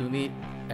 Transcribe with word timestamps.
তুমি 0.00 0.22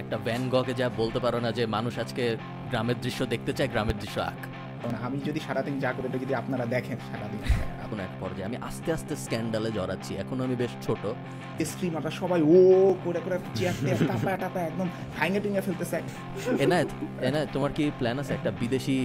একটা 0.03 0.17
ভ্যান 0.27 0.43
গকে 0.55 0.75
যা 0.81 0.87
বলতে 1.01 1.19
পারো 1.25 1.39
না 1.45 1.51
যে 1.59 1.65
মানুষ 1.77 1.93
আজকে 2.05 2.25
গ্রামের 2.71 2.99
দৃশ্য 3.05 3.21
দেখতে 3.33 3.53
চায় 3.59 3.69
গ্রামের 3.73 3.97
দৃশ্য 4.03 4.19
আঁক। 4.31 4.41
কারণ 4.81 4.97
আমি 5.07 5.19
যদি 5.29 5.41
সারাদিন 5.47 5.75
যা 5.85 5.91
করে 5.97 6.09
যদি 6.25 6.35
আপনারা 6.41 6.65
দেখেন 6.75 6.99
সারাদিন। 7.11 7.41
এখন 7.85 7.99
এক 8.07 8.13
পর্যায়ে 8.21 8.47
আমি 8.51 8.57
আস্তে 8.69 8.89
আস্তে 8.97 9.15
স্ক্যান্ডালে 9.25 9.71
জড়াচ্ছি 9.79 10.13
এখন 10.23 10.37
আমি 10.47 10.55
বেশ 10.63 10.73
ছোট। 10.87 11.03
স্ট্রিমাররা 11.71 12.13
সবাই 12.21 12.41
ও 12.55 12.57
করে 13.05 13.21
করে 13.25 13.37
চেয়ার 13.59 13.75
টাপা 14.11 14.31
টাপা 14.43 14.61
একদম 14.71 14.89
ভাঙে 15.17 15.39
টিঙে 15.45 15.63
ফেলতেছে। 15.67 15.99
এনায়েত 16.65 16.91
এনায়েত 17.29 17.49
তোমার 17.55 17.73
কি 17.77 17.85
প্ল্যান 17.99 18.17
আছে? 18.23 18.33
একটা 18.39 18.51
বিদেশি 18.63 18.97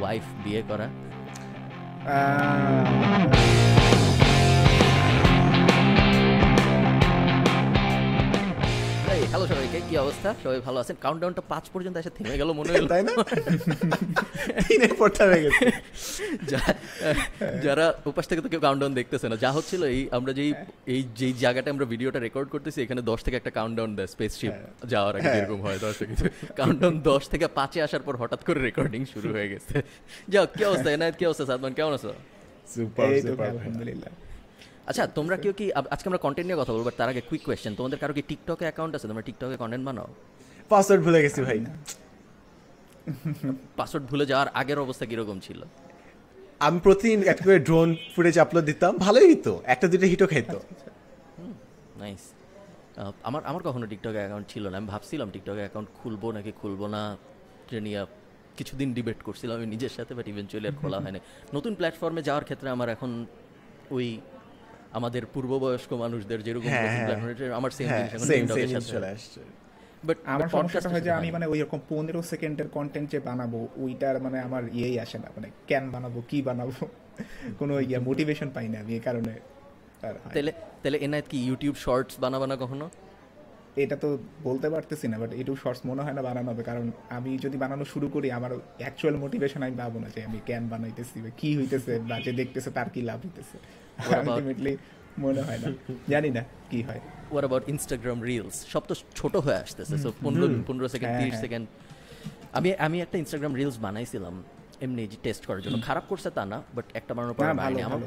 ওয়াইফ 0.00 0.24
বিয়ে 0.44 0.62
করা? 0.70 0.86
হ্যালো 9.38 9.52
সবাইকে 9.54 9.80
কি 9.88 9.94
অবস্থা? 10.04 10.30
সবাই 10.44 10.58
ভালো 10.66 10.78
আছেন? 10.82 10.96
কাউন্টডাউনটা 11.04 11.42
পাঁচ 11.52 11.64
পর্যন্ত 11.74 11.96
এসে 12.02 12.12
থেমে 12.16 12.36
গেল 12.40 12.50
মনে 12.58 12.70
হলো। 12.72 12.86
তাই 12.92 13.02
না? 13.08 13.12
তিনের 14.68 14.92
পর 15.00 15.08
হয়ে 15.30 15.42
গেছে। 15.44 15.66
যারা 17.64 17.86
উপাস 18.10 18.24
থেকে 18.30 18.40
তো 18.44 18.48
কেউ 18.52 18.60
কাউন্টডাউন 18.66 18.92
দেখতেছে 19.00 19.26
না 19.30 19.36
যা 19.44 19.50
হচ্ছিল 19.56 19.82
এই 19.94 20.00
আমরা 20.18 20.32
যেই 20.38 20.50
এই 20.94 21.00
যেই 21.20 21.32
জায়গাটা 21.44 21.68
আমরা 21.74 21.86
ভিডিওটা 21.92 22.18
রেকর্ড 22.26 22.48
করতেছি 22.54 22.78
এখানে 22.82 23.00
দশ 23.10 23.18
থেকে 23.26 23.36
একটা 23.36 23.52
কাউন্টডাউন 23.58 23.90
দেয় 23.96 24.08
স্পেসশিপ 24.14 24.54
যাওয়ার 24.92 25.12
আগে 25.16 25.28
এরকম 25.38 25.58
হয় 25.66 25.78
দশ 25.86 25.94
থেকে 26.00 26.14
কাউন্টডাউন 26.60 26.94
দশ 27.10 27.22
থেকে 27.32 27.46
পাঁচে 27.58 27.78
আসার 27.86 28.02
পর 28.06 28.14
হঠাৎ 28.22 28.40
করে 28.46 28.58
রেকর্ডিং 28.60 29.00
শুরু 29.14 29.28
হয়ে 29.34 29.48
গেছে। 29.52 29.74
যাও 30.28 30.46
কি 30.56 30.62
অবস্থা? 30.64 30.88
এনায়ত 30.96 31.16
কি 31.18 31.24
অবস্থা 31.28 31.44
সাদমান? 31.50 31.72
কেমন 31.78 31.92
আছো? 31.98 32.10
সুপার 32.74 33.08
সুপার 33.24 33.46
আলহামদুলিল্লাহ। 33.54 34.12
আচ্ছা 34.88 35.04
তোমরা 35.18 35.36
কেউ 35.42 35.52
কি 35.58 35.64
আজকে 35.94 36.06
আমরা 36.10 36.22
কন্টেন্ট 36.26 36.46
নিয়ে 36.48 36.60
কথা 36.62 36.72
বলব 36.76 36.88
তার 37.00 37.08
আগে 37.12 37.22
কুইক 37.28 37.42
কোয়েশ্চেন 37.46 37.72
তোমাদের 37.78 37.98
কারও 38.02 38.14
কি 38.18 38.22
টিকটকে 38.30 38.64
অ্যাকাউন্ট 38.68 38.92
আছে? 38.96 39.06
তোমরা 39.10 39.24
টিকটকে 39.28 39.56
কন্টেন্ট 39.62 39.84
বানাও? 39.88 40.08
পাসওয়ার্ড 40.70 41.02
ভুলে 41.06 41.18
গেছি 41.24 41.40
ভাই। 41.46 41.58
পাসওয়ার্ড 43.78 44.04
ভুলে 44.10 44.24
যাওয়ার 44.30 44.48
আগের 44.60 44.78
অবস্থা 44.84 45.04
কীরকম 45.10 45.36
ছিল? 45.46 45.60
আমি 46.66 46.78
প্রতিদিন 46.86 47.18
একটা 47.32 47.44
করে 47.48 47.60
ড্রোন 47.68 47.88
ফুটেজ 48.14 48.36
আপলোড 48.44 48.64
দিতাম 48.70 48.92
ভালোই 49.06 49.28
হতো 49.34 49.52
একটা 49.74 49.86
দুটো 49.92 50.06
হিটও 50.12 50.26
খাইতো। 50.32 50.58
নাইস 52.02 52.22
আমার 53.28 53.42
আমার 53.50 53.62
কখনো 53.68 53.84
টিকটকে 53.92 54.20
অ্যাকাউন্ট 54.24 54.46
ছিল 54.52 54.64
না। 54.70 54.76
আমি 54.80 54.88
ভাবছিলাম 54.94 55.28
টিকটকে 55.34 55.62
অ্যাকাউন্ট 55.66 55.88
খুলবো 55.98 56.26
নাকি 56.36 56.50
খুলবো 56.60 56.84
না 56.94 57.02
নিয়ে 57.86 58.00
কিছুদিন 58.58 58.88
ডিবেট 58.96 59.18
করছিলাম। 59.26 59.54
আমি 59.60 59.68
নিজের 59.74 59.92
সাথে 59.96 60.12
বাট 60.18 60.26
ইভেনচুয়ালি 60.32 60.66
আর 60.70 60.76
খোলা 60.80 60.98
হয়নি। 61.04 61.20
নতুন 61.56 61.72
প্ল্যাটফর্মে 61.78 62.22
যাওয়ার 62.28 62.44
ক্ষেত্রে 62.48 62.68
আমার 62.76 62.88
এখন 62.94 63.10
ওই 63.96 64.06
আমাদের 64.92 65.22
পূর্ববয়স্ক 65.34 65.90
মানুষদের 65.92 66.40
যেরকম 66.46 66.68
হ্যাঁ, 66.68 66.88
হ্যাঁ। 66.96 67.54
আমার 67.58 67.70
সেম 67.70 67.86
হ্যাঁ 67.88 68.06
জিনিস 68.08 68.12
এখন 68.14 68.26
সেম 68.28 68.44
চলে 68.94 69.08
আসছে। 69.16 69.40
বাট 70.08 70.16
আমার 70.34 70.48
সমস্যাটা 70.48 70.88
হয় 70.88 71.00
যে 71.00 71.10
আমি 71.10 71.28
মানে 71.36 71.46
ওই 71.52 71.58
রকম 71.64 71.80
পনেরো 71.88 72.20
সেকেন্ডের 72.22 72.68
কন্টেন্ট 72.76 73.06
যে 73.10 73.18
বানাবো 73.20 73.58
ওইটার 73.84 74.16
মানে 74.20 74.38
আমার 74.40 74.62
ইয়েই 74.78 74.96
আসে 75.04 75.18
না। 75.18 75.28
মানে 75.36 75.48
কেন 75.66 75.90
বানাবো 75.90 76.18
কি 76.30 76.42
বানাবো? 76.42 76.72
কোনো 77.58 77.80
ইয়ে 77.80 77.98
মোটিভেশন 77.98 78.48
পাই 78.56 78.68
না 78.72 78.76
আমি 78.80 78.92
এই 78.94 79.00
কারণে 79.00 79.32
হয়। 80.02 80.14
তাহলে 80.34 80.52
তাহলে 80.82 80.98
এনায়ত 81.06 81.26
কি 81.32 81.38
ইউটিউব 81.48 81.74
শর্টস 81.84 82.14
বানাবা 82.20 82.46
না 82.52 82.56
কখনো? 82.56 82.86
এটা 83.84 83.96
তো 83.96 84.08
বলতে 84.42 84.68
পারতেছি 84.70 85.08
না 85.08 85.16
বাট 85.22 85.30
ইউটিউব 85.38 85.58
শর্টস 85.64 85.82
মনে 85.86 86.02
হয় 86.04 86.14
না 86.18 86.22
বানানো 86.28 86.48
হবে 86.52 86.62
কারণ 86.62 86.86
আমি 87.10 87.38
যদি 87.44 87.56
বানানো 87.64 87.84
শুরু 87.84 88.06
করি 88.08 88.28
আমার 88.38 88.52
অ্যাকচুয়াল 88.82 89.16
মোটিভেশন 89.16 89.62
আমি 89.62 89.76
পাবো 89.82 89.98
না 90.04 90.08
যে 90.14 90.24
আমি 90.28 90.38
কেন 90.48 90.68
বানাইতেছি 90.68 91.20
বা 91.24 91.30
কি 91.40 91.56
হইতেছে 91.58 91.92
বা 92.08 92.16
যে 92.24 92.32
দেখতেছে 92.32 92.70
তার 92.70 92.88
কি 92.94 93.00
লাভ 93.02 93.18
হইতেছে। 93.26 93.58
আলটিমেটলি 93.98 94.72
মনে 95.24 95.40
হয় 95.46 95.58
না। 95.62 95.68
জানি 96.12 96.30
না 96.36 96.42
কি 96.70 96.80
হয়। 96.88 97.00
ওয়ার 97.32 97.42
অ্যাবাউট 97.44 97.64
ইনস্টাগ্রাম 97.74 98.18
রিলস 98.30 98.56
সব 98.72 98.82
তো 98.90 98.94
ছোট 99.18 99.34
হয়ে 99.44 99.58
আসতেছে 99.64 99.94
সো 100.04 100.08
পনেরো 100.24 100.46
পনেরো 100.68 100.86
সেকেন্ড 100.94 101.10
হ্যাঁ, 101.10 101.20
তিরিশ 101.20 101.34
হ্যাঁ। 101.34 101.44
সেকেন্ড 101.44 101.64
আমি 102.58 102.68
আমি 102.86 102.96
একটা 103.04 103.16
ইনস্টাগ্রাম 103.22 103.52
রিলস 103.60 103.76
বানাইছিলাম 103.86 104.34
এমনি 104.84 105.02
টেস্ট 105.24 105.42
করার 105.48 105.62
জন্য। 105.64 105.76
খারাপ 105.88 106.04
করছে 106.10 106.28
তা 106.36 106.42
না 106.52 106.58
বাট 106.76 106.86
একটা 107.00 107.12
বানানোর 107.16 107.34
পর 107.36 107.42
বানাইনি। 107.50 107.80
আমার 107.88 108.00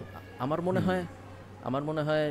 আমার 0.46 0.60
মনে 0.68 0.82
হয় 0.88 1.02
আমার 1.70 1.84
মনে 1.90 2.02
হয় 2.08 2.26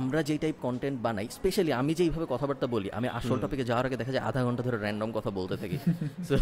আমরা 0.00 0.20
যেই 0.28 0.38
টাইপ 0.38 0.56
কন্টেন্ট 0.66 0.96
বানাই 1.06 1.26
স্পেশালি 1.38 1.70
আমি 1.80 1.92
যেইভাবে 1.94 2.26
কথাবার্তা 2.34 2.66
বলি 2.66 2.88
আমি 2.98 3.08
আসল 3.18 3.36
টপিকে 3.42 3.64
যাওয়ার 3.70 3.84
আগে 3.88 3.96
দেখা 3.96 4.12
যায় 4.14 4.24
আধা 4.28 4.40
ঘণ্টা 4.46 4.62
ধরে 4.66 4.76
র্যান্ডম 4.76 5.10
কথা 5.12 5.30
বলতে 5.30 5.54
থাকি। 5.56 5.78
সো 6.28 6.34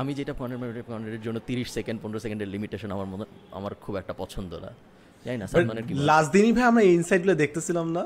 আমি 0.00 0.12
যেটা 0.14 0.32
পনেরো 0.40 0.58
মিনিটের 0.62 0.84
কন্টেন্টের 0.88 1.22
জন্য 1.26 1.38
তিরিশ 1.48 1.68
সেকেন্ড 1.76 1.98
পনেরো 2.02 2.18
সেকেন্ডের 2.24 2.48
লিমিটেশন 2.54 2.90
আমার 2.96 3.08
মনে 3.12 3.24
আমার 3.58 3.72
খুব 3.84 3.94
একটা 3.96 4.14
পছন্দ 4.22 4.52
না। 4.64 4.70
জানি 5.24 5.38
না 5.42 5.46
সালমানের 5.52 5.84
কি 5.86 5.92
লাস্ট 6.10 6.30
দিনই 6.34 6.52
ভাই 6.56 6.66
আমরা 6.70 6.82
এই 6.88 6.92
ইনসাইটগুলো 7.00 7.34
দেখতেছিলাম 7.42 7.86
না 7.96 8.04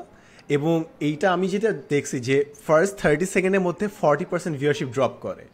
এবং 0.57 0.75
এইটা 1.07 1.27
আমি 1.35 1.45
যেটা 1.53 1.71
দেখছি 1.93 2.17
যে 2.27 2.35
ফার্স্ট 2.67 2.93
থার্টি 3.01 3.25
সেকেন্ডের 3.35 3.63
মধ্যে 3.67 3.85
ফর্টি 4.01 4.25
পার্সেন্ট 4.31 4.53
ভিউয়ারশিপ 4.59 4.89
ড্রপ 4.95 5.13
করে। 5.25 5.45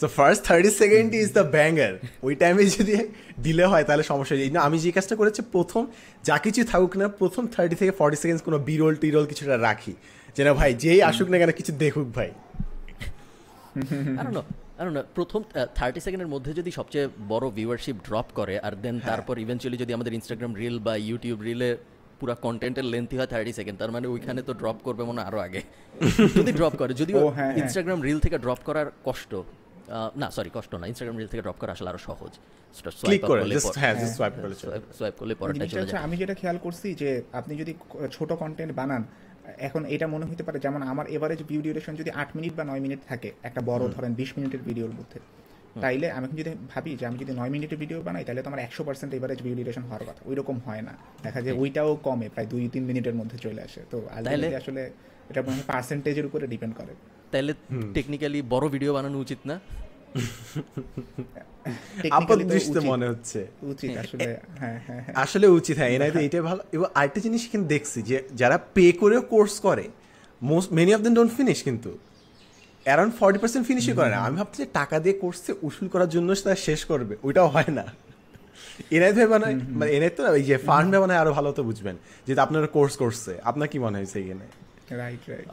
So 0.00 0.06
first 0.18 0.40
thirty 0.48 0.70
second 0.80 1.08
is 1.22 1.28
the 1.38 1.44
banger 1.56 1.92
ওই 2.26 2.32
টাইমে 2.40 2.62
যদি 2.76 2.94
দিলে 3.44 3.64
হয় 3.70 3.84
তাহলে 3.88 4.04
সমস্যা 4.12 4.34
নেই। 4.40 4.50
না 4.56 4.60
আমি 4.66 4.76
যে 4.84 4.90
কাজটা 4.96 5.14
করেছি 5.20 5.40
প্রথম 5.54 5.82
যা 6.28 6.36
কিছু 6.44 6.60
থাকুক 6.72 6.92
না 7.00 7.06
প্রথম 7.20 7.42
থার্টি 7.54 7.74
থেকে 7.80 7.92
ফর্টি 8.00 8.16
সেকেন্ডস 8.22 8.42
কোনো 8.48 8.58
বিরোল 8.68 8.94
টিরোল 9.02 9.24
কিছুটা 9.30 9.56
রাখি। 9.68 9.94
যে 10.36 10.42
না 10.46 10.52
ভাই 10.60 10.70
যেই 10.82 11.00
আসুক 11.10 11.28
না 11.32 11.36
কেন 11.40 11.50
কিছু 11.60 11.72
দেখুক 11.82 12.08
ভাই। 12.16 12.30
I 14.78 14.84
don't 14.84 14.94
know. 14.94 15.00
I 15.00 15.04
don't 15.04 15.08
know. 15.08 15.14
প্রথম 15.14 15.40
থার্টি 15.74 16.00
সেকেন্ডের 16.00 16.30
মধ্যে 16.34 16.52
যদি 16.54 16.70
সবচেয়ে 16.70 17.06
বড় 17.28 17.46
ভিউয়ারশিপ 17.58 17.96
ড্রপ 18.08 18.28
করে 18.34 18.54
আর 18.66 18.74
দেন 18.84 18.96
তারপর 19.10 19.34
ইভেনচুয়ালি 19.38 19.78
যদি 19.78 19.92
আমাদের 19.96 20.12
ইনস্টাগ্রাম 20.12 20.52
রিল 20.54 20.76
বা 20.86 20.94
ইউটিউব 21.08 21.38
রিলে 21.48 21.70
পুরো 22.20 22.34
কন্টেন্টের 22.46 22.86
লেন্থই 22.92 23.16
হয় 23.20 23.30
থার্টি 23.32 23.52
সেকেন্ড 23.58 23.76
তার 23.80 23.90
মানে 23.96 24.06
ওইখানে 24.14 24.40
তো 24.48 24.52
ড্রপ 24.60 24.78
করবে 24.86 25.02
মনে 25.08 25.18
হয় 25.18 25.26
আরও 25.30 25.38
আগে 25.46 25.60
যদি 26.38 26.50
ড্রপ 26.58 26.74
করে 26.80 26.92
যদিও 27.00 27.18
হ্যাঁ, 27.18 27.32
হ্যাঁ। 27.38 27.52
ইনস্টাগ্রাম 27.62 27.98
রিল 28.06 28.18
থেকে 28.24 28.36
ড্রপ 28.44 28.60
করার 28.68 28.88
কষ্ট 29.08 29.32
না 30.22 30.26
সরি 30.36 30.50
কষ্ট 30.56 30.72
না 30.80 30.84
ইনস্টাগ্রাম 30.92 31.16
রিল 31.18 31.28
থেকে 31.32 31.42
ড্রপ 31.46 31.58
করা 31.62 31.72
আসলে 31.76 31.88
আরও 31.92 32.00
সহজ 32.08 32.32
ক্লিক 33.04 33.22
করে 33.30 33.40
জাস্ট 33.56 33.76
হ্যাঁ 33.82 33.94
জাস্ট 34.00 34.14
সোয়াইপ 34.18 34.34
করে 34.42 34.54
সোয়াইপ 34.98 35.14
করলে 35.20 35.34
পরেরটা 35.40 35.66
চলে 35.66 35.86
যায় 35.86 36.02
আমি 36.06 36.16
যেটা 36.22 36.34
খেয়াল 36.40 36.58
করছি 36.64 36.88
যে 37.02 37.10
আপনি 37.32 37.52
যদি 37.62 37.72
ছোট 38.16 38.30
কন্টেন্ট 38.42 38.72
বানান 38.80 39.02
এখন 39.68 39.82
এটা 39.94 40.06
মনে 40.14 40.24
হতে 40.30 40.42
পারে 40.46 40.58
যেমন 40.64 40.80
আমার 40.92 41.06
এভারেজ 41.16 41.40
ভিডিও 41.48 41.62
ডিউরেশন 41.66 41.94
যদি 42.00 42.10
আট 42.20 42.30
মিনিট 42.36 42.52
বা 42.58 42.64
নয় 42.70 42.82
মিনিট 42.86 43.00
থাকে 43.10 43.28
একটা 43.48 43.60
বড় 43.70 43.82
ধরেন 43.94 44.12
বিশ 44.20 44.30
মিনিটের 44.36 44.62
ভিডিওর 44.68 44.92
মধ্যে 44.98 45.18
তাইলে 45.84 46.06
আমি 46.16 46.26
যদি 46.40 46.50
ভাবি 46.72 46.90
যে 47.00 47.04
আমি 47.08 47.16
যদি 47.22 47.32
নয় 47.40 47.50
মিনিটের 47.54 47.78
ভিডিও 47.82 47.98
বানাই 48.06 48.24
তাহলে 48.26 48.40
তো 48.44 48.48
আমার 48.50 48.60
একশো 48.66 48.82
পার্সেন্ট 48.88 49.10
এভারেজ 49.18 49.38
ভিডিও 49.44 49.56
ডিউরেশন 49.58 49.84
হওয়ার 49.88 50.04
কথা। 50.08 50.20
ওই 50.28 50.34
রকম 50.40 50.56
হয় 50.66 50.82
না। 50.88 50.92
দেখা 51.24 51.40
যায় 51.44 51.54
ওইটাও 51.62 51.90
কমে 52.06 52.26
প্রায় 52.34 52.46
দুই 52.52 52.62
তিন 52.74 52.84
মিনিটের 52.90 53.14
মধ্যে 53.20 53.36
চলে 53.44 53.60
আসে। 53.66 53.80
তো 53.92 53.96
আসলে 54.16 54.46
এটা 55.30 55.40
মনে 55.46 55.56
হয় 55.56 55.66
পার্সেন্টেজের 55.72 56.26
উপরে 56.28 56.44
ডিপেন্ড 56.52 56.74
করে। 56.78 56.92
তাহলে 57.32 57.52
টেকনিক্যালি 57.96 58.38
বড় 58.52 58.64
ভিডিও 58.74 58.90
বানানো 58.96 59.18
উচিত 59.24 59.40
না। 59.50 59.56
আপাত 62.18 62.38
দৃষ্টিতে 62.52 62.80
মনে 62.92 63.06
হচ্ছে। 63.10 63.40
উচিত 63.72 63.90
আসলে 64.02 64.28
হ্যাঁ 64.60 64.78
হ্যাঁ 64.86 65.02
হ্যাঁ। 65.04 65.14
আসলে 65.24 65.46
উচিত 65.58 65.74
হ্যাঁ 65.80 65.90
এনআইতে 65.96 66.20
এটাই 66.26 66.44
ভালো। 66.50 66.62
এবং 66.76 66.86
আরেকটা 66.98 67.20
জিনিস 67.26 67.40
এখানে 67.48 67.66
দেখছি 67.74 67.98
যে 68.08 68.16
যারা 68.40 68.56
পে 68.74 68.84
করেও 69.00 69.22
কোর্স 69.32 69.54
করে 69.66 69.84
most 70.50 70.68
many 70.76 70.90
of 70.96 71.00
them 71.04 71.14
don't 71.18 71.32
finish 71.38 71.58
কিন্তু। 71.68 71.90
অ্যারাউন্ড 72.86 73.12
ফর্টি 73.20 73.38
পার্সেন্ট 73.42 73.64
ফিনিশই 73.68 73.94
করে 73.98 74.10
না। 74.14 74.18
আমি 74.26 74.34
ভাবছি 74.40 74.58
যে 74.62 74.68
টাকা 74.78 74.96
দিয়ে 75.04 75.14
কোর্সে 75.22 75.52
উসুল 75.68 75.86
করার 75.92 76.10
জন্য 76.14 76.28
তারা 76.46 76.58
শেষ 76.68 76.80
করবে। 76.90 77.14
ওইটাও 77.26 77.48
হয় 77.54 77.72
না। 77.78 77.84
এনআই 78.96 79.12
ভাই 79.16 79.26
মানে 79.34 79.46
মানে 79.78 79.90
এনআই 79.96 80.10
তো 80.16 80.20
না, 80.24 80.30
এই 80.40 80.44
যে 80.50 80.56
ফান্ড 80.68 80.88
ভাই 80.92 81.00
মানে 81.04 81.14
আরও 81.22 81.30
ভালো 81.38 81.48
তো 81.58 81.62
বুঝবেন 81.68 81.96
যেহেতু 82.24 82.40
আপনারা 82.46 82.68
কোর্স 82.76 82.94
করছে। 83.02 83.32
আপনার 83.50 83.66
কি 83.72 83.78
মনে 83.84 83.96
হয়েছে 84.00 84.16
এখানে 84.22 84.46
রাইট 85.00 85.22
রাইট 85.30 85.46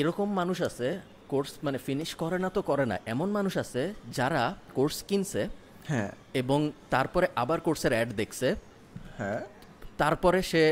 এরকম 0.00 0.28
মানুষ 0.40 0.58
আছে 0.68 0.88
কোর্স 1.30 1.50
মানে 1.62 1.78
ফিনিশ 1.78 2.10
করে 2.14 2.38
না 2.38 2.48
তো 2.50 2.60
করে 2.62 2.84
না। 2.86 2.96
এমন 3.06 3.28
মানুষ 3.30 3.54
আছে 3.56 3.82
যারা 4.12 4.42
কোর্স 4.74 4.98
কিনছে 5.08 5.42
হ্যাঁ। 5.88 6.10
এবং 6.34 6.58
তারপরে 6.90 7.26
আবার 7.36 7.58
কোর্সের 7.60 7.92
অ্যাড 7.92 8.08
দেখছে। 8.12 8.48
হ্যাঁ। 9.18 9.40
তারপরে 9.98 10.42
সে 10.42 10.62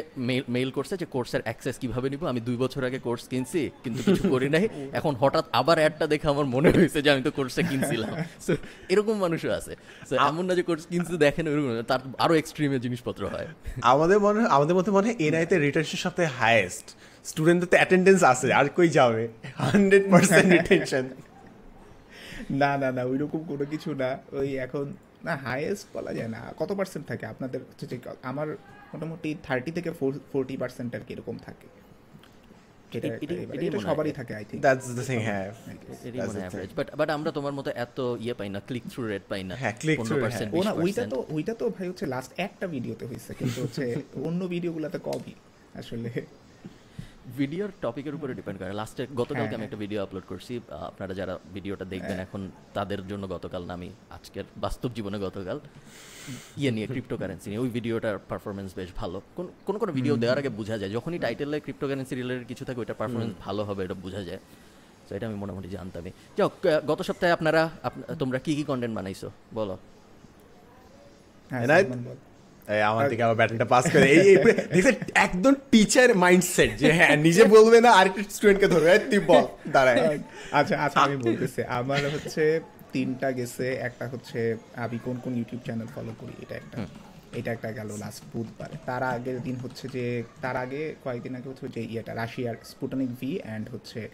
মেইল 0.48 0.70
করছে 0.70 0.94
যে 0.96 1.06
কোর্সের 1.06 1.42
অ্যাক্সেস 1.42 1.78
কীভাবে 1.78 2.10
নিব? 2.10 2.22
আমি 2.26 2.40
দুই 2.40 2.56
বছর 2.56 2.84
আগে 2.84 2.98
কোর্স 2.98 3.28
কিনছি 3.28 3.70
কিন্তু 3.84 4.00
কিছু 4.02 4.28
করি 4.28 4.48
নাই। 4.48 4.68
এখন 4.92 5.14
হঠাৎ 5.14 5.44
আবার 5.52 5.78
অ্যাডটা 5.78 6.06
দেখে 6.06 6.28
আমার 6.28 6.44
মনে 6.44 6.68
হয়েছে 6.70 7.02
যে 7.02 7.10
আমি 7.10 7.22
তো 7.22 7.30
কোর্সে 7.30 7.62
কিনছিলাম। 7.62 8.14
So, 8.46 8.56
এরকম 8.88 9.14
মানুষও 9.18 9.50
আছে। 9.50 9.76
So, 10.10 10.14
এমন 10.28 10.44
না 10.44 10.54
যে 10.54 10.62
কোর্স 10.62 10.86
কিনছে 10.86 11.16
দেখেন 11.16 11.44
ওইরকম 11.48 11.68
না, 11.68 11.82
তার 11.82 11.98
আরও 12.18 12.34
এক্সট্রিমে 12.34 12.78
জিনিসপত্র 12.78 13.22
হয়। 13.26 13.48
আমাদের 13.82 14.18
মনে 14.20 14.40
আমাদের 14.46 14.74
মধ্যে 14.76 14.92
মনে 14.92 15.06
হয় 15.08 15.16
এনআইতে 15.18 15.58
রিটেনশন 15.58 15.96
সবথেকে 15.96 16.28
হাইয়েস্ট 16.40 16.86
স্টুডেন্টদের 17.30 17.68
তো 17.72 17.76
অ্যাটেন্ডেন্স 17.80 18.20
আছে 18.32 18.48
আর 18.58 18.66
কই 18.76 18.88
যাবে? 18.98 19.24
হান্ড্রেড 19.62 20.04
পার্সেন্ট 20.12 20.48
রিটেনশন 20.56 21.04
না 22.62 22.70
না 22.82 22.88
না 22.96 23.02
ওইরকম 23.10 23.40
কোনো 23.50 23.64
কিছু 23.72 23.90
না। 24.02 24.10
ওই 24.38 24.48
এখন 24.66 24.86
না 25.26 25.32
হাইয়েস্ট 25.44 25.86
বলা 25.94 26.12
যায় 26.14 26.30
না। 26.34 26.40
কত 26.60 26.70
পার্সেন্ট 26.78 27.04
থাকে? 27.10 27.24
আপনাদের 27.26 27.60
হচ্ছে 27.68 27.86
আমার 28.30 28.48
মোটামুটি 28.92 29.30
থার্টি 29.46 29.70
থেকে 29.76 29.90
ফোরটি 30.32 30.54
পার্সেন্ট 30.62 30.90
আর 30.96 31.02
কি 31.06 31.12
এরকম 31.16 31.36
থাকে। 31.48 31.66
সবারই 33.88 34.12
থাকে 34.12 34.32
I 34.34 34.44
think 34.48 34.60
that's 34.66 34.86
the 34.98 35.04
thing 35.10 35.18
হ্যাঁ। 35.28 35.46
এরই 36.06 36.18
That's 36.18 36.28
মনে 36.28 36.38
the 36.38 36.44
অ্যাভারেজ 36.44 36.70
বাট 36.78 36.88
বাট 37.00 37.08
আমরা 37.16 37.30
তোমার 37.32 37.54
মতো 37.58 37.70
এত 37.84 37.98
ইয়ে 38.24 38.34
পাই 38.34 38.48
না 38.54 38.58
ক্লিক 38.68 38.84
থ্রু 38.92 39.00
রেট 39.12 39.24
পাই 39.28 39.42
না। 39.48 39.54
হ্যাঁ, 39.62 39.74
click 39.82 39.98
through, 40.06 40.20
হ্যাঁ। 40.22 40.40
15%, 40.40 40.56
ও 40.56 40.60
না 40.68 40.72
ওইটা 40.84 41.02
তো 41.12 41.18
ওইটা 41.36 41.52
তো 41.60 41.64
ভাই 41.76 41.86
হচ্ছে 41.88 42.06
লাস্ট 42.06 42.30
একটা 42.46 42.66
ভিডিওতে 42.66 43.04
হয়েছে 43.06 43.30
কিন্তু 43.34 43.58
হচ্ছে 43.64 43.82
অন্য 44.28 44.40
ভিডিওগুলোতে 44.48 44.98
কমই 44.98 45.34
আসলে। 45.74 46.10
ভিডিওর 47.36 47.70
টপিকের 47.80 48.14
উপরে 48.14 48.34
ডিপেন্ড 48.34 48.60
করে। 48.60 48.72
লাস্টে 48.72 49.06
গতকালকে 49.16 49.54
আমি 49.54 49.64
একটা 49.64 49.76
ভিডিও 49.76 50.02
আপলোড 50.02 50.22
করছি। 50.28 50.60
আপনারা 50.70 51.14
যারা 51.14 51.38
ভিডিওটা 51.54 51.84
দেখবেন 51.84 52.12
এখন 52.20 52.50
তাদের 52.74 53.08
জন্য 53.08 53.28
গতকাল 53.28 53.64
না 53.64 53.74
আমি 53.74 53.90
আজকের 54.10 54.44
বাস্তব 54.56 54.90
জীবনে 54.94 55.18
গতকাল 55.18 55.60
ইয়ে 56.56 56.70
নিয়ে 56.70 56.86
ক্রিপ্টোকারেন্সি 56.86 57.50
নিয়ে। 57.50 57.62
ওই 57.62 57.68
ভিডিওটার 57.68 58.18
পারফরমেন্স 58.18 58.72
বেশ 58.76 58.88
ভালো। 58.96 59.20
কোন- 59.36 59.48
কোনো 59.66 59.78
কোনো 59.78 59.92
ভিডিও 59.92 60.14
দেওয়ার 60.20 60.38
আগে 60.38 60.48
বোঝা 60.48 60.78
যায় 60.78 60.90
যখনই 60.90 61.18
টাইটেলে 61.18 61.60
ক্রিপ্টোকারেন্সি 61.60 62.14
রিলেটেড 62.14 62.48
কিছু 62.48 62.64
থাকে 62.64 62.80
ওইটার 62.80 62.94
পারফরমেন্স 62.98 63.32
ভালো 63.40 63.64
হবে 63.64 63.84
এটা 63.84 63.94
বোঝা 63.94 64.22
যায়। 64.22 64.38
তো 65.08 65.16
এটা 65.16 65.26
আমি 65.26 65.36
মোটামুটি 65.36 65.68
জানতামই। 65.68 66.10
আহ, 66.42 66.80
গত 66.86 67.02
সপ্তাহে 67.02 67.32
আপনারা 67.32 67.70
তোমরা 68.18 68.38
কি 68.38 68.54
কি 68.54 68.64
কন্টেন্ট 68.64 68.96
বানাইছো? 68.96 69.30
বলো। 69.54 69.78
আমার 72.90 73.04
থেকে 73.10 73.22
আবার 73.22 73.38
ব্যাটনটা 73.40 73.64
পাস 73.64 73.84
করে 73.92 74.06
এই 74.16 74.28
এই 74.76 74.82
একদম 75.26 75.54
টিচার 75.70 76.08
মাইন্ডসেট 76.14 76.70
যে 76.78 76.92
হ্যাঁ 76.92 77.16
নিজে 77.16 77.42
বলবে 77.56 77.78
না 77.80 77.90
আরেকটা 77.90 78.22
স্টুডেন্টকে 78.36 78.68
ধরবে। 78.68 78.98
তুই 79.10 79.20
বল 79.30 79.44
দাঁড়ায় 79.72 79.98
আচ্ছা 80.52 80.74
আচ্ছা 80.84 81.00
আমি 81.00 81.16
বলতেছি 81.16 81.60
আমার 81.78 82.00
হচ্ছে 82.14 82.60
তিনটা 82.92 83.32
গেছে 83.32 83.66
একটা 83.88 84.04
হচ্ছে 84.08 84.40
আমি 84.76 84.98
কোন 85.04 85.16
কোন 85.24 85.32
ইউটিউব 85.38 85.60
চ্যানেল 85.64 85.88
ফলো 85.94 86.12
করি 86.20 86.34
এটা 86.42 86.54
একটা। 86.54 86.78
এটা 87.38 87.50
একটা 87.52 87.72
গেল 87.72 87.90
লাস্ট 87.98 88.22
বুধবার। 88.32 88.70
তার 88.86 89.02
আগের 89.02 89.42
দিন 89.42 89.56
হচ্ছে 89.56 89.88
যে 89.88 90.22
তার 90.40 90.56
আগে 90.56 90.94
কয়েকদিন 91.04 91.32
আগে 91.36 91.48
হচ্ছে 91.48 91.66
যে 91.68 91.82
ইয়েটা 91.92 92.14
রাশিয়ার 92.14 92.56
স্পুটনিক 92.64 93.10
ভি 93.20 93.40
অ্যান্ড 93.44 93.66
হচ্ছে 93.74 94.08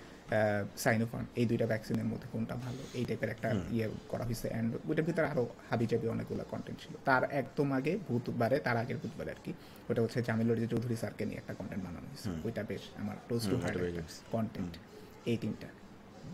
সাইনোফার্ম 0.76 1.24
এই 1.36 1.46
দুইটা 1.46 1.66
ভ্যাকসিনের 1.66 2.04
মধ্যে 2.04 2.28
কোনটা 2.32 2.54
ভালো? 2.54 2.78
এই 2.94 3.04
টাইপের 3.04 3.28
একটা 3.28 3.54
ইয়ে 3.70 3.88
করা 4.08 4.24
হয়েছে 4.24 4.48
অ্যান্ড 4.48 4.76
ওইটার 4.88 5.04
ভিতরে 5.04 5.26
আরও 5.26 5.46
হাবি 5.70 5.86
জাবি 5.86 6.08
অনেকগুলো 6.08 6.44
কন্টেন্ট 6.50 6.80
ছিল। 6.80 6.96
তার 7.04 7.22
একদম 7.30 7.72
আগে 7.72 7.98
বুধবারে 8.08 8.58
তার 8.58 8.76
আগের 8.76 8.96
বুধবারে 8.96 9.30
আর 9.30 9.36
কি 9.44 9.52
ওটা 9.90 10.02
হচ্ছে 10.02 10.22
জামিলুর 10.22 10.58
যে 10.58 10.66
চৌধুরী 10.66 10.96
স্যারকে 10.96 11.24
নিয়ে 11.24 11.36
একটা 11.36 11.54
কন্টেন্ট 11.54 11.84
বানানো 11.84 12.06
হয়েছে। 12.06 12.40
ওইটা 12.44 12.62
বেশ 12.62 12.80
আমার 12.96 13.16
ক্লোজ 13.26 13.48
টু 13.50 13.56
হার্ট 13.56 13.78
কন্টেন্ট 14.32 14.76
এই 15.26 15.36
তিনটা। 15.36 15.66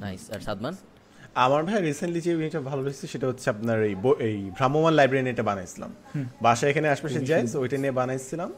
নাইস 0.01 0.31
আর 0.31 0.41
সাদমান? 0.41 0.77
আমার 1.35 1.65
ভাই 1.65 1.83
রিসেন্টলি 1.83 2.21
যে 2.21 2.37
জিনিসটা 2.37 2.61
ভালো 2.61 2.83
লেগেছে 2.83 3.07
সেটা 3.07 3.27
হচ্ছে 3.27 3.51
আপনার 3.51 3.83
এই 3.83 3.95
বই- 3.95 4.17
এই 4.17 4.51
ভ্রাম্যমান 4.55 4.95
লাইব্রেরি 4.95 5.23
নিয়ে 5.23 5.33
এটা 5.33 5.43
বানাইছিলাম। 5.43 5.95
বাসা 6.43 6.69
এখানে 6.69 6.89
আশপাশে 6.89 7.21
যাই 7.21 7.47
তো 7.47 7.61
ওইটা 7.61 7.77
নিয়ে 7.77 7.91
বানাইছিলাম। 7.91 8.53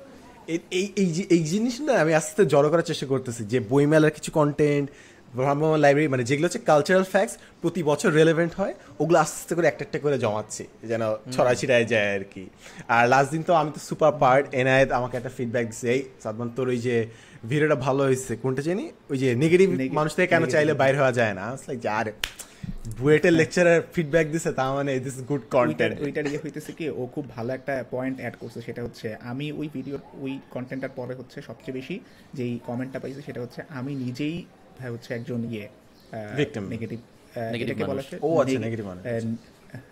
এই- 0.48 0.58
এই 0.70 0.92
এই 0.96 1.06
যে- 1.06 1.26
এই 1.30 1.44
জিনিসটা 1.44 2.00
আমি 2.00 2.14
আস্তে 2.14 2.46
জড়ো 2.46 2.70
করার 2.70 2.82
চেষ্টা 2.82 3.06
করতেছি 3.06 3.44
যে 3.44 3.60
বইমেলার 3.60 4.10
কিছু 4.10 4.32
কন্টেন্ট 4.32 4.90
ভ্রাম্যমান 5.38 5.80
লাইব্রেরি 5.84 6.08
মানে 6.14 6.24
যেগুলো 6.28 6.46
হচ্ছে 6.48 6.60
কালচারাল 6.70 7.06
ফ্যাক্টস 7.12 7.34
প্রতি 7.62 7.80
বছর 7.90 8.10
রেলেভেন্ট 8.20 8.52
হয় 8.60 8.74
ওগুলো 9.00 9.18
আস্তে 9.24 9.36
আস্তে 9.40 9.52
করে 9.56 9.66
একটা 9.70 9.82
একটা 9.86 9.98
করে 10.04 10.16
জমাচ্ছি 10.24 10.64
যেন 10.90 11.02
ছড়া 11.34 11.52
ছিটায় 11.60 11.86
যায় 11.92 12.08
আর 12.16 12.24
কি। 12.32 12.44
আর 12.96 13.04
লাস্ট 13.12 13.30
দিন 13.34 13.42
তো 13.48 13.52
আমি 13.60 13.70
তো 13.76 13.80
সুপার 13.88 14.12
পার্ট 14.22 14.44
এনায়েত 14.60 14.90
আমাকে 14.98 15.14
একটা 15.20 15.32
ফিডব্যাক 15.36 15.64
দিচ্ছে 15.70 15.86
এই 15.94 16.00
সাদমান 16.22 16.48
তোর 16.56 16.66
ওই 16.72 16.78
যে 16.86 16.96
ভিডিওটা 17.50 17.76
ভালো 17.86 18.00
হয়েছে 18.08 18.32
কোনটা 18.42 18.62
জানি? 18.68 18.84
ওই 19.12 19.18
যে 19.22 19.28
নেগেটিভ 19.42 19.68
মানুষ 19.98 20.10
থেকে 20.16 20.28
কেন 20.32 20.44
চাইলে 20.54 20.72
বাইরে 20.82 20.96
হওয়া 21.00 21.12
যায় 21.18 21.34
না? 21.40 21.46
লাইক 21.68 21.78
যে 21.84 21.90
আরে 22.00 22.12
বুয়েটের 23.00 23.34
লেকচারার 23.40 23.80
ফিডব্যাক 23.94 24.26
দিছে 24.34 24.50
তা 24.58 24.64
মানে 24.78 24.92
দিস 25.06 25.16
গুড 25.30 25.42
কন্টেন্ট 25.56 25.94
ওইটার 26.06 26.24
ইয়ে 26.30 26.40
হইতেছে 26.44 26.72
কি 26.78 26.84
ও 27.00 27.02
খুব 27.14 27.24
ভালো 27.36 27.50
একটা 27.58 27.74
পয়েন্ট 27.94 28.16
অ্যাড 28.22 28.34
করছে 28.40 28.58
সেটা 28.66 28.80
হচ্ছে 28.86 29.06
আমি 29.30 29.46
ওই 29.60 29.66
ভিডিওর 29.76 30.00
ওই 30.24 30.32
কন্টেন্টটার 30.54 30.92
পরে 30.98 31.14
হচ্ছে 31.20 31.38
সবচেয়ে 31.48 31.74
বেশি 31.78 31.96
যেই 32.38 32.52
কমেন্টটা 32.68 32.98
পাইছি 33.02 33.20
সেটা 33.28 33.40
হচ্ছে 33.44 33.60
আমি 33.78 33.92
নিজেই 34.04 34.36
হচ্ছে 34.90 35.10
একজন 35.14 35.40
ইয়ে 35.50 35.66
Victim. 36.36 36.64
নেগেটিভ 36.68 36.98
Negative 37.54 37.76
বলা 37.86 38.02
ও 38.22 38.28
আচ্ছা, 38.40 38.58
negative 38.58 38.86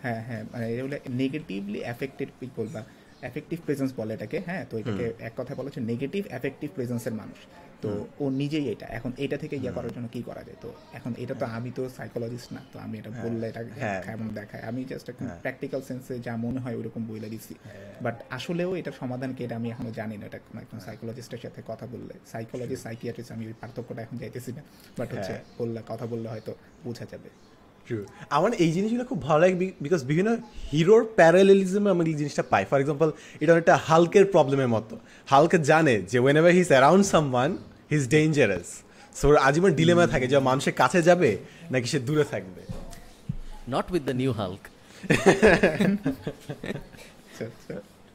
হ্যাঁ 0.02 0.20
হ্যাঁ 0.28 0.42
মানে 0.52 0.66
এগুলো 0.72 0.96
নেগেটিভলি 1.10 1.78
এফেক্টেড 1.84 2.28
পিপল 2.40 2.64
বা 2.66 2.80
অ্যাফেক্টিভ 3.20 3.58
প্রেজেন্স 3.66 3.90
বলে 3.96 4.14
এটাকে 4.14 4.38
হ্যাঁ? 4.46 4.64
তো 4.70 4.74
এটাকে 4.78 5.04
এক 5.18 5.32
কথায় 5.36 5.56
বলা 5.58 5.66
হচ্ছে 5.68 5.80
নেগেটিভ 5.80 6.22
অ্যাফেক্টিভ 6.28 6.68
প্রেজেন্সের 6.76 7.14
মানুষ। 7.14 7.38
তো 7.82 8.06
ও 8.22 8.30
নিজেই 8.30 8.68
এটা 8.68 8.86
এখন 8.86 9.12
এটা 9.24 9.36
থেকে 9.36 9.56
ইয়ে 9.56 9.72
করার 9.72 9.92
জন্য 9.92 10.08
কি 10.08 10.22
করা 10.22 10.42
যায়? 10.42 10.58
তো 10.64 10.72
এখন 10.98 11.14
এটা 11.22 11.34
তো 11.34 11.44
আমি 11.56 11.70
তো 11.70 11.82
সাইকোলজিস্ট 11.88 12.52
না 12.52 12.60
তো 12.72 12.78
আমি 12.78 12.98
এটা 12.98 13.10
বললে 13.24 13.48
এটা 13.48 13.62
হ্যাঁ। 13.80 14.00
কেমন 14.02 14.28
দেখায়। 14.34 14.62
আমি 14.62 14.84
জাস্ট 14.84 15.06
এখন 15.10 15.26
প্র্যাকটিক্যাল 15.44 15.82
সেন্সে 15.82 16.14
যা 16.26 16.36
মনে 16.36 16.60
হয় 16.60 16.76
ওরকম 16.80 17.02
বইলে 17.06 17.28
দিচ্ছি। 17.28 17.54
বাট 18.02 18.16
আসলেও 18.30 18.70
এটার 18.76 18.92
সমাধান 18.92 19.30
কি 19.34 19.44
এটা 19.44 19.56
আমি 19.56 19.70
এখনও 19.70 19.92
জানি 20.00 20.16
না। 20.16 20.24
এটা 20.26 20.38
কোনো 20.46 20.60
একজন 20.60 20.80
সাইকোলজিস্টের 20.80 21.40
সাথে 21.44 21.60
কথা 21.66 21.86
বললে 21.86 22.14
সাইকোলজি 22.32 22.76
সাইকিয়াট্রিস্ট 22.76 23.32
আমি 23.32 23.46
ওই 23.46 23.54
পার্থক্যটা 23.60 24.02
এখন 24.02 24.16
যাইতেছি 24.22 24.50
না। 24.52 24.62
বাট 24.98 25.08
হচ্ছে 25.14 25.34
বললে 25.58 25.80
কথা 25.88 26.04
বললে 26.06 26.28
হয়তো 26.28 26.52
বোঝা 26.84 27.04
যাবে। 27.12 27.30
True. 27.90 28.04
আমার 28.30 28.50
এই 28.64 28.70
জিনিসগুলো 28.72 29.04
খুব 29.04 29.22
ভালো 29.22 29.40
লাগে 29.42 29.72
বিকজ 29.80 30.00
বিভিন্ন 30.04 30.30
হিরোর 30.72 31.02
প্যারালেলিজমে 31.18 31.90
আমি 31.90 32.02
এই 32.10 32.14
জিনিসটা 32.14 32.42
পাই। 32.52 32.64
ফর 32.70 32.78
এক্সাম্পল 32.80 33.08
এটা 33.40 33.52
একটা 33.62 33.76
হালকের 33.88 34.24
প্রবলেমের 34.24 34.68
মতো। 34.68 34.94
হালকে 35.26 35.58
জানে 35.70 35.94
যে 36.10 36.18
whenever 36.36 36.52
he's 36.52 36.68
around 36.68 37.04
someone 37.34 37.50
he's 37.90 38.08
dangerous 38.08 38.68
so 39.20 39.26
আজীবন 39.48 39.70
ডিলেমা 39.78 40.04
থাকে 40.06 40.26
যে 40.32 40.38
মানুষের 40.50 40.72
কাছে 40.72 41.00
যাবে 41.08 41.30
নাকি 41.70 41.86
সে 41.92 41.98
দূরে 41.98 42.24
থাকবে। 42.24 42.62
Not 43.74 43.86
with 43.92 44.02
the 44.02 44.16
new 44.22 44.32
Hulk. 44.32 44.62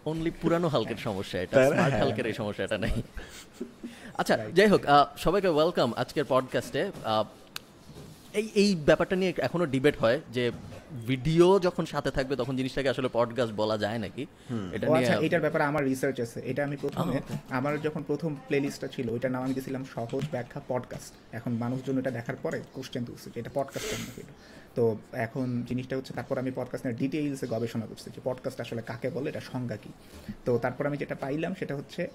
Only 0.10 0.32
পুরানো 0.42 0.68
হালকের 0.68 1.00
সমস্যা 1.08 1.38
এটা। 1.42 1.56
স্মার্ট। 1.70 1.96
হালকের 1.96 2.26
এই 2.26 2.36
সমস্যাটা 2.42 2.78
নাই। 2.84 2.96
আচ্ছা 4.20 4.36
যাই 4.58 4.68
হোক 4.68 4.82
সবাইকে 5.18 5.48
ওয়েলকাম 5.48 5.90
আজকের 6.02 6.26
পডকাস্টে 6.28 6.82
এই 8.36 8.50
এই 8.56 8.76
ব্যাপারটা 8.76 9.16
নিয়ে 9.16 9.34
এখনও 9.38 9.66
ডিবেট 9.66 9.98
হয় 9.98 10.22
যে 10.32 10.52
ভিডিও 11.08 11.60
যখন 11.60 11.86
সাথে 11.86 12.12
থাকবে 12.12 12.36
তখন 12.36 12.56
জিনিসটাকে 12.56 12.90
আসলে 12.90 13.10
পডকাস্ট 13.14 13.54
বলা 13.54 13.78
যায় 13.78 13.98
নাকি? 13.98 14.26
এটা 14.72 14.88
নিয়ে 14.88 15.00
আচ্ছা 15.00 15.14
এটার 15.14 15.42
ব্যাপারে 15.42 15.64
আমার 15.64 15.84
রিসার্চ 15.84 16.22
আছে। 16.22 16.42
এটা 16.46 16.64
আমি 16.64 16.78
প্রথমে 16.78 17.22
আমার 17.50 17.82
যখন 17.82 18.04
প্রথম 18.04 18.36
প্লেলিস্টটা 18.48 18.88
ছিল 18.88 19.10
ওইটার 19.10 19.32
নাম 19.32 19.44
আমি 19.44 19.54
দিয়েছিলাম 19.54 19.86
সহজ 19.96 20.26
ব্যাখ্যা 20.32 20.62
পডকাস্ট 20.68 21.36
এখন 21.36 21.54
মানুষজন 21.54 21.98
এটা 21.98 22.12
দেখার 22.12 22.36
পরে 22.36 22.62
কোশ্চেন 22.74 23.06
তুলছে 23.06 23.30
যে 23.34 23.40
এটা 23.40 23.50
পডকাস্ট 23.54 23.90
কেন 23.90 24.06
হইল 24.18 24.26
তো 24.76 24.98
এখন 25.14 25.64
জিনিসটা 25.68 25.98
হচ্ছে 25.98 26.14
তারপর 26.14 26.38
আমি 26.38 26.52
পডকাস্টের 26.56 26.96
ডিটেইলসে 26.96 27.48
গবেষণা 27.48 27.86
করছি 27.86 28.10
যে 28.10 28.22
পডকাস্ট 28.24 28.62
আসলে 28.62 28.82
কাকে 28.82 29.10
বলে 29.10 29.30
এটা 29.30 29.42
সংজ্ঞা 29.52 29.78
কি? 29.78 29.90
তো 30.46 30.58
তারপর 30.58 30.88
আমি 30.88 30.98
যেটা 30.98 31.16
পাইলাম 31.16 31.54
সেটা 31.60 31.76
হচ্ছে 31.76 32.08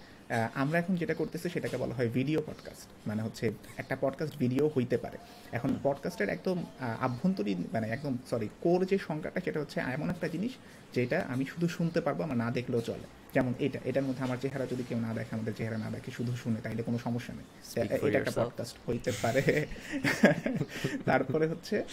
আমরা 0.55 0.79
এখন 0.79 0.97
যেটা 0.97 1.15
করতেছি 1.15 1.49
সেটাকে 1.49 1.77
বলা 1.77 1.94
হয় 1.94 2.09
ভিডিও 2.09 2.43
পডকাস্ট 2.47 3.09
মানে 3.09 3.23
হচ্ছে 3.23 3.53
একটা 3.77 3.97
পডকাস্ট 4.00 4.37
ভিডিও 4.37 4.71
হইতে 4.77 4.97
পারে। 4.99 5.19
এখন 5.53 5.77
পডকাস্টের 5.82 6.29
একদম 6.29 6.65
আভ্যন্তরীণ 6.79 7.65
মানে 7.73 7.88
একদম 7.88 8.17
সরি 8.31 8.49
কোর 8.61 8.85
যে 8.85 8.99
সংখ্যাটা 8.99 9.41
সেটা 9.41 9.61
হচ্ছে 9.61 9.81
এমন 9.81 10.11
একটা 10.11 10.29
জিনিস 10.29 10.53
যেটা 10.94 11.27
আমি 11.29 11.44
শুধু 11.44 11.69
শুনতে 11.69 12.00
পারব 12.00 12.23
আমার 12.23 12.37
না 12.37 12.50
দেখলেও 12.50 12.81
চলে। 12.81 13.06
যেমন 13.35 13.55
এটা 13.59 13.79
এটার 13.85 14.03
মধ্যে 14.03 14.23
আমার 14.25 14.37
চেহারা 14.41 14.67
যদি 14.67 14.82
কেউ 14.88 15.00
না 15.00 15.15
দেখে 15.15 15.35
আমাদের 15.35 15.55
চেহারা 15.55 15.79
না 15.79 15.91
দেখে 15.91 16.11
শুধু 16.11 16.37
শুনে 16.37 16.61
তাইলে 16.62 16.82
কোনো 16.82 16.99
সমস্যা 16.99 17.35
নেই। 17.35 17.44
এটা 17.82 18.19
একটা 18.19 18.31
পডকাস্ট 18.31 18.77
হইতে 18.88 19.12
পারে। 19.23 19.67
তারপরে 21.05 21.47
হচ্ছে 21.49 21.84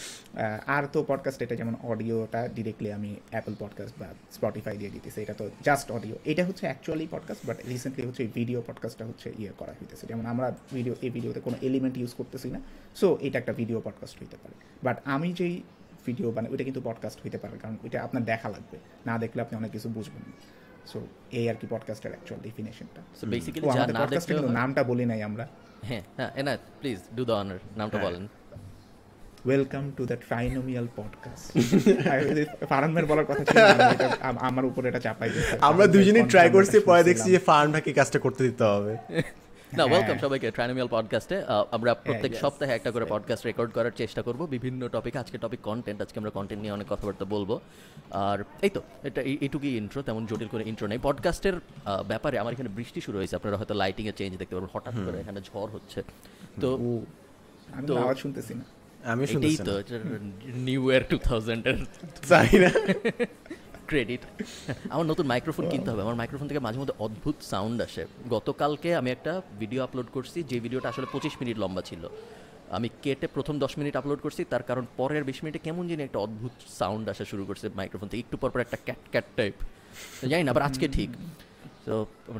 আর 0.66 0.84
তো 0.94 1.04
পডকাস্ট 1.04 1.42
এটা 1.42 1.56
যেমন 1.56 1.76
অডিওটা 1.84 2.48
ডিরেক্টলি 2.48 2.92
আমি 2.92 3.16
অ্যাপল 3.30 3.56
পডকাস্ট 3.60 4.00
বা 4.00 4.06
স্পটিফাই 4.32 4.78
দিয়ে 4.78 4.92
দিতেছি 4.92 5.22
এটা 5.22 5.34
তো 5.34 5.50
জাস্ট 5.64 5.92
অডিও 5.92 6.16
এটা 6.26 6.46
হচ্ছে 6.46 6.66
অ্যাকচুয়ালি 6.66 7.08
পডকাস্ট 7.12 7.46
বাট 7.46 7.58
রিসেন্টলি 7.68 8.08
হচ্ছে 8.08 8.27
ভিডিও 8.28 8.64
পডকাস্টটা 8.68 9.06
হচ্ছে 9.06 9.34
ইয়ে 9.40 9.52
করা 9.58 9.72
হইতেছে। 9.72 10.08
যেমন 10.08 10.26
আমরা 10.26 10.56
ভিডিও 10.74 10.96
এই 11.02 11.10
ভিডিওতে 11.10 11.40
কোনো 11.40 11.58
এলিমেন্ট 11.62 11.98
ইউজ 11.98 12.14
করতেছি 12.14 12.52
না। 12.52 12.60
সো 12.96 13.18
এটা 13.22 13.40
একটা 13.40 13.54
ভিডিও 13.54 13.82
পডকাস্ট 13.82 14.20
হইতে 14.20 14.38
পারে। 14.44 14.54
বাট 14.84 15.02
আমি 15.06 15.34
যেই 15.34 15.64
ভিডিও 16.06 16.32
বানাই 16.32 16.52
ওইটা 16.52 16.64
কিন্তু 16.64 16.82
পডকাস্ট 16.84 17.20
হইতে 17.24 17.38
পারে। 17.38 17.58
কারণ 17.58 17.78
ওইটা 17.84 18.04
আপনার 18.04 18.26
দেখা 18.26 18.50
লাগবে। 18.50 18.78
না 19.06 19.18
দেখলে 19.18 19.42
আপনি 19.42 19.58
অনেক 19.58 19.72
কিছু 19.72 19.90
বুঝবেন 19.90 20.32
না। 20.32 20.32
সো 20.88 21.08
এই 21.32 21.50
আর 21.50 21.56
কি 21.56 21.68
পডকাস্টের 21.70 22.12
অ্যাকচুয়াল 22.12 22.44
ডেফিনেশনটা 22.44 23.02
সো 23.22 23.28
বেসিক্যালি 23.28 23.68
যা 23.68 23.74
আমাদের 23.74 24.42
না 24.42 24.42
হয়। 24.42 24.50
নামটা 24.50 24.84
বলি 24.84 25.06
নাই 25.06 25.24
আমরা। 25.24 25.48
হ্যাঁ 25.82 26.02
হ্যাঁ 26.16 26.32
Enayet 26.36 26.60
please 26.80 27.00
do 27.16 27.26
the 27.26 27.34
honour 27.34 27.60
নামটা 27.78 27.98
বলেন। 27.98 28.28
Welcome 29.48 29.92
to 29.98 30.06
the 30.06 30.16
Trinomial 30.28 30.88
podcast 30.96 31.58
ফারানমের 32.70 33.06
বলার 33.06 33.26
কথা 33.26 33.46
ছিল 33.46 33.60
আমার 34.22 34.66
উপর 34.66 34.86
এটা 34.86 35.00
চাপাই 35.00 35.30
আমরা 35.62 35.88
দুজনেই 35.88 36.24
ট্রাই 36.24 36.50
করছি 36.50 36.80
পরে 36.80 37.04
দেখছি 37.04 37.24
যে 37.24 37.30
শুনছিলাম। 37.30 37.44
ফার্ন 37.46 37.72
ভাইকে 37.72 37.94
কাজটা 37.94 38.20
করতে 38.20 38.44
দিতে 38.44 38.64
হবে। 38.64 38.94
না 38.94 39.20
হ্যাঁ। 39.74 39.86
ওয়েলকাম 39.86 40.18
সবাইকে 40.18 40.52
ট্রাইনোমিয়াল 40.52 40.88
পডকাস্টে 40.92 41.44
আমরা 41.72 41.94
প্রত্যেক 41.94 42.36
সপ্তাহে 42.36 42.72
একটা 42.74 42.92
করে 42.92 43.06
পডকাস্ট 43.10 43.46
রেকর্ড 43.46 43.72
করার 43.72 43.92
চেষ্টা 43.96 44.22
করব। 44.22 44.46
বিভিন্ন 44.46 44.88
টপিক 44.88 45.16
আজকে 45.16 45.38
টপিক 45.38 45.60
কন্টেন্ট 45.60 46.02
আজকে 46.02 46.20
আমরা 46.20 46.30
কন্টেন্ট 46.30 46.62
নিয়ে 46.62 46.74
অনেক 46.74 46.88
কথাবার্তা 46.90 47.26
বলব। 47.26 47.60
আর 48.12 48.44
এই 48.62 48.70
তো 48.70 48.82
এটা 49.04 49.22
এই- 49.22 49.38
এইটুকুই 49.42 49.78
ইন্ট্রো 49.78 50.02
তেমন 50.02 50.26
জটিল 50.26 50.48
করে 50.48 50.64
ইন্ট্রো 50.68 50.88
নেই। 50.88 51.00
পডকাস্টের 51.04 51.54
ব্যাপারে 52.08 52.40
আমার 52.40 52.54
এখানে 52.54 52.70
বৃষ্টি 52.70 53.02
শুরু 53.02 53.18
হয়েছে। 53.18 53.36
আপনারা 53.36 53.58
হয়তো 53.58 53.74
লাইটিং 53.74 54.08
এর 54.08 54.14
চেঞ্জ 54.18 54.38
দেখতে 54.38 54.56
পারবেন। 54.56 54.70
হঠাৎ 54.74 54.94
করে 55.06 55.20
এখানে 55.20 55.42
ঝড় 55.42 55.68
হচ্ছে। 55.68 56.04
তো 56.62 56.76
আমি 57.72 57.98
আওয়াজ 57.98 58.18
শুনতেছি 58.18 58.54
না। 58.54 58.77
আমি 59.12 59.24
শুনতেছি 59.34 59.64
তো 59.68 59.74
নিউ 60.68 60.82
ইয়ার 60.92 61.04
টু 61.12 61.18
থাউজেন্ডের 61.28 61.78
জানি 62.32 62.56
না। 62.64 62.70
ক্রেডিট 63.90 64.22
আমার 64.94 65.06
নতুন 65.12 65.26
মাইক্রোফোন 65.32 65.66
কিনতে 65.72 65.90
হবে। 65.92 66.02
আমার 66.06 66.18
মাইক্রোফোন 66.22 66.48
থেকে 66.50 66.62
মাঝে 66.68 66.78
মধ্যে 66.82 66.96
অদ্ভুত 67.06 67.38
সাউন্ড 67.52 67.78
আসে। 67.88 68.04
গতকালকে 68.36 68.90
আমি 69.00 69.10
একটা 69.16 69.32
ভিডিও 69.62 69.82
আপলোড 69.88 70.08
করছি 70.16 70.40
যে 70.50 70.58
ভিডিওটা 70.66 70.88
আসলে 70.94 71.08
পঁচিশ 71.14 71.34
মিনিট 71.42 71.56
লম্বা 71.64 71.82
ছিল। 71.90 72.04
আমি 72.78 72.88
কেটে 73.04 73.28
প্রথম 73.36 73.56
দশ 73.64 73.74
মিনিট 73.80 73.94
আপলোড 74.00 74.20
করছি 74.26 74.42
তার 74.52 74.64
কারণ 74.70 74.84
পরের 75.00 75.24
বিশ 75.30 75.40
মিনিটে 75.44 75.60
কেমন 75.68 75.84
জানি 75.90 76.02
একটা 76.08 76.20
অদ্ভুত 76.26 76.54
সাউন্ড 76.80 77.06
আসা 77.14 77.26
শুরু 77.32 77.44
করছে 77.50 77.66
মাইক্রোফোন 77.80 78.08
থেকে। 78.10 78.22
একটু 78.26 78.36
পর 78.42 78.50
পর 78.54 78.60
একটা 78.66 78.78
ক্যাট 78.88 79.02
ক্যাট 79.14 79.28
টাইপ 79.40 79.56
জানি 80.32 80.42
না 80.46 80.50
আবার 80.54 80.64
আজকে 80.70 80.86
ঠিক। 80.98 81.10
তো 81.86 81.94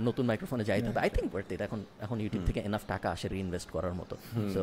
নতুন 0.08 0.24
মাইক্রোফোনে 0.30 0.64
যাইতে 0.70 0.88
হবে। 0.90 1.00
আই 1.06 1.10
থিঙ্ক 1.16 1.30
এখন 1.68 1.80
এখন 2.06 2.18
ইউটিউব 2.24 2.44
থেকে 2.50 2.60
এনাফ 2.68 2.84
টাকা 2.94 3.08
আসে 3.16 3.28
রিইনভেস্ট 3.36 3.70
করার 3.76 3.94
মতো। 4.00 4.16
সো 4.56 4.62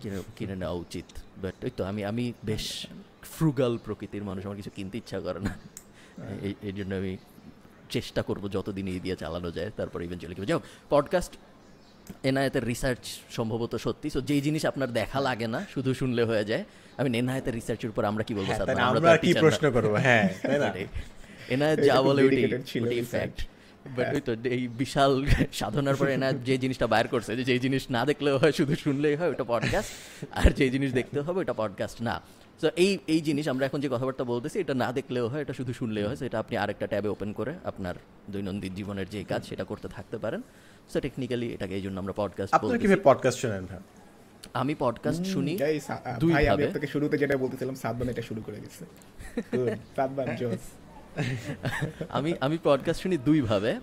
কিনে 0.00 0.18
কিনে 0.36 0.56
নেওয়া 0.56 0.74
উচিত। 0.74 1.08
বাট 1.42 1.54
ওই 1.64 1.70
তো 1.76 1.84
আমি 1.84 2.04
আমি 2.04 2.32
বেশ 2.44 2.86
ফ্রুগাল 3.22 3.78
প্রকৃতির 3.84 4.24
মানুষ 4.24 4.44
আমার 4.46 4.56
কিছু 4.56 4.70
কিনতে 4.70 4.98
ইচ্ছা 4.98 5.20
করে 5.20 5.40
না। 5.40 5.52
এই 6.42 6.54
এই 6.62 6.72
জন্য 6.72 6.94
আমি 6.94 7.16
চেষ্টা 7.90 8.22
করব 8.22 8.48
যতদিন 8.48 8.86
এই 8.88 9.00
দিয়ে 9.00 9.16
চালানো 9.16 9.50
যায় 9.50 9.70
তারপর 9.76 9.98
ইভেন্চুয়ালি 10.02 10.46
যাও 10.46 10.60
পডকাস্ট 10.90 11.32
এনায়েতের 12.22 12.64
রিসার্চ 12.64 13.02
সম্ভবত 13.30 13.76
সত্যি। 13.76 14.10
সো 14.10 14.20
যেই 14.20 14.40
জিনিস 14.40 14.66
আপনার 14.66 14.92
দেখা 14.92 15.20
লাগে 15.20 15.46
না 15.46 15.60
শুধু 15.74 15.94
শুনলে 15.94 16.24
হয়ে 16.24 16.44
যায়। 16.44 16.64
আমি 16.98 17.18
এনায়েতের 17.18 17.54
রিসার্চের 17.54 17.90
উপর 17.90 18.04
আমরা 18.04 18.24
কি 18.24 18.34
বলব 18.34 18.46
হ্যাঁ, 18.46 18.76
আমরা 18.80 19.16
কি 19.16 19.34
প্রশ্ন 19.34 19.70
করব? 19.70 19.94
হ্যাঁ। 19.94 20.28
এনায়েত 21.54 21.78
যা 21.80 21.96
বলে 22.02 22.20
ওইটাই 22.22 22.44
research। 22.44 23.06
ফ্যাক্ট 23.10 23.38
বাট 23.84 24.06
ওই 24.14 24.20
তো 24.20 24.32
এই 24.48 24.68
বিশাল 24.78 25.12
সাধনার 25.52 25.96
পরে 25.96 26.10
এনায়েত 26.14 26.36
যে 26.44 26.58
জিনিসটা 26.58 26.86
বাইর 26.86 27.08
করছে 27.08 27.36
যে 27.36 27.44
যেই 27.44 27.58
জিনিস 27.58 27.90
না 27.90 28.04
দেখলেও 28.04 28.38
হয় 28.38 28.52
শুধু 28.52 28.74
শুনলেই 28.76 29.14
হয় 29.14 29.30
ওটা 29.30 29.44
পডকাস্ট 29.44 29.90
আর 30.32 30.50
যেই 30.52 30.70
জিনিস 30.70 30.92
দেখতে 30.92 31.20
হবে 31.20 31.40
ওটা 31.40 31.52
পডকাস্ট 31.52 31.98
না। 32.02 32.16
তো 32.60 32.70
এই 32.76 32.98
এই 33.06 33.20
জিনিস 33.20 33.48
আমরা 33.48 33.66
এখন 33.66 33.80
যে 33.80 33.88
কথাবার্তা 33.88 34.24
বলতেছি 34.24 34.58
এটা 34.58 34.74
না 34.74 34.92
দেখলেও 34.92 35.28
হয় 35.28 35.40
এটা 35.40 35.52
শুধু 35.52 35.72
শুনলেও 35.72 36.06
হয় 36.06 36.16
সেটা 36.16 36.38
আপনি 36.38 36.56
আরেকটা 36.56 36.86
ট্যাবে 36.86 37.08
ওপেন 37.08 37.32
করে 37.32 37.52
আপনার 37.64 37.94
দৈনন্দিন 38.30 38.74
জীবনের 38.74 39.08
যে 39.08 39.24
কাজ 39.24 39.42
সেটা 39.44 39.64
করতে 39.64 39.88
থাকতে 39.88 40.18
পারেন। 40.18 40.40
সো 40.90 41.00
টেকনিক্যালি 41.00 41.46
এটাকে 41.52 41.74
এই 41.74 41.82
জন্য 41.82 41.96
আমরা 41.98 42.12
পডকাস্ট 42.12 42.52
আপনারা 42.54 42.78
কীভাবে 42.78 43.02
পডকাস্ট 43.04 43.38
শোনেন 43.40 43.64
ভাই? 43.66 43.80
আমি 44.54 44.74
পডকাস্ট 44.78 45.22
শুনি 45.26 45.52
সা- 45.80 46.02
ভাই 46.32 46.44
আমি 46.48 46.62
আপনাকে 46.64 46.86
শুরুতে 46.86 47.16
যেটা 47.18 47.36
বলতেছিলাম 47.36 47.74
সাতবান 47.74 48.08
এটা 48.08 48.22
শুরু 48.22 48.40
করে 48.42 48.56
Good, 49.52 49.78
সাতবান 49.96 50.28
জোস। 50.36 50.64
আমি 52.08 52.34
আমি 52.40 52.58
পডকাস্ট 52.64 53.02
শুনি 53.02 53.16
দুইভাবে। 53.16 53.80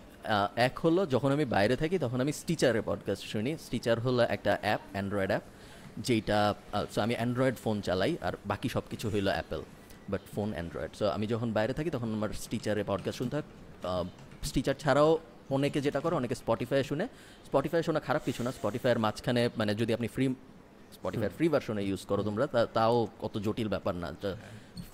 এক 0.55 0.79
হলো 0.79 1.05
যখন 1.05 1.31
আমি 1.31 1.45
বাইরে 1.45 1.75
থাকি 1.75 1.99
তখন 1.99 2.21
আমি 2.21 2.31
স্টিচারে 2.31 2.81
পডকাস্ট 2.85 3.23
শুনি। 3.23 3.57
স্টিচার 3.57 3.99
হলো 3.99 4.23
একটা 4.23 4.57
অ্যাপ 4.61 4.79
অ্যান্ড্রয়েড 4.91 5.29
অ্যাপ 5.29 5.41
যেটা 5.97 6.53
সো 6.91 7.01
আমি 7.01 7.15
অ্যান্ড্রয়েড 7.15 7.55
ফোন 7.55 7.81
চালাই 7.81 8.17
আর 8.21 8.33
বাকি 8.45 8.69
সব 8.69 8.83
কিছু 8.89 9.09
হইল 9.09 9.27
Apple 9.27 9.61
but 10.09 10.21
phone 10.35 10.51
Android 10.51 10.91
so 10.95 11.05
আমি 11.07 11.27
যখন 11.27 11.53
বাইরে 11.53 11.73
থাকি 11.73 11.89
তখন 11.89 12.09
আমার 12.13 12.29
স্টিচারে 12.29 12.83
পডকাস্ট 12.87 13.17
শুনতে 13.17 13.35
হয়। 13.35 13.47
স্টিচার 14.43 14.75
ছাড়াও 14.79 15.19
অনেকে 15.49 15.81
যেটা 15.81 15.99
করে 15.99 16.15
অনেকে 16.15 16.35
স্পটিফাই 16.35 16.83
শুনে। 16.83 17.07
স্পটিফাই 17.45 17.83
শোনা 17.83 17.99
খারাপ 17.99 18.21
কিছু 18.25 18.43
না। 18.43 18.51
স্পটিফাইয়ের 18.51 18.99
মাঝখানে 18.99 19.49
মানে 19.57 19.75
যদি 19.75 19.93
আপনি 19.93 20.07
ফ্রি 20.07 20.35
স্পটিফাইয়ের 20.93 21.35
ফ্রি 21.37 21.49
ভার্সনে 21.49 21.83
ইউজ 21.83 22.05
করো 22.05 22.23
তোমরা 22.23 22.47
তাও 22.73 23.07
কত 23.21 23.37
জটিল 23.37 23.67
ব্যাপার 23.67 23.95
না। 23.95 24.11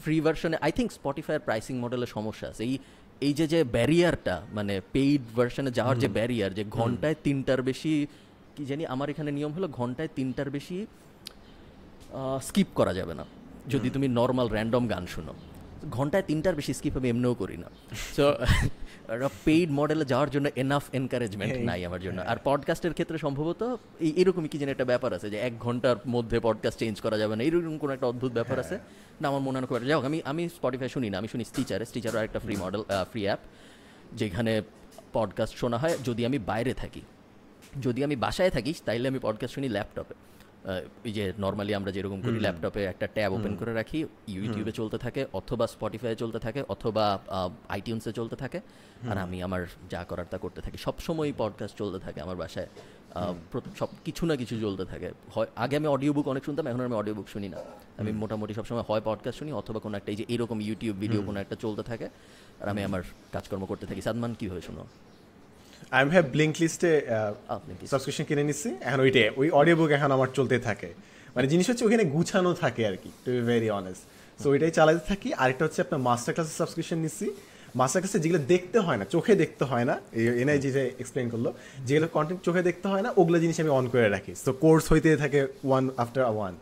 ফ্রি 0.04 0.16
ভার্সনে 0.26 0.58
আই 0.66 0.72
থিঙ্ক 0.78 0.90
স্পটিফাইয়ের 1.00 1.44
প্রাইসিং 1.48 1.76
মডেলের 1.84 2.12
সমস্যা 2.18 2.48
আছে। 2.52 2.62
এই 2.70 2.74
এই 3.28 3.34
যে 3.40 3.46
যে 3.54 3.60
ব্যারিয়ারটা 3.76 4.36
মানে 4.58 4.74
পেইড 4.94 5.22
ভার্সনে 5.38 5.72
যাওয়ার 5.78 5.98
যে 6.04 6.10
ব্যারিয়ার 6.18 6.52
যে 6.58 6.64
ঘন্টায় 6.78 7.18
তিনটার 7.26 7.62
বেশি 7.70 7.94
কি 8.56 8.64
জানি 8.70 8.84
আমার 8.94 9.08
এখানে 9.14 9.32
নিয়ম 9.38 9.52
হলো 9.58 9.68
ঘন্টায় 9.80 10.10
তিনটার 10.18 10.50
বেশি 10.56 10.78
স্কিপ 12.48 12.70
করা 12.80 12.94
যাবে 13.00 13.14
না। 13.20 13.26
যদি 13.74 13.88
তুমি 13.96 14.08
নর্মাল 14.20 14.48
র্যান্ডম 14.56 14.84
গান 14.94 15.04
শুনো। 15.14 15.34
ঘন্টায় 15.92 16.24
তিনটার 16.28 16.56
বেশি 16.56 16.74
স্কিপ 16.74 16.98
আমি 16.98 17.10
এমনিও 17.10 17.34
করি 17.34 17.58
না। 17.58 17.70
সো 18.16 18.34
পেইড 19.46 19.72
মডেলে 19.72 20.06
যাওয়ার 20.06 20.30
জন্য 20.30 20.50
এনাফ 20.56 20.84
এনকারেজমেন্ট 20.94 21.66
নাই 21.66 21.86
আমার 21.86 22.02
জন্য। 22.02 22.22
আর 22.22 22.38
পডকাস্টের 22.44 22.94
ক্ষেত্রে 22.94 23.18
সম্ভবত 23.18 23.76
এই 24.00 24.14
এরকমই 24.16 24.48
কি 24.48 24.58
যেন 24.58 24.70
একটা 24.70 24.86
ব্যাপার 24.86 25.14
আছে 25.14 25.30
যে 25.30 25.38
এক 25.38 25.60
ঘণ্টার 25.60 25.96
মধ্যে 26.08 26.40
পডকাস্ট 26.40 26.80
চেঞ্জ 26.80 27.02
করা 27.02 27.18
যাবে 27.18 27.36
না। 27.36 27.44
এরকম 27.44 27.78
কোনো 27.78 27.94
একটা 27.94 28.08
অদ্ভুত 28.08 28.32
ব্যাপার 28.32 28.60
আছে। 28.60 28.80
না 29.22 29.28
আমার 29.28 29.42
মনে 29.42 29.60
হয় 29.60 29.80
যাই 29.80 29.94
হোক, 29.94 30.06
আমি 30.06 30.22
আমি 30.26 30.50
স্পটিফাই 30.50 30.90
শুনি 30.90 31.10
না 31.10 31.18
আমি 31.18 31.28
শুনি 31.28 31.44
স্টিচারে 31.44 31.86
স্টিচারও 31.86 32.20
একটা 32.20 32.40
ফ্রি 32.40 32.56
মডেল 32.56 32.84
ফ্রি 33.12 33.24
অ্যাপ 33.24 33.40
যেখানে 34.14 34.62
পডকাস্ট 35.14 35.56
শোনা 35.56 35.78
হয়। 35.78 35.98
যদি 36.04 36.26
আমি 36.26 36.40
বাইরে 36.40 36.74
থাকি 36.74 37.02
যদি 37.82 38.04
আমি 38.04 38.16
বাসায় 38.16 38.50
থাকি 38.50 38.74
তাইলে 38.86 39.08
আমি 39.08 39.20
পডকাস্ট 39.22 39.56
শুনি 39.56 39.70
ল্যাপটপে 39.70 40.16
এই 41.04 41.14
যে 41.14 41.34
নর্মালি 41.40 41.74
আমরা 41.74 41.92
যেরকম 41.92 42.22
করি 42.22 42.40
ল্যাপটপে 42.40 42.86
একটা 42.86 43.08
ট্যাব 43.08 43.34
ওপেন 43.34 43.56
করে 43.56 43.74
রাখি 43.74 44.06
ইউটিউবে 44.28 44.72
চলতে 44.72 44.98
থাকে 44.98 45.26
অথবা 45.34 45.68
স্পটিফাই 45.68 46.16
চলতে 46.16 46.40
থাকে 46.40 46.64
অথবা 46.70 47.20
আইটিউন্সে 47.70 48.14
চলতে 48.14 48.36
থাকে 48.36 48.62
আর 49.10 49.18
আমি 49.18 49.44
আমার 49.44 49.66
যা 49.90 50.04
করার 50.04 50.26
তা 50.30 50.38
করতে 50.38 50.62
থাকি। 50.62 50.78
সবসময় 50.78 51.34
পডকাস্ট 51.38 51.78
চলতে 51.78 52.00
থাকে 52.00 52.22
আমার 52.22 52.36
বাসায়। 52.36 52.68
সব 53.80 53.88
কিছু 54.06 54.26
না 54.26 54.36
কিছু 54.36 54.62
চলতে 54.62 54.86
থাকে। 54.86 55.12
হয় 55.36 55.48
আগে 55.56 55.78
আমি 55.78 55.88
অডিও 55.88 56.14
বুক 56.14 56.28
অনেক 56.28 56.46
শুনতাম 56.46 56.68
এখন 56.68 56.82
আমি 56.82 56.96
অডিও 56.96 57.14
বুক 57.14 57.30
শুনি 57.30 57.50
না। 57.50 57.58
আমি 57.98 58.12
মোটামুটি 58.12 58.54
সবসময় 58.54 58.84
হয় 58.88 59.02
পডকাস্ট 59.06 59.40
শুনি 59.40 59.52
অথবা 59.52 59.80
কোনো 59.80 59.98
একটা 59.98 60.12
এই 60.12 60.16
যে 60.16 60.26
এরকম 60.30 60.62
ইউটিউব 60.62 60.98
ভিডিও 60.98 61.22
কোনো 61.22 61.40
একটা 61.40 61.56
চলতে 61.56 61.84
থাকে 61.84 62.10
আর 62.62 62.70
আমি 62.70 62.84
আমার 62.84 63.02
কাজকর্ম 63.32 63.66
করতে 63.66 63.86
থাকি। 63.86 64.02
সাদমান 64.02 64.34
কীভাবে 64.34 64.62
শুনো? 64.62 64.86
আমি 65.96 66.08
ভাই 66.12 66.24
ব্লিঙ্ক 66.36 66.56
লিস্টে 66.64 66.92
আপনি 67.56 67.74
সাবস্ক্রিপশন 67.92 68.26
কিনে 68.30 68.44
নিচ্ছি। 68.50 68.70
এখন 68.88 69.00
ওইটাই। 69.06 69.26
ওই 69.40 69.48
অডিও 69.60 69.76
বুক 69.80 69.90
এখন 69.98 70.10
আমার 70.18 70.30
চলতে 70.38 70.56
থাকে। 70.68 70.90
মানে 71.36 71.46
জিনিস 71.52 71.66
হচ্ছে 71.70 71.84
ওখানে 71.88 72.06
গুছানো 72.16 72.52
থাকে 72.64 72.82
আর 72.90 72.96
কি 73.04 73.10
to 73.24 73.30
be 73.36 73.42
very 73.52 73.70
honest 73.80 74.04
so 74.42 74.48
ওইটাই 74.54 74.72
চালাতে 74.78 75.02
থাকি। 75.12 75.30
আরেকটা 75.42 75.64
হচ্ছে 75.66 75.80
আপনার 75.86 76.02
মাস্টার 76.08 76.32
ক্লাসের 76.36 76.58
সাবস্ক্রিপশন 76.62 77.00
নিচ্ছি। 77.06 77.28
মাস্টার 77.80 78.00
ক্লাসে 78.02 78.20
যেগুলো 78.24 78.42
দেখতে 78.54 78.78
হয় 78.86 78.98
না 79.02 79.06
চোখে 79.14 79.34
দেখতে 79.42 79.64
হয় 79.72 79.86
না 79.90 79.96
এনআই 80.42 80.58
যে 80.66 80.70
এক্সপ্লেন 81.02 81.26
করল 81.34 81.48
যেগুলো 81.88 82.08
কন্টেন্ট 82.16 82.40
চোখে 82.48 82.62
দেখতে 82.70 82.88
হয় 82.92 83.04
না 83.06 83.10
ওগুলো 83.20 83.38
জিনিস 83.44 83.56
আমি 83.64 83.72
অন 83.78 83.86
করে 83.94 84.08
রাখি। 84.16 84.32
সো 84.46 84.52
কোর্স 84.64 84.86
হইতে 84.92 85.10
থাকে 85.24 85.40
ওয়ান 85.68 85.84
আফটার 86.04 86.24
ওয়ান 86.38 86.54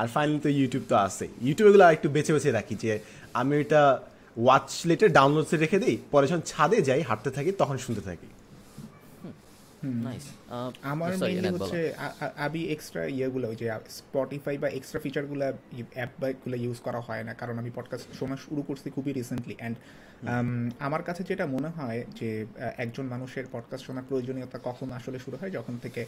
আর 0.00 0.06
ফাইনালি 0.14 0.40
তো 0.46 0.50
ইউটিউব 0.58 0.84
তো 0.90 0.94
আছে 1.06 1.24
ইউটিউব 1.46 1.66
এগুলো 1.70 1.84
একটু 1.96 2.08
বেছে 2.14 2.32
বেছে 2.36 2.50
রাখি 2.58 2.74
যে 2.82 2.92
আমি 3.40 3.52
ওইটা 3.60 3.80
ওয়াচ 4.44 4.68
লেটে 4.88 5.06
ডাউনলোডসে 5.18 5.56
রেখে 5.64 5.78
দিই 5.84 5.96
পরে 6.12 6.24
যখন 6.30 6.42
ছাদে 6.50 6.78
যাই 6.88 7.00
হাঁটতে 7.08 7.30
থাকি 7.36 7.50
তখন 7.62 7.78
শুনতে 7.86 8.02
থাকি। 8.10 8.28
নাইস 9.84 10.22
আমার 10.82 11.18
মেইনলি 11.18 11.48
হচ্ছে 11.48 11.94
আমি 12.36 12.64
এক্সট্রা 12.64 13.04
ইয়েগুলো 13.04 13.48
ওই 13.48 13.56
যে 13.56 13.70
স্পটিফাই 13.88 14.58
বা 14.58 14.68
এক্সট্রা 14.68 15.00
ফিচারগুলো 15.00 15.52
অ্যাপ 15.94 16.08
বাইকগুলো 16.18 16.56
ইউজ 16.56 16.78
করা 16.78 17.00
হয় 17.00 17.22
না 17.22 17.34
কারণ 17.34 17.58
আমি 17.58 17.70
পডকাস্ট 17.74 18.18
শোনা 18.18 18.36
শুরু 18.36 18.62
করছি 18.62 18.90
খুবই 18.90 19.12
রিসেন্টলি 19.12 19.54
অ্যান্ড 19.58 19.76
আমার 20.78 21.02
কাছে 21.02 21.24
যেটা 21.24 21.46
মনে 21.46 21.68
হয় 21.68 22.04
যে 22.20 22.46
একজন 22.76 23.06
মানুষের 23.06 23.44
পডকাস্ট 23.52 23.86
শোনার 23.86 24.02
প্রয়োজনীয়তা 24.08 24.58
কখন 24.64 24.92
আসলে 24.92 25.18
শুরু 25.18 25.36
হয়? 25.40 25.50
যখন 25.50 25.78
থেকে 25.78 26.06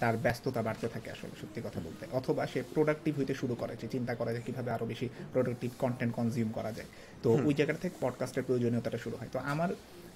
তার 0.00 0.16
ব্যস্ততা 0.16 0.62
বাড়তে 0.62 0.88
থাকে 0.88 1.10
আসলে 1.10 1.30
সত্যি 1.40 1.60
কথা 1.64 1.80
বলতে। 1.80 2.06
অথবা 2.12 2.46
সে 2.46 2.62
প্রোডাক্টিভ 2.74 3.18
হইতে 3.18 3.34
শুরু 3.34 3.54
করে 3.54 3.76
যে 3.80 3.88
চিন্তা 3.88 4.14
করা 4.14 4.32
যায় 4.32 4.42
কীভাবে 4.46 4.70
আরও 4.70 4.86
বেশি 4.86 5.08
প্রোডাক্টিভ 5.32 5.70
কন্টেন্ট 5.78 6.14
কনজিউম 6.14 6.52
করা 6.52 6.72
যায়। 6.72 6.86
তো 7.22 7.32
ওই 7.44 7.54
জায়গা 7.54 7.72
থেকে 7.72 7.94
পডকাস্টের 8.00 8.42
প্রয়োজনীয়তাটা 8.42 8.98
শুরু 8.98 9.16
হয়। 9.16 9.28
তো 9.32 9.38
আমার 9.38 9.68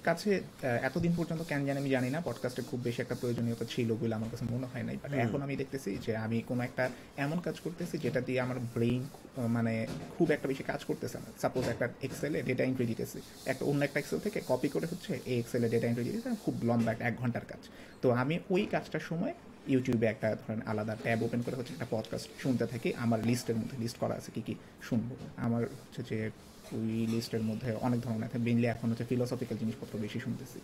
কাছে 0.03 0.41
এতদিন 0.61 1.13
পর্যন্ত 1.17 1.41
কেন 1.41 1.65
জানি 1.65 1.79
আমি 1.79 1.89
জানি 1.89 2.09
না 2.09 2.21
পডকাস্টে 2.21 2.61
খুব 2.61 2.79
বেশি 2.79 3.01
একটা 3.01 3.15
প্রয়োজনীয়তা 3.15 3.65
ছিল 3.65 3.95
বলে 3.95 4.15
আমার 4.15 4.29
কাছে 4.31 4.45
মনে 4.51 4.65
হয় 4.65 4.83
নাই 4.83 4.97
বাট 5.03 5.13
এখন 5.13 5.41
আমি 5.41 5.55
দেখতেছি 5.55 5.97
যে 6.05 6.17
আমি 6.17 6.41
কোনো 6.41 6.61
একটা 6.61 6.89
এমন 7.17 7.39
কাজ 7.39 7.59
করতেছি 7.59 7.97
যেটা 7.97 8.21
দিয়ে 8.21 8.41
আমার 8.41 8.59
ব্রেইন 8.59 9.03
মানে 9.37 9.87
খুব 10.17 10.31
একটা 10.31 10.47
বেশি 10.47 10.63
কাজ 10.63 10.83
করতেছে 10.83 11.17
না। 11.17 11.25
সাপোজ 11.41 11.67
একটা 11.67 11.89
এক্সেলে 12.03 12.41
ডেটা 12.41 12.63
এন্ট্রি 12.63 12.85
দিতেছি 12.85 13.21
একটা 13.45 13.65
অন্য 13.65 13.83
একটা 13.83 13.99
এক্সেল 13.99 14.19
থেকে 14.19 14.41
কপি 14.47 14.69
করে 14.69 14.85
হচ্ছে 14.85 15.19
এই 15.25 15.39
এক্সেলে 15.39 15.69
ডেটা 15.69 15.87
এন্ট্রি 15.87 16.05
দিতেছে 16.05 16.29
খুব 16.45 16.59
লম্বা 16.63 16.91
একটা 16.91 17.07
এক 17.07 17.15
ঘণ্টার 17.17 17.45
কাজ। 17.45 17.67
তো 18.01 18.11
আমি 18.11 18.39
ওই 18.49 18.65
কাজটার 18.65 18.99
সময় 18.99 19.33
ইউটিউবে 19.67 20.07
একটা 20.07 20.35
ধরেন 20.35 20.61
আলাদা 20.65 20.95
ট্যাব 20.95 21.23
ওপেন 21.23 21.41
করে 21.41 21.55
হচ্ছে 21.55 21.73
একটা 21.73 21.85
পডকাস্ট 21.89 22.29
শুনতে 22.41 22.65
থাকি 22.67 22.93
আমার 22.95 23.25
লিস্টের 23.25 23.55
মধ্যে 23.55 23.77
লিস্ট 23.77 23.97
করা 23.97 24.15
আছে 24.15 24.31
কি 24.35 24.41
কি 24.41 24.55
শুনব। 24.81 25.15
আমার 25.37 25.63
হচ্ছে 25.63 26.15
যে 26.15 26.31
ওই 26.71 27.07
লিস্টের 27.07 27.43
মধ্যে 27.43 27.73
অনেক 27.73 28.01
ধরনের 28.01 28.23
আছে। 28.23 28.37
মেইনলি 28.37 28.67
এখন 28.67 28.89
হচ্ছে 28.89 29.05
ফিলোসফিক্যাল 29.05 29.57
জিনিসপত্র 29.57 29.99
বেশি 29.99 30.19
শুনতেছি। 30.19 30.59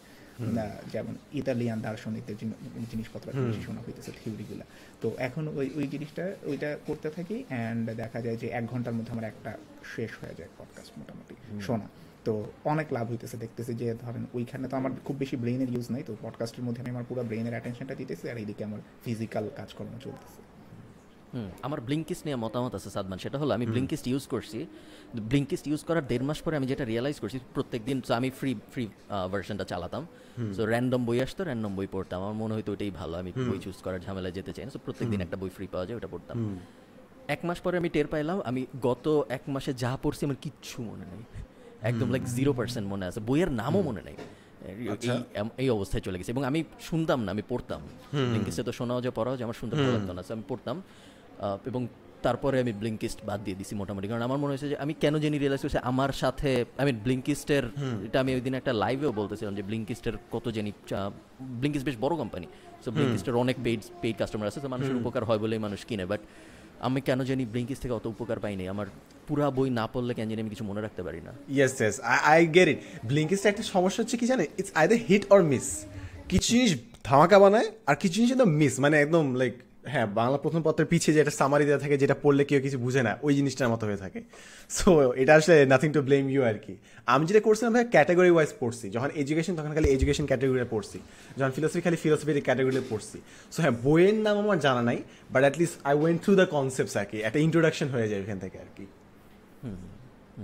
যেমন 0.91 1.15
ইতালিয়ান 1.33 1.81
দার্শনিকদের 1.81 2.37
জিন- 2.37 2.85
জিনিসপত্র 2.91 3.31
বেশি 3.45 3.61
শোনা 3.61 3.81
হইতেছে 3.81 4.11
থিওরিগুলো 4.23 4.63
তো 5.01 5.11
এখন 5.17 5.47
ওই 5.47 5.69
ওই 5.75 5.87
জিনিসটা 5.87 6.35
ওইটা 6.43 6.77
করতে 6.87 7.09
থাকি 7.09 7.43
অ্যান্ড 7.47 7.89
দেখা 7.89 8.21
যায় 8.21 8.37
যে 8.37 8.47
এক 8.47 8.65
ঘণ্টার 8.65 8.93
মধ্যে 8.93 9.11
আমার 9.11 9.23
একটা 9.23 9.57
শেষ 9.95 10.11
হয়ে 10.21 10.35
যায় 10.37 10.49
পডকাস্ট 10.57 10.91
মোটামুটি 10.97 11.35
শোনা। 11.61 11.89
তো 12.25 12.51
অনেক 12.63 12.93
লাভ 12.93 13.09
হইতেছে 13.11 13.37
দেখতেছি 13.37 13.73
যে 13.73 13.93
ধরেন 13.93 14.25
ওইখানে 14.33 14.67
তো 14.67 14.77
আমার 14.77 14.91
খুব 15.05 15.15
বেশি 15.15 15.35
ব্রেইনের 15.35 15.69
ইউজ 15.69 15.85
নাই। 15.91 16.03
তো 16.07 16.15
পডকাস্টের 16.21 16.63
মধ্যে 16.63 16.81
আমি 16.81 16.89
আমার 16.89 17.03
পুরো 17.09 17.23
ব্রেইনের 17.23 17.51
অ্যাটেনশনটা 17.51 17.95
দিতেছি 17.95 18.29
আর 18.29 18.37
এইদিকে 18.37 18.63
আমার 18.63 18.79
ফিজিক্যাল 19.05 19.49
কাজকর্ম 19.55 19.89
চলতেছে। 19.89 20.54
আমার 21.65 21.79
ব্লিঙ্কিস্ট 21.87 22.23
নিয়ে 22.25 22.37
মতামত 22.45 22.73
আছে 22.77 22.89
সাদমান। 22.95 23.17
সেটা 23.23 23.37
হলো 23.41 23.51
আমি 23.57 23.65
ব্লিঙ্কিস্ট 23.73 24.05
ইউজ 24.11 24.23
করছি। 24.33 24.59
ব্লিঙ্কিস্ট 25.31 25.65
ইউজ 25.69 25.81
করার 25.87 26.05
দেড় 26.11 26.23
মাস 26.29 26.39
পরে 26.45 26.55
আমি 26.59 26.67
যেটা 26.71 26.85
রিয়েলাইজ 26.91 27.17
করছি 27.23 27.37
প্রত্যেক 27.55 27.81
দিন 27.89 27.97
আমি 28.19 28.29
ফ্রি 28.39 28.51
ফ্রি 28.73 28.83
ভার্সনটা 29.31 29.65
চালাতাম। 29.71 30.03
সো 30.55 30.61
র্যান্ডম 30.71 31.01
বই 31.05 31.17
আসতো 31.25 31.41
র্যান্ডম 31.49 31.71
বই 31.77 31.87
পড়তাম। 31.95 32.19
আমার 32.25 32.37
মনে 32.41 32.53
হয়তো 32.55 32.69
ওইটাই 32.73 32.91
ভালো। 33.01 33.13
আমি 33.21 33.31
বই 33.49 33.59
চুজ 33.65 33.77
করার 33.85 34.01
ঝামেলায় 34.05 34.33
যেতে 34.37 34.51
চাই 34.55 34.63
না। 34.65 34.71
সো 34.75 34.79
প্রত্যেক 34.85 35.07
দিন 35.13 35.21
একটা 35.25 35.37
বই 35.41 35.51
ফ্রি 35.57 35.65
পাওয়া 35.73 35.85
যায় 35.87 35.97
ওটা 35.99 36.09
পড়তাম। 36.13 36.37
এক 37.35 37.41
মাস 37.47 37.57
পরে 37.65 37.75
আমি 37.81 37.89
টের 37.95 38.07
পাইলাম 38.13 38.37
আমি 38.49 38.61
গত 38.87 39.05
এক 39.37 39.43
মাসে 39.53 39.71
যা 39.83 39.91
পড়ছি 40.03 40.21
আমার 40.27 40.39
কিচ্ছু 40.41 40.77
মনে 40.89 41.05
নেই। 41.11 41.21
একদম 41.89 42.07
লাইক 42.13 42.23
জিরো 42.37 42.51
পার্সেন্ট 42.59 42.85
মনে 42.93 43.05
আছে। 43.09 43.19
বইয়ের 43.29 43.51
নামও 43.61 43.81
মনে 43.89 44.01
নেই। 44.07 44.17
এই 45.63 45.69
অবস্থায় 45.77 46.03
চলে 46.05 46.17
গেছে। 46.19 46.31
এবং 46.35 46.43
আমি 46.49 46.59
শুনতাম 46.87 47.19
না 47.25 47.29
আমি 47.35 47.43
পড়তাম। 47.51 47.81
লিঙ্কিসে 48.33 48.61
তো 48.67 48.71
শোনাও 48.79 48.99
যে 49.05 49.11
পড়াও 49.17 49.35
যে 49.39 49.43
আমার 49.47 49.57
শুনতে 49.59 49.73
ভালো 49.75 49.91
লাগতো 49.95 50.11
না। 50.17 50.21
আমি 50.37 50.45
পড়তাম। 50.51 50.77
এবং 51.69 51.81
তারপরে 52.25 52.55
আমি 52.63 52.73
ব্লিঙ্কিস্ট 52.81 53.19
বাদ 53.29 53.39
দিয়ে 53.45 53.57
দিছি 53.59 53.73
মোটামুটি। 53.81 54.05
কারণ 54.11 54.23
আমার 54.27 54.39
মনে 54.41 54.51
হয়েছে 54.53 54.67
যে 54.71 54.77
আমি 54.83 54.93
কেন 55.03 55.13
জানি 55.23 55.35
রিয়েলাইজ 55.37 55.61
করছি 55.65 55.79
আমার 55.91 56.11
সাথে 56.21 56.49
আমি 56.81 56.91
ব্লিঙ্কিস্টের 57.05 57.63
এটা 58.07 58.17
আমি 58.23 58.31
ওই 58.37 58.41
দিন 58.45 58.53
একটা 58.59 58.71
লাইভেও 58.83 59.11
বলতেছিলাম 59.19 59.53
যে 59.59 59.63
ব্লিঙ্কিস্টের 59.69 60.15
কত 60.35 60.45
জানি 60.57 60.71
ব্লিঙ্কিস্ট 61.61 61.85
বেশ 61.89 61.97
বড় 62.05 62.13
কোম্পানি 62.21 62.47
সো 62.83 62.89
ব্লিঙ্কিস্টের 62.95 63.35
অনেক 63.43 63.55
পেইড 63.65 63.79
পেইড 64.01 64.15
কাস্টমার 64.21 64.47
আছে 64.51 64.59
তো 64.63 64.67
মানুষের 64.73 64.95
উপকার 65.01 65.23
হয় 65.29 65.39
বলেই 65.43 65.61
মানুষ 65.65 65.79
কিনে। 65.89 66.05
বাট 66.11 66.21
আমি 66.87 66.99
কেন 67.07 67.19
জানি 67.29 67.43
ব্লিঙ্কিস্ট 67.53 67.81
থেকে 67.83 67.93
অত 67.99 68.05
উপকার 68.15 68.37
পাইনি 68.43 68.63
আমার 68.73 68.87
পুরা 69.27 69.47
বই 69.57 69.69
না 69.79 69.85
পড়লে 69.93 70.11
কেন 70.17 70.27
জানি 70.31 70.39
আমি 70.43 70.51
কিছু 70.53 70.65
মনে 70.69 70.81
রাখতে 70.85 71.01
পারি 71.07 71.19
না। 71.27 71.31
Yes 71.57 71.73
yes 71.81 71.95
I 72.33 72.39
get 72.55 72.67
it 72.73 72.79
ব্লিঙ্কিস্টের 73.11 73.49
একটা 73.53 73.65
সমস্যা 73.73 73.99
হচ্ছে 74.03 74.17
কি 74.21 74.25
জানে 74.31 74.43
it's 74.59 74.71
either 74.79 74.97
hit 75.09 75.23
or 75.33 75.41
miss 75.51 75.65
কিছু 76.31 76.47
জিনিস 76.55 76.71
ধামাকা 77.09 77.37
বানায় 77.43 77.67
আর 77.89 77.95
কিছু 78.01 78.15
জিনিস 78.17 78.31
একদম 78.35 78.49
মিস 78.61 78.73
মানে 78.83 78.95
একদম 79.05 79.23
লাইক 79.41 79.53
হ্যাঁ 79.93 80.07
বাংলা 80.19 80.37
প্রথম 80.43 80.61
পত্রের 80.67 80.87
পিছিয়ে 80.91 81.13
যেটা 81.17 81.31
সামারি 81.39 81.65
দেওয়া 81.69 81.81
থাকে 81.83 81.95
যেটা 82.03 82.15
পড়লে 82.23 82.43
কেউ 82.49 82.59
কিছু 82.65 82.77
বুঝে 82.85 83.01
না 83.07 83.11
ওই 83.25 83.33
জিনিসটার 83.39 83.69
মতো 83.73 83.83
হয়ে 83.89 83.99
থাকে। 84.03 84.19
সো 84.77 84.89
এটা 85.21 85.33
আসলে 85.39 85.55
নাথিং 85.71 85.89
টু 85.95 86.01
ব্লেম 86.07 86.25
ইউ 86.33 86.41
আর 86.49 86.57
কি। 86.65 86.73
আমি 87.13 87.23
যেটা 87.29 87.41
করছিলাম 87.47 87.71
ভাই 87.75 87.85
ক্যাটাগরি 87.95 88.31
ওয়াইজ 88.35 88.51
পড়ছি। 88.61 88.85
যখন 88.95 89.09
এডুকেশন 89.21 89.53
তখন 89.59 89.71
খালি 89.77 89.87
এডুকেশন 89.95 90.25
ক্যাটাগরিতে 90.29 90.67
পড়ছি। 90.73 90.97
যখন 91.39 91.51
ফিলোসফি 91.55 91.81
খালি 91.85 91.97
ফিলোসফির 92.03 92.37
ক্যাটাগরিতে 92.47 92.83
পড়ছি। 92.91 93.17
সো 93.53 93.59
হ্যাঁ 93.63 93.75
বইয়ের 93.85 94.17
নাম 94.25 94.35
আমার 94.43 94.57
জানা 94.65 94.81
নাই 94.89 94.99
but 95.33 95.41
at least 95.45 95.75
I 95.89 95.93
went 96.01 96.19
through 96.23 96.33
the 96.41 96.47
concepts 96.55 96.95
আর 97.01 97.05
কি। 97.11 97.17
একটা 97.27 97.39
ইন্ট্রোডাকশন 97.47 97.87
হয়ে 97.93 98.07
যায় 98.11 98.19
এখান 98.25 98.39
থেকে 98.43 98.57
আর 98.63 98.69
কি। 98.77 98.85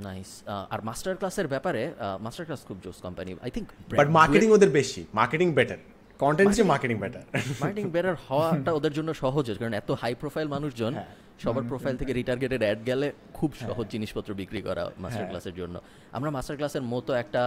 নাইস 0.07 0.29
আর 0.73 0.79
মাস্টার 0.89 1.13
ক্লাসের 1.19 1.47
ব্যাপারে 1.53 1.81
মাস্টার 2.25 2.43
ক্লাস 2.47 2.61
খুব 2.67 2.77
জোস 2.85 2.97
company 3.05 3.31
I 3.45 3.51
think 3.55 3.67
but 3.99 4.07
marketing 4.19 4.49
ওদের 4.57 4.71
বেশি। 4.79 5.01
মার্কেটিং 5.19 5.47
বেটার 5.57 5.79
কন্টেন্ট 6.21 6.51
যে 6.57 6.63
মার্কেটিং 6.63 6.97
বেটার 7.03 7.23
মার্কেটিং 7.61 7.85
বেটার 7.95 8.15
হওয়াটা 8.27 8.71
ওদের 8.77 8.93
জন্য 8.97 9.09
সহজ 9.23 9.45
কারণ 9.59 9.73
এত 9.73 9.89
হাই 10.01 10.13
প্রোফাইল 10.21 10.47
মানুষজন 10.47 10.93
হ্যাঁ। 10.93 11.13
সবার 11.43 11.63
প্রোফাইল 11.63 11.95
থেকে 11.97 12.11
রিটার্গেটেড 12.13 12.61
অ্যাড 12.63 12.79
গেলে 12.85 13.07
খুব 13.33 13.49
সহজ 13.67 13.85
জিনিসপত্র 13.89 14.29
বিক্রি 14.33 14.61
করা 14.61 14.83
মাস্টার 14.97 15.19
হ্যাঁ। 15.19 15.29
ক্লাসের 15.31 15.55
জন্য 15.55 15.75
আমরা 16.11 16.29
মাস্টার 16.31 16.57
ক্লাসের 16.57 16.83
মতো 16.83 17.11
একটা 17.13 17.43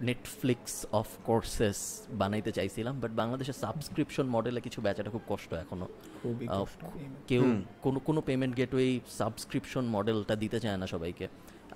নেটফ্লিক্স 0.00 0.74
অফ 0.92 1.08
কোর্সেস 1.24 1.78
বানাইতে 2.12 2.50
চাইছিলাম 2.52 2.94
বাট 3.00 3.12
বাংলাদেশের 3.12 3.56
সাবস্ক্রিপশন 3.56 4.26
মডেলে 4.26 4.60
কিছু 4.60 4.78
বেচাটা 4.80 5.10
খুব 5.10 5.24
কষ্ট 5.28 5.50
এখনও। 5.54 5.86
কেউ 7.26 7.42
কোনো 7.82 7.98
কোনো 8.00 8.20
পেমেন্ট 8.20 8.54
গেটওয়ে 8.56 8.86
সাবস্ক্রিপশন 9.18 9.84
মডেলটা 9.86 10.34
দিতে 10.36 10.58
চায় 10.60 10.78
না 10.78 10.86
সবাইকে 10.86 11.26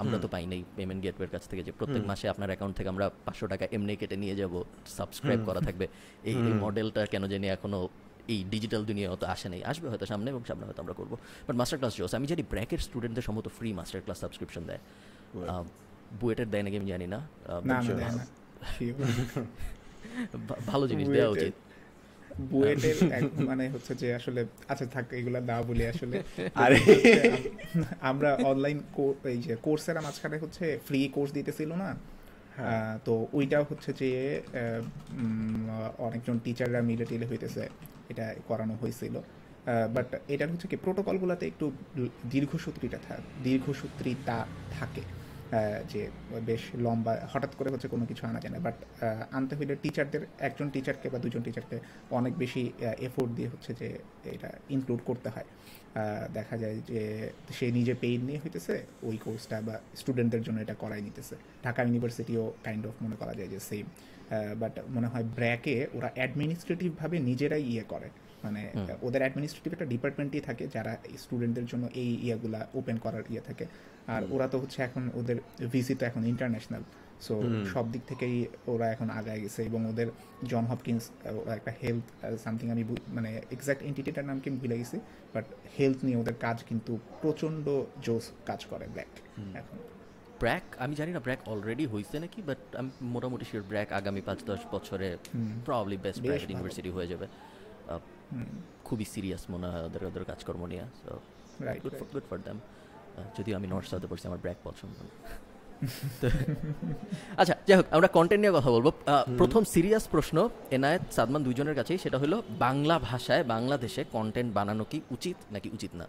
আমরা 0.02 0.16
তো 0.24 0.28
পাই 0.34 0.44
নাই 0.52 0.60
পেমেন্ট 0.76 1.00
গেটওয়ের 1.04 1.30
কাছ 1.34 1.44
থেকে 1.50 1.62
যে 1.68 1.72
প্রত্যেক 1.78 2.02
মাসে 2.10 2.26
আপনার 2.32 2.48
অ্যাকাউন্ট 2.52 2.74
থেকে 2.78 2.88
আমরা 2.94 3.06
পাঁচশো 3.26 3.46
টাকা 3.52 3.64
এমনি 3.76 3.92
কেটে 4.00 4.16
নিয়ে 4.22 4.34
যাব 4.40 4.54
সাবস্ক্রাইব 4.98 5.40
করা 5.48 5.60
থাকবে। 5.66 5.86
এই 6.30 6.36
মডেলটা 6.64 7.02
কেন 7.12 7.22
জানি 7.32 7.46
এখনও 7.56 7.80
এই 8.32 8.38
ডিজিটাল 8.52 8.82
দুনিয়া 8.90 9.08
অত 9.14 9.22
আসে 9.34 9.46
নাই। 9.52 9.60
আসবে 9.70 9.86
হয়তো 9.92 10.06
সামনে 10.12 10.28
এবং 10.34 10.42
সামনে 10.50 10.64
হয়তো 10.68 10.80
আমরা 10.84 10.94
করব। 11.00 11.12
বাট 11.46 11.54
মাস্টার 11.60 11.78
ক্লাস 11.80 11.92
জোস 11.98 12.12
আমি 12.18 12.26
জানি 12.30 12.42
ব্র্যাকের 12.52 12.80
স্টুডেন্টদের 12.86 13.24
সম্ভবত 13.28 13.46
ফ্রি 13.58 13.68
মাস্টার 13.80 14.00
ক্লাস 14.04 14.18
সাবস্ক্রিপশন 14.24 14.62
দেয় 14.70 14.80
বুয়েটের 16.20 16.48
দেয় 16.52 16.62
নাকি 16.66 16.76
আমি 16.80 16.88
জানি 16.92 17.06
না। 17.14 17.18
ভালো 20.72 20.84
জিনিস 20.90 21.06
দেওয়া 21.16 21.30
উচিত। 21.34 21.54
বুয়েটের 22.38 22.97
মানে 23.47 23.69
হচ্ছে 23.69 23.95
যে 23.95 24.14
আসলে 24.14 24.47
আচ্ছা 24.69 24.87
থাক 24.87 25.12
এগুলা 25.12 25.40
দাও 25.40 25.64
বলি 25.64 25.87
আসলে 25.87 26.23
আরে। 26.55 26.78
আমরা 28.11 28.35
অনলাইন 28.35 28.83
এই 29.25 29.38
যে 29.38 29.57
কোর্সের 29.57 30.00
মাঝখানে 30.00 30.38
হচ্ছে 30.38 30.78
ফ্রি 30.87 31.09
কোর্স 31.09 31.33
দিতেছিল 31.33 31.73
না। 31.73 31.97
তো 33.05 33.28
ওইটাও 33.33 33.64
হচ্ছে 33.71 33.93
যে 33.93 34.43
অনেকজন 35.99 36.38
টিচাররা 36.38 36.83
মিলে 36.83 37.05
টিলে 37.05 37.26
হইতেছে 37.26 37.69
এটা 38.09 38.35
করানো 38.49 38.75
হয়েছিল। 38.81 39.21
বাট 39.95 40.14
এটার 40.28 40.50
হচ্ছে 40.50 40.69
কি 40.69 40.76
প্রোটোকলগুলোতে 40.76 41.47
একটু 41.47 41.73
দীর্ঘসূত্রিটা 42.31 42.99
থাক 43.09 43.21
দীর্ঘসূত্রিতা 43.43 44.47
থাকে। 44.81 45.00
যে 45.92 46.02
বেশ 46.50 46.62
লম্বা, 46.84 47.12
হঠাৎ 47.32 47.52
করে 47.58 47.68
হচ্ছে 47.72 47.88
কোনো 47.94 48.04
কিছু 48.10 48.22
আনা 48.30 48.40
যায় 48.42 48.52
না। 48.54 48.58
বাট 48.68 48.76
আনতে 49.36 49.54
হইলে 49.58 49.74
টিচারদের 49.84 50.22
একজন 50.48 50.66
টিচারকে 50.74 51.06
বা 51.12 51.18
দুজন 51.24 51.42
টিচারকে 51.46 51.76
অনেক 52.18 52.32
বেশি 52.42 52.62
এফোর্ট 53.08 53.30
দিয়ে 53.38 53.48
হচ্ছে 53.52 53.70
যে 53.80 53.88
এটা 54.34 54.50
ইনক্লুড 54.74 55.00
করতে 55.08 55.28
হয়। 55.34 55.48
দেখা 56.38 56.56
যায় 56.62 56.76
যে 56.90 57.02
সে 57.56 57.66
নিজে 57.78 57.94
পেইন 58.02 58.20
নিয়ে 58.28 58.40
হইতেছে, 58.44 58.74
ওই 59.08 59.16
কোর্সটা 59.24 59.56
বা 59.68 59.76
স্টুডেন্টদের 60.00 60.42
জন্য 60.46 60.58
এটা 60.64 60.74
করাই 60.82 61.02
নিতেছে। 61.06 61.35
ঢাকা 61.64 61.80
ইউনিভার্সিটিও 61.87 62.44
কাইন্ড 62.66 62.85
অফ 62.90 62.94
মনে 63.04 63.16
করা 63.20 63.35
যায় 63.38 63.48
যে 63.54 63.59
সেম 63.68 63.87
বাট 64.61 64.74
মনে 64.96 65.09
হয় 65.12 65.24
ব্র্যাকে 65.37 65.76
ওরা 65.96 66.09
অ্যাডমিনিস্ট্রেটিভভাবে 66.18 67.16
নিজেরাই 67.28 67.64
ইয়ে 67.72 67.85
করে। 67.92 68.09
মানে 68.44 68.61
ওদের 69.07 69.20
অ্যাডমিনিস্ট্রেটিভ 69.25 69.70
একটা 69.77 69.88
ডিপার্টমেন্টই 69.94 70.42
থাকে 70.49 70.64
যারা 70.77 70.92
স্টুডেন্টদের 71.22 71.66
জন্য 71.70 71.85
এই 72.03 72.11
ইয়েগুলা 72.27 72.61
ওপেন 72.81 72.96
করার 73.05 73.25
ইয়ে 73.33 73.42
থাকে। 73.49 73.64
আর 74.14 74.22
ওরা 74.35 74.46
তো 74.53 74.57
হচ্ছে 74.62 74.79
এখন 74.88 75.03
ওদের 75.20 75.37
ভিসি 75.72 75.94
তো 76.01 76.05
এখন 76.11 76.22
ইন্টারন্যাশনাল 76.33 76.83
সো 77.27 77.35
সব 77.72 77.85
দিক 77.94 78.03
থেকেই 78.11 78.37
ওরা 78.72 78.87
এখন 78.94 79.09
আগায় 79.20 79.40
গেছে 79.44 79.61
এবং 79.68 79.81
ওদের 79.90 80.09
জন 80.51 80.64
হপকিন্স 80.70 81.03
একটা 81.59 81.72
হেলথ 81.83 82.07
সামথিং 82.44 82.66
আমি 82.75 82.83
মানে 83.16 83.31
এক্সাক্ট 83.55 83.81
এন্টিটিটার 83.88 84.25
নাম 84.31 84.38
কি 84.42 84.49
ভুলে 84.62 84.77
গেছি 84.81 84.99
বাট 85.35 85.46
হেলথ 85.77 85.99
নিয়ে 86.07 86.18
ওদের 86.22 86.37
কাজ 86.46 86.57
কিন্তু 86.68 86.92
প্রচণ্ড 87.22 87.64
জোস 88.07 88.25
কাজ 88.49 88.61
করে 88.70 88.87
ব্ল্যাক 88.94 89.12
এখন। 89.61 89.77
ব্র্যাক 90.42 90.66
আমি 90.85 90.94
জানি 91.01 91.11
না 91.16 91.20
ব্র্যাক 91.27 91.40
অলরেডি 91.53 91.85
হয়েছে 91.92 92.16
নাকি 92.25 92.38
বাট 92.49 92.61
আমি 92.81 92.90
মোটামুটি 93.14 93.44
শিওর 93.51 93.64
ব্র্যাক 93.70 93.88
আগামী 94.01 94.20
পাঁচ 94.29 94.38
দশ 94.51 94.61
বছরে 94.75 95.09
প্রবলি 95.66 95.96
বেস্ট 96.05 96.20
প্রাইভেট 96.22 96.51
ইউনিভার্সিটি 96.53 96.90
হয়ে 96.96 97.09
যাবে। 97.12 97.27
খুবই 98.84 99.06
সিরিয়াস 99.14 99.42
মনে 99.54 99.66
হয় 99.72 99.84
ওদের 99.88 100.02
ওদের 100.10 100.24
কাজকর্ম 100.30 100.62
নিয়ে 100.72 100.84
সো 101.00 101.10
গুড 102.14 102.24
ফর 102.30 102.38
দ্যাম 102.46 102.58
যদিও 103.36 103.54
আমি 103.58 103.66
নর্থ 103.72 103.86
সাউথে 103.90 104.08
পড়ছি 104.10 104.24
আমার 104.30 104.40
ব্র্যাক 104.44 104.58
পছন্দ 104.64 104.96
আচ্ছা 107.40 107.54
যাই 107.68 107.76
হোক 107.78 107.86
আমরা 107.96 108.08
কন্টেন্ট 108.16 108.40
নিয়ে 108.42 108.54
কথা 108.58 108.70
বলব। 108.76 108.86
প্রথম 109.40 109.62
সিরিয়াস 109.74 110.04
প্রশ্ন 110.14 110.36
এনায়েত 110.76 111.02
সাদমান 111.16 111.42
দুইজনের 111.46 111.76
কাছেই 111.80 111.98
সেটা 112.04 112.18
হলো 112.18 112.36
বাংলা 112.58 112.96
ভাষায় 113.08 113.44
বাংলাদেশে 113.54 114.02
কন্টেন্ট 114.16 114.50
বানানো 114.58 114.84
কি 114.90 114.98
উচিত 115.10 115.36
নাকি 115.54 115.68
উচিত 115.76 115.92
না? 116.00 116.06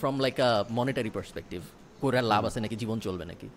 From 0.00 0.16
like 0.24 0.36
a 0.40 0.50
monetary 0.78 1.10
perspective 1.16 1.60
করে 2.00 2.16
আর 2.18 2.26
লাভ 2.32 2.42
আছে 2.48 2.58
নাকি 2.60 2.76
জীবন 2.82 2.98
চলবে 3.06 3.24
নাকি? 3.24 3.48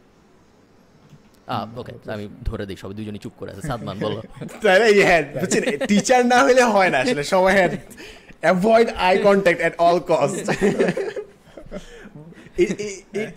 ওকে 1.82 1.94
আমি 2.16 2.26
ধরে 2.50 2.64
দিই 2.68 2.78
সবাই 2.82 2.96
দুজনই 3.00 3.22
চুপ 3.26 3.34
করে 3.40 3.50
আছে। 3.54 3.64
সাদমান 3.70 3.98
বলো। 4.06 4.20
তাহলে 4.64 4.86
হ্যাঁ 5.10 5.24
বুঝছেন 5.42 5.64
টিচার 5.90 6.22
না 6.34 6.40
হলে 6.46 6.64
হয় 6.76 6.90
না 6.94 6.98
আসলে 7.04 7.24
সবাই 7.34 7.54
avoid 8.46 8.88
eye 9.08 9.14
contact 9.28 9.60
at 9.68 9.74
all 9.88 9.98
cost 10.12 10.46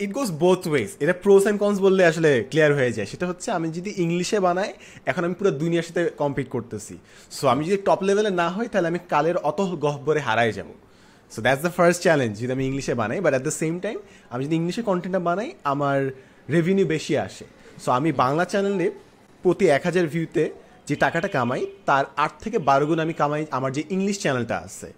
it 0.05 0.11
goes 0.19 0.31
both 0.45 0.63
ways 0.73 0.89
এটা 1.03 1.15
প্রোস 1.25 1.43
অ্যান্ড 1.45 1.59
কনস 1.63 1.79
বললে 1.87 2.03
আসলে 2.11 2.31
ক্লিয়ার 2.51 2.71
হয়ে 2.79 2.93
যায়। 2.97 3.09
সেটা 3.13 3.25
হচ্ছে 3.31 3.49
আমি 3.59 3.69
যদি 3.77 3.91
ইংলিশে 4.05 4.39
বানাই 4.47 4.71
এখন 5.11 5.23
আমি 5.27 5.35
পুরো 5.39 5.51
দুনিয়ার 5.63 5.87
সাথে 5.89 6.03
কম্পিট 6.23 6.47
করতেছি। 6.55 6.95
সো 7.37 7.45
আমি 7.53 7.63
যদি 7.69 7.79
টপ 7.89 8.01
লেভেলে 8.09 8.31
না 8.43 8.49
হই 8.55 8.67
তাহলে 8.73 8.89
আমি 8.93 9.01
কালের 9.13 9.37
অত 9.51 9.61
গহ্বরে 9.85 10.21
হারাই 10.29 10.51
যাব। 10.59 10.69
So 11.33 11.39
that's 11.45 11.63
the 11.67 11.73
first 11.79 12.01
challenge 12.07 12.33
যদি 12.41 12.53
আমি 12.57 12.65
ইংলিশে 12.71 12.95
বানাই 13.01 13.19
but 13.25 13.33
at 13.35 13.45
the 13.49 13.55
same 13.63 13.75
time 13.85 13.99
আমি 14.33 14.43
যদি 14.47 14.55
ইংলিশে 14.61 14.83
কন্টেন্টটা 14.91 15.21
বানাই 15.29 15.49
আমার 15.73 15.99
রেভিনিউ 16.55 16.87
বেশি 16.95 17.15
আসে। 17.27 17.47
সো 17.83 17.89
আমি 17.99 18.11
বাংলা 18.23 18.45
চ্যানেলে 18.53 18.87
প্রতি 19.45 19.65
এক 19.77 19.83
হাজার 19.89 20.07
ভিউতে 20.15 20.45
যে 20.89 20.95
টাকাটা 21.05 21.29
কামাই 21.37 21.63
তার 21.89 22.05
আট 22.25 22.33
থেকে 22.45 22.59
বারো 22.69 22.85
গুণ 22.89 22.99
আমি 23.05 23.15
কামাই 23.21 23.43
আমার 23.57 23.71
যে 23.77 23.83
ইংলিশ 23.97 24.17
চ্যানেলটা 24.25 24.57
আছে। 24.67 24.89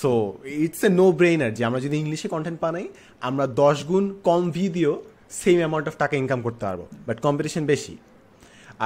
So 0.00 0.10
it's 0.64 0.82
a 0.86 0.90
no 1.00 1.06
brainer 1.18 1.52
যে 1.58 1.62
আমরা 1.68 1.80
যদি 1.86 1.96
ইংলিশে 2.02 2.28
কন্টেন্ট 2.34 2.58
বানাই 2.64 2.86
আমরা 3.28 3.44
দশ 3.62 3.78
গুণ 3.90 4.04
কম 4.28 4.42
ভিডিও 4.58 4.90
সেম 5.42 5.58
অ্যামাউন্ট 5.62 5.86
অফ 5.90 5.94
টাকা 6.02 6.14
ইনকাম 6.22 6.40
করতে 6.46 6.62
পারব 6.68 6.80
বাট 7.06 7.16
কম্পিটিশন 7.26 7.62
বেশি। 7.72 7.94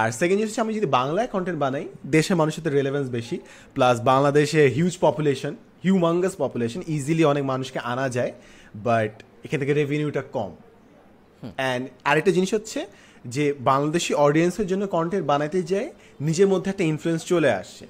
আর 0.00 0.08
সেকেন্ড 0.18 0.38
জিনিস 0.38 0.50
হচ্ছে 0.50 0.62
আমি 0.66 0.72
যদি 0.78 0.88
বাংলায় 0.98 1.28
কন্টেন্ট 1.34 1.58
বানাই 1.64 1.84
দেশের 2.16 2.36
মানুষের 2.40 2.62
তো 2.66 2.70
রেলেভেন্স 2.78 3.06
বেশি 3.16 3.36
প্লাস 3.76 3.96
বাংলাদেশে 4.10 4.62
huge 4.76 4.94
population 5.04 5.52
humungous 5.84 6.34
population 6.42 6.80
easily 6.94 7.24
অনেক 7.32 7.44
মানুষকে 7.52 7.78
আনা 7.92 8.06
যায় 8.16 8.32
বাট 8.86 9.12
এখান 9.44 9.58
থেকে 9.62 9.72
রেভিনিউটা 9.80 10.22
কম। 10.36 10.50
অ্যান্ড 11.58 11.82
আরেকটা 12.08 12.32
জিনিস 12.36 12.50
হচ্ছে 12.56 12.80
যে 13.26 13.54
বাংলাদেশি 13.60 14.14
অডিয়েন্সের 14.14 14.66
জন্য 14.66 14.86
কন্টেন্ট 14.86 15.26
বানাতে 15.26 15.62
যায়, 15.62 15.92
নিজের 16.20 16.48
মধ্যে 16.48 16.70
একটা 16.70 16.84
ইনফ্লুয়েন্স 16.84 17.24
চলে 17.24 17.50
আসছে 17.52 17.86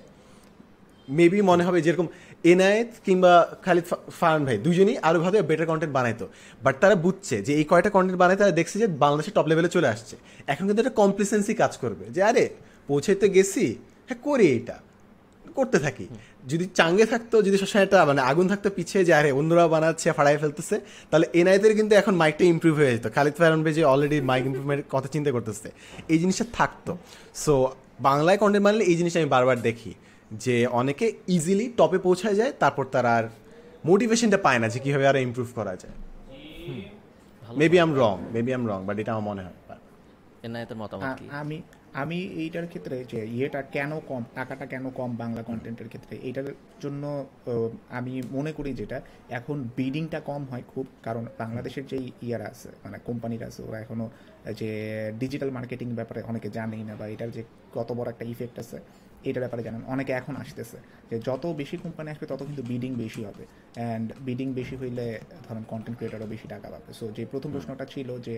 মেবি 1.08 1.42
মনে 1.42 1.64
হবে 1.64 1.82
যেরকম 1.82 2.06
এনায়েত 2.44 2.88
কিংবা 3.04 3.56
খালিদ 3.62 3.84
ফারান 4.20 4.44
ভাই 4.44 4.58
দুজনেই 4.58 4.98
আরও 4.98 5.20
ভাবে 5.20 5.42
বেটার 5.42 5.66
কন্টেন্ট 5.66 5.94
বানাইতো। 5.94 6.28
বাট 6.62 6.74
তারা 6.80 6.94
বুঝছে 6.94 7.42
যে 7.42 7.54
এই 7.54 7.64
কয়টা 7.64 7.90
কন্টেন্ট 7.90 8.18
বানায়, 8.18 8.36
তারা 8.36 8.50
দেখছে 8.50 8.78
যে 8.78 8.86
বাংলাদেশের 8.86 9.34
টপ 9.34 9.46
লেভেলে 9.46 9.68
চলে 9.68 9.88
আসছে। 9.88 10.16
এখন 10.46 10.66
কিন্তু 10.66 10.82
একটা 10.82 10.94
কমপ্লিসেন্সি 11.02 11.54
কাজ 11.54 11.76
করবে 11.76 12.04
যে, 12.10 12.22
আরে, 12.22 12.48
পৌঁছাইতে 12.86 13.28
গেছি 13.28 13.76
হ্যাঁ 14.06 14.20
করি 14.22 14.46
এটা। 14.52 14.85
করতে 15.58 15.78
থাকি। 15.84 16.06
যদি 16.50 16.64
চাঙ্গে 16.78 17.06
থাকতো 17.12 17.36
যদি 17.46 17.56
সবসময় 17.60 17.84
একটা 17.86 17.98
মানে 18.10 18.20
আগুন 18.30 18.46
থাকতো 18.52 18.68
পিছিয়ে 18.76 19.02
যে 19.08 19.12
আরে 19.18 19.30
অন্যরা 19.38 19.64
বানাচ্ছে 19.74 20.06
ফাড়াই 20.18 20.36
ফেলতেছে 20.42 20.76
তাহলে 21.10 21.26
এনআইদের 21.40 21.72
কিন্তু 21.78 21.92
এখন 22.00 22.14
মাইকটা 22.22 22.44
ইমপ্রুভ 22.52 22.74
হয়ে 22.80 22.92
যেত। 22.94 23.06
খালিদ 23.16 23.34
ফারহান 23.38 23.60
ভাই 23.64 23.72
যে 23.78 23.82
অলরেডি 23.92 24.18
মাইক 24.30 24.42
ইমপ্রুভমেন্টের 24.48 24.88
কথা 24.94 25.08
চিন্তা 25.14 25.30
করতেছে 25.36 25.68
এই 26.12 26.18
জিনিসটা 26.22 26.46
থাকতো। 26.58 26.92
সো 27.44 27.54
বাংলায় 28.08 28.38
কন্টেন্ট 28.42 28.64
বানালে 28.66 28.84
এই 28.90 28.96
জিনিসটা 29.00 29.18
আমি 29.22 29.30
বারবার 29.36 29.58
দেখি 29.68 29.92
যে 30.44 30.56
অনেকে 30.80 31.06
ইজিলি 31.36 31.66
টপে 31.78 31.98
পৌঁছায় 32.06 32.36
যায় 32.40 32.52
তারপর 32.62 32.84
তারা 32.94 33.10
আর 33.18 33.24
মোটিভেশনটা 33.88 34.38
পায় 34.46 34.58
না 34.62 34.66
যে 34.72 34.78
কীভাবে 34.84 35.04
আরও 35.10 35.20
ইমপ্রুভ 35.26 35.48
করা 35.58 35.74
যায়। 35.82 35.96
Maybe 37.60 37.78
I'm 37.84 37.90
wrong 38.00 38.16
maybe 38.34 38.50
I'm 38.56 38.64
wrong 38.70 38.78
but 38.88 38.96
এটা 39.02 39.10
আমার 39.14 39.24
মনে 39.30 39.42
হয়। 39.46 39.56
এনায়েতের 40.46 40.78
মতামত 40.82 41.04
আমি 41.42 41.56
আমি 42.02 42.18
এইটার 42.42 42.66
ক্ষেত্রে 42.72 42.96
যে 43.12 43.20
ইয়েটা 43.36 43.60
কেন 43.76 43.90
কম, 44.08 44.22
টাকাটা 44.38 44.64
কেন 44.72 44.84
কম 44.98 45.10
বাংলা 45.22 45.42
কন্টেন্টের 45.50 45.88
ক্ষেত্রে, 45.92 46.14
এইটার 46.26 46.48
জন্য 46.84 47.02
আমি 47.98 48.12
মনে 48.36 48.52
করি 48.58 48.70
যেটা, 48.80 48.98
এখন 49.38 49.56
বিডিংটা 49.78 50.20
কম 50.30 50.42
হয় 50.50 50.64
খুব, 50.72 50.86
কারণ 51.06 51.24
বাংলাদেশের 51.42 51.84
যে 51.90 51.96
ইয়ারা 52.26 52.46
আছে 52.52 52.68
মানে 52.84 52.96
কোম্পানিরা 53.08 53.46
আছে, 53.50 53.60
ওরা 53.68 53.78
এখনও 53.84 54.06
যে 54.60 54.70
ডিজিটাল 55.22 55.50
মার্কেটিং 55.56 55.88
ব্যাপারে 55.98 56.20
অনেকে 56.30 56.48
জানেই 56.58 56.82
না, 56.88 56.94
বা 57.00 57.06
এটার 57.14 57.30
যে 57.36 57.42
কত 57.76 57.88
বড় 57.98 58.08
একটা 58.12 58.24
ইফেক্ট 58.32 58.56
আছে 58.64 58.78
এটার 59.28 59.42
ব্যাপারে 59.44 59.62
জানেন। 59.66 59.82
অনেকে 59.94 60.12
এখন 60.20 60.34
আসতেছে 60.42 60.78
যে 61.10 61.16
যত 61.28 61.44
বেশি 61.60 61.76
কোম্পানি 61.84 62.08
আসবে 62.12 62.26
তত 62.30 62.40
কিন্তু 62.48 62.62
বিডিং 62.72 62.90
বেশি 63.04 63.20
হবে। 63.28 63.44
অ্যান্ড 63.50 64.06
বিডিং 64.28 64.48
বেশি 64.58 64.74
হইলে 64.80 65.06
ধরেন 65.46 65.64
কন্টেন্ট 65.72 65.96
ক্রিয়েটরও 65.98 66.28
বেশি 66.34 66.46
টাকা 66.54 66.66
পাবে। 66.74 66.90
সো 66.98 67.04
যে 67.16 67.22
প্রথম 67.32 67.50
প্রশ্নটা 67.54 67.84
ছিল 67.94 68.08
যে 68.26 68.34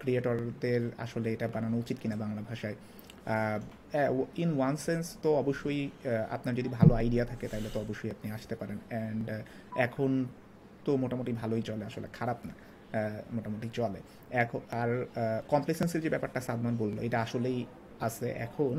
ক্রিয়েটরদের 0.00 0.82
আসলে 1.04 1.28
এটা 1.34 1.46
বানানো 1.54 1.76
উচিত 1.82 1.96
কিনা 2.02 2.16
বাংলা 2.22 2.42
ভাষায় 2.50 2.76
ইন 4.42 4.50
ওয়ান 4.58 4.74
সেন্স 4.86 5.04
তো 5.24 5.28
অবশ্যই 5.42 5.80
আপনার 6.36 6.54
যদি 6.58 6.68
ভালো 6.78 6.92
আইডিয়া 7.00 7.24
থাকে 7.30 7.46
তাহলে 7.52 7.68
তো 7.74 7.78
অবশ্যই 7.84 8.10
আপনি 8.14 8.26
আসতে 8.36 8.54
পারেন। 8.60 8.78
অ্যান্ড 8.90 9.26
এখন 9.86 10.10
তো 10.86 10.90
মোটামুটি 11.02 11.32
ভালোই 11.40 11.62
চলে 11.68 11.84
আসলে 11.90 12.08
খারাপ 12.18 12.38
না 12.48 12.54
মোটামুটি 13.36 13.68
চলে। 13.78 14.00
এখন 14.42 14.60
আর 14.80 14.90
কমপ্লেসেন্সির 15.52 16.02
যে 16.04 16.10
ব্যাপারটা 16.14 16.40
সাদমান 16.46 16.74
বলল 16.82 16.96
এটা 17.06 17.18
আসলেই 17.26 17.58
আছে। 18.08 18.28
এখন 18.46 18.74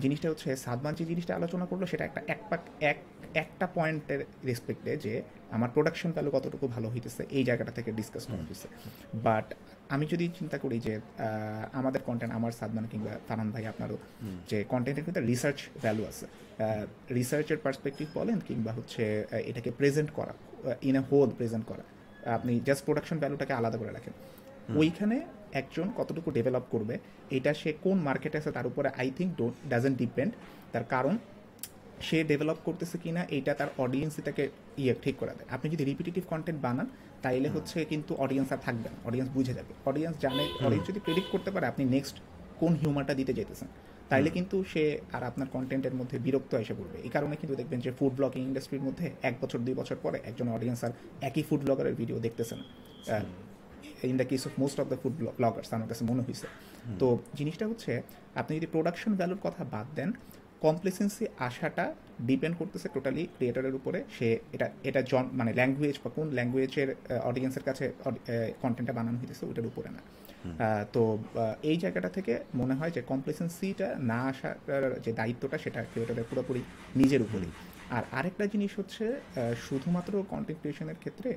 জিনিসটা 0.00 0.30
হচ্ছে 0.30 0.56
সাদমান 0.56 0.94
যে 0.94 1.04
জিনিসটা 1.04 1.34
আলোচনা 1.34 1.66
করল 1.66 1.84
সেটা 1.84 2.04
একটা 2.04 2.22
এক 2.26 2.40
পাক 2.50 2.60
এক 2.80 2.96
একটা 3.34 3.66
পয়েন্টের 3.66 4.24
রেসপেক্টে 4.46 4.96
যে 4.96 5.22
আমার 5.50 5.70
প্রোডাকশন 5.70 6.12
ভ্যালু 6.12 6.30
কতটুকু 6.30 6.68
ভালো 6.68 6.88
হইতেছে 6.88 7.26
এই 7.30 7.44
জায়গাটা 7.44 7.72
থেকে 7.72 7.92
ডিসকাস 7.92 8.26
করা 8.26 8.36
হয়েছে 8.36 8.68
বাট 9.14 9.54
আমি 9.88 10.06
যদি 10.06 10.28
চিন্তা 10.28 10.58
করি 10.58 10.80
যে 10.80 11.00
আমাদের 11.72 12.00
কন্টেন্ট 12.02 12.34
আমার 12.34 12.52
সাদমান 12.52 12.86
কিংবা 12.86 13.10
ফারহান 13.28 13.50
ভাই 13.50 13.66
আপনারও 13.66 13.98
যে 14.48 14.64
কন্টেন্টের 14.64 15.04
ক্ষেত্রে 15.04 15.26
রিসার্চ 15.26 15.56
ভ্যালু 15.82 16.04
আছে 16.04 16.26
রিসার্চের 17.14 17.58
পার্সপেক্টিভ 17.58 18.08
বলেন 18.14 18.38
কিংবা 18.48 18.72
হচ্ছে 18.72 19.26
এটাকে 19.30 19.70
প্রেজেন্ট 19.70 20.10
করা 20.10 20.34
ইন 20.82 20.96
এ 20.96 20.98
হোল 20.98 21.30
প্রেজেন্ট 21.30 21.66
করা 21.66 21.82
আপনি 22.30 22.60
জাস্ট 22.64 22.84
প্রোডাকশন 22.84 23.18
ভ্যালুটাকে 23.18 23.52
আলাদা 23.52 23.78
করে 23.78 23.92
রাখেন। 23.92 24.12
ওইখানে 24.76 25.20
একজন 25.60 25.86
কতটুকু 25.98 26.28
ডেভেলপ 26.38 26.64
করবে 26.74 26.94
এটা 27.36 27.50
সে 27.60 27.70
কোন 27.84 27.96
মার্কেটে 28.08 28.36
আছে 28.40 28.50
তার 28.56 28.66
উপরে 28.70 28.88
I 29.00 29.08
think 29.18 29.30
don't 29.38 29.56
doesn't 29.72 29.96
depend 30.02 30.32
তার 30.72 30.84
কারণ 30.94 31.14
সে 32.06 32.18
ডেভেলপ 32.30 32.58
করতেছে 32.66 32.96
কিনা 33.02 33.22
এইটা 33.36 33.52
তার 33.60 33.70
অডিয়েন্স 33.84 34.14
এটাকে 34.20 34.44
ইয়ে 34.82 34.94
ঠিক 35.04 35.14
করে 35.20 35.32
দেয়। 35.36 35.48
আপনি 35.54 35.66
যদি 35.74 35.82
রিপিটেটিভ 35.90 36.22
কন্টেন্ট 36.32 36.58
বানান 36.66 36.86
তাইলে 37.24 37.48
হচ্ছে 37.54 37.78
কিন্তু 37.92 38.12
অডিয়েন্স 38.24 38.48
আর 38.54 38.60
থাকবে 38.66 38.88
না 38.92 38.98
অডিয়েন্স 39.08 39.30
বুঝে 39.36 39.54
যাবে। 39.58 39.72
অডিয়েন্স 39.90 40.16
জানে 40.24 40.44
অডিয়েন্স 40.66 40.86
যদি 40.90 41.00
প্রেডিক্ট 41.06 41.28
করতে 41.34 41.50
পারে 41.54 41.66
আপনি 41.72 41.82
নেক্সট 41.94 42.16
কোন 42.60 42.72
হিউমারটা 42.80 43.14
দিতে 43.20 43.32
যেতেছেন 43.38 43.68
তাইলে 44.10 44.30
কিন্তু 44.36 44.56
সে 44.72 44.82
আর 45.16 45.22
আপনার 45.30 45.48
কন্টেন্টের 45.54 45.94
মধ্যে 46.00 46.16
বিরক্ত 46.26 46.52
এসে 46.62 46.74
পড়বে। 46.78 46.96
এই 47.06 47.10
কারণে 47.14 47.34
কিন্তু 47.40 47.54
দেখবেন 47.60 47.78
যে 47.84 47.90
ফুড 47.98 48.12
ব্লগিং 48.18 48.42
ইন্ডাস্ট্রির 48.48 48.82
মধ্যে 48.86 49.06
এক 49.28 49.34
বছর 49.42 49.58
দুই 49.66 49.74
বছর 49.80 49.96
পরে 50.04 50.18
একজন 50.30 50.46
অডিয়েন্স 50.56 50.80
আর 50.86 50.92
একই 51.28 51.42
ফুড 51.48 51.60
ব্লগারের 51.66 51.94
ভিডিও 52.00 52.16
দেখতেছে 52.26 52.54
না। 52.60 52.64
In 54.10 54.16
the 54.20 54.26
case 54.30 54.42
of 54.48 54.52
most 54.62 54.76
of 54.82 54.86
the 54.92 54.98
food 55.02 55.14
bloggers 55.38 55.68
আমার 55.76 55.88
কাছে 55.92 56.02
মনে 56.10 56.22
হয়েছে 56.26 56.46
তো 57.00 57.06
জিনিসটা 57.38 57.64
হচ্ছে 57.70 57.92
আপনি 58.40 58.52
যদি 58.58 58.68
প্রোডাকশন 58.74 59.12
ভ্যালুর 59.18 59.40
কথা 59.46 59.62
বাদ 59.74 59.88
দেন 59.98 60.10
কমপ্লেসেন্সি 60.66 61.24
আসাটা 61.48 61.84
ডিপেন্ড 62.28 62.54
করতেছে 62.60 62.86
টোটালি 62.94 63.22
ক্রিয়েটারের 63.36 63.74
উপরে। 63.80 63.98
সে 64.16 64.28
এটা 64.54 64.66
এটা 64.88 65.00
জন 65.10 65.24
মানে 65.38 65.50
ল্যাঙ্গুয়েজ 65.58 65.96
বা 66.02 66.10
কোন 66.16 66.26
ল্যাঙ্গুয়েজের 66.38 66.88
অডিয়েন্সের 67.28 67.64
কাছে 67.68 67.84
কন্টেন্টটা 68.62 68.94
বানানো 68.98 69.16
হইতেছে 69.20 69.44
ওটার 69.50 69.66
উপরে 69.70 69.90
না। 69.96 70.02
তো 70.94 71.02
এই 71.70 71.76
জায়গাটা 71.82 72.10
থেকে 72.16 72.32
মনে 72.60 72.74
হয় 72.78 72.92
যে 72.96 73.00
কমপ্লেসেন্সিটা 73.12 73.88
না 74.10 74.18
আসার 74.30 74.56
যে 75.04 75.10
দায়িত্বটা 75.20 75.56
সেটা 75.64 75.80
ক্রিয়েটারের 75.90 76.26
পুরোপুরি 76.30 76.62
নিজের 77.00 77.20
উপরেই। 77.26 77.52
আর 77.96 78.04
আরেকটা 78.18 78.44
জিনিস 78.52 78.72
হচ্ছে 78.80 79.04
শুধুমাত্র 79.66 80.12
কন্টেন্ট 80.32 80.58
ক্রিয়েশনের 80.60 80.98
ক্ষেত্রে 81.02 81.30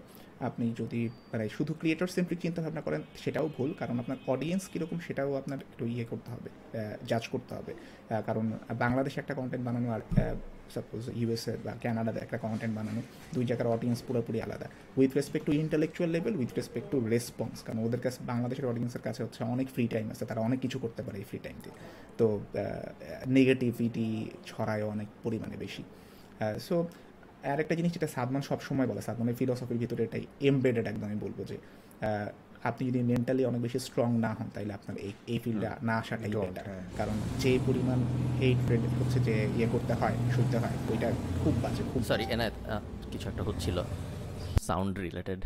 আপনি 0.47 0.65
যদি 0.81 1.01
মানে 1.31 1.45
শুধু 1.57 1.71
ক্রিয়েটর 1.81 2.09
সেন্ট্রিক 2.15 2.39
চিন্তা 2.45 2.59
ভাবনা 2.65 2.81
করেন, 2.87 3.01
সেটাও 3.23 3.47
ভুল, 3.55 3.69
কারণ 3.81 3.95
আপনার 4.03 4.17
অডিয়েন্স 4.33 4.63
কীরকম 4.71 4.97
সেটাও 5.07 5.31
আপনার 5.41 5.59
একটু 5.69 5.83
ইয়ে 5.93 6.05
করতে 6.11 6.29
হবে 6.33 6.49
জাজ 7.09 7.23
করতে 7.33 7.51
হবে। 7.57 7.71
কারণ 8.27 8.45
বাংলাদেশে 8.83 9.17
একটা 9.23 9.33
কন্টেন্ট 9.39 9.63
বানানো 9.67 9.87
আর 9.95 10.01
সাপোজ 10.75 11.03
ইউএসএ 11.19 11.53
বা 11.65 11.73
ক্যানাডাতে 11.83 12.19
একটা 12.25 12.37
কন্টেন্ট 12.45 12.73
বানানো, 12.79 13.01
দুই 13.35 13.43
জায়গার 13.49 13.67
অডিয়েন্স 13.75 13.99
পুরোপুরি 14.07 14.39
আলাদা। 14.45 14.67
With 14.99 15.11
respect 15.19 15.45
to 15.49 15.53
intellectual 15.63 16.09
level 16.15 16.33
with 16.41 16.51
respect 16.59 16.87
to 16.93 16.97
response 17.15 17.55
কারণ 17.65 17.79
ওদের 17.87 18.01
কাছে, 18.05 18.19
বাংলাদেশের 18.31 18.65
অডিয়েন্সের 18.71 19.03
কাছে 19.07 19.21
হচ্ছে 19.25 19.41
অনেক 19.55 19.67
ফ্রি 19.75 19.85
টাইম 19.93 20.05
আছে, 20.13 20.23
তারা 20.29 20.41
অনেক 20.47 20.59
কিছু 20.65 20.77
করতে 20.83 21.01
পারে 21.05 21.17
এই 21.21 21.25
ফ্রি 21.29 21.39
টাইমতে 21.45 21.69
তো 22.19 22.25
নেগেটিভিটি 23.37 24.07
ছড়ায় 24.49 24.83
অনেক 24.93 25.07
পরিমাণে 25.25 25.57
বেশি। 25.65 25.83
সো 26.67 26.75
আর 27.51 27.57
একটা 27.63 27.73
জিনিস 27.75 27.91
যেটা 27.93 28.09
সাদমান 28.15 28.41
সবসময় 28.41 28.87
বলে 28.87 29.01
সাদমানের 29.07 29.35
ফিলোসফির 29.39 29.79
ভিতরে 29.83 30.01
এটাই 30.03 30.23
এমবেডেড 30.49 30.85
একদম 30.87 31.05
আমি 31.09 31.19
বলব 31.25 31.37
যে 31.49 31.57
আপনি 32.69 32.83
যদি 32.89 32.99
মেন্টালি 33.11 33.43
অনেক 33.45 33.61
বেশি 33.61 33.79
স্ট্রং 33.79 34.09
না 34.25 34.31
হন 34.37 34.47
তাহলে 34.53 34.73
আপনার 34.73 34.95
এই 34.97 35.11
এই 35.33 35.39
ফিল্ডে 35.43 35.67
না 35.89 35.95
আসাটাই 36.01 36.31
বেটার 36.43 36.65
হ্যাঁ। 36.69 36.83
কারণ 36.99 37.17
যে 37.43 37.51
পরিমাণ 37.67 37.99
হেট 38.39 38.59
ফ্রেড 38.65 38.81
হচ্ছে 38.99 39.19
যে 39.27 39.35
ইয়ে 39.57 39.67
করতে 39.73 39.93
হয় 39.93 40.15
শুনতে 40.35 40.57
হয় 40.57 40.75
ওইটা 40.91 41.07
খুব 41.43 41.53
বাজে 41.63 41.83
খুব 41.93 42.01
সরি 42.11 42.25
এনায়েত 42.35 42.55
কিছু 43.11 43.25
একটা 43.29 43.43
হচ্ছিল। 43.43 43.77
সাউন্ড 44.67 44.93
রিলেটেড 44.99 45.41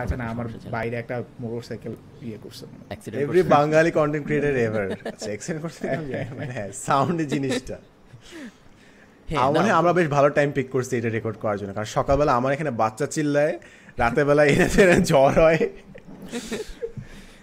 আচ্ছা 0.00 0.16
না 0.16 0.24
আমার 0.34 0.46
বাইরে 0.76 0.96
একটা 0.96 1.16
মোটরসাইকেল 1.40 1.94
ইয়ে 2.28 2.38
করছে 2.44 2.64
every 3.24 3.42
Bangali 3.56 3.90
content 3.98 4.24
creator 4.26 4.54
ever 4.66 4.86
accent 5.36 5.58
করতে 5.62 5.86
মানে 6.38 6.52
হ্যাঁ 6.56 6.70
সাউন্ড 6.88 7.18
জিনিসটা। 7.34 7.76
মনে 9.36 9.58
হয় 9.58 9.70
আমরা 9.70 9.92
বেশ 9.92 10.08
ভালো 10.08 10.28
টাইম 10.28 10.50
পিক 10.50 10.70
করছি 10.70 10.96
এটা 10.96 11.08
রেকর্ড 11.08 11.36
করার 11.36 11.58
জন্য। 11.58 11.74
কারণ 11.74 11.84
সকালবেলা 11.84 12.32
আমার 12.34 12.52
এখানে 12.52 12.70
বাচ্চা 12.70 13.06
চিল্লায় 13.06 13.58
রাতের 13.98 14.24
বেলা 14.24 14.44
এনে 14.44 15.00
জ্বর 15.00 15.32
হয়। 15.40 15.68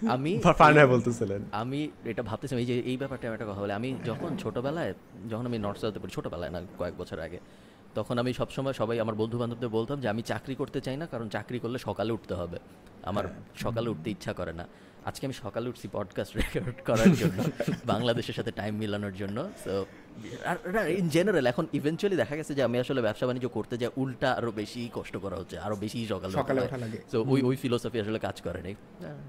আমি 0.08 0.38
ফান 0.38 0.76
হয় 0.76 0.86
বলতেছিলেন। 0.86 1.44
আমি 1.52 1.90
এটা 2.04 2.22
ভাবতেছিলাম 2.22 2.60
এই 2.60 2.66
যে 2.66 2.80
এই 2.80 2.96
ব্যাপারটা 2.96 3.32
একটা 3.32 3.44
কথা 3.44 3.60
বলে 3.60 3.72
আমি 3.72 3.96
যখন 4.04 4.36
ছোটবেলায় 4.36 4.94
যখন 5.30 5.46
আমি 5.46 5.58
নর্থ 5.58 5.80
সাউথে 5.80 5.98
পড়ি 5.98 6.12
ছোটবেলায় 6.14 6.50
না 6.50 6.60
কয়েক 6.78 6.96
বছর 6.96 7.20
আগে 7.20 7.38
তখন 7.94 8.18
আমি 8.18 8.32
সবসময় 8.32 8.72
সবাই 8.72 9.00
আমার 9.00 9.14
বন্ধু 9.14 9.38
বান্ধবদের 9.38 9.68
বলতাম 9.68 10.00
যে 10.00 10.08
আমি 10.08 10.22
চাকরি 10.22 10.54
করতে 10.54 10.80
চাই 10.80 10.96
না 10.96 11.06
কারণ 11.06 11.28
চাকরি 11.28 11.58
করলে 11.58 11.78
সকালে 11.78 12.12
উঠতে 12.12 12.34
হবে। 12.34 12.58
আমার 13.02 13.24
সকালে 13.56 13.88
উঠতে 13.88 14.10
ইচ্ছা 14.10 14.32
করে 14.32 14.52
না। 14.52 14.66
আজকে 15.04 15.26
আমি 15.26 15.34
সকালে 15.34 15.68
উঠছি 15.68 15.88
পডকাস্ট 15.92 16.36
রেকর্ড 16.36 16.74
করার 16.86 17.12
জন্য 17.12 17.42
বাংলাদেশের 17.84 18.34
সাথে 18.34 18.52
টাইম 18.52 18.74
মিলানোর 18.74 19.12
জন্য 19.12 19.48
সো 19.64 19.86
ইন 21.00 21.06
জেনারেল 21.16 21.46
এখন 21.52 21.64
ইভেনচুয়ালি 21.78 22.16
দেখা 22.22 22.34
গেছে 22.38 22.52
যে 22.58 22.62
আমি 22.68 22.76
আসলে 22.82 23.00
ব্যবসা 23.06 23.24
বাণিজ্য 23.28 23.48
করতে 23.56 23.74
যাই 23.80 23.90
উল্টা 24.02 24.28
আরও 24.38 24.50
বেশি 24.60 24.80
কষ্ট 24.96 25.14
করা 25.24 25.36
হচ্ছে 25.40 25.56
আরও 25.66 25.76
বেশি 25.84 25.98
সকালে 26.12 26.32
সকালে। 26.40 26.60
তো 27.12 27.18
ওই 27.32 27.40
ওই 27.48 27.56
ফিলোসফি 27.62 27.98
আসলে 28.04 28.18
কাজ 28.26 28.36
করে 28.46 28.60
নেই। 28.66 28.74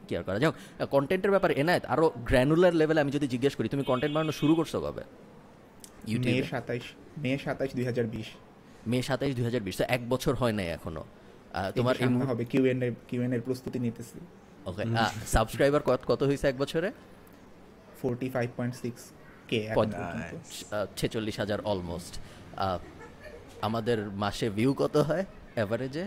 কি 0.08 0.14
আর 0.18 0.24
করা 0.28 0.38
যাক। 0.44 0.54
কন্টেন্টের 0.96 1.32
ব্যাপারে 1.36 1.54
এনায়েত 1.62 1.84
আরও 1.94 2.06
গ্র্যানুলার 2.30 2.74
লেভেলে 2.80 3.00
আমি 3.04 3.12
যদি 3.18 3.28
জিজ্ঞেস 3.34 3.54
করি 3.58 3.68
তুমি 3.74 3.84
কন্টেন্ট 3.92 4.14
বানানো 4.16 4.34
শুরু 4.42 4.54
করছ 4.60 4.74
কবে? 4.86 5.04
মে 5.04 6.12
ইউটিউবে 6.12 6.44
সাতাইশ 6.54 6.86
মে 7.24 7.32
সাতাইশ 7.46 7.72
দুই 7.78 7.86
হাজার 7.90 8.06
বিশ। 8.14 8.28
মে 8.92 8.98
সাতাইশ 9.10 9.32
দুই 9.38 9.46
হাজার 9.48 9.62
বিশ 9.68 9.76
তো 9.82 9.86
এক 9.96 10.02
বছর 10.14 10.34
হয় 10.42 10.54
নাই 10.60 10.68
এখনও। 10.78 11.04
তোমার 11.78 11.96
হবে 12.32 12.44
কিউ 12.52 12.64
এন 12.72 12.80
এর 12.86 12.94
কিউ 13.10 13.20
এন 13.26 13.32
এর 13.36 13.42
প্রস্তুতি 13.48 13.78
নিতেছি। 13.86 14.18
ওকে 14.70 14.84
সাবস্ক্রাইবার 15.36 15.82
কত 15.90 16.02
কত 16.12 16.22
হয়েছে 16.30 16.46
এক 16.52 16.58
বছরে? 16.64 16.90
Forty 18.00 18.28
five 18.36 18.50
point 18.58 18.76
six 18.84 19.02
K? 19.50 19.60
ছেচল্লিশ 21.00 21.36
হাজার 21.42 21.60
অলমোস্ট 21.72 22.14
আমাদের 23.68 23.98
মাসে 24.24 24.48
ভিউ 24.58 24.72
কত 24.82 24.96
হয় 25.10 25.24
অ্যাভারেজে 25.56 26.06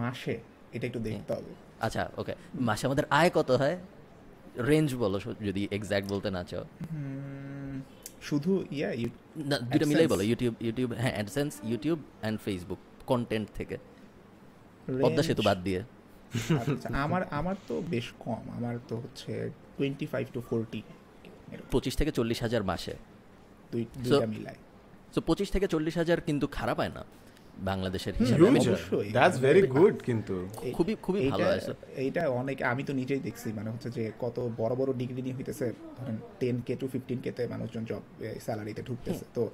মাসে? 0.00 0.34
এটা 0.74 0.84
একটু 0.90 1.00
দেখতে 1.06 1.32
হবে। 1.36 1.52
আচ্ছা 1.86 2.02
ওকে 2.20 2.32
মাসে 2.68 2.82
আমাদের 2.88 3.04
আয় 3.18 3.30
কত 3.38 3.50
হয়? 3.60 3.76
রেঞ্জ 4.70 4.88
বলো 5.02 5.16
যদি 5.48 5.62
এক্স্যাক্ট 5.76 6.06
বলতে 6.12 6.28
না 6.36 6.42
চাও। 6.50 6.64
শুধু 8.28 8.52
ইয়া 8.78 8.90
না 9.50 9.56
দুটো 9.72 9.86
মিলাই 9.90 10.08
বলো 10.12 10.22
ইউটিউব 10.30 10.54
ইউটিউব 10.66 10.90
হ্যাঁ 11.02 11.14
AdSense 11.16 11.52
YouTube 11.70 11.98
and 12.22 12.36
Facebook 12.46 12.80
content 13.10 13.48
থেকে। 13.58 13.76
পদ্মা 15.04 15.22
সেতু 15.28 15.42
বাদ 15.48 15.58
দিয়ে। 15.66 15.80
আচ্ছা, 16.60 16.88
আমার 17.04 17.22
আমার 17.38 17.56
তো 17.68 17.74
বেশ 17.92 18.06
কম। 18.24 18.44
আমার 18.58 18.74
তো 18.88 18.94
হচ্ছে 19.02 19.32
টোয়েন্টি 19.76 20.06
ফাইভ 20.12 20.24
টু 20.34 20.40
ফোরটি 20.48 20.80
পঁচিশ 21.70 21.96
থেকে 21.96 22.12
চল্লিশ 22.12 22.42
হাজার 22.42 22.64
মাসে। 22.64 22.94
দুই 23.72 23.86
দুইটা 24.04 24.26
মিলায়। 24.26 24.56
তো 25.14 25.20
পঁচিশ 25.20 25.50
থেকে 25.50 25.68
চল্লিশ 25.68 25.96
হাজার 25.96 26.20
কিন্তু 26.20 26.46
খারাপ 26.46 26.78
হয় 26.78 26.88
না 26.88 27.04
বাংলাদেশের 27.58 28.12
গুড 29.66 30.02
কিন্তু। 30.02 30.48
খুবই 30.72 30.96
খুবই 31.02 31.30
ভালো 31.30 31.44
এইটা- 31.44 31.56
আছে 31.56 31.72
এইটা 31.96 32.28
অনেক 32.28 32.62
আমি 32.62 32.82
তো 32.82 32.92
নিজেই 32.92 33.18
দেখছি 33.18 33.52
মানে 33.52 33.70
হচ্ছে 33.70 33.90
যে 33.90 34.12
কত 34.18 34.50
বড় 34.56 34.74
বড় 34.74 34.92
ডিগ্রি 34.92 35.22
নিয়ে 35.22 35.36
হইতেছে 35.36 35.72
ধরেন 35.98 36.16
ten 36.40 36.60
K 36.66 36.76
to 36.76 36.88
fifteen 36.88 37.18
K 37.18 37.32
তে 37.32 37.46
মানুষজন 37.46 37.84
জব 37.84 38.00
স্যালারিতে 38.40 38.82
ঢুকতেছে। 38.82 39.24
তো 39.34 39.50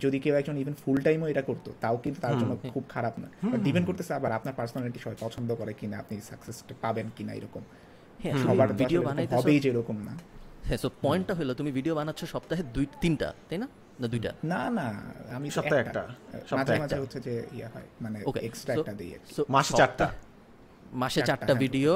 যদি 0.00 0.18
কেউ 0.18 0.34
একজন 0.34 0.58
ইভেন 0.58 0.74
ফুল 0.74 1.00
টাইমও 1.00 1.26
এটা 1.26 1.42
করতো 1.42 1.72
তাও 1.80 1.96
কিন্তু 1.96 2.20
তার 2.20 2.38
জন্য 2.38 2.56
খুব 2.72 2.84
খারাপ 2.88 3.18
না। 3.18 3.56
ডিপেন্ড 3.56 3.86
করতেছে 3.86 4.14
আবার 4.14 4.32
আপনার 4.32 4.54
পার্সোনালিটি 4.56 4.98
সবাই 4.98 5.16
পছন্দ 5.20 5.54
করে 5.54 5.72
কিনা 5.72 5.98
আপনি 5.98 6.20
সাকসেস 6.20 6.64
পাবেন 6.80 7.10
কিনা 7.16 7.32
এরকম। 7.32 7.62
হ্যাঁ 8.22 8.42
সবার 8.42 8.72
ভিডিও 8.72 9.02
বানাইতেছো। 9.02 9.40
হবেই 9.42 9.60
যে 9.60 9.68
এরকম 9.70 9.96
না। 9.96 10.18
হ্যাঁ 10.66 10.78
সো 10.82 10.88
পয়েন্টটা 11.04 11.34
হলো 11.38 11.52
তুমি 11.60 11.70
ভিডিও 11.78 11.94
বানাচ্ছ 11.98 12.20
সপ্তাহে 12.34 12.62
দুই 12.74 12.86
তিনটা 13.02 13.28
তাই 13.48 13.58
না? 13.62 13.68
না 14.00 14.06
দুইটা? 14.12 14.30
না 14.52 14.60
না 14.78 14.86
আমি 15.36 15.48
সপ্তাহে 15.56 15.80
একটা। 15.84 16.02
সপ্তাহে 16.50 16.78
একটা। 16.80 16.96
হচ্ছে 17.02 17.18
যে 17.26 17.34
ইয়া 17.56 17.68
হয় 17.74 17.86
মানে 18.04 18.18
ওকে 18.28 18.40
এক্সট্রা 18.48 18.72
একটা 18.74 18.94
দিই 19.00 19.10
সো 19.36 19.40
মাসে 19.56 19.72
চারটা? 19.80 20.06
মাসে 21.02 21.20
চারটা, 21.20 21.28
চারটা 21.28 21.52
হ্যাঁ। 21.52 21.62
ভিডিও 21.64 21.92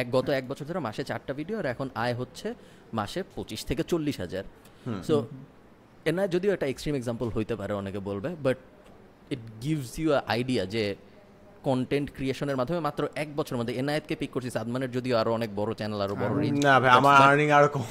এক 0.00 0.06
গত 0.16 0.28
এক 0.38 0.44
বছর 0.50 0.64
ধরে 0.68 0.80
মাসে 0.88 1.02
চারটা 1.10 1.32
ভিডিও 1.40 1.56
আর 1.60 1.66
এখন 1.74 1.88
আয় 2.04 2.14
হচ্ছে 2.20 2.48
মাসে 2.98 3.20
পঁচিশ 3.34 3.60
থেকে 3.68 3.82
চল্লিশ 3.90 4.16
হাজার। 4.24 4.44
সো 5.08 5.14
এনা 6.10 6.22
যদিও 6.34 6.50
একটা 6.56 6.66
এক্সট্রিম 6.72 6.94
এক্সাম্পল 7.00 7.28
হইতে 7.36 7.54
পারে 7.60 7.72
অনেকে 7.80 8.00
বলবে 8.08 8.30
but 8.44 8.58
it 9.34 9.42
gives 9.64 9.90
you 10.00 10.08
idea 10.34 10.62
যে 10.74 10.84
কন্টেন্ট 11.68 12.08
ক্রিয়েশনের 12.16 12.56
মাধ্যমে 12.60 12.80
মাত্র 12.88 13.02
এক 13.22 13.28
বছরের 13.38 13.58
মধ্যে 13.60 13.74
এনায়েতকে 13.80 14.14
পিক 14.20 14.30
করছি 14.34 14.50
সাদমানের 14.56 14.90
যদিও 14.96 15.14
আরও 15.20 15.30
অনেক 15.38 15.50
বড় 15.60 15.70
চ্যানেল 15.78 16.00
আরও 16.06 16.14
বড় 16.22 16.32
রিচ 16.42 16.56
না 16.66 16.74
ভাই 16.82 16.90
আমার 16.98 17.14
আর্নিং 17.28 17.48
আরও 17.58 17.68
কম। 17.74 17.84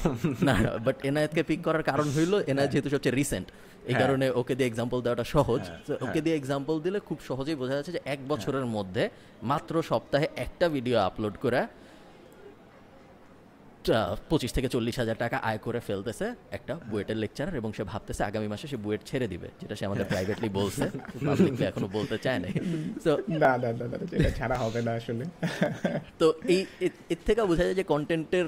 না 0.48 0.54
বাট 0.86 0.96
এনায়েতকে 1.08 1.42
পিক 1.48 1.60
করার 1.66 1.84
কারণ 1.90 2.06
হইল 2.16 2.32
এনায়েত 2.50 2.70
যেহেতু 2.72 2.88
সবচেয়ে 2.94 3.16
রিসেন্ট 3.20 3.46
এই 3.90 3.96
কারণে 4.02 4.26
ওকে 4.40 4.54
দিয়ে 4.58 4.68
এক্সাম্পল 4.70 4.98
দেওয়াটা 5.04 5.24
সহজ। 5.34 5.62
তো 5.86 5.92
ওকে 6.04 6.20
দিয়ে 6.24 6.36
এক্সাম্পল 6.40 6.74
দিলে 6.84 6.98
খুব 7.08 7.18
সহজেই 7.28 7.56
বোঝা 7.60 7.74
যাচ্ছে 7.76 7.92
যে 7.96 8.00
এক 8.14 8.20
বছরের 8.30 8.66
মধ্যে 8.76 9.04
মাত্র 9.50 9.74
সপ্তাহে 9.90 10.26
একটা 10.44 10.66
ভিডিও 10.74 10.96
আপলোড 11.08 11.34
করে 11.44 11.60
পঁচিশ 14.30 14.50
থেকে 14.52 14.68
চল্লিশ 14.68 14.96
হাজার 14.98 15.16
টাকা 15.16 15.36
আয় 15.48 15.58
করে 15.58 15.80
ফেলতেছে 15.80 16.26
একটা 16.50 16.74
বুয়েটের 16.90 17.18
লেকচারার 17.22 17.56
এবং 17.56 17.70
সে 17.72 17.82
ভাবতেছে 17.84 18.22
আগামী 18.24 18.48
মাসে 18.48 18.66
সে 18.68 18.76
বুয়েট 18.76 19.02
ছেড়ে 19.06 19.26
দিবে 19.28 19.48
যেটা 19.60 19.74
সে 19.76 19.84
আমাদের 19.86 20.06
প্রাইভেটলি 20.12 20.48
বলছে 20.60 20.84
পাবলিকলি 21.26 21.64
এখনও 21.64 21.88
বলতে 21.88 22.16
চায় 22.18 22.38
নাই। 22.44 22.52
তো 23.04 23.10
না 23.42 23.52
না 23.62 23.70
না 23.80 23.86
না 23.92 23.96
এটা 24.16 24.30
ছাড়া 24.38 24.56
হবে 24.62 24.80
না 24.86 24.92
আসলে। 25.00 25.24
তো 26.20 26.26
এই 26.54 26.60
এর 27.10 27.20
থেকে 27.26 27.40
বোঝা 27.50 27.64
যায় 27.66 27.76
যে 27.80 27.84
কন্টেন্টের 27.94 28.46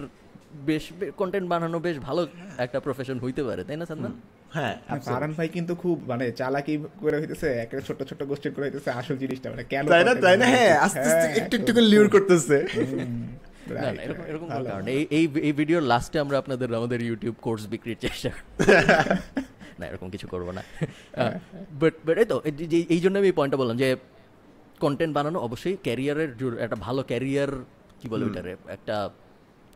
বেশ 0.69 0.85
কন্টেন্ট 1.21 1.47
বানানো 1.53 1.79
বেশ 1.87 1.97
ভালো 1.99 2.23
একটা 2.65 2.79
প্রফেশন 2.81 3.17
হইতে 3.25 3.43
পারে 3.49 3.63
তাই 3.69 3.77
না 3.77 3.87
সাদমান 3.91 4.13
হ্যাঁ 4.57 4.75
ফারান 5.09 5.33
ভাই 5.39 5.49
কিন্তু 5.49 5.73
খুব 5.83 5.97
মানে 6.11 6.25
চালাকি 6.33 6.75
করে 7.03 7.17
হইতেছে 7.21 7.49
একটা 7.65 7.77
ছোট 7.89 7.99
ছোট 8.11 8.21
গোষ্ঠী 8.31 8.49
করে 8.55 8.65
হইতেছে 8.67 8.91
আসল 9.01 9.17
জিনিসটা 9.23 9.47
মানে 9.53 9.65
কেন 9.73 9.85
তাই 9.93 10.03
না 10.09 10.13
তাই 10.25 10.37
না? 10.41 10.47
হ্যাঁ 10.55 10.75
আস্তে 10.87 10.99
আস্তে 11.01 11.27
হ্যাঁ, 11.27 11.37
একটু 11.41 11.55
একটু 11.59 11.73
করে 11.73 11.87
লিউর 11.93 12.09
করতেছে। 12.15 12.57
এরকম। 14.27 14.49
কারণ 14.71 14.85
এই 14.89 15.03
এই 15.43 15.53
ভিডিওর 15.53 15.83
লাস্টে 15.83 16.19
আমরা 16.19 16.39
আপনাদের 16.39 16.75
আমাদের 16.75 17.03
ইউটিউব 17.03 17.35
কোর্স 17.41 17.67
বিক্রির 17.67 17.97
চেষ্টা 18.01 18.31
না 19.79 19.87
এরকম 19.87 20.11
কিছু 20.11 20.29
করব 20.29 20.51
না। 20.51 20.63
বাট 21.81 21.95
বাট 22.05 22.19
এই 22.19 22.25
তো 22.25 22.37
এই 22.89 23.01
জন্য 23.01 23.19
আমি 23.19 23.33
পয়েন্টটা 23.33 23.57
বললাম 23.57 23.77
যে 23.77 23.89
কন্টেন্ট 24.81 25.15
বানানো 25.15 25.39
অবশ্যই 25.39 25.77
ক্যারিয়ারের 25.83 26.31
একটা 26.59 26.77
ভালো 26.77 27.03
ক্যারিয়ার 27.03 27.51
কি 28.01 28.09
বলে 28.09 28.25
ওইটারে? 28.25 28.57
একটা 28.69 29.11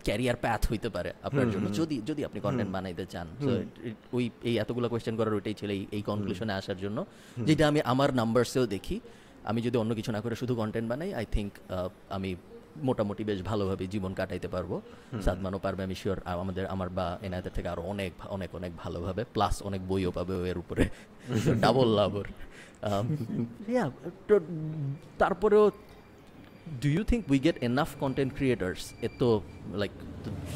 ক্যারিয়ার 0.04 0.36
প্যাথ 0.36 0.66
হইতে 0.70 0.88
পারে 0.88 1.12
আপনার 1.22 1.50
জন্য। 1.50 1.66
যদি 1.74 2.02
যদি 2.06 2.24
আপনি 2.24 2.40
কন্টেন্ট 2.40 2.70
বানাইতে 2.72 3.06
চান 3.06 3.26
ওই 4.12 4.30
এই 4.42 4.58
এতগুলো 4.58 4.88
কোয়েশ্চেন 4.88 5.16
করার 5.16 5.34
ওইটাই 5.34 5.54
ছিল 5.54 5.70
এই- 5.70 5.86
এই 5.92 6.02
কনক্লুশনে 6.02 6.52
আসার 6.52 6.76
জন্য। 6.76 6.98
যেটা 7.46 7.68
আমি 7.68 7.80
আমার 7.84 8.14
নাম্বারসেও 8.14 8.66
দেখি। 8.66 9.00
আমি 9.44 9.62
যদি 9.62 9.78
অন্য 9.78 9.94
কিছু 9.94 10.12
না 10.12 10.20
করে 10.20 10.34
শুধু 10.34 10.54
কন্টেন্ট 10.54 10.88
বানাই 10.88 11.14
আই 11.14 11.26
থিঙ্ক 11.32 11.52
আমি 12.10 12.30
মোটামুটি 12.76 13.24
বেশ 13.24 13.42
ভালোভাবে 13.42 13.86
জীবন 13.86 14.14
কাটাইতে 14.14 14.48
পারব। 14.48 14.80
সাদমানও 15.22 15.58
পারবে 15.58 15.82
আমি 15.82 15.94
শিওর 15.94 16.18
আমাদের 16.24 16.66
আমার 16.66 16.88
বা 16.88 17.18
এনাদের 17.22 17.52
থেকে 17.52 17.68
আরও 17.68 17.82
অনেক 17.82 18.12
অনেক 18.28 18.54
অনেক 18.54 18.72
ভালোভাবে 18.76 19.24
প্লাস 19.32 19.62
অনেক 19.62 19.88
বইও 19.88 20.10
পাবে 20.10 20.50
এর 20.50 20.58
উপরে। 20.58 20.88
ডাবল 21.60 21.88
লাভ 21.88 22.14
ওর। 22.14 22.26
Um, 22.82 23.16
তো 24.28 24.40
তারপরেও 25.18 25.70
do 26.80 26.88
you 26.88 27.04
think 27.04 27.30
we 27.30 27.38
get 27.38 27.62
enough 27.62 27.88
content 28.00 28.34
creators 28.34 28.92
এত 29.02 29.40
লাইক 29.72 29.90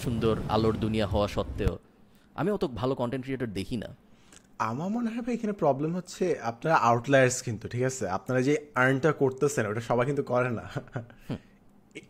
সুন্দর 0.02 0.36
আলোর 0.48 0.74
দুনিয়া 0.76 1.06
হওয়া 1.06 1.28
সত্ত্বেও 1.28 1.78
আমি 2.34 2.50
অত 2.50 2.64
ভালো 2.64 2.94
কন্টেন্ট 2.94 3.24
ক্রিয়েটর 3.24 3.46
দেখি 3.46 3.76
না। 3.76 3.96
আমার 4.58 4.88
মনে 4.88 5.10
হয় 5.10 5.22
ভাই 5.22 5.34
এখানে 5.34 5.52
প্রবলেম 5.52 5.94
হচ্ছে 5.94 6.38
আপনারা 6.42 6.76
আউটলায়ার্স 6.76 7.42
কিন্তু 7.42 7.68
ঠিক 7.68 7.82
আছে? 7.82 8.08
আপনারা 8.08 8.42
যে 8.42 8.66
আর্নটা 8.74 9.12
করতেছেন 9.12 9.66
ওটা 9.66 9.80
সবাই 9.80 10.06
কিন্তু 10.06 10.22
করে 10.22 10.50
না। 10.50 10.70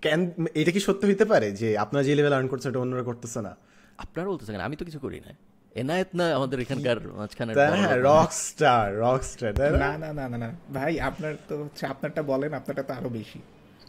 কেন 0.02 0.20
এটা 0.54 0.70
কি 0.70 0.80
সত্য 0.80 1.06
হইতে 1.06 1.24
পারে 1.24 1.52
যে 1.52 1.78
আপনারা 1.78 2.02
যে 2.04 2.14
লেভেল 2.14 2.32
আর্ন 2.32 2.48
করছেন 2.48 2.70
ওটা 2.70 2.80
অন্যরা 2.80 3.02
করতেছে 3.02 3.40
না? 3.42 3.52
আপনারা 3.98 4.28
বলতেছেন 4.28 4.60
আমি 4.60 4.76
তো 4.76 4.84
কিছু 4.84 4.98
করি 4.98 5.20
না 5.20 5.32
এনায়েত 5.74 6.08
না 6.14 6.36
আমাদের 6.36 6.60
এখানকার 6.60 6.98
মাঝখানে 7.16 7.50
হ্যাঁ 7.54 7.96
রক 8.00 8.30
স্টার 8.32 8.98
রক 8.98 9.22
স্টার 9.22 9.52
না? 9.56 9.68
না 9.78 9.90
না 9.98 10.12
না 10.12 10.28
না 10.28 10.38
না। 10.38 10.48
ভাই 10.74 11.00
আপনার 11.00 11.32
তো 11.48 11.58
হচ্ছে 11.58 11.86
আপনারটা 11.86 12.22
বলেন 12.22 12.54
আপনারটা 12.54 12.82
তো 12.82 12.92
আরও 12.94 13.08
বেশি। 13.08 13.38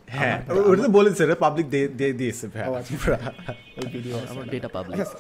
হ্যাঁ 0.08 0.38
ওটা 0.70 0.82
তো 0.86 0.90
বলেছে 0.98 1.22
এটা 1.28 1.38
পাবলিক 1.46 1.66
দিয়ে 2.00 2.14
দিয়েছে 2.20 2.46
ভাই। 2.54 2.64
আচ্ছা। 2.80 2.94
ওই 3.80 3.88
ভিডিও 3.96 4.16
আমার 4.32 4.46
ডেটা 4.54 4.70
পাবলিক 4.76 4.96
আচ্ছা 5.04 5.18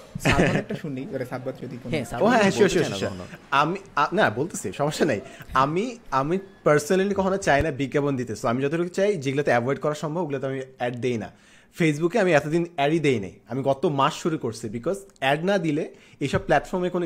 একটা 0.61 0.75
শুনি 0.83 1.01
এবারে 1.11 1.25
সাদবাদ 1.31 1.55
যদি 1.63 1.75
কোনো 1.81 1.91
হ্যাঁ 1.93 2.05
ও 2.23 2.25
হ্যাঁ 2.33 2.51
শিওর 2.57 2.69
শিওর 2.73 2.85
না 2.91 3.25
আমি 3.61 3.77
না 4.17 4.25
বলতেছি 4.39 4.67
সমস্যা 4.79 5.05
নাই। 5.11 5.19
আমি 5.63 5.85
আমি 6.19 6.35
পার্সোনালি 6.65 7.13
কখনো 7.19 7.37
চাই 7.47 7.59
না 7.65 7.69
বিজ্ঞাপন 7.81 8.13
দিতে। 8.19 8.33
আমি 8.51 8.59
যতটুকু 8.65 8.91
চাই 8.99 9.09
যেগুলোতে 9.23 9.51
অ্যাভয়েড 9.53 9.79
করা 9.83 9.95
সম্ভব 10.03 10.21
ওগুলোতে 10.25 10.45
আমি 10.51 10.59
অ্যাড 10.79 10.95
দেই 11.05 11.17
না। 11.23 11.29
ফেসবুকে 11.77 12.17
আমি 12.23 12.31
এতদিন 12.39 12.63
অ্যাডই 12.77 12.99
দেই 13.07 13.19
নাই। 13.25 13.33
আমি 13.51 13.61
গত 13.69 13.83
মাস 13.99 14.13
শুরু 14.23 14.37
করছি 14.43 14.65
বিকজ 14.77 14.97
অ্যাড 15.23 15.39
না 15.49 15.55
দিলে 15.65 15.83
এইসব 16.23 16.41
প্ল্যাটফর্মে 16.47 16.89
কোনো 16.95 17.05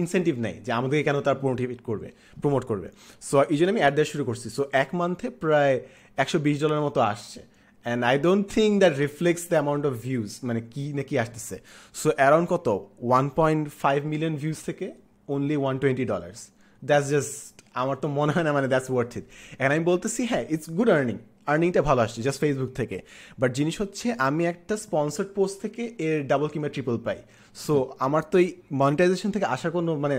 ইনসেন্টিভ 0.00 0.34
নেই 0.46 0.56
যে 0.66 0.70
আমাদেরকে 0.78 1.04
কেন 1.08 1.16
তার 1.26 1.36
প্রমোটিভেট 1.42 1.80
করবে 1.88 2.08
প্রমোট 2.42 2.62
করবে। 2.70 2.88
সো 3.28 3.34
এই 3.52 3.56
জন্য 3.58 3.70
আমি 3.74 3.82
অ্যাড 3.84 3.94
দেওয়া 3.96 4.08
শুরু 4.12 4.24
করছি। 4.28 4.46
সো 4.56 4.62
এক 4.82 4.90
মান্থে 5.00 5.26
প্রায় 5.42 5.74
একশো 6.22 6.38
বিশ 6.46 6.56
ডলারের 6.62 6.84
মতো 6.88 7.00
আসছে। 7.12 7.40
And 7.86 8.00
I 8.10 8.14
don't 8.26 8.44
think 8.56 8.72
that 8.82 8.94
reflects 9.04 9.44
the 9.50 9.56
amount 9.58 9.84
of 9.90 9.94
views 10.06 10.30
মানে 10.48 10.60
কি 10.72 10.84
না 10.96 11.02
কি 11.08 11.14
আসতেছে। 11.24 11.56
সো 12.00 12.08
অ্যারাউন্ড 12.18 12.46
কত? 12.54 12.66
One 13.08 13.24
point 13.38 13.62
five 13.82 13.98
million 14.12 14.34
views 14.42 14.58
থেকে 14.68 14.86
only 15.34 15.56
one 15.62 15.74
twenty 15.82 16.04
dollars 16.12 16.40
that's 16.82 17.06
just 17.14 17.54
আমার 17.82 17.96
তো 18.02 18.06
মনে 18.18 18.30
হয় 18.34 18.44
না 18.48 18.52
মানে 18.56 18.68
দ্যাটস 18.72 18.88
ওয়ার্থ 18.94 19.12
ইট 19.18 19.26
এখন 19.60 19.70
আমি 19.76 19.84
বলতেছি 19.90 20.20
হ্যাঁ 20.30 20.44
ইটস 20.54 20.68
গুড 20.78 20.90
আর্নিং 20.96 21.16
আর্নিংটা 21.46 21.80
ভালো 21.88 22.00
আসছে 22.06 22.20
জাস্ট 22.26 22.38
ফেসবুক 22.42 22.72
থেকে। 22.80 22.98
বাট 23.40 23.50
জিনিস 23.58 23.76
হচ্ছে, 23.82 24.06
আমি 24.28 24.42
একটা 24.52 24.74
স্পন্সার্ড 24.84 25.30
পোস্ট 25.36 25.56
থেকে 25.62 25.82
এর 26.06 26.18
ডাবল 26.30 26.48
কিংবা 26.52 26.70
ট্রিপল 26.74 26.96
পাই। 27.06 27.18
সো 27.64 27.74
আমার 28.06 28.22
তো 28.32 28.36
এই 28.42 28.48
মনিটাইজেশন 28.80 29.30
থেকে 29.34 29.46
আসার 29.54 29.70
কোনো 29.76 29.90
মানে 30.04 30.16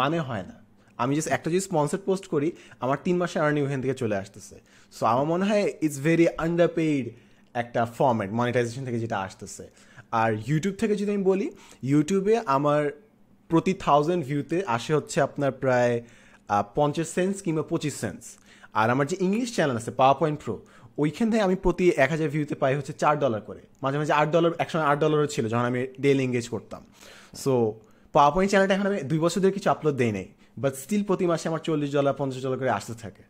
মানে 0.00 0.18
হয় 0.28 0.44
না। 0.50 0.56
আমি 1.02 1.12
জাস্ট 1.16 1.30
একটা 1.36 1.48
যদি 1.52 1.62
স্পন্সার্ড 1.70 2.02
পোস্ট 2.08 2.24
করি, 2.32 2.48
আমার 2.84 2.98
তিন 3.06 3.16
মাসে 3.22 3.36
আর্নিং 3.44 3.62
ওখান 3.66 3.80
থেকে 3.84 3.96
চলে 4.02 4.16
আসতেছে। 4.22 4.56
সো 4.96 5.02
আমার 5.12 5.26
মনে 5.32 5.44
হয় 5.48 5.64
ইটস 5.86 5.98
ভেরি 6.06 6.26
আন্ডারপেইড 6.44 7.04
একটা 7.62 7.80
ফর্ম্যাট 7.98 8.30
মনিটাইজেশন 8.38 8.82
থেকে 8.86 8.98
যেটা 9.04 9.16
আসতেছে। 9.26 9.64
আর 10.20 10.30
ইউটিউব 10.48 10.74
থেকে 10.80 10.94
যদি 11.00 11.10
আমি 11.14 11.24
বলি 11.32 11.46
ইউটিউবে 11.92 12.34
আমার 12.56 12.82
প্রতি 13.50 13.72
থাউজেন্ড 13.86 14.20
ভিউতে 14.28 14.58
আসে 14.76 14.90
হচ্ছে 14.98 15.18
আপনার 15.28 15.52
প্রায় 15.62 15.92
পঞ্চাশ 16.78 17.08
সেন্স 17.16 17.34
কিংবা 17.44 17.64
পঁচিশ 17.72 17.94
সেন্স 18.02 18.22
আর 18.74 18.86
আমার 18.94 19.06
যে 19.10 19.16
ইংলিশ 19.26 19.48
চ্যানেল 19.56 19.76
আছে 19.80 19.92
পাওয়ার 20.00 20.16
পয়েন্ট 20.20 20.38
প্রো 20.44 20.54
ওইখান 21.02 21.26
থেকে 21.30 21.42
আমি 21.48 21.56
প্রতি 21.64 21.84
এক 22.04 22.10
হাজার 22.14 22.28
ভিউতে 22.34 22.54
পাই 22.62 22.72
হচ্ছে 22.78 22.92
চার 23.02 23.14
ডলার 23.22 23.42
করে। 23.48 23.62
মাঝে 23.82 23.96
মাঝে 24.00 24.14
আট 24.20 24.28
ডলার 24.34 24.50
একসময় 24.64 24.86
আট 24.90 24.98
ডলারও 25.02 25.28
ছিল 25.34 25.44
যখন 25.52 25.66
আমি 25.72 25.80
ডেলি 26.04 26.22
এঙ্গেজ 26.28 26.46
করতাম। 26.54 26.82
সো 27.42 27.52
পাওয়ার 28.14 28.32
পয়েন্ট 28.34 28.50
চ্যানেলটা 28.52 28.74
এখন 28.76 28.86
আমি 28.90 28.98
দুই 29.10 29.18
বছর 29.24 29.38
ধরে 29.42 29.54
কিছু 29.58 29.68
আপলোড 29.74 29.96
দেই 30.02 30.12
নাই 30.16 30.26
বাট 30.62 30.72
স্টিল 30.82 31.02
প্রতি 31.08 31.24
মাসে 31.30 31.46
আমার 31.50 31.62
চল্লিশ 31.66 31.90
ডলার 31.96 32.14
পঞ্চাশ 32.20 32.40
ডলার 32.44 32.58
করে 32.62 32.72
আসতে 32.78 32.94
থাকে। 33.04 33.22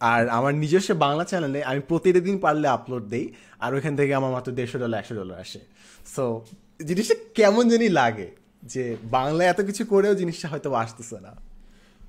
আর 0.00 0.22
আমার 0.38 0.52
নিজস্ব 0.62 0.90
বাংলা 1.04 1.24
চ্যানেলে 1.30 1.60
আমি 1.70 1.80
প্রতিদিন 1.90 2.36
পারলে 2.44 2.66
আপলোড 2.76 3.04
দেই, 3.12 3.26
আর 3.64 3.70
ওইখান 3.76 3.92
থেকে 3.98 4.12
আমার 4.20 4.32
মাত্র 4.36 4.48
দেড়শো 4.58 4.78
ডলার 4.82 4.96
একশো 5.02 5.14
ডলার 5.20 5.36
আসে। 5.44 5.60
সো 6.14 6.24
জিনিসটা 6.88 7.14
কেমন 7.38 7.64
জানি 7.72 7.88
লাগে 8.00 8.28
যে 8.72 8.84
বাংলায় 9.16 9.48
এত 9.52 9.60
কিছু 9.68 9.82
করেও 9.92 10.14
জিনিসটা 10.20 10.46
হয়তো 10.52 10.68
আসতেছে 10.84 11.16
না। 11.26 11.32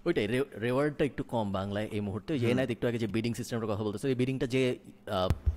ওইটাই 0.06 0.28
রেওয়ার্ডটা 0.62 1.06
একটু 1.06 1.24
কম 1.24 1.52
বাংলায় 1.52 1.88
এই 1.92 2.00
মুহূর্তে। 2.00 2.40
যে 2.40 2.46
এনায়েত 2.52 2.72
একটু 2.72 2.88
আগে 2.88 2.98
যে 2.98 3.08
বিডিং 3.08 3.34
সিস্টেমের 3.34 3.68
কথা 3.68 3.84
বলতেছে 3.84 4.08
এই 4.08 4.16
বিডিংটা 4.16 4.48
যে 4.48 4.78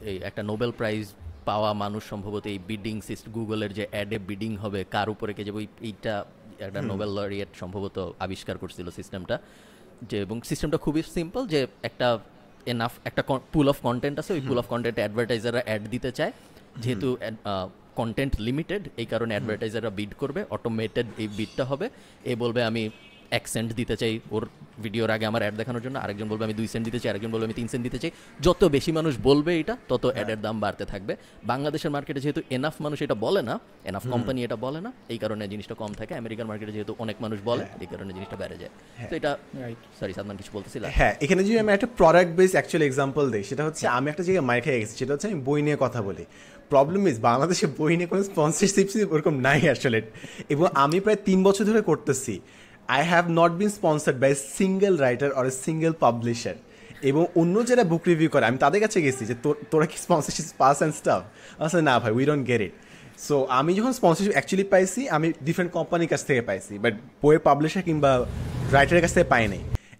এই 0.01 0.17
একটা 0.17 0.43
নোবেল 0.43 0.73
প্রাইজ 0.73 1.13
পাওয়া 1.45 1.73
মানুষ 1.73 2.05
সম্ভবত 2.05 2.47
এই 2.47 2.59
বিডিং 2.67 3.01
সিস্টেম 3.01 3.33
গুগলের 3.33 3.73
যে 3.73 3.87
অ্যাডে 3.91 4.19
বিডিং 4.19 4.57
হবে 4.57 4.85
কার 4.91 5.09
উপরে 5.11 5.35
কে 5.35 5.45
যাবে 5.45 5.59
ওই- 5.59 5.85
এইটা 5.85 6.25
একটা 6.59 6.83
নোবেল 6.83 7.09
লরিয়েট 7.09 7.49
সম্ভবত 7.61 8.13
আবিষ্কার 8.19 8.59
করছিল 8.59 8.91
সিস্টেমটা 8.91 9.39
যে 10.03 10.21
এবং 10.21 10.43
সিস্টেমটা 10.43 10.77
খুবই 10.77 11.03
সিম্পল 11.03 11.47
যে 11.47 11.67
একটা 11.83 12.19
এনাফ 12.67 12.93
একটা 13.05 13.23
পুল 13.53 13.69
অফ 13.69 13.81
কন্টেন্ট 13.81 14.19
আছে 14.19 14.33
ওই 14.33 14.41
পুল 14.49 14.59
অফ 14.59 14.67
কন্টেন্টে 14.67 15.01
অ্যাডভার্টাইজাররা 15.01 15.63
অ্যাড 15.65 15.89
দিতে 15.89 16.13
চায়। 16.13 16.33
যেহেতু 16.77 17.17
কন্টেন্ট 17.95 18.41
লিমিটেড 18.41 18.89
এই 18.97 19.07
কারণে 19.07 19.35
অ্যাডভার্টাইজাররা 19.35 19.91
বিড 19.91 20.15
করবে 20.19 20.45
অটোমেটেড 20.51 21.07
এই 21.19 21.29
বিডটা 21.29 21.65
হবে। 21.65 21.89
এ 22.25 22.37
বলবে 22.37 22.65
আমি 22.65 22.91
এক 23.39 23.45
সেন্ট 23.55 23.71
দিতে 23.81 23.95
চাই 24.01 24.13
ওর 24.35 24.43
ভিডিওর 24.85 25.11
আগে 25.17 25.25
আমার 25.31 25.43
অ্যাড 25.45 25.55
দেখানোর 25.61 25.83
জন্য 25.87 25.97
আরেকজন 26.05 26.27
বলবে 26.33 26.45
আমি 26.49 26.57
দুই 26.61 26.69
সেন্ট 26.73 26.85
দিতে 26.89 26.99
চাই 27.03 27.09
আরেকজন 27.13 27.31
বলবে 27.35 27.45
আমি 27.49 27.57
তিন 27.61 27.69
সেন্ট 27.73 27.83
দিতে 27.89 27.99
চাই। 28.03 28.11
যত 28.47 28.63
বেশি 28.77 28.91
মানুষ 28.99 29.13
বলবে 29.29 29.53
এটা 29.63 29.75
তত 29.91 30.05
অ্যাডের 30.17 30.41
দাম 30.47 30.57
বাড়তে 30.65 30.85
থাকবে। 30.93 31.13
বাংলাদেশের 31.51 31.91
মার্কেটে 31.95 32.21
যেহেতু 32.25 32.41
এনাফ 32.57 32.77
মানুষ 32.85 32.99
এটা 33.07 33.17
বলে 33.27 33.43
না 33.51 33.55
এনাফ 33.91 34.05
কোম্পানি 34.13 34.39
এটা 34.47 34.57
বলে 34.67 34.81
না 34.87 34.91
এই 35.13 35.19
কারণে 35.23 35.43
জিনিসটা 35.53 35.75
কম 35.83 35.91
থাকে। 36.01 36.13
আমেরিকান 36.23 36.47
মার্কেটে 36.51 36.73
যেহেতু 36.77 36.93
অনেক 37.05 37.17
মানুষ 37.25 37.39
বলে 37.49 37.65
এই 37.85 37.89
কারণে 37.93 38.11
জিনিসটা 38.17 38.37
বেড়ে 38.43 38.57
যায়। 38.63 38.73
তো 39.11 39.13
এটা 39.21 39.31
সরি 39.99 40.13
সাদমান 40.17 40.37
কিছু 40.41 40.51
বলতেছিল 40.57 40.83
হ্যাঁ 40.99 41.15
এখানে 41.25 41.41
যদি 41.47 41.57
আমি 41.63 41.71
একটা 41.77 41.89
প্রোডাক্ট 41.99 42.31
বেস 42.39 42.53
অ্যাকচুয়ালি 42.57 42.87
এক্সাম্পল 42.89 43.25
দিই 43.33 43.45
সেটা 43.51 43.63
হচ্ছে 43.67 43.85
আমি 43.97 44.07
একটা 44.13 44.23
জায়গায় 44.27 44.61
খেয়ে 44.67 44.79
গেছি 44.81 44.95
সেটা 45.01 45.13
হচ্ছে 45.15 45.27
আমি 45.31 45.39
বই 45.49 45.61
নিয়ে 45.67 45.79
কথা 45.85 46.01
বলি। 46.09 46.25
প্রবলেম 46.73 47.03
ইজ 47.11 47.17
বাংলাদেশে 47.29 47.67
বই 47.79 47.93
নিয়ে 47.99 48.09
কোনো 48.13 48.23
স্পন্সরশিপ 48.31 48.87
ওরকম 49.15 49.35
নাই 49.47 49.61
আসলে। 49.75 49.99
এবং 50.53 50.65
আমি 50.85 50.97
প্রায় 51.05 51.19
তিন 51.29 51.39
বছর 51.47 51.65
ধরে 51.71 51.83
করতেছি। 51.91 52.35
I 52.89 53.05
have 53.05 53.25
not 53.31 53.53
been 53.53 53.69
sponsored 53.69 54.19
by 54.21 54.35
single 54.35 54.97
writer 54.97 55.33
or 55.33 55.47
a 55.47 55.51
single 55.51 55.93
publisher 56.01 56.55
এবং 57.03 57.27
অন্য 57.35 57.67
যারা 57.67 57.85
বুক 57.85 58.03
রিভিউ 58.07 58.29
করে, 58.29 58.45
আমি 58.45 58.59
তাদের 58.59 58.81
কাছে 58.81 59.03
গেছি 59.03 59.27
যে 59.27 59.35
তোর- 59.43 59.87
কি 59.87 59.99
স্পন্সরশিপ 59.99 60.45
পাস 60.59 60.77
অ্যান্ড 60.77 60.95
স্টাফ 60.95 61.23
আসলে 61.63 61.83
না 61.83 61.99
ভাই 61.99 62.13
we 62.13 62.25
don't 62.25 62.47
get 62.47 62.61
it 62.61 62.73
so 63.19 63.45
আমি 63.45 63.75
যখন 63.75 63.93
স্পন্সরশিপ 63.93 64.33
অ্যাকচুয়ালি 64.33 64.69
পাইছি, 64.69 65.09
আমি 65.09 65.33
ডিফারেন্ট 65.43 65.73
কোম্পানির 65.73 66.09
কাছ 66.09 66.25
থেকে 66.25 66.43
পাইছি 66.43 66.79
বাট 66.79 66.95
বইয়ের 67.23 67.41
পাবলিশার 67.41 67.83
কিংবা 67.83 68.27
রাইটারের 68.73 69.03
কাছ 69.03 69.13
থেকে 69.15 69.29
পাই 69.29 69.49
নাই 69.49 69.59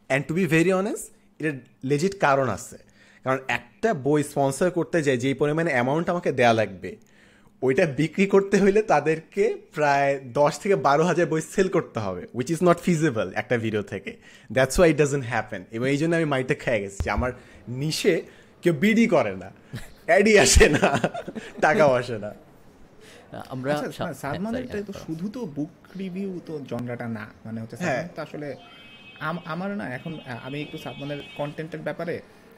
and 0.09 0.27
to 0.27 0.35
be 0.35 0.47
very 0.47 0.73
honest 0.73 1.05
এটার 1.41 1.53
লেজিট 1.85 2.21
কারণ 2.21 2.49
আছে। 2.49 2.79
কারণ 3.25 3.39
একটা 3.49 3.95
বই 3.95 4.23
স্পন্সর 4.23 4.71
করতে 4.71 5.03
যায় 5.03 5.17
যেই 5.17 5.35
পরিমাণে 5.35 5.71
অ্যামাউন্ট 5.71 6.11
আমাকে 6.11 6.33
দেওয়া 6.33 6.53
লাগবে 6.53 6.97
ওইটা 7.63 7.85
বিক্রি 7.99 8.27
করতে 8.27 8.57
হইলে 8.59 8.81
তাদেরকে 8.85 9.45
প্রায় 9.75 10.11
দশ 10.33 10.53
থেকে 10.59 10.77
বারো 10.83 11.03
হাজার 11.05 11.27
বই 11.27 11.43
সেল 11.55 11.69
করতে 11.69 11.99
হবে 12.01 12.23
উইচ 12.35 12.49
ইজ 12.51 12.61
নট 12.65 12.79
ফিজিবল 12.81 13.27
একটা 13.35 13.57
ভিডিও 13.59 13.83
থেকে। 13.85 14.13
That's 14.51 14.77
why 14.79 14.89
it 14.91 14.97
doesn't 14.99 15.25
happen 15.27 15.63
এবং 15.71 15.87
এই 15.89 15.99
জন্য 15.99 16.13
আমি 16.17 16.29
মাইটে 16.35 16.55
খেয়ে 16.55 16.81
গেছি 16.83 16.99
যে 17.03 17.11
আমার 17.11 17.31
নিশে 17.81 18.15
কেউ 18.63 18.75
বিডি 18.75 19.07
করে 19.07 19.33
না 19.37 19.49
অ্যাডই 20.07 20.35
আসে 20.39 20.67
না 20.77 20.87
টাকাও 21.61 21.93
আসে 21.95 22.17
না। 22.19 22.31
আমরা 23.51 23.71
আচ্ছা, 23.73 23.89
সা- 23.91 24.05
হ্যাঁ, 24.05 24.15
সালমানের 24.15 24.65
তো 24.89 24.93
শুধু 25.05 25.27
তো 25.29 25.41
বুক 25.57 25.73
রিভিউ 25.99 26.31
তো 26.47 26.53
জনরাটা 26.71 27.07
না 27.09 27.25
মানে 27.45 27.59
হচ্ছে 27.61 27.77
হ্যাঁ। 27.81 28.03
আসলে 28.17 28.49
আম- 29.21 29.45
আমার 29.45 29.71
না 29.77 29.87
এখন 29.95 30.13
আমি 30.47 30.59
একটু 30.63 30.77
সালমানের 30.79 31.21
কন্টেন্টের 31.37 31.83
ব্যাপারে 31.83 32.15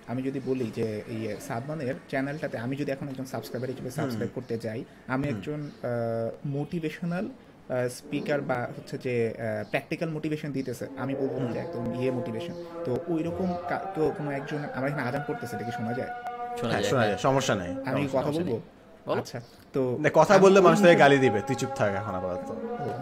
আমি 0.08 0.20
যদি 0.22 0.40
বলি 0.46 0.66
যে 0.78 0.86
এই 1.14 1.20
সালমানের 1.48 1.96
চ্যানেলটাতে 2.10 2.56
আমি 2.58 2.74
যদি 2.76 2.90
এখন 2.92 3.06
একজন 3.08 3.26
সাবস্ক্রাইবার 3.34 3.70
হিসেবে 3.72 3.90
সাবস্ক্রাইব 3.90 4.30
করতে 4.34 4.54
যাই 4.58 4.80
আমি 5.14 5.24
একজন 5.28 5.60
মোটিভেশনাল 6.56 7.26
স্পিকার 7.96 8.40
বা 8.50 8.58
হচ্ছে 8.76 8.96
যে 9.06 9.14
প্র্যাকটিক্যাল 9.70 10.08
মোটিভেশন 10.16 10.50
দিতেছে। 10.52 10.84
আমি 11.02 11.14
বলব 11.20 11.34
না 11.42 11.48
যে 11.54 11.60
একদম 11.60 11.82
ইয়ে 11.98 12.10
মোটিভেশন 12.18 12.54
তো 12.86 12.90
ওই 13.12 13.20
রকম 13.22 13.48
কেউ 13.94 14.06
কোনো 14.18 14.30
একজন 14.38 14.60
আমার 14.76 14.88
এখানে 14.90 15.04
আজান 15.08 15.22
করতেছে 15.28 15.52
এটা 15.56 15.64
কি 15.68 15.72
শোনা 15.78 15.92
যায়? 15.98 16.12
শোনা 16.58 16.72
হ্যাঁ 16.72 16.82
হ্যাঁ। 16.82 17.08
যায় 17.10 17.16
সমস্যা 17.26 17.54
নেই 17.62 17.72
আমি 17.88 18.00
কথা 18.16 18.30
বলব? 18.36 18.52
আচ্ছা 19.20 19.38
তো 19.74 19.80
কথা 20.20 20.34
বললে 20.44 20.58
মানুষ 20.66 20.78
তাকে 20.84 20.96
গালি 21.04 21.18
দিবে 21.24 21.38
তুই 21.46 21.56
চুপ 21.60 21.70
থাক 21.78 21.90
এখন 22.00 22.14
আপাতত। 22.18 22.48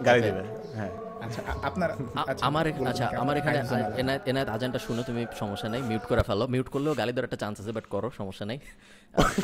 গালি 0.07 0.21
দিবে 0.27 0.43
হ্যাঁ। 0.77 0.93
আচ্ছা 1.25 1.41
আপনার 1.69 1.89
আচ্ছা, 2.31 2.43
আমার 2.49 2.65
আচ্ছা 2.91 3.05
আমার 3.23 3.35
এখানে। 3.41 3.57
এনায়েত 4.01 4.23
এনায়েত 4.31 4.49
আজানটা 4.55 4.79
শুনে 4.85 5.01
তুমি 5.09 5.21
সমস্যা 5.41 5.67
নাই 5.73 5.81
মিউট 5.89 6.05
করে 6.11 6.23
ফেলো। 6.27 6.45
মিউট 6.53 6.67
করলেও 6.73 6.93
গালি 6.99 7.11
দেওয়ার 7.15 7.27
একটা 7.29 7.39
চান্স 7.43 7.55
আছে 7.61 7.71
বাট 7.77 7.85
করো 7.93 8.07
সমস্যা 8.19 8.45
নাই। 8.49 8.57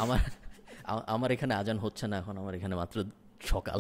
আমার 0.04 0.20
আমার 1.14 1.30
এখানে 1.36 1.54
আজান 1.62 1.78
হচ্ছে 1.86 2.06
না 2.12 2.16
এখন 2.22 2.36
আমার 2.42 2.54
এখানে 2.60 2.76
মাত্র 2.82 2.98
সকাল। 3.52 3.80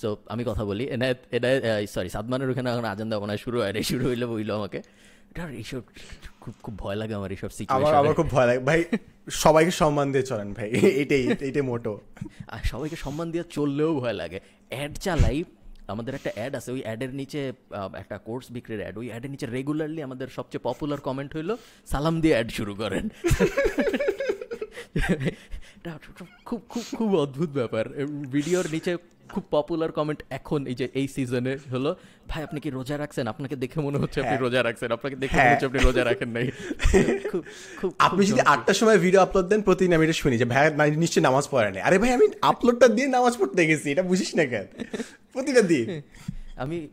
সো 0.00 0.08
আমি 0.32 0.42
কথা 0.50 0.62
বলি 0.70 0.84
এনায়েত 0.96 1.20
এনায়েত 1.36 1.62
সরি 1.94 2.08
সাদমানের 2.14 2.48
ওখানে 2.52 2.68
এখন 2.74 2.86
আজান 2.92 3.06
দেওয়া 3.10 3.22
মনে 3.24 3.34
শুরু 3.44 3.56
হয় 3.62 3.72
শুরু 3.90 4.04
হইলে 4.10 4.26
বইলো 4.32 4.52
আমাকে। 4.60 4.80
এইসব 5.62 5.82
খুব 6.42 6.54
খুব 6.64 6.74
ভয় 6.82 6.96
লাগে 7.00 7.14
আমার 7.20 7.30
এইসব 7.34 7.50
সিচুয়েশন 7.58 7.96
আমার 8.02 8.14
খুব 8.20 8.28
ভয় 8.36 8.46
লাগে। 8.48 8.60
ভাই 8.68 8.80
সবাইকে 9.44 9.72
সম্মান 9.82 10.06
দিয়ে 10.12 10.24
চলেন 10.30 10.48
ভাই। 10.56 10.68
এটাই 11.02 11.22
এটাই 11.48 11.64
মোটো। 11.70 11.92
আর 12.54 12.62
সবাইকে 12.72 12.96
সম্মান 13.04 13.26
দিয়ে 13.32 13.44
চললেও 13.56 13.90
ভয় 14.02 14.16
লাগে। 14.20 14.38
অ্যাড 14.72 14.92
চালাই 15.04 15.38
আমাদের 15.92 16.12
একটা 16.14 16.30
অ্যাড 16.34 16.52
আছে, 16.58 16.70
ওই 16.72 16.82
অ্যাডের 16.86 17.12
নিচে 17.20 17.40
একটা 18.02 18.16
কোর্স 18.18 18.46
বিক্রির 18.56 18.80
অ্যাড 18.80 18.94
ওই 18.98 19.06
অ্যাডের 19.10 19.30
নিচে 19.34 19.46
রেগুলারলি 19.46 20.00
আমাদের 20.02 20.28
সবচেয়ে 20.28 20.64
পপুলার 20.68 21.00
কমেন্ট 21.00 21.30
হইল, 21.36 21.50
সালাম 21.92 22.14
দিয়ে 22.20 22.34
অ্যাড 22.34 22.48
শুরু 22.58 22.74
করেন। 22.74 23.04
খুব 26.44 26.60
খুব 26.68 26.84
খুব 26.96 27.10
অদ্ভুত 27.14 27.50
ব্যাপার। 27.50 27.84
ভিডিওর 28.30 28.66
নিচে 28.72 28.92
খুব 29.28 29.44
পপুলার 29.50 29.92
কমেন্ট 29.92 30.22
এখন 30.30 30.66
এই 30.66 30.74
যে 30.74 30.88
এই 30.94 31.06
সিজনে 31.08 31.56
হলো 31.72 31.96
ভাই 32.28 32.42
আপনি 32.42 32.60
কি 32.60 32.70
রোজা 32.70 32.96
রাখছেন? 32.98 33.24
আপনাকে 33.28 33.56
দেখে 33.56 33.80
মনে 33.80 33.98
হচ্ছে 33.98 34.20
আপনি 34.20 34.36
হ্যাঁ। 34.36 34.40
রোজা 34.40 34.62
রাখছেন। 34.62 34.92
আপনাকে 34.92 35.16
দেখে 35.16 35.34
হ্যাঁ। 35.34 35.44
মনে 35.44 35.52
হচ্ছে 35.54 35.66
আপনি 35.66 35.78
রোজা 35.78 36.04
রাখেন 36.04 36.28
নাই। 36.28 36.46
আপনি 38.06 38.26
যদি। 38.26 38.40
আটটার 38.40 38.74
সময় 38.74 38.98
ভিডিও 38.98 39.20
আপলোড 39.20 39.46
দেন 39.48 39.62
প্রতিদিন 39.62 39.92
আমি 39.94 40.04
এটা 40.04 40.12
শুনি 40.12 40.38
যে 40.38 40.44
ভাই 40.44 40.64
মানে 40.70 40.90
নিশ্চয়ই 40.96 41.24
নামাজ 41.24 41.48
পড়ে 41.50 41.70
নাই। 41.70 41.82
আরে 41.82 41.98
ভাই 41.98 42.10
আমি 42.12 42.26
আপলোডটা 42.42 42.88
দিয়ে 42.88 43.08
নামাজ 43.08 43.34
পড়তে 43.38 43.66
গেছি 43.66 43.90
এটা 43.90 44.02
বুঝিস 44.02 44.30
না 44.34 44.44
কেন? 44.44 44.66
প্রতিটা 45.32 45.62
দিন। 45.62 45.86
আমি 46.56 46.88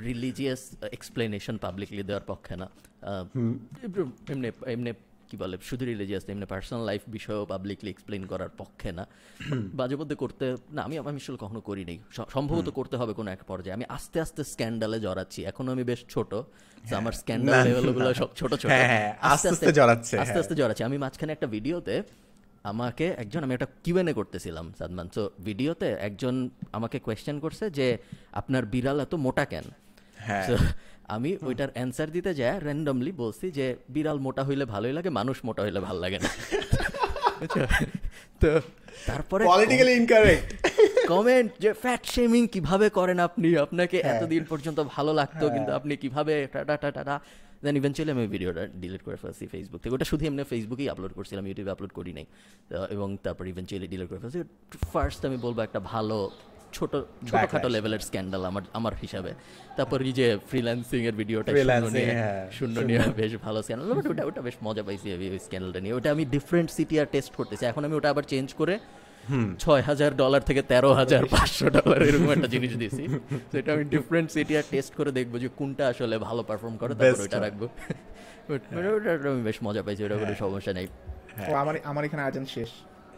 রিলিজিয়াস 0.00 0.62
এক্সপ্লেনেশন 0.92 1.58
পাবলিকলি 1.58 2.02
দেওয়ার 2.02 2.24
পক্ষে 2.26 2.56
না। 2.56 2.66
এমনি 4.32 4.48
এমনি 4.66 4.92
কি 5.32 5.38
বলে 5.38 5.58
শুধু 5.62 5.84
রিলিজিয়াস 5.84 6.28
এমনি 6.28 6.44
পার্সোনাল 6.44 6.84
লাইফ 6.84 7.02
বিষয়েও 7.08 7.44
পাবলিকলি 7.44 7.90
এক্সপ্লেন 7.90 8.26
করার 8.26 8.48
পক্ষে 8.48 8.92
না। 8.92 9.06
মাঝে 9.74 9.96
মধ্যে 9.96 10.14
করতে 10.14 10.56
না 10.72 10.82
আমি 10.82 10.98
আমি 10.98 11.16
আসলে 11.16 11.36
কখনো 11.40 11.60
করিনি 11.60 11.98
স- 12.12 12.20
সম্ভবত 12.32 12.68
করতে 12.68 12.96
হবে 12.96 13.12
কোনো 13.12 13.30
এক 13.30 13.44
পর্যায়ে। 13.44 13.74
আমি 13.74 13.84
আস্তে 13.88 14.20
আস্তে 14.20 14.44
স্ক্যান্ডালে 14.44 15.00
জড়াচ্ছি। 15.00 15.44
এখনও 15.44 15.72
আমি 15.72 15.84
বেশ 15.84 16.04
ছোট 16.08 16.34
আমার 16.94 17.12
স্ক্যান্ডাল 17.12 17.64
লেভেলগুলো 17.64 18.14
সব 18.14 18.28
ছোট 18.36 18.54
ছোট। 18.54 18.66
হ্যাঁ, 18.66 18.86
হ্যাঁ, 18.86 19.16
আস্তে 19.20 19.48
আস্তে 19.48 19.72
জড়াচ্ছে, 19.72 20.18
আস্তে 20.18 20.32
হ্যাঁ। 20.32 20.40
আস্তে 20.40 20.54
জড়াচ্ছে। 20.54 20.84
আমি 20.84 20.98
মাঝখানে 20.98 21.32
একটা 21.32 21.46
ভিডিওতে 21.46 22.02
আমাকে 22.64 23.14
একজন 23.18 23.42
আমি 23.42 23.54
একটা 23.54 23.66
কিউএনএ 23.84 24.12
করতেছিলাম 24.12 24.72
সাদমান। 24.78 25.08
সো 25.14 25.30
ভিডিওতে 25.44 25.86
একজন 25.86 26.50
আমাকে 26.72 26.98
কোয়েশ্চেন 26.98 27.40
করছে 27.40 27.70
যে 27.70 27.98
আপনার 28.32 28.66
বিড়াল 28.66 29.00
এত 29.00 29.14
মোটা 29.14 29.44
কেন? 29.44 29.64
হ্যাঁ। 30.16 30.56
আমি 31.14 31.30
ওইটার 31.48 31.70
অ্যান্সার 31.76 32.08
দিতে 32.16 32.30
যায় 32.40 32.56
র্যান্ডমলি 32.66 33.12
বলছি 33.22 33.46
যে 33.58 33.66
বিড়াল 33.94 34.18
মোটা 34.26 34.42
হইলে 34.48 34.64
ভালোই 34.64 34.94
লাগে 34.98 35.10
মানুষ 35.18 35.36
মোটা 35.46 35.62
হইলে 35.66 35.80
ভালো 35.88 35.98
লাগে 36.04 36.18
না? 36.24 36.30
তো 38.42 38.50
তারপরে 39.08 39.42
পলিটিক্যালি 39.52 39.92
ইনকারেক্ট 40.00 40.46
কমেন্ট 41.12 41.50
যে 41.64 41.70
ফ্যাট 41.82 42.02
শেমিং 42.14 42.42
কীভাবে 42.54 42.86
করেন 42.98 43.18
আপনি? 43.28 43.48
আপনাকে 43.66 43.96
হ্যাঁ। 44.02 44.18
এতদিন 44.18 44.42
পর্যন্ত 44.50 44.78
ভালো 44.94 45.12
লাগতো 45.20 45.44
কিন্তু 45.54 45.70
আপনি 45.78 45.92
কীভাবে 46.02 46.34
tata 46.52 46.74
tata 46.82 46.90
tata 46.96 47.14
then 47.64 47.74
eventually 47.80 48.12
আমি 48.16 48.24
ভিডিওটা 48.34 48.62
ডিলিট 48.82 49.02
করে 49.06 49.18
ফেলছি 49.22 49.44
ফেসবুক 49.52 49.80
থেকে। 49.82 49.94
ওটা 49.96 50.06
শুধু 50.10 50.22
এমনি 50.28 50.42
ফেসবুকেই 50.52 50.88
আপলোড 50.92 51.12
করছিলাম 51.18 51.44
ইউটিউবে 51.48 51.72
আপলোড 51.74 51.92
করি 51.98 52.12
নাই। 52.18 52.26
এবং 52.94 53.08
তারপর 53.24 53.44
ইভেনচুয়ালি 53.52 53.86
ডিলিট 53.92 54.08
করে 54.10 54.20
ফেলছি। 54.24 54.40
ফার্স্ট 54.92 55.20
আমি 55.28 55.38
বলব 55.46 55.58
একটা 55.66 55.80
ভালো 55.92 56.18
ছোট 56.76 56.92
ছোটখাটো 57.28 57.68
লেভেলের 57.74 58.02
স্ক্যান্ডাল 58.08 58.42
আমার 58.50 58.64
আমার 58.78 58.94
হিসাবে। 59.02 59.30
তারপর 59.76 59.98
এই 60.08 60.12
যে 60.18 60.26
ফ্রিল্যান্সিং 60.50 61.00
এর 61.10 61.14
ভিডিওটা 61.20 61.50
শূন্য 61.50 61.58
Freelancing, 61.58 61.94
নিয়ে 61.96 62.12
হ্যাঁ, 62.20 62.44
শূন্য। 62.58 62.76
নিয়ে 62.88 63.00
বেশ 63.20 63.32
ভালো 63.46 63.58
স্ক্যান্ডাল 63.64 63.86
বাট 63.98 64.06
ওটা 64.12 64.22
ওটা 64.28 64.40
বেশ 64.46 64.56
মজা 64.66 64.82
পাইছি 64.86 65.06
আমি 65.16 65.26
ওই 65.34 65.40
স্ক্যান্ডালটা 65.46 65.80
নিয়ে। 65.84 65.94
ওটা 65.98 66.08
আমি 66.14 66.24
ডিফারেন্ট 66.34 66.68
সিটি 66.76 66.94
আর 67.02 67.08
টেস্ট 67.14 67.32
করতেছি। 67.38 67.62
এখন 67.70 67.82
আমি 67.86 67.94
ওটা 67.98 68.08
আবার 68.12 68.24
চেঞ্জ 68.32 68.48
করে 68.60 68.74
ছয় 69.64 69.82
হাজার 69.88 70.10
ডলার 70.22 70.42
থেকে 70.48 70.62
তেরো 70.70 70.90
হাজার 71.00 71.22
পাঁচশো 71.34 71.66
ডলার 71.78 72.00
এরকম 72.08 72.30
একটা 72.36 72.48
জিনিস 72.54 72.72
দিছি। 72.82 73.04
তো 73.50 73.54
এটা 73.60 73.70
আমি 73.76 73.84
ডিফারেন্ট 73.94 74.28
সিটি 74.34 74.54
আর 74.60 74.66
টেস্ট 74.72 74.92
করে 74.98 75.10
দেখব 75.18 75.32
যে 75.42 75.48
কোনটা 75.58 75.84
আসলে 75.92 76.14
ভালো 76.28 76.42
পারফর্ম 76.48 76.74
করে 76.80 76.92
তারপর 76.98 77.26
রাখব। 77.46 77.62
মানে 78.76 78.88
ওটা 78.96 79.10
ওটা 79.16 79.28
আমি 79.34 79.42
বেশ 79.48 79.58
মজা 79.66 79.82
পাইছি 79.86 80.00
ওটা 80.06 80.16
কোনো 80.22 80.34
সমস্যা 80.44 80.72
নেই। 80.78 80.86
আমার 81.62 81.74
আমার 81.90 82.02
এখানে 82.08 82.22
আজান 82.28 82.44
শেষ। 82.56 82.70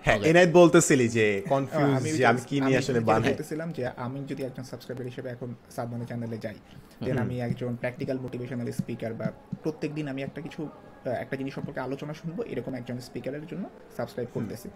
হ্যাঁ. 0.05 0.19
এনায়েত 0.31 0.51
বলতেছিলি 0.53 1.07
যে 1.09 1.27
কনফিউজ 1.49 1.93
আমি 2.25 2.41
কি 2.49 2.57
নিয়ে 2.61 2.79
আসলে 2.79 3.01
বানাই 3.11 3.31
বলতেছিলাম 3.31 3.69
যে 3.73 3.83
আমি 4.07 4.19
যদি 4.31 4.43
একজন 4.45 4.65
সাবস্ক্রাইবার 4.65 5.07
হিসেবে 5.11 5.29
এখন 5.31 5.49
সাবমানের 5.77 6.07
চ্যানেলে 6.07 6.39
যাই 6.45 6.59
দেন 7.07 7.19
আমি 7.25 7.37
একজন 7.49 7.73
প্র্যাকটিক্যাল 7.83 8.19
মোটিভেশনাল 8.25 8.69
স্পিকার 8.81 9.13
বা 9.21 9.27
প্রত্যেক 9.63 9.91
দিন 9.95 10.07
আমি 10.13 10.21
একটা 10.23 10.41
কিছু 10.47 10.63
একটা 11.25 11.37
জিনিস 11.41 11.53
সম্পর্কে 11.55 11.81
আলোচনা 11.81 12.13
শুনব 12.21 12.39
এরকম 12.53 12.73
একজন 12.81 12.97
স্পিকারের 13.07 13.45
জন্য 13.51 13.65
সাবস্ক্রাইব 13.97 14.29
করতেছি। 14.37 14.69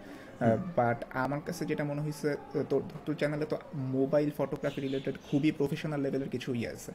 বাট 0.79 0.99
আমার 1.23 1.41
কাছে 1.47 1.63
যেটা 1.69 1.83
মনে 1.91 2.01
হয়েছে 2.05 2.29
তোর 2.69 2.81
তোর 3.05 3.15
চ্যানেলে 3.19 3.45
তো 3.45 3.57
মোবাইল 3.97 4.29
ফটোগ্রাফি 4.37 4.79
রিলেটেড 4.81 5.15
খুবই 5.27 5.51
প্রফেশনাল 5.59 5.99
লেভেলের 6.05 6.29
কিছু 6.29 6.49
ইয়ে 6.59 6.69
আছে। 6.75 6.91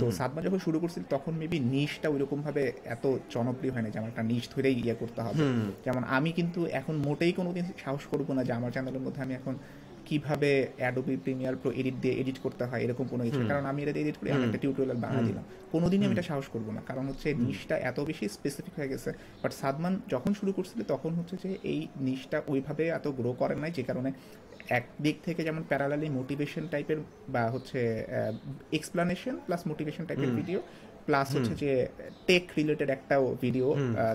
তো 0.00 0.04
সাদমা 0.18 0.40
যখন 0.46 0.60
শুরু 0.66 0.78
করছিল 0.82 1.02
তখন 1.10 1.32
মেবি 1.42 1.58
নিশটা 1.74 2.08
ওইরকম 2.14 2.38
ভাবে 2.46 2.62
এত 2.94 3.04
জনপ্রিয় 3.34 3.72
হয় 3.74 3.82
না 3.82 3.88
যে 3.90 3.98
আমার 4.00 4.10
একটা 4.12 4.24
নিশ 4.30 4.44
ধরেই 4.54 4.76
ইয়ে 4.84 4.94
করতে 5.00 5.20
হবে। 5.26 5.42
যেমন 5.84 6.02
আমি 6.16 6.30
কিন্তু 6.38 6.60
এখন 6.80 6.94
মোটেই 7.06 7.32
কোনোদিন 7.32 7.64
সাহস 7.84 8.02
করব 8.12 8.28
না 8.36 8.42
যে 8.48 8.52
আমার 8.58 8.70
চ্যানেলের 8.72 9.02
মধ্যে 9.06 9.20
আমি 9.26 9.34
এখন 9.34 9.54
কীভাবে 10.08 10.50
অ্যাডোবি 10.80 11.16
প্রিমিয়ার 11.24 11.54
প্রো 11.62 11.70
এডিট 11.80 11.96
দিয়ে 12.02 12.14
এডিট 12.22 12.38
করতে 12.44 12.64
হয় 12.68 12.80
এরকম 12.84 13.06
কোনো 13.12 13.22
কিছু। 13.26 13.40
কারণ 13.50 13.64
আমি 13.70 13.78
এটা 13.84 13.92
এডিট 14.04 14.16
করি 14.20 14.28
আমি 14.36 14.44
একটা 14.48 14.60
টিউটোরিয়াল 14.62 14.98
বানিয়ে 15.04 15.24
দিলাম। 15.28 15.44
কোনোদিনই 15.74 16.04
আমি 16.08 16.14
এটা 16.16 16.26
সাহস 16.30 16.46
করব 16.54 16.66
না। 16.76 16.80
কারণ 16.88 17.04
হচ্ছে 17.10 17.28
নিশটা 17.46 17.74
এত 17.90 17.98
বেশি 18.08 18.24
স্পেসিফিক 18.36 18.74
হয়ে 18.78 18.90
গেছে। 18.92 19.10
বাট 19.42 19.52
সাদমান 19.60 19.92
যখন 20.12 20.30
শুরু 20.38 20.50
করছিল 20.56 20.80
তখন 20.92 21.10
হচ্ছে 21.18 21.34
যে 21.44 21.50
এই 21.72 21.80
নিশটা 22.06 22.38
ওইভাবে 22.52 22.84
এত 22.98 23.06
গ্রো 23.18 23.30
করে 23.40 23.54
নাই 23.62 23.70
যে 23.78 23.82
কারণে 23.88 24.10
এক 24.78 24.84
দিক 25.04 25.16
থেকে 25.26 25.40
যেমন 25.48 25.62
প্যারালালি 25.70 26.08
মোটিভেশন 26.18 26.64
টাইপের 26.72 26.98
বা 27.34 27.42
হচ্ছে 27.54 27.80
এক্সপ্লানেশন 28.78 29.34
প্লাস 29.46 29.62
মোটিভেশন 29.70 30.04
টাইপের 30.08 30.32
ভিডিও 30.38 30.60
প্লাস 31.06 31.28
হচ্ছে 31.36 31.54
যে 31.62 31.70
টেক 32.28 32.44
রিলেটেড 32.58 32.88
একটাও 32.96 33.24
ভিডিও 33.44 33.66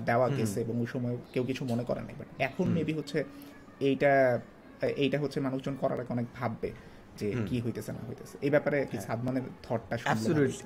দেওয়া 0.10 0.28
গেছে 0.38 0.58
এবং 0.66 0.76
ওই 0.84 0.90
সময় 0.94 1.16
কেউ 1.34 1.44
কিছু 1.50 1.62
মনে 1.72 1.84
করে 1.90 2.02
নাই। 2.08 2.16
বাট 2.20 2.30
এখন 2.48 2.66
মেবি 2.78 2.94
হচ্ছে 3.00 3.20
এইটা 3.90 4.12
এইটা 5.04 5.18
হচ্ছে 5.24 5.40
মানুষজন 5.48 5.76
করার 5.82 6.00
অনেক 6.16 6.28
ভাববে 6.38 6.70
যে 7.20 7.28
কি 7.50 7.58
হইতেছে 7.66 7.92
না 7.98 8.02
হইতেছে। 8.10 8.36
এই 8.46 8.52
ব্যাপারে 8.56 8.78
কি 8.92 8.98
সাদমানের 9.08 9.46
থটটা 9.66 9.96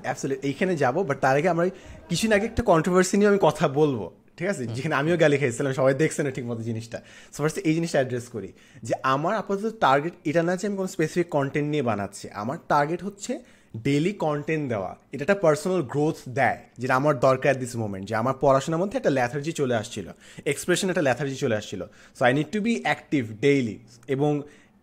অ্যাবসলিউট 0.06 0.44
এইখানে 0.50 0.74
যাব 0.84 0.96
বাট 1.10 1.18
তার 1.26 1.36
আগে 1.40 1.50
আমরা 1.54 1.66
কিছুদিন 2.10 2.34
আগে 2.38 2.46
একটা 2.52 2.64
কন্ট্রোভার্সি 2.72 3.16
নিয়ে 3.18 3.30
আমি 3.34 3.42
কথা 3.50 3.66
বলব 3.80 4.02
ঠিক 4.38 4.48
আছে? 4.54 4.64
যেখানে 4.76 4.96
আমিও 5.02 5.16
গালি 5.24 5.38
খেয়েছিলাম 5.42 5.72
সবাই 5.80 5.94
দেখছে 6.04 6.22
না 6.26 6.32
ঠিক 6.38 6.46
মতো 6.50 6.62
জিনিসটা। 6.70 6.98
সো 7.34 7.38
ফার্স্ট 7.44 7.58
এই 7.68 7.74
জিনিসটা 7.78 7.98
অ্যাড্রেস 8.00 8.26
করি 8.36 8.50
যে 8.88 8.94
আমার 9.14 9.34
আপাতত 9.42 9.66
টার্গেট 9.86 10.14
এটা 10.30 10.42
না 10.48 10.54
যে 10.60 10.66
আমি 10.68 10.78
কোনো 10.82 10.90
স্পেসিফিক 10.96 11.28
কন্টেন্ট 11.38 11.68
নিয়ে 11.74 11.84
বানাচ্ছি। 11.92 12.26
আমার 12.42 12.58
টার্গেট 12.72 13.02
হচ্ছে 13.08 13.34
ডেলি 13.74 14.14
কন্টেন্ট 14.26 14.64
দেওয়া, 14.74 14.92
এটা 15.14 15.22
একটা 15.26 15.38
পার্সোনাল 15.46 15.82
গ্রোথ 15.94 16.18
দেয়, 16.40 16.60
যেটা 16.82 16.94
আমার 17.02 17.14
দরকার 17.28 17.54
দিস 17.62 17.74
মোমেন্ট 17.82 18.04
যে 18.10 18.16
আমার 18.22 18.36
পড়াশোনার 18.44 18.80
মধ্যে 18.82 18.96
একটা 19.00 19.12
ল্যাথার্জি 19.18 19.52
চলে 19.62 19.76
আসছিল 19.82 20.08
এক্সপ্রেশন 20.52 20.88
একটা 20.92 21.04
ল্যাথার্জি 21.08 21.38
চলে 21.44 21.56
আসছিল। 21.60 21.82
So 22.18 22.22
I 22.28 22.32
need 22.38 22.50
to 22.56 22.60
be 22.66 22.74
active 22.88 23.24
daily 23.46 23.76
এবং 24.16 24.32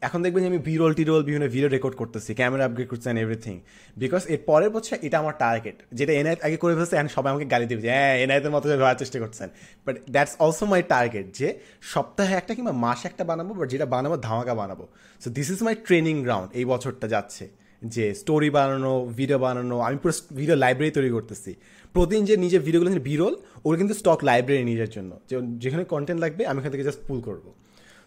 এখন 0.03 0.19
দেখবেন 0.25 0.43
যে 0.45 0.49
আমি 0.53 0.61
বিরোল 0.69 0.93
টিরোল 0.99 1.23
বিভিন্ন 1.29 1.47
ভিডিও 1.55 1.71
রেকর্ড 1.77 1.95
করতেছি 2.01 2.31
ক্যামেরা 2.41 2.65
আপগ্রেড 2.69 2.89
করছি 2.93 3.07
অ্যান্ড 3.07 3.21
এভরিথিং 3.25 3.55
বিকজ 4.03 4.23
এর 4.35 4.41
পরের 4.49 4.71
বছর 4.77 4.97
এটা 5.07 5.17
আমার 5.23 5.35
টার্গেট 5.43 5.77
যেটা 5.99 6.13
এনআইত 6.21 6.41
আগে 6.47 6.57
করে 6.63 6.75
ফেলছে 6.79 6.95
অ্যান্ড 6.97 7.11
সবাই 7.17 7.31
আমাকে 7.33 7.47
গালি 7.53 7.67
দেবে 7.71 7.83
যে 7.87 7.91
হ্যাঁ 7.97 8.15
এনআইতের 8.25 8.53
মতো 8.55 8.67
হওয়ার 8.83 8.99
চেষ্টা 9.03 9.19
করছেন 9.23 9.49
but 9.87 9.95
that's 10.15 10.35
also 10.45 10.65
my 10.73 10.81
target 10.93 11.27
যে 11.39 11.49
সপ্তাহে 11.93 12.35
একটা 12.41 12.53
কিংবা 12.57 12.75
মাসে 12.85 13.05
একটা 13.11 13.25
বানাবো 13.31 13.51
বাট 13.59 13.69
যেটা 13.73 13.87
বানাবো, 13.95 14.17
ধামাকা 14.27 14.55
বানাবো। 14.63 14.85
So 15.23 15.29
this 15.37 15.49
is 15.55 15.61
my 15.67 15.75
training 15.87 16.15
ground 16.27 16.49
এই 16.59 16.65
বছরটা 16.73 17.09
যাচ্ছে। 17.15 17.45
যে 17.83 18.05
স্টোরি 18.15 18.51
বানানো 18.57 18.93
ভিডিও 19.19 19.39
বানানো, 19.39 19.77
আমি 19.87 19.97
পুরো 20.03 20.15
ভিডিও 20.39 20.57
লাইব্রেরি 20.65 20.93
তৈরি 20.99 21.11
করতেছি। 21.17 21.53
প্রতিদিন 21.95 22.23
যে 22.29 22.35
নিজের 22.45 22.63
ভিডিওগুলো 22.67 22.91
বিরল 23.09 23.35
ওগুলো 23.65 23.77
কিন্তু 23.79 23.95
স্টক 24.01 24.21
লাইব্রেরি 24.31 24.65
নিজের 24.73 24.91
জন্য। 24.97 25.13
যে 25.29 25.35
যেখানে 25.63 25.85
কন্টেন্ট 25.93 26.21
লাগবে, 26.25 26.43
আমি 26.47 26.59
এখান 26.61 26.73
থেকে 26.75 26.85
জাস্ট 26.89 27.01
পুল 27.09 27.21
করব। 27.29 27.47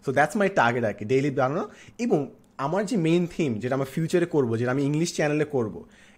সো 0.05 0.09
দ্যাটস 0.17 0.35
মাই 0.39 0.49
টার্গেট 0.59 0.83
আর 0.89 0.93
কি 0.99 1.05
ডেইলি 1.11 1.31
বানানো। 1.39 1.63
এবং 2.05 2.19
আমার 2.65 2.81
যে 2.85 2.95
মেইন 3.07 3.23
থিম 3.35 3.51
যেটা 3.61 3.73
আমার 3.79 3.89
ফিউচারে 3.95 4.27
করব, 4.35 4.49
যেটা 4.59 4.71
আমি 4.75 4.83
ইংলিশ 4.89 5.09
চ্যানেলে 5.17 5.45
করব, 5.55 5.75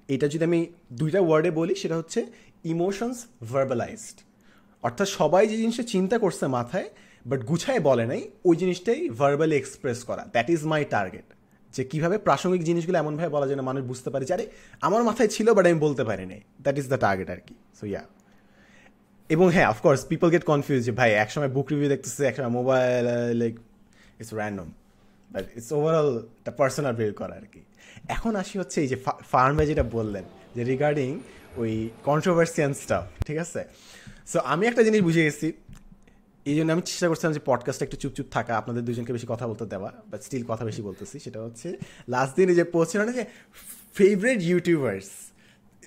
এটা 0.10 0.26
যদি 0.28 0.43
আমি 0.49 0.60
দুইটা 0.99 1.20
ওয়ার্ডে 1.28 1.51
বলি, 1.60 1.74
সেটা 1.76 1.95
হচ্ছে 1.97 2.20
ইমোশনস 2.72 3.18
ভার্বালাইজড 3.51 4.18
অর্থাৎ 4.84 5.08
সবাই 5.20 5.43
যে 5.51 5.56
জিনিসটা 5.58 5.84
চিন্তা 5.93 6.16
করছে 6.24 6.45
মাথায় 6.58 6.88
বাট 7.26 7.39
গুছায় 7.49 7.80
বলে 7.80 8.06
নাই, 8.12 8.22
ওই 8.47 8.56
জিনিসটাই 8.62 9.01
ভার্বালি 9.20 9.56
এক্সপ্রেস 9.58 9.99
করা। 10.03 10.24
দ্যাট 10.36 10.47
ইজ 10.56 10.62
মাই 10.72 10.82
টার্গেট 10.95 11.28
যে 11.76 11.84
কীভাবে 11.92 12.18
প্রাসঙ্গিক 12.28 12.62
জিনিসগুলো 12.70 12.98
এমনভাবে 13.04 13.32
বলা 13.36 13.46
যায় 13.50 13.58
না, 13.60 13.66
মানুষ 13.70 13.82
বুঝতে 13.92 14.10
পারে 14.14 14.24
যে, 14.28 14.34
আরে, 14.38 14.46
আমার 14.88 15.02
মাথায় 15.10 15.30
ছিল 15.36 15.48
বাট 15.58 15.66
আমি 15.70 15.80
বলতে 15.86 16.04
পারিনি। 16.10 16.38
দ্যাট 16.66 16.76
ইজ 16.82 16.86
দ্য 16.94 17.00
টার্গেট 17.06 17.30
আর 17.34 17.42
কি। 17.48 17.56
সো 17.80 17.84
ইয়া 17.92 18.04
এবং 19.30 19.46
হ্যাঁ 19.56 19.68
অফকোর্স 19.74 20.02
পিপল 20.12 20.28
গেট 20.34 20.44
কনফিউজ 20.52 20.80
যে, 20.88 20.94
ভাই, 21.00 21.10
একসময় 21.24 21.50
বুক 21.56 21.68
রিভিউ 21.72 21.90
দেখতেছে, 21.94 22.22
একসময় 22.32 22.52
mobile 22.60 23.06
like 23.42 23.56
it's 24.20 24.34
random 24.40 24.68
but 25.34 25.46
it's 25.58 25.70
overall 25.78 26.10
the 26.46 26.54
personal 26.60 26.94
bill 27.00 27.14
করা 27.22 27.36
আর 27.42 27.46
কি। 27.54 27.62
এখন 28.16 28.32
আসি 28.42 28.56
হচ্ছে 28.62 28.78
এই 28.84 28.88
যে 28.92 28.98
ফার্মে 29.32 29.64
যেটা 29.70 29.84
বললেন, 29.98 30.26
যে 30.56 30.62
রিগার্ডিং 30.72 31.10
ওই 31.62 31.74
কন্ট্রোভার্সিয়ান 32.10 32.72
স্টাফ 32.82 33.04
ঠিক 33.28 33.38
আছে? 33.46 33.62
সো 34.32 34.38
আমি 34.54 34.64
একটা 34.68 34.82
জিনিস 34.88 35.02
বুঝে 35.08 35.24
গেছি 35.28 35.48
এই 36.50 36.56
জন্য 36.58 36.70
আমি 36.76 36.84
চেষ্টা 36.89 37.08
করছিলাম 37.10 37.34
যে 37.38 37.41
পডকাস্টটা 37.50 37.86
একটু 37.88 37.98
চুপচুপ 38.04 38.28
থাকা, 38.36 38.54
আপনাদের 38.62 38.84
দুজনকে 38.88 39.12
বেশি 39.18 39.28
কথা 39.34 39.46
বলতে 39.50 39.66
দেওয়া 39.74 39.89
বাট 40.12 40.20
স্টিল 40.26 40.43
কথা 40.52 40.64
বেশি 40.70 40.82
বলতেছি। 40.88 41.16
সেটা 41.26 41.39
হচ্ছে 41.46 41.68
লাস্ট 42.14 42.34
দিনে 42.38 42.54
যে 42.60 42.66
পোস্ট 42.74 42.91
না 42.98 43.14
যে 43.20 43.26
ফেভারিট 43.98 44.39
ইউটিউবার্স 44.52 45.08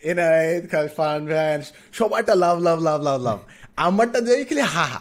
এনায়েত 0.03 0.65
ফান 0.99 1.21
ভ্যান 1.33 1.59
সবারটা 1.99 2.35
love 2.45 2.57
love 2.67 2.79
love 2.89 2.99
love 3.09 3.19
love 3.27 3.39
আমারটা 3.87 4.19
দেখে 4.27 4.45
খেলে 4.51 4.65
হা 4.75 4.87
হা। 4.93 5.01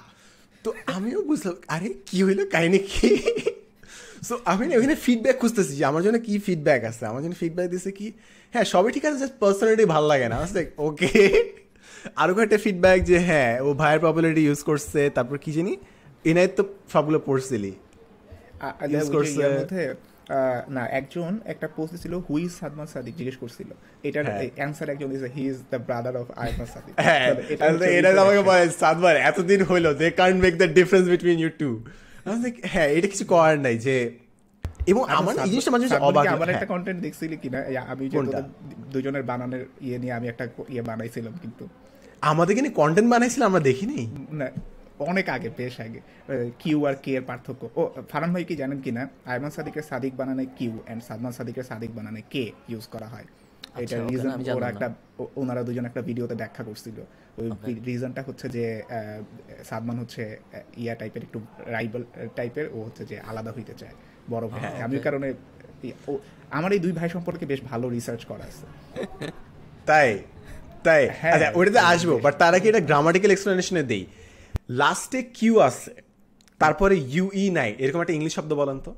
তো 0.63 0.69
আমিও 0.95 1.19
বুঝলাম, 1.29 1.55
আরে 1.75 1.89
কি 2.09 2.17
হইল 2.25 2.41
কাহিনী 2.53 2.79
কি? 2.91 3.09
সো 4.27 4.33
আমি 4.51 4.63
না 4.67 4.73
ওখানে 4.79 4.95
ফিডব্যাক 5.05 5.35
খুঁজতেছি 5.41 5.73
যে 5.79 5.83
আমার 5.91 6.01
জন্য 6.05 6.17
কি 6.25 6.33
ফিডব্যাক 6.47 6.81
আছে? 6.89 7.03
আমার 7.11 7.21
জন্য 7.23 7.35
ফিডব্যাক 7.41 7.67
দিছে 7.73 7.91
কি 7.99 8.07
হ্যাঁ 8.53 8.65
সবই 8.73 8.91
ঠিক 8.95 9.03
আছে 9.07 9.17
জাস্ট 9.23 9.35
পার্সোনালিটি 9.43 9.85
ভালো 9.93 10.07
লাগে 10.11 10.27
না। 10.33 10.37
ওকে 10.87 11.11
আরও 12.21 12.41
একটা 12.45 12.57
ফিডব্যাক 12.65 12.99
যে 13.09 13.17
হ্যাঁ 13.29 13.51
ও 13.65 13.67
ভাইয়ের 13.81 14.01
পপুলারিটি 14.05 14.43
ইউজ 14.47 14.61
করছে 14.69 15.01
তারপর 15.17 15.35
কি 15.43 15.51
জানি 15.57 15.73
এনায়েত 16.29 16.51
তো 16.57 16.63
সবগুলো 16.93 17.19
পড়ছিলি 17.27 17.71
ইউজ 18.93 19.07
করছে। 19.15 19.43
না 20.75 20.83
একজন 20.99 21.31
একটা 21.53 21.67
পোস্ট 21.77 21.93
ছিল 22.03 22.13
হুই 22.27 22.43
সাদমান 22.59 22.87
সাদিক 22.93 23.13
জিজ্ঞেস 23.19 23.37
করছিল। 23.43 23.69
এটার 24.07 24.25
অ্যান্সার 24.59 24.87
একজন 24.93 25.07
দিছে 25.13 25.29
he 25.35 25.43
is 25.51 25.57
the 25.71 25.79
brother 25.87 26.15
of 26.21 26.27
Ayman 26.43 26.67
Sadiq 26.73 26.93
হ্যাঁ 27.07 27.27
এটা 27.97 28.09
আমাকে 28.25 28.41
বলে 28.49 28.65
সাদমান 28.81 29.15
এতদিন 29.29 29.59
হইল 29.69 29.87
they 30.01 30.07
can't 30.19 30.37
make 30.45 30.53
the 30.61 30.67
difference 30.79 31.05
between 31.13 31.37
you 31.43 31.51
two 31.61 31.69
হ্যাঁ 32.73 32.89
এটা 32.97 33.07
কিছু 33.13 33.25
করার 33.33 33.57
নাই 33.65 33.75
যে 33.87 33.95
এবং 34.91 35.01
আমার 35.19 35.33
এই 35.45 35.49
জিনিসটা 35.53 35.71
মাঝে 35.75 35.85
অবাক 36.09 36.25
আমার 36.35 36.49
একটা 36.53 36.67
কন্টেন্ট 36.73 36.99
দেখছিলি 37.05 37.35
কিনা? 37.43 37.59
আমি 37.91 38.03
যে 38.13 38.17
দুজনের 38.93 39.23
বানানোর 39.29 39.63
ইয়ে 39.87 39.97
নিয়ে 40.01 40.13
আমি 40.19 40.27
একটা 40.31 40.45
ইয়ে 40.73 40.83
বানাইছিলাম 40.89 41.33
কিন্তু। 41.43 41.65
আমাদের 42.21 42.53
কিনে 42.55 42.69
কন্টেন্ট 42.81 43.09
বানাইছিলাম 43.13 43.47
আমরা 43.51 43.63
দেখিনি? 43.69 43.99
না 44.39 44.47
অনেক 45.09 45.27
আগে 45.35 45.49
বেশ 45.57 45.75
আগে। 45.85 45.99
কিউ 46.61 46.77
আর 46.89 46.95
কে 47.03 47.11
এর 47.17 47.23
পার্থক্য। 47.29 47.61
ও 47.79 47.81
ফারান 48.11 48.29
ভাই 48.33 48.43
কি 48.49 48.55
জানেন 48.61 48.79
কিনা? 48.85 49.03
আয়মান 49.31 49.51
সাদিকের 49.55 49.85
সাদিক 49.89 50.13
বানানে 50.19 50.43
কিউ 50.57 50.73
এন্ড 50.91 51.01
সাদমান 51.07 51.31
সাদিকের 51.37 51.65
সাদিক 51.69 51.91
বানানে 51.97 52.21
কে 52.33 52.43
ইউজ 52.71 52.85
করা 52.93 53.07
হয়। 53.13 53.27
এটা 53.83 53.97
রিজন 54.09 54.29
ওরা 54.57 54.67
একটা 54.73 54.87
ওনারা 55.41 55.61
দুজন 55.67 55.85
একটা 55.89 56.01
ভিডিওতে 56.09 56.35
ব্যাখ্যা 56.41 56.63
করছিল। 56.69 56.97
ওই 57.41 57.73
রিজনটা 57.89 58.21
হচ্ছে 58.27 58.47
যে 58.55 58.65
সাদমান 59.69 59.97
হচ্ছে 60.01 60.23
ইয়া 60.83 60.95
টাইপের 60.99 61.23
একটু 61.27 61.39
রাইবাল 61.75 62.03
টাইপের 62.37 62.65
ও 62.75 62.77
হচ্ছে 62.87 63.03
যে 63.11 63.15
আলাদা 63.29 63.51
হইতে 63.57 63.73
চায় 63.81 63.95
বড় 64.29 64.45
ভাই। 64.51 64.61
আমি 64.85 64.97
কারণে 65.05 65.27
আমার 66.57 66.71
এই 66.75 66.79
দুই 66.85 66.93
ভাই 66.99 67.09
সম্পর্কে 67.15 67.45
বেশ 67.51 67.61
ভালো 67.71 67.85
রিসার্চ 67.89 68.21
করা 68.25 68.45
আছে। 68.49 68.65
তাই? 69.85 70.11
তাই। 70.85 71.03
আচ্ছা 71.33 71.49
ওটাতে 71.59 71.79
আসব 71.91 72.09
বাট 72.25 72.33
তার 72.41 72.53
আগে 72.57 72.67
এটা 72.71 72.81
গ্রামাটিক্যাল 72.89 73.31
এক্সপ্লেনেশনে 73.33 73.83
দেই। 73.91 74.03
লাস্টে 74.81 75.19
কিউ 75.37 75.53
আছে 75.67 75.91
তারপরে 76.61 76.95
ইউই 77.15 77.45
নাই 77.57 77.69
এরকম 77.83 77.99
একটা 78.03 78.15
ইংলিশ 78.17 78.33
শব্দ 78.37 78.51
বলেন 78.61 78.77
তো। 78.85 78.91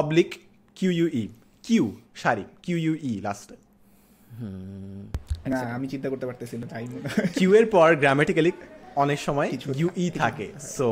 Oblique 0.00 0.30
Q 0.76 0.90
U E 1.00 1.24
Q 1.64 1.84
sorry 2.22 2.44
Q 2.64 2.76
U E 2.84 3.12
লাস্টে 3.26 3.56
না 5.52 5.58
আমি 5.76 5.86
চিন্তা 5.92 6.08
করতে 6.12 6.24
পারতেছি 6.28 6.54
না 6.60 6.66
তাই 6.72 6.84
কিউ 7.38 7.50
এর 7.58 7.66
পর 7.74 7.88
গ্রামাটিক্যালি 8.02 8.52
অনেক 9.02 9.18
সময় 9.26 9.48
ইউই 9.80 10.06
থাকে 10.20 10.46
সো 10.76 10.88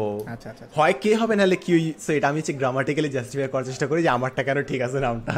হয় 0.76 0.94
কে 1.02 1.10
হবে 1.20 1.34
নাহলে 1.38 1.56
কিউ 1.64 1.78
সো 2.04 2.10
এটা 2.18 2.26
আমি 2.30 2.38
হচ্ছে 2.40 2.54
গ্রামাটিক্যালি 2.60 3.10
জাস্টিফাই 3.16 3.48
করার 3.52 3.66
চেষ্টা 3.70 3.86
করি 3.90 4.00
যে 4.06 4.10
আমারটা 4.16 4.42
কেন 4.48 4.58
ঠিক 4.70 4.80
আছে 4.86 4.98
নামটা। 5.06 5.34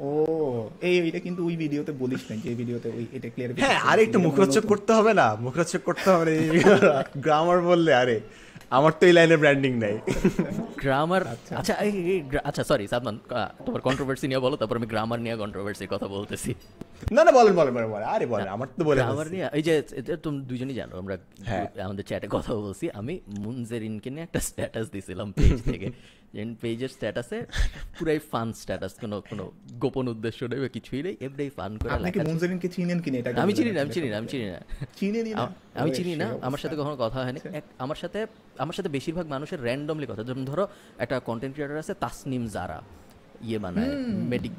ও 0.00 0.10
এই 0.80 0.94
এটা 1.08 1.18
কিন্তু 1.18 1.40
ওই 1.46 1.54
ভিডিওতে 1.56 1.92
বলিস 1.92 2.22
না 2.30 2.34
যে 2.36 2.50
ভিডিওতে 2.54 2.88
ওই 2.98 3.04
এটা 3.12 3.28
ক্লিয়ার 3.28 3.50
হ্যাঁ 3.64 3.78
আরে 3.90 4.00
একটু 4.02 4.18
মুখরোচক 4.18 4.64
করতে 4.66 4.92
হবে 4.92 5.12
না 5.14 5.26
মুখরোচক 5.36 5.82
করতে 5.84 6.08
হবে 6.10 6.34
গ্রামার 7.16 7.58
বললে 7.60 7.92
আরে 7.94 8.16
আমার 8.70 8.92
তো 8.92 9.02
এই 9.06 9.12
লাইনে 9.12 9.36
ব্র্যান্ডিং 9.36 9.72
নাই। 9.78 9.94
গ্রামার 10.82 11.22
আচ্ছা। 11.26 11.54
আচ্ছা 12.44 12.62
সরি 12.64 12.84
সাদমান 12.88 13.16
তোমার 13.66 13.80
কন্ট্রোভার্সি 13.80 14.26
নিয়ে 14.28 14.40
বলো 14.40 14.54
তারপর 14.56 14.76
আমি 14.76 14.86
গ্রামার 14.86 15.20
নিয়ে 15.20 15.36
কন্ট্রোভার্সির 15.36 15.90
কথা 15.90 16.06
বলতেছি। 16.08 16.50
না 17.10 17.24
না 17.24 17.32
বলেন 17.32 17.54
বলেন 17.54 17.72
বলেন 17.74 17.90
বলেন। 17.90 18.08
আরে 18.08 18.26
বলেন 18.26 18.48
আমার 18.48 18.68
তো 18.78 18.84
বলে 18.84 19.00
গ্রামার 19.00 19.28
নিয়ে 19.30 19.46
এই 19.52 19.62
যে 19.62 19.74
তুমি 20.16 20.38
দুজনই 20.40 20.74
জানো 20.74 20.98
আমরা 20.98 21.14
আমাদের 21.84 22.04
চ্যাটে 22.04 22.28
কথা 22.28 22.54
বলছি। 22.54 22.90
আমি 22.90 23.20
মুনজেরিনকে 23.38 24.10
নিয়ে 24.10 24.24
একটা 24.24 24.40
স্ট্যাটাস 24.40 24.90
দিছিলাম 24.90 25.32
পেজ 25.32 25.62
থেকে। 25.62 25.88
পেজের 26.62 26.88
স্ট্যাটাসে 26.88 27.38
পুরাই 27.98 28.18
ফান 28.30 28.52
স্ট্যাটাস 28.52 28.92
কোনো 29.00 29.20
কোনো 29.30 29.52
গোপন 29.78 30.08
উদ্দেশ্য 30.08 30.48
নেই 30.48 30.60
বা 30.60 30.68
কিছুই 30.68 31.02
নেই 31.02 31.16
এমনি 31.20 31.50
ফান 31.50 31.78
করে 31.78 31.90
আপনি 31.94 32.24
মুনজেরিনকে 32.24 32.68
চিনেন 32.68 33.00
কিনা 33.00 33.18
এটা 33.18 33.42
আমি 33.42 33.52
চিনি 33.52 33.70
না 33.72 33.80
আমি 33.82 33.90
চিনি 33.94 34.08
না 34.08 34.16
আমি 34.18 34.28
চিনি 34.28 34.46
না। 34.46 34.58
চিনি 34.96 35.20
না? 35.32 35.50
আমি 35.74 35.90
চিনি 35.90 36.16
না 36.16 36.38
আমার 36.42 36.58
সাথে 36.58 36.76
কখনো 36.76 36.96
কথা 36.96 37.24
হয়নি। 37.24 37.40
আমার 37.78 37.96
সাথে 37.96 38.26
আমার 38.58 38.74
সাথে 38.74 38.88
বেশিরভাগ 38.88 39.26
মানুষের 39.26 39.62
র্যান্ডমলি 39.62 40.06
কথা 40.06 40.22
যেমন 40.24 40.44
ধরো 40.44 40.66
একটা 40.98 41.20
কন্টেন্ট 41.20 41.54
ক্রিয়েটর 41.54 41.78
আছে 41.78 41.94
তাসনিম 41.94 42.46
জারা। 42.46 42.82
ইয়ে 43.44 43.58
বানায় 43.58 43.90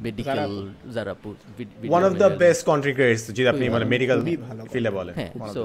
মেডিকেল 0.06 0.52
যারা 0.96 1.12
one 1.86 2.02
of 2.08 2.14
the 2.22 2.28
best 2.42 2.62
content 2.66 2.96
creators 2.98 3.24
যদি 3.30 3.48
আপনি 3.52 3.66
মানে 3.70 3.86
মেডিকেল 3.86 4.20
ফিল্ডে 4.74 4.92
বলেন 4.92 5.14
হ্যাঁ 5.20 5.32
সো 5.56 5.62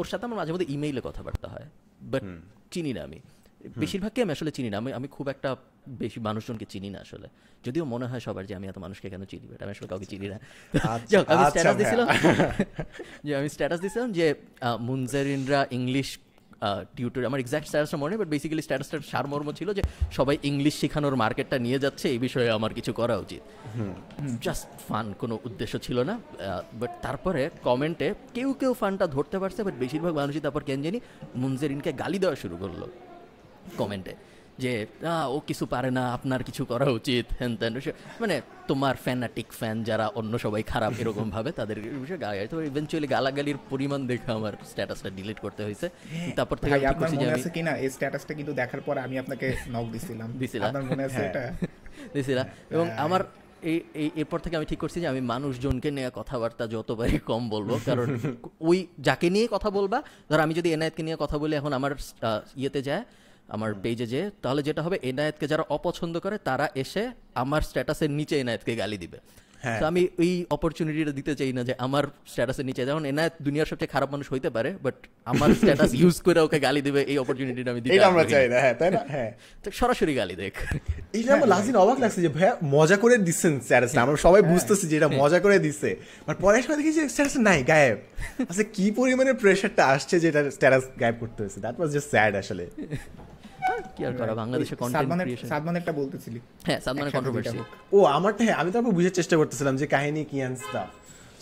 ওর 0.00 0.06
সাথে 0.10 0.24
আমার 0.26 0.38
মাঝে 0.40 0.52
মধ্যে 0.54 0.68
ইমেইলে 0.74 1.00
কথাবার্তা 1.00 1.48
হয় 1.48 1.66
বাট 2.04 2.22
চিনি 2.72 2.92
না 2.92 3.02
আমি 3.02 3.18
বেশিরভাগকে 3.76 4.20
আমি 4.22 4.32
আসলে 4.32 4.50
চিনি 4.56 4.68
না 4.72 4.78
আমি 4.78 4.90
আমি 4.92 5.08
খুব 5.08 5.26
একটা 5.28 5.50
বেশি 6.00 6.18
মানুষজনকে 6.20 6.66
চিনি 6.72 6.88
না 6.90 6.98
আসলে 7.00 7.26
যদিও 7.64 7.84
মনে 7.84 8.06
হয় 8.06 8.20
সবার 8.20 8.44
যে 8.48 8.54
আমি 8.58 8.66
এত 8.68 8.78
মানুষকে 8.78 9.06
কেন 9.10 9.22
চিনি 9.24 9.44
বাট 9.50 9.60
আমি 9.62 9.72
আসলে 9.74 9.88
কাউকে 9.88 10.06
চিনি 10.12 10.26
না 10.28 10.36
আমি 11.26 11.44
স্ট্যাটাস 11.44 11.64
ভাইয়া। 11.68 11.80
দিছিলাম 11.80 12.06
যে 13.26 13.32
আমি 13.40 13.48
স্ট্যাটাস 13.48 13.80
দিছিলাম 13.84 14.08
যে 14.12 14.26
আহ, 14.34 14.76
মুনজারিনরা 14.86 15.60
ইংলিশ 15.70 16.08
টিউটর 16.96 17.24
আমার 17.24 17.40
এক্সাক্ট 17.40 17.66
স্ট্যাটাসটা 17.66 17.96
মনে 17.96 18.14
বাট 18.16 18.28
বেসিক্যালি 18.28 18.62
স্ট্যাটাসটার 18.62 19.00
সারমর্ম 19.12 19.48
ছিল 19.52 19.68
যে 19.72 19.82
সবাই 20.12 20.36
ইংলিশ 20.42 20.74
শেখানোর 20.80 21.16
মার্কেটটা 21.16 21.58
নিয়ে 21.58 21.78
যাচ্ছে 21.78 22.08
এই 22.08 22.18
বিষয়ে 22.18 22.48
আমার 22.50 22.72
কিছু 22.74 22.92
করা 22.92 23.16
উচিত। 23.16 23.42
জাস্ট 24.42 24.68
ফান 24.88 25.06
কোনো 25.18 25.38
উদ্দেশ্য 25.44 25.74
ছিল 25.78 25.98
না 26.02 26.14
বাট 26.80 26.90
তারপরে 27.02 27.50
কমেন্টে 27.62 28.14
কেউ 28.34 28.52
কেউ 28.60 28.72
ফানটা 28.72 29.06
ধরতে 29.06 29.36
পারছে 29.38 29.60
বাট 29.62 29.74
বেশিরভাগ 29.74 30.14
মানুষই 30.14 30.40
তারপর 30.40 30.62
কেন 30.62 30.82
জানি 30.82 31.00
মুনজেরিনকে 31.36 31.92
গালি 31.92 32.18
দেওয়া 32.18 32.36
শুরু 32.36 32.56
করল 32.56 32.82
কমেন্টে 33.78 34.14
যে 34.62 34.72
ও 35.34 35.36
কিছু 35.48 35.64
পারে 35.74 35.90
না 35.98 36.02
আপনার 36.16 36.40
কিছু 36.48 36.62
করা 36.72 36.86
উচিত। 36.98 37.26
হ্যান 37.38 37.52
ত্যান 37.60 37.72
মানে 38.22 38.36
তোমার 38.70 38.94
ফ্যানাটিক 39.04 39.48
ফ্যান 39.58 39.76
যারা 39.88 40.06
অন্য 40.20 40.32
সবাই 40.44 40.62
খারাপ 40.72 40.92
এরকম 41.02 41.26
ভাবে 41.34 41.50
তাদের 41.58 41.76
বিষয়ে 42.02 42.20
গায়ে 42.26 42.42
তো 42.52 42.56
ইভেনচুয়ালি 42.70 43.08
গালাগালির 43.14 43.58
পরিমাণ 43.70 44.00
দেখে 44.10 44.30
আমার 44.38 44.54
স্ট্যাটাসটা 44.70 45.10
ডিলিট 45.18 45.38
করতে 45.44 45.62
হয়েছে। 45.66 45.86
তারপর 46.36 46.56
থেকে 46.62 46.74
আমি 46.74 46.86
করছি 47.00 47.16
যে 47.22 47.26
আমি 47.30 47.42
কিনা? 47.56 47.72
এই 47.84 47.88
স্ট্যাটাসটা 47.96 48.32
কিন্তু 48.38 48.52
দেখার 48.60 48.82
পর 48.86 48.94
আমি 49.06 49.16
আপনাকে 49.22 49.46
নক 49.74 49.86
দিছিলাম। 49.94 50.28
দিছিলা? 50.40 50.66
আপনার 50.68 50.84
মনে 50.90 51.02
আছে 51.08 51.16
হ্যাঁ। 51.16 51.30
এটা? 51.30 51.42
দিছিলাম 52.14 52.46
এবং 52.74 52.86
আমার 53.04 53.22
এই 53.70 53.78
এই 54.02 54.08
এরপর 54.20 54.38
থেকে 54.38 54.54
আমি 54.56 54.66
ঠিক 54.66 54.80
করছি 54.80 54.98
যে 55.00 55.08
আমি 55.08 55.22
মানুষজনকে 55.32 55.90
নিয়ে 55.90 56.10
কথাবার্তা 56.14 56.64
যতবারই 56.66 57.18
কম 57.30 57.42
বলব 57.50 57.70
কারণ 57.88 58.08
ওই 58.60 58.78
যাকে 58.98 59.28
নিয়ে 59.30 59.46
কথা 59.50 59.68
বলবা 59.70 59.98
ধর 60.30 60.40
আমি 60.40 60.54
যদি 60.54 60.68
এনায়েতকে 60.72 61.02
নিয়ে 61.02 61.16
কথা 61.20 61.36
বলি 61.38 61.52
এখন 61.56 61.72
আমার 61.72 61.92
ইয়েতে 62.56 62.80
যায় 62.82 63.04
আমার 63.48 63.70
পেজে 63.84 64.06
যে 64.06 64.20
তাহলে 64.42 64.60
যেটা 64.62 64.80
হবে 64.82 64.96
এনায়েতকে 65.02 65.46
যারা 65.46 65.64
অপছন্দ 65.76 66.14
করে 66.18 66.36
তারা 66.48 66.66
এসে 66.74 67.02
আমার 67.34 67.62
স্ট্যাটাসের 67.62 68.10
নিচে 68.10 68.34
এনায়েতকে 68.40 68.72
গালি 68.76 68.98
দিবে। 69.04 69.18
হ্যাঁ। 69.64 69.80
তো 69.80 69.84
আমি 69.86 70.02
এই 70.18 70.34
অপরচুনিটিটা 70.50 71.12
দিতে 71.12 71.32
চাই 71.34 71.52
না 71.52 71.62
যে 71.64 71.74
আমার 71.78 72.04
স্ট্যাটাসের 72.32 72.66
নিচে 72.66 72.82
যেমন 72.86 73.04
এনায়েত 73.04 73.34
দুনিয়ার 73.40 73.68
সবচেয়ে 73.70 73.92
খারাপ 73.94 74.08
মানুষ 74.12 74.26
হইতে 74.32 74.50
পারে 74.50 74.70
বাট 74.84 74.96
আমার 75.26 75.48
স্ট্যাটাস 75.60 75.90
ইউজ 75.94 76.16
করে 76.26 76.40
ওকে 76.40 76.58
গালি 76.60 76.80
দিবে 76.82 77.00
এই 77.12 77.16
অপরচুনিটিটা 77.18 77.70
আমি 77.70 77.80
দিতে 77.80 77.94
এটা 77.96 78.06
আমরা 78.06 78.24
চাই 78.24 78.46
না। 78.48 78.56
হ্যাঁ 78.60 78.74
তাই 78.80 78.90
না? 78.90 79.00
হ্যাঁ। 79.08 79.30
তো 79.62 79.68
সরাসরি 79.70 80.12
গালি 80.14 80.34
দেখ। 80.36 80.54
এইটা 81.14 81.30
আমার 81.34 81.48
লাস্ট 81.48 81.66
দিন 81.66 81.76
অবাক 81.76 81.98
লাগছে 82.00 82.20
যে 82.20 82.28
ভাইয়া 82.28 82.52
মজা 82.76 82.96
করে 82.96 83.14
দিচ্ছেন 83.18 83.52
স্ট্যাটাসটা 83.60 84.00
আমরা 84.02 84.16
সবাই 84.16 84.42
বুঝতেছি 84.52 84.84
যে 84.90 84.94
এটা 84.96 85.08
মজা 85.22 85.38
করে 85.40 85.56
দিচ্ছে। 85.58 85.90
বাট 86.26 86.36
পরের 86.40 86.62
সময় 86.64 86.76
দেখি 86.76 86.92
যে 86.98 87.02
স্ট্যাটাস 87.08 87.36
নাই 87.48 87.58
গায়েব। 87.62 87.98
আচ্ছা 88.50 88.64
কি 88.76 88.86
পরিমাণে 88.90 89.32
প্রেশারটা 89.42 89.82
আসছে 89.86 90.14
যে 90.20 90.26
এটা 90.28 90.42
স্ট্যাটাস 90.50 90.84
গায়েব 91.00 91.16
করতে 91.20 91.38
হয়েছে? 91.42 91.58
দ্যাট 91.60 91.76
ওয়াজ 91.78 91.90
জাস্ট 91.92 92.08
স্যাড 92.10 92.32
আসলে। 92.34 92.64
কি 93.96 94.02
আর 94.08 94.12
করা 94.20 94.32
বাংলাদেশে 94.42 94.74
কন্টেন্ট 94.80 95.10
ক্রিয়েশন 95.26 95.48
বলতেছিলি। 96.00 96.38
হ্যাঁ 96.66 96.80
কন্ট্রোভার্সি 97.16 97.58
ও 97.96 97.98
আমারটা 98.16 98.42
হ্যাঁ 98.46 98.56
আমি 98.60 98.70
তারপর 98.74 98.92
বুঝার 98.98 99.14
চেষ্টা 99.18 99.34
করতেছিলাম 99.40 99.74
যে 99.80 99.86
কাহিনী 99.94 100.22
কি 100.30 100.36
অ্যান্ড 100.42 100.56
স্টাফ 100.64 100.88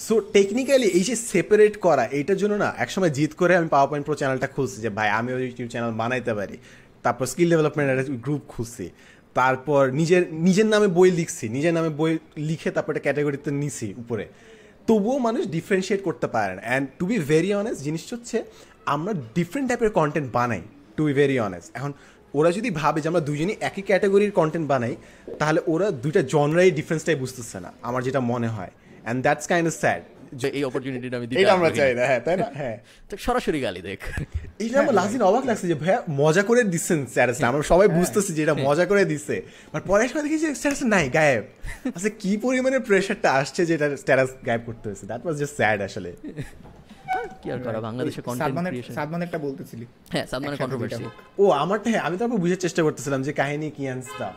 সো 0.07 0.15
টেকনিক্যালি 0.37 0.89
এই 0.99 1.05
যে 1.09 1.15
সেপারেট 1.33 1.75
করা 1.87 2.05
এইটার 2.19 2.39
জন্য 2.43 2.55
না 2.65 2.69
একসময় 2.85 3.13
জিত 3.17 3.33
করে 3.41 3.53
আমি 3.61 3.69
পাওয়ার 3.75 3.89
পয়েন্ট 3.91 4.05
প্রো 4.07 4.15
চ্যানেলটা 4.21 4.49
খুলছি 4.55 4.77
যে 4.85 4.91
ভাই 4.99 5.09
আমি 5.19 5.31
ওই 5.37 5.43
ইউটিউব 5.47 5.69
চ্যানেল 5.73 5.93
বানাইতে 6.03 6.33
পারি। 6.39 6.57
তারপর 7.05 7.25
স্কিল 7.33 7.49
ডেভেলপমেন্ট 7.53 7.89
একটা 7.93 8.05
গ্রুপ 8.25 8.43
খুলছি। 8.53 8.87
তারপর 9.39 9.83
নিজের 10.01 10.23
নিজের 10.47 10.69
নামে 10.75 10.89
বই 10.99 11.11
লিখছি 11.21 11.45
নিজের 11.57 11.75
নামে 11.77 11.91
বই 12.01 12.13
লিখে 12.49 12.71
তারপর 12.77 12.91
একটা 12.93 13.03
ক্যাটাগরিতে 13.07 13.51
নিছি 13.63 13.89
উপরে। 14.03 14.25
তবুও 14.89 15.19
মানুষ 15.27 15.43
ডিফারেন্সিয়েট 15.57 16.01
করতে 16.09 16.27
পারে 16.35 16.53
না। 16.57 16.63
And 16.69 16.85
to 16.99 17.05
be 17.11 17.17
very 17.33 17.51
honest 17.61 17.81
জিনিসটা 17.87 18.13
হচ্ছে 18.17 18.39
আমরা 18.95 19.13
ডিফারেন্ট 19.39 19.67
টাইপের 19.71 19.91
কন্টেন্ট 20.01 20.29
বানাই 20.39 20.63
টু 20.97 21.03
বি 21.07 21.13
ভেরি 21.21 21.37
অনেস্ট 21.49 21.69
এখন 21.79 21.91
ওরা 22.35 22.51
যদি 22.53 22.71
ভাবে 22.71 23.01
যে 23.01 23.09
আমরা 23.09 23.21
দুজনই 23.21 23.57
একই 23.61 23.83
ক্যাটাগরির 23.83 24.33
কন্টেন্ট 24.33 24.67
বানাই 24.69 24.97
তাহলে 25.39 25.61
ওরা 25.67 25.91
দুইটা 25.91 26.23
জনরাই 26.23 26.71
ডিফারেন্সটাই 26.71 27.15
বুঝতেছে 27.15 27.61
না 27.61 27.71
আমার 27.83 28.03
যেটা 28.03 28.21
মনে 28.21 28.49
হয়। 28.49 28.73
And 29.05 29.19
that's 29.23 29.47
kind 29.47 29.67
of 29.69 29.75
sad 29.75 30.03
যে 30.35 30.49
এই 30.49 30.65
অপরচুনিটিটা 30.65 31.17
আমি 31.17 31.27
এটা 31.37 31.53
আমরা 31.53 31.71
চাই 31.71 31.95
না। 31.95 32.03
হ্যাঁ 32.07 32.21
তাই 32.21 32.37
না? 32.37 32.47
হ্যাঁ। 32.61 32.77
তো 33.11 33.17
সরাসরি 33.17 33.61
গালি 33.61 33.81
দেখ। 33.83 34.01
এইটা 34.59 34.81
আমার 34.81 34.95
লাস্ট 34.95 35.13
দিন 35.13 35.23
অবাক 35.23 35.45
লাগছে 35.47 35.67
যে 35.67 35.75
ভাইয়া 35.75 36.03
মজা 36.23 36.43
করে 36.43 36.61
দিচ্ছেন 36.65 37.07
স্ট্যাটাসটা 37.07 37.47
আমরা 37.49 37.63
সবাই 37.63 37.89
বুঝতেছি 37.89 38.31
যে 38.33 38.43
এটা 38.43 38.55
মজা 38.55 38.85
করে 38.87 39.05
দিচ্ছে। 39.05 39.43
বাট 39.73 39.83
পরের 39.87 40.09
সময় 40.09 40.23
দেখি 40.23 40.39
যে 40.39 40.49
স্ট্যাটাস 40.55 40.83
নাই 40.95 41.11
গায়েব। 41.11 41.45
আচ্ছা 41.97 42.11
কি 42.23 42.33
পরিমাণে 42.37 42.79
প্রেশারটা 42.79 43.29
আসছে 43.33 43.67
যে 43.67 43.75
এটা 43.75 43.97
স্ট্যাটাস 43.97 44.31
গায়েব 44.47 44.63
করতে 44.67 44.85
হয়েছে? 44.89 45.07
দ্যাট 45.07 45.23
ওয়াজ 45.27 45.37
জাস্ট 45.39 45.55
স্যাড 45.57 45.79
আসলে। 45.81 46.11
কি 47.43 47.47
আর 47.55 47.61
করা 47.67 47.79
বাংলাদেশে 47.89 48.21
কন্টেন্ট 48.27 48.57
ক্রিয়েশন 48.73 48.95
সালমানেরটা 48.99 49.39
বলতেছিলি। 49.47 49.85
হ্যাঁ 50.13 50.27
সালমানের 50.31 50.59
কন্ট্রোভার্সি 50.63 51.05
ও 51.43 51.45
আমারটা 51.63 51.89
হ্যাঁ 51.93 52.03
আমি 52.07 52.17
তারপর 52.21 52.39
বুঝার 52.45 52.61
চেষ্টা 52.65 52.81
করতেছিলাম 52.87 53.21
যে 53.27 53.33
কাহিনী 53.41 53.67
কি 53.77 53.83
অ্যান্ড 53.89 54.03
স্টাফ 54.11 54.35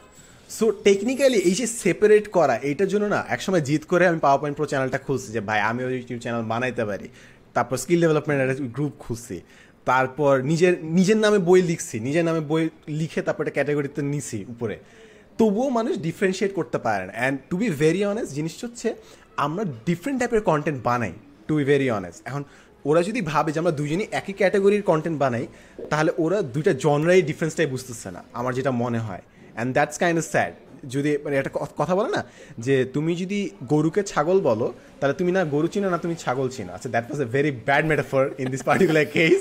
সো 0.57 0.65
টেকনিক্যালি 0.87 1.39
এই 1.49 1.55
যে 1.59 1.65
সেপারেট 1.83 2.25
করা 2.37 2.55
এইটার 2.69 2.89
জন্য 2.93 3.05
না 3.15 3.19
একসময় 3.35 3.63
জিত 3.67 3.83
করে 3.91 4.03
আমি 4.11 4.19
পাওয়ার 4.25 4.39
পয়েন্ট 4.41 4.55
প্রো 4.57 4.65
চ্যানেলটা 4.71 4.99
খুলছি 5.05 5.29
যে 5.35 5.41
ভাই 5.49 5.59
আমি 5.69 5.81
ওই 5.87 5.93
ইউটিউব 5.97 6.19
চ্যানেল 6.23 6.43
বানাইতে 6.53 6.83
পারি। 6.89 7.07
তারপর 7.55 7.75
স্কিল 7.83 7.99
ডেভেলপমেন্ট 8.03 8.39
একটা 8.43 8.55
গ্রুপ 8.75 8.93
খুলছি। 9.03 9.37
তারপর 9.89 10.33
নিজের 10.51 10.73
নিজের 10.97 11.19
নামে 11.25 11.39
বই 11.49 11.61
লিখছি 11.71 11.95
নিজের 12.07 12.25
নামে 12.27 12.41
বই 12.51 12.63
লিখে 12.99 13.19
তারপর 13.27 13.41
একটা 13.43 13.55
ক্যাটাগরিতে 13.57 14.01
নিছি 14.13 14.39
উপরে। 14.53 14.75
তবুও 15.39 15.69
মানুষ 15.77 15.93
ডিফারেন্সিয়েট 16.07 16.51
করতে 16.59 16.77
পারে 16.85 17.03
না। 17.07 17.13
And 17.19 17.35
to 17.49 17.55
be 17.61 17.67
very 17.83 18.01
honest 18.11 18.31
জিনিসটা 18.37 18.63
হচ্ছে 18.67 18.89
আমরা 19.45 19.63
ডিফারেন্ট 19.87 20.17
টাইপের 20.21 20.41
কন্টেন্ট 20.51 20.79
বানাই 20.89 21.13
টু 21.47 21.53
বি 21.57 21.63
ভেরি 21.71 21.87
অনেস্ট 21.99 22.19
এখন 22.29 22.41
ওরা 22.89 23.01
যদি 23.09 23.19
ভাবে 23.31 23.49
যে 23.53 23.59
আমরা 23.61 23.73
দুজনই 23.79 24.07
একই 24.19 24.33
ক্যাটাগরির 24.39 24.83
কন্টেন্ট 24.91 25.17
বানাই, 25.23 25.45
তাহলে 25.91 26.11
ওরা 26.23 26.37
দুইটা 26.55 26.71
জনরাই 26.85 27.21
ডিফারেন্সটাই 27.29 27.69
বুঝতেছে 27.73 28.09
না, 28.15 28.21
আমার 28.39 28.51
যেটা 28.57 28.71
মনে 28.83 28.99
হয়। 29.07 29.23
And 29.55 29.69
that's 29.77 29.97
kind 30.01 30.17
of 30.21 30.25
sad 30.33 30.53
যদি 30.93 31.09
মানে 31.23 31.35
একটা 31.41 31.51
কথা 31.81 31.93
বলে 31.99 32.09
না? 32.17 32.21
যে 32.65 32.75
তুমি 32.95 33.11
যদি 33.21 33.39
গরুকে 33.73 34.01
ছাগল 34.11 34.37
বলো, 34.49 34.67
তাহলে 34.99 35.15
তুমি 35.19 35.31
না 35.37 35.41
গরু 35.53 35.67
চিনো, 35.73 35.87
না 35.93 35.99
তুমি 36.05 36.15
ছাগল 36.23 36.47
চিনো। 36.55 36.71
আচ্ছা 36.75 36.89
that 36.93 37.05
was 37.09 37.19
a 37.25 37.27
very 37.35 37.51
bad 37.67 37.83
metaphor 37.91 38.23
in 38.41 38.47
this 38.53 38.63
particular 38.69 39.05
case 39.15 39.39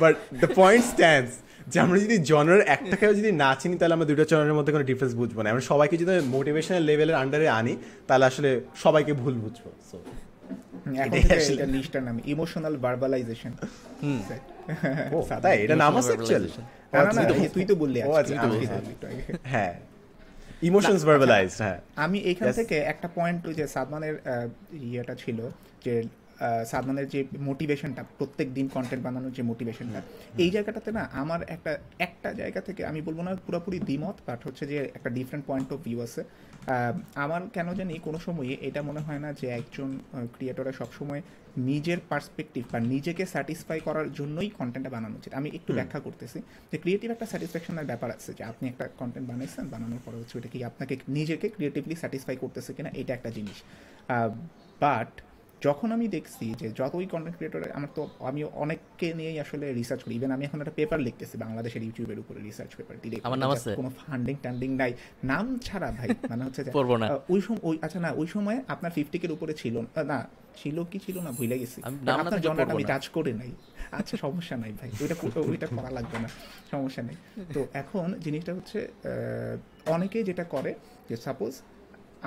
but 0.00 0.14
the 0.42 0.48
point 0.60 0.84
stands 0.92 1.32
যে 1.72 1.76
আমরা 1.84 1.96
যদি 2.04 2.16
জনার 2.30 2.60
একটাকেও 2.74 3.12
যদি 3.20 3.30
না 3.42 3.50
চিনি, 3.60 3.74
তাহলে 3.80 3.94
আমরা 3.96 4.06
দুটো 4.10 4.24
জনারের 4.30 4.56
মধ্যে 4.58 4.72
কোনো 4.74 4.84
ডিফারেন্স 4.90 5.14
বুঝব 5.20 5.36
না। 5.42 5.48
আমরা 5.54 5.64
সবাইকে 5.72 5.94
যদি 6.00 6.12
মোটিভেশনাল 6.36 6.82
লেভেলের 6.88 7.16
আন্ডারে 7.22 7.46
আনি, 7.58 7.74
তাহলে 8.08 8.24
আসলে 8.30 8.50
সবাইকে 8.84 9.12
ভুল 9.20 9.34
বুঝব 9.44 9.64
সো 9.90 9.96
এখন 11.02 11.12
থেকে 11.22 11.34
এটা 11.54 11.66
লিস্টটার 11.74 12.02
নাম। 12.02 12.16
ইমোশনাল 12.26 12.74
ভার্বালাইজেশন 12.76 13.52
ও 15.12 15.18
তাই? 15.44 15.56
এটা 15.64 15.76
নাম 15.76 15.92
আছে 16.00 16.10
অ্যাকচুয়ালি 16.12 16.50
না, 17.08 17.22
এই 17.36 17.48
তুই 17.56 17.64
তো 17.64 17.74
বললি 17.82 17.98
আচ্ছা। 18.02 18.34
হ্যাঁ। 19.46 19.74
ইমোশনস 20.62 21.02
ভার্বালাইজড 21.04 21.58
হ্যাঁ। 21.62 21.78
আমি 22.04 22.18
Yes. 22.48 22.58
থেকে 22.60 22.76
একটা 22.92 23.08
পয়েন্ট 23.14 23.42
যে 23.58 23.64
সাদমানের 23.74 24.14
আহ, 24.24 24.46
ইয়েটা 24.86 25.14
ছিল 25.14 25.38
যে 25.84 25.94
আহ, 26.02 26.08
সাদমানের 26.64 27.06
যে 27.08 27.20
মোটিভেশনটা 27.40 28.02
প্রত্যেক 28.18 28.48
দিন 28.54 28.66
কন্টেন্ট 28.68 29.02
বানানোর 29.04 29.32
যে 29.32 29.42
মোটিভেশনটা 29.42 30.00
এই 30.38 30.50
জায়গাটাতে 30.50 30.90
না 30.92 31.02
আমার 31.14 31.40
একটা 31.48 31.72
একটা 31.98 32.28
জায়গা 32.32 32.60
থেকে 32.60 32.82
আমি 32.84 33.00
বলব 33.00 33.18
না 33.22 33.32
পুরোপুরি 33.46 33.78
দ্বিমত 33.80 34.16
বাট 34.26 34.40
হচ্ছে 34.46 34.64
যে 34.66 34.78
একটা 34.94 35.10
ডিফারেন্ট 35.10 35.44
পয়েন্ট 35.46 35.68
অফ 35.72 35.80
ভিউ 35.84 35.98
আছে। 36.00 36.20
আমার 37.24 37.42
কেন 37.56 37.68
জানি 37.78 37.94
কোনো 38.06 38.18
সময়ই 38.26 38.56
এটা 38.68 38.80
মনে 38.82 39.00
হয় 39.00 39.20
না 39.24 39.32
যে 39.40 39.46
একজন 39.60 39.98
ক্রিয়েটরের 40.34 40.72
সবসময় 40.72 41.22
নিজের 41.70 41.98
পার্সপেক্টিভ 42.08 42.64
বা 42.72 42.78
নিজেকে 42.92 43.24
স্যাটিসফাই 43.26 43.78
করার 43.80 44.08
জন্যই 44.12 44.50
কন্টেন্টটা 44.58 44.90
বানানো 44.96 45.14
উচিত। 45.16 45.32
আমি 45.34 45.48
একটু 45.58 45.70
ব্যাখ্যা 45.74 46.00
করতেছি 46.00 46.38
যে 46.70 46.76
ক্রিয়েটিভ 46.78 47.08
একটা 47.10 47.26
স্যাটিসফ্যাকশনের 47.26 47.86
ব্যাপার 47.90 48.10
আছে 48.10 48.30
যে 48.38 48.42
আপনি 48.44 48.64
একটা 48.68 48.84
কন্টেন্ট 49.00 49.26
বানাইছেন 49.30 49.64
বানানোর 49.68 50.02
পরে 50.04 50.16
হচ্ছে 50.20 50.34
ওটা 50.38 50.48
কি 50.52 50.58
আপনাকে 50.70 50.94
নিজেকে 51.08 51.46
ক্রিয়েটিভলি 51.48 51.94
স্যাটিসফাই 52.02 52.36
করতেছে 52.36 52.70
কিনা 52.76 52.90
এটা 53.00 53.12
একটা 53.14 53.30
জিনিস। 53.30 53.58
বাট 54.80 55.10
যখন 55.66 55.88
আমি 55.96 56.06
দেখছি 56.16 56.46
যে 56.60 56.66
যতই 56.80 57.08
কন্টেন্ট 57.12 57.36
ক্রিয়েটর 57.38 57.62
আমার 57.78 57.90
তো 57.98 58.02
আমি 58.30 58.40
অনেককে 58.64 59.08
নিয়েই 59.18 59.38
আসলে 59.44 59.66
রিসার্চ 59.80 60.00
করি। 60.04 60.12
ইভেন 60.18 60.30
আমি 60.36 60.44
এখন 60.48 60.58
একটা 60.62 60.74
পেপার 60.78 60.98
লিখতেছি 61.06 61.34
বাংলাদেশের 61.44 61.82
ইউটিউবের 61.86 62.18
উপরে 62.22 62.38
রিসার্চ 62.48 62.70
পেপার 62.78 62.94
ডিরেক্ট 63.02 63.24
আমার 63.28 63.40
নাম 63.42 63.50
আছে? 63.56 63.70
কোনো 63.80 63.90
ফান্ডিং 64.00 64.34
টান্ডিং 64.44 64.70
নাই। 64.82 64.92
নাম 65.32 65.46
ছাড়া 65.66 65.88
ভাই 65.98 66.08
মানে 66.30 66.42
হচ্ছে 66.46 66.62
যে 66.66 66.70
পড়ব 66.78 66.92
না। 67.02 67.06
ওই 67.34 67.40
সময় 67.46 67.62
ওই 67.68 67.76
আচ্ছা 67.86 67.98
না 68.04 68.10
ওই 68.20 68.28
সময় 68.34 68.58
আপনার 68.74 68.92
ফিফটিকের 68.96 69.32
উপরে 69.36 69.52
ছিল 69.62 69.74
না, 70.12 70.18
ছিল 70.60 70.76
কি 70.90 70.98
ছিল 71.06 71.16
না 71.26 71.30
ভুলে 71.38 71.56
গেছি। 71.62 71.78
আপনার 72.14 72.40
পড়ব 72.56 72.70
আমি 72.74 72.84
টাচ 72.92 73.04
করে 73.16 73.32
নাই। 73.40 73.50
আচ্ছা 73.98 74.14
সমস্যা 74.24 74.56
নাই 74.62 74.72
ভাই 74.80 74.90
ওইটা 75.02 75.14
ওইটা 75.50 75.66
করা 75.76 75.90
লাগবে 75.96 76.18
না 76.24 76.28
সমস্যা 76.72 77.02
নেই। 77.08 77.18
তো 77.54 77.60
এখন 77.82 78.06
জিনিসটা 78.24 78.52
হচ্ছে 78.58 78.78
অনেকেই 79.94 80.24
যেটা 80.28 80.44
করে 80.54 80.70
যে 81.08 81.16
সাপোজ 81.26 81.52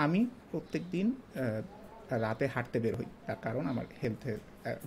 আমি 0.03 0.21
প্রত্যেক 0.51 0.83
দিন 0.95 1.07
রাতে 2.17 2.47
হাঁটতে 2.47 2.79
বের 2.79 2.95
হই। 2.95 3.05
তার 3.27 3.35
কারণ 3.41 3.63
আমার 3.67 3.85
হেলথে 4.03 4.37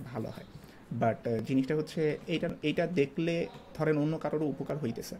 ভালো 0.05 0.29
হয়। 0.29 0.47
বাট 0.91 1.27
জিনিসটা 1.47 1.75
হচ্ছে 1.75 2.17
এইটা 2.27 2.49
এইটা 2.61 2.87
দেখলে 2.87 3.47
ধরেন 3.73 3.97
অন্য 3.97 4.17
কারোরও 4.17 4.45
উপকার 4.45 4.77
হইতেছে। 4.77 5.15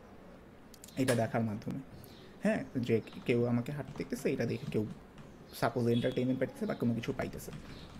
এটা 0.97 1.15
দেখার 1.15 1.41
মাধ্যমে। 1.41 1.79
হ্যাঁ 2.43 2.63
যে 2.75 3.01
কেউ 3.25 3.45
আমাকে 3.45 3.71
হাঁটতে 3.71 3.93
দেখতেছে, 3.97 4.31
এটা 4.33 4.45
দেখে 4.45 4.67
কেউ 4.71 4.85
সাপোজ 5.53 5.87
এন্টারটেনমেন্ট 5.87 6.39
পাইতেছে 6.39 6.65
বা 6.65 6.73
কোনো 6.73 6.93
কিছু 6.93 7.13
পাইতেছে। 7.17 7.51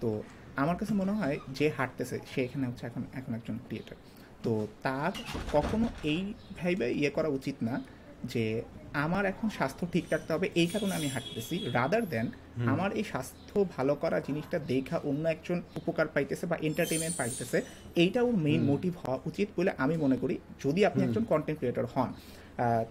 তো 0.02 0.24
আমার 0.56 0.76
কাছে 0.78 0.94
মনে 0.94 1.12
হয় 1.12 1.40
যে 1.50 1.72
হাঁটতেছে, 1.78 2.20
সে 2.32 2.40
এখানে 2.44 2.68
হচ্ছে 2.68 2.86
এখন 2.86 3.04
এখন 3.14 3.34
একজন 3.34 3.60
ক্রিয়েটার 3.68 3.96
তো 4.44 4.68
তার 4.84 5.12
কখনো 5.52 5.88
এই 6.04 6.34
ভাইবে 6.58 6.92
ইয়ে 6.92 7.10
করা 7.10 7.28
উচিত 7.28 7.56
না 7.64 7.82
যে 8.34 8.46
আমার 9.06 9.24
এখন 9.32 9.48
স্বাস্থ্য 9.58 9.84
ঠিক 9.94 10.06
রাখতে 10.14 10.32
হবে 10.36 10.48
এই 10.62 10.68
কারণে 10.74 10.94
আমি 11.00 11.08
হাঁটতেছি। 11.14 11.56
রাদার 11.78 12.04
দেন 12.14 12.26
আমার 12.72 12.90
এই 13.00 13.06
স্বাস্থ্য 13.12 13.56
ভালো 13.76 13.94
করা 14.04 14.18
জিনিসটা 14.28 14.58
দেখা 14.74 14.98
অন্য 15.10 15.24
একজন 15.36 15.58
উপকার 15.80 16.08
পাইতেছে 16.14 16.46
বা 16.52 16.58
এন্টারটেনমেন্ট 16.68 17.16
পাইতেছে 17.18 17.58
এইটা 18.04 18.20
ওর 18.28 18.36
মেইন 18.46 18.62
মোটিভ 18.72 18.94
হওয়া 19.02 19.20
উচিত 19.30 19.48
বলে 19.58 19.72
আমি 19.84 19.96
মনে 20.04 20.18
করি। 20.22 20.36
যদি 20.64 20.82
আপনি 20.90 21.02
একজন 21.04 21.24
কন্টেন্ট 21.32 21.58
ক্রিয়েটর 21.60 21.88
হন 21.94 22.10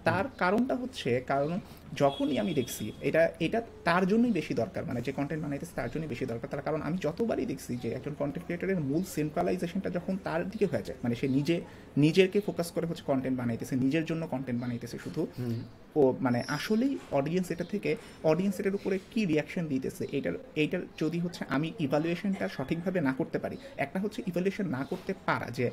তার 0.03 0.25
কারণটা 0.37 0.75
হচ্ছে 0.75 1.21
কারণ 1.27 1.59
যখনই 1.95 2.39
আমি 2.39 2.53
দেখছি 2.53 2.93
এটা 3.01 3.21
এটা 3.39 3.61
তার 3.83 4.03
জন্যই 4.07 4.31
বেশি 4.31 4.53
দরকার 4.53 4.85
মানে 4.85 5.01
যে 5.01 5.11
কন্টেন্ট 5.11 5.41
বানাইতেছে 5.43 5.73
তার 5.75 5.89
জন্যই 5.89 6.07
বেশি 6.07 6.25
দরকার। 6.25 6.47
তার 6.49 6.61
কারণ 6.61 6.81
আমি 6.81 6.97
যতবারই 6.97 7.45
দেখছি 7.45 7.71
যে 7.77 7.89
একজন 7.89 8.13
কন্টেন্ট 8.13 8.45
ক্রিয়েটরের 8.45 8.79
মূল 8.79 9.03
সেন্ট্রালাইজেশনটা 9.03 9.89
যখন 9.89 10.13
তার 10.17 10.49
দিকে 10.49 10.65
হয়ে 10.65 10.83
যায় 10.83 10.97
মানে 11.03 11.15
সে 11.15 11.27
নিজে 11.27 11.55
নিজেকে 11.97 12.39
ফোকাস 12.41 12.67
করে 12.71 12.85
হচ্ছে 12.87 13.03
কন্টেন্ট 13.03 13.37
বানাইতেছে 13.37 13.75
নিজের 13.75 14.05
জন্য 14.05 14.23
কন্টেন্ট 14.27 14.59
বানাইতেছে 14.61 14.97
শুধু 14.99 15.21
ও 15.95 16.03
মানে 16.21 16.39
আসলেই 16.47 16.97
অডিয়েন্স 17.11 17.47
এটা 17.51 17.63
থেকে 17.63 17.91
অডিয়েন্স 18.23 18.55
এটার 18.59 18.75
উপরে 18.75 18.99
কি 19.11 19.25
রিয়াকশন 19.25 19.63
দিতেছে 19.67 20.03
এটার 20.11 20.35
এইটার 20.55 20.81
যদি 20.97 21.19
হচ্ছে 21.19 21.41
আমি 21.49 21.67
ইভালুয়েশনটা 21.79 22.45
সঠিকভাবে 22.47 23.01
না 23.01 23.13
করতে 23.13 23.39
পারি 23.39 23.57
একটা 23.77 23.99
হচ্ছে 23.99 24.21
ইভালুয়েশন 24.27 24.65
না 24.67 24.81
করতে 24.89 25.13
পারা 25.25 25.49
যে 25.49 25.65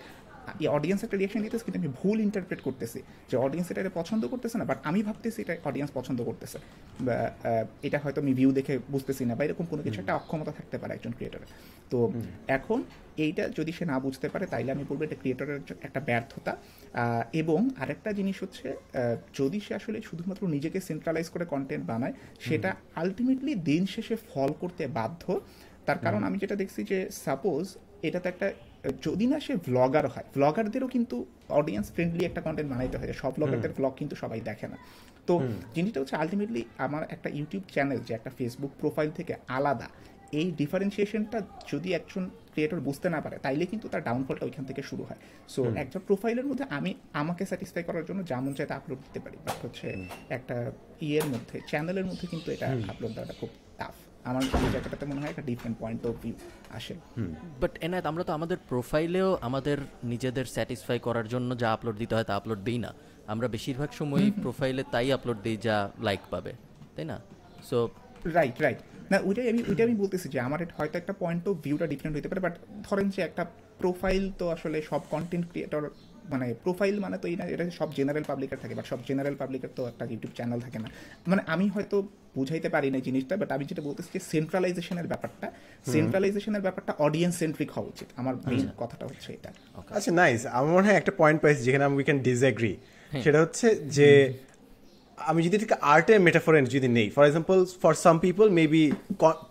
অডিয়েন্স 0.77 1.01
একটা 1.07 1.17
রিয়াকশন 1.21 1.41
দিতেছে 1.47 1.65
কিন্তু 1.67 1.79
আমি 1.83 1.91
ভুল 2.01 2.17
ইন্টারপ্রেট 2.27 2.61
করতেছি। 2.67 3.01
যে 3.31 3.37
অডিয়েন্স 3.47 3.67
এটা 3.73 3.93
পছন্দ 4.01 4.23
করতেছে 4.33 4.57
না 4.61 4.65
বাট 4.71 4.79
আমি 4.89 5.01
ভাবতেছি 5.09 5.39
এটা 5.45 5.55
অডিয়েন্স 5.71 5.91
পছন্দ 5.99 6.19
করতেছে। 6.29 6.59
বা 7.07 7.17
এটা 7.87 7.99
হয়তো 8.05 8.19
আমি 8.25 8.33
ভিউ 8.39 8.51
দেখে 8.59 8.75
বুঝতেছি 8.95 9.23
না 9.29 9.35
বা 9.39 9.43
এরকম 9.47 9.65
কোনো 9.73 9.83
কিছু 9.87 9.99
একটা 10.03 10.15
অক্ষমতা 10.21 10.53
থাকতে 10.59 10.77
পারে 10.81 10.93
একজন 10.97 11.13
ক্রিয়েটরের 11.17 11.51
তো 11.93 11.99
এখন 12.59 12.79
এইটা 13.25 13.45
যদি 13.59 13.73
সে 13.79 13.85
না 13.93 13.97
বুঝতে 14.07 14.27
পারে 14.33 14.45
তাইলে 14.53 14.71
আমি 14.77 14.85
বলব 14.91 15.01
এটা 15.07 15.17
ক্রিয়েটরের 15.23 15.61
একটা 15.87 16.01
ব্যর্থতা। 16.09 16.53
এবং 17.43 17.61
আরেকটা 17.83 18.11
জিনিস 18.19 18.37
হচ্ছে 18.45 18.67
যদি 19.41 19.59
সে 19.67 19.73
আসলে 19.81 19.99
শুধুমাত্র 20.09 20.43
নিজেকে 20.57 20.79
সেন্ট্রালাইজ 20.89 21.27
করে 21.35 21.45
কন্টেন্ট 21.55 21.85
বানায় 21.91 22.15
সেটা 22.47 22.71
আলটিমেটলি 23.01 23.53
দিন 23.69 23.83
শেষে 23.95 24.17
ফল 24.31 24.51
করতে 24.63 24.83
বাধ্য। 24.99 25.25
তার 25.87 25.99
কারণ 26.05 26.21
আমি 26.29 26.37
যেটা 26.43 26.57
দেখছি 26.63 26.81
যে 26.91 26.99
সাপোজ 27.25 27.65
এটা 28.09 28.19
তো 28.25 28.29
একটা 28.33 28.47
যদি 29.03 29.25
না 29.27 29.39
সে 29.41 29.55
ভ্লগার 29.69 30.07
হয় 30.07 30.27
ভ্লগারদেরও 30.37 30.89
কিন্তু 30.89 31.17
অডিয়েন্স 31.59 31.87
ফ্রেন্ডলি 31.95 32.23
একটা 32.25 32.41
কন্টেন্ট 32.47 32.69
বানাইতে 32.73 32.97
হয়। 32.99 33.09
সব 33.23 33.33
ভ্লগারদের 33.39 33.73
ভ্লগ 33.79 33.93
কিন্তু 34.01 34.15
সবাই 34.17 34.41
দেখে 34.41 34.67
না। 34.73 34.77
তো 35.27 35.35
জিনিসটা 35.75 35.99
হচ্ছে 36.01 36.17
আলটিমেটলি 36.17 36.63
আমার 36.79 37.03
একটা 37.15 37.29
ইউটিউব 37.39 37.63
চ্যানেল 37.75 37.99
যে 38.07 38.13
একটা 38.15 38.31
ফেসবুক 38.39 38.73
প্রোফাইল 38.81 39.11
থেকে 39.19 39.33
আলাদা। 39.57 39.89
এই 40.41 40.49
ডিফারেন্সিয়েশনটা 40.61 41.39
যদি 41.73 41.89
একজন 41.99 42.31
ক্রিয়েটর 42.53 42.81
বুঝতে 42.81 43.09
না 43.15 43.21
পারে 43.25 43.37
তাইলে 43.39 43.65
কিন্তু 43.67 43.87
তার 43.93 44.03
ডাউনফলটা 44.09 44.45
ওইখান 44.49 44.65
থেকে 44.65 44.83
শুরু 44.91 45.03
হয়। 45.09 45.21
সো 45.49 45.61
একটা 45.83 45.99
প্রোফাইলের 46.09 46.47
মধ্যে 46.47 46.65
আমি 46.79 46.91
আমাকে 47.13 47.43
স্যাটিসফাই 47.51 47.83
করার 47.89 48.05
জন্য 48.09 48.21
যেমন 48.31 48.53
চাই 48.55 48.67
তা 48.71 48.75
আপলোড 48.81 49.01
দিতে 49.07 49.21
পারি 49.25 49.37
বাট 49.47 49.59
হচ্ছে 49.65 49.89
একটা 50.37 50.57
ইয়ের 51.07 51.27
মধ্যে 51.33 51.57
চ্যানেলের 51.71 52.07
মধ্যে 52.11 52.27
কিন্তু 52.33 52.49
এটা 52.57 52.69
আপলোড 52.93 53.13
দেওয়াটা 53.17 53.35
খুব 53.41 53.51
আমার 54.31 54.43
এই 54.67 54.71
জায়গাটাতে 54.75 55.05
মনে 55.11 55.21
হয় 55.23 55.31
একটা 55.33 55.45
ডিফারেন্ট 55.51 55.77
পয়েন্ট 55.83 56.03
অফ 56.09 56.15
ভিউ 56.23 56.35
আসে। 56.79 56.95
বাট 57.63 57.73
এনায়ত 57.87 58.07
আমরা 58.13 58.23
তো 58.29 58.33
আমাদের 58.39 58.59
প্রোফাইলেও 58.71 59.29
আমাদের 59.49 59.79
নিজেদের 60.13 60.47
স্যাটিসফাই 60.55 60.99
করার 61.07 61.27
জন্য 61.33 61.51
যা 61.63 61.69
আপলোড 61.77 61.97
দিতে 62.03 62.13
হয় 62.17 62.27
তা 62.31 62.35
আপলোড 62.41 62.61
দিই 62.69 62.79
না। 62.85 62.91
আমরা 63.33 63.47
বেশিরভাগ 63.57 63.91
সময় 64.01 64.25
প্রোফাইলে 64.45 64.83
তাই 64.95 65.09
আপলোড 65.17 65.39
দিই 65.47 65.59
যা 65.67 65.77
লাইক 66.07 66.23
পাবে 66.33 66.53
তাই 66.95 67.07
না? 67.13 67.17
সো 67.69 67.79
রাইট 68.39 68.57
রাইট 68.65 68.81
না 69.13 69.17
ওইটাই 69.29 69.47
আমি 69.53 69.61
ওইটাই 69.71 69.85
আমি 69.89 69.97
বলতেছি 70.03 70.27
যে 70.35 70.39
আমার 70.49 70.61
হয়তো 70.79 70.97
একটা 71.03 71.15
পয়েন্ট 71.23 71.45
অফ 71.51 71.55
ভিউটা 71.67 71.87
ডিফারেন্ট 71.93 72.15
হতে 72.19 72.29
পারে 72.33 72.43
বাট 72.47 72.55
ধরেন 72.87 73.07
যে 73.15 73.21
একটা 73.29 73.43
প্রোফাইল 73.81 74.25
তো 74.41 74.45
আসলে 74.57 74.79
সব 74.91 75.03
কন্টেন্ট 75.15 75.45
ক্রিয়েটর 75.51 75.83
মানে 76.33 76.47
প্রোফাইল 76.65 76.95
মানে 77.05 77.17
তো 77.23 77.27
এই 77.31 77.37
না 77.41 77.45
এটা 77.55 77.65
সব 77.81 77.89
জেনারেল 77.99 78.25
পাবলিকের 78.31 78.61
থাকে 78.63 78.75
বাট 78.79 78.87
সব 78.93 79.01
জেনারেল 79.09 79.37
পাবলিকের 79.41 79.73
তো 79.79 79.83
একটা 79.91 80.05
ইউটিউব 80.13 80.33
চ্যানেল 80.39 80.59
থাকে 80.67 80.79
না। 80.85 80.89
মানে 81.31 81.43
আমি 81.55 81.67
হয়তো 81.75 81.97
বুঝাইতে 82.37 82.69
পারি 82.75 82.89
না 82.95 82.99
জিনিসটা 83.07 83.35
বাট 83.43 83.51
আমি 83.57 83.65
যেটা 83.71 83.83
বলতেছি 83.89 84.09
যে 84.17 84.21
সেন্ট্রালাইজেশনের 84.33 85.07
ব্যাপারটা 85.13 85.47
সেন্ট্রালাইজেশনের 85.95 86.63
ব্যাপারটা 86.67 86.93
অডিয়েন্স 87.07 87.35
সেন্ট্রিক 87.43 87.71
হওয়া 87.75 87.89
উচিত। 87.93 88.09
আমার 88.21 88.35
মেইন 88.51 88.69
কথাটা 88.83 89.05
হচ্ছে 89.11 89.29
এটা। 89.37 89.51
আচ্ছা 89.97 90.11
নাইস 90.21 90.41
আমার 90.57 90.71
মনে 90.77 90.87
হয় 90.89 90.99
একটা 91.01 91.13
পয়েন্ট 91.21 91.39
পাইছি 91.43 91.61
যেখানে 91.67 91.85
আমি 91.89 91.97
উই 92.01 92.05
ক্যান 92.09 92.21
ডিসএগ্রি 92.29 92.73
সেটা 93.25 93.39
হচ্ছে 93.45 93.67
যে 93.97 94.09
আমি 95.19 95.41
যদি 95.45 95.55
এটাকে 95.59 95.77
আর্টের 95.95 96.21
মেটাফোর 96.27 96.53
যদি 96.77 96.89
নেই 96.99 97.09
for 97.15 97.23
example 97.29 97.59
for 97.83 97.93
some 98.05 98.17
people 98.27 98.47
maybe 98.61 98.85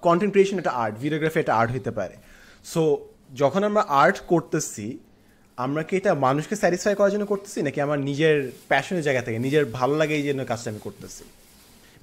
content 0.07 0.31
creation 0.33 0.57
একটা 0.61 0.73
আর্ট 0.83 0.95
ভিডিওগ্রাফি 1.03 1.37
একটা 1.43 1.53
আর্ট 1.59 1.69
হতে 1.75 1.91
পারে। 1.99 2.15
সো 2.71 2.81
যখন 3.41 3.61
আমরা 3.69 3.83
আর্ট 4.03 4.17
করতেছি 4.31 4.85
আমরা 5.57 5.81
কি 5.87 5.93
এটা 5.99 6.11
মানুষকে 6.27 6.55
স্যাটিসফাই 6.61 6.95
করার 6.99 7.11
জন্য 7.15 7.25
করতেছি 7.31 7.59
নাকি 7.67 7.79
আমার 7.87 7.99
নিজের 8.09 8.35
প্যাশনের 8.71 9.03
জায়গা 9.07 9.21
থেকে 9.25 9.37
নিজের 9.45 9.63
ভালো 9.77 9.93
লাগে 10.01 10.15
এই 10.19 10.25
জন্য 10.29 10.41
কাজটা 10.51 10.67
আমি 10.73 10.81
করতেছি? 10.87 11.23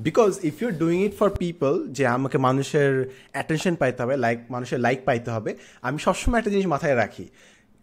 Because 0.07 0.31
if 0.51 0.55
you're 0.63 0.73
doing 0.83 0.99
it 1.07 1.15
for 1.21 1.31
people 1.43 1.73
যে 1.97 2.05
আমাকে 2.17 2.37
মানুষের 2.49 2.91
অ্যাটেনশন 3.35 3.75
পাইতে 3.83 4.01
হবে 4.03 4.15
লাইক 4.25 4.39
মানুষের 4.55 4.81
লাইক 4.87 4.99
পাইতে 5.09 5.31
হবে, 5.35 5.51
আমি 5.87 5.99
সবসময় 6.07 6.39
একটা 6.41 6.53
জিনিস 6.55 6.69
মাথায় 6.75 6.97
রাখি 7.03 7.27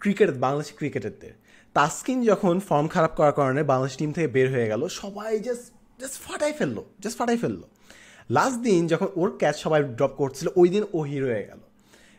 ক্রিকেট 0.02 0.30
বাংলাদেশ 0.46 0.70
ক্রিকেটারদের 0.80 1.34
তাস্কিন 1.76 2.20
যখন 2.32 2.56
ফর্ম 2.70 2.88
খারাপ 2.96 3.14
করার 3.20 3.36
কারণে 3.40 3.62
বাংলাদেশ 3.72 3.96
টিম 4.00 4.12
থেকে 4.16 4.30
বের 4.36 4.48
হয়ে 4.54 4.68
গেল, 4.72 4.82
সবাই 5.02 5.32
জাস্ট 5.48 5.66
জাস্ট 6.02 6.18
ফাটাই 6.26 6.54
ফেলল 6.60 6.78
জাস্ট 7.04 7.16
ফাটাই 7.20 7.38
ফেলল। 7.44 7.62
লাস্ট 8.38 8.58
দিন 8.68 8.82
যখন 8.92 9.08
ওর 9.22 9.30
ক্যাচ 9.42 9.56
সবাই 9.66 9.80
ড্রপ 9.98 10.14
করছিল, 10.22 10.48
ওই 10.62 10.68
দিন 10.74 10.84
ও 10.98 11.00
হিরো 11.10 11.28
হয়ে 11.34 11.46
গেল। 11.50 11.62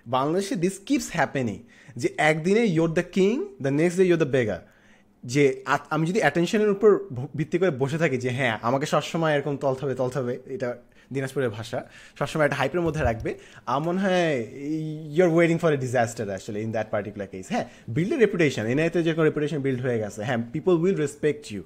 বাংলাদেশে 0.06 0.54
দিস 0.64 0.76
কিপস 0.86 1.08
হ্যাপেনিং 1.16 1.58
যে 2.00 2.08
একদিনে 2.30 2.62
you're 2.76 2.90
the 2.98 3.04
king 3.16 3.34
the 3.64 3.70
next 3.80 3.96
day 4.00 4.04
you're 4.10 4.20
the 4.24 4.30
beggar 4.36 4.60
যে 5.32 5.44
আমি 5.94 6.04
যদি 6.10 6.20
অ্যাটেনশনের 6.24 6.70
উপর 6.76 6.90
ভিত্তি 7.38 7.56
করে 7.60 7.72
বসে 7.82 7.98
থাকি 8.02 8.16
যে 8.24 8.30
হ্যাঁ 8.38 8.54
আমাকে 8.68 8.86
সবসময় 8.94 9.32
এরকম 9.36 9.54
তলতে 9.62 9.82
হবে 10.18 10.34
এটা 10.56 10.68
দিনাজপুরের 11.14 11.52
ভাষা, 11.58 11.78
সবসময় 12.18 12.44
একটা 12.46 12.58
হাইপের 12.60 12.82
মধ্যে 12.86 13.02
রাখবে, 13.08 13.30
আমার 13.72 13.82
মনে 13.88 14.00
হয় 14.04 14.30
you're 15.16 15.30
waiting 15.34 15.56
for 15.62 15.70
a 15.76 15.78
disaster 15.86 16.26
আসলে 16.38 16.58
ইন 16.66 16.70
দ্যাট 16.76 16.88
পার্টিকুলার 16.94 17.28
কেস 17.32 17.46
হ্যাঁ 17.54 17.64
বিল্ড 17.96 18.12
এ 18.16 18.18
রেপুটেশন 18.24 18.64
এনআইতে 18.72 18.98
যেরকম 19.06 19.24
রেপুটেশন 19.30 19.58
বিল্ড 19.66 19.80
হয়ে 19.86 19.98
গেছে 20.02 20.20
হ্যাঁ 20.28 20.40
people 20.54 20.74
will 20.82 20.96
respect 21.04 21.44
you 21.52 21.62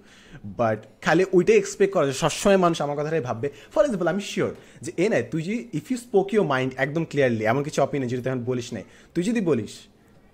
but 0.60 0.78
খালি 1.04 1.24
ওইটাই 1.36 1.56
এক্সপেক্ট 1.62 1.92
করা 1.94 2.04
যে 2.10 2.16
সবসময় 2.24 2.58
মানুষ 2.64 2.78
আমার 2.84 2.96
কথাটাই 3.00 3.22
ভাববে। 3.28 3.48
ফর 3.74 3.82
এক্সাম্পল 3.86 4.08
আমি 4.14 4.22
শিওর 4.32 4.52
যে 4.84 4.90
এ 5.04 5.06
নাই 5.12 5.22
তুই 5.32 5.40
যদি 5.46 5.58
if 5.80 5.86
you 5.90 5.96
spoke 6.06 6.26
your 6.34 6.46
mind 6.52 6.70
একদম 6.84 7.02
ক্লিয়ারলি 7.10 7.44
এমন 7.52 7.62
কিছু 7.66 7.78
অপিনিয়ন 7.86 8.08
যদি 8.12 8.22
তখন 8.26 8.40
বলিস 8.50 8.68
নাই, 8.76 8.84
তুই 9.14 9.22
যদি 9.28 9.40
বলিস 9.50 9.72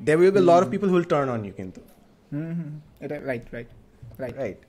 they 0.06 0.12
will 0.20 0.32
be 0.36 0.42
lot 0.50 0.60
of 0.64 0.68
people 0.74 0.88
who'll 0.92 1.06
turn 1.12 1.28
on 1.36 1.42
you 1.48 1.54
কিন্তু। 1.60 1.80
এটা 3.00 3.16
right 3.24 3.46
right 3.54 3.70
right 4.18 4.36
right 4.38 4.60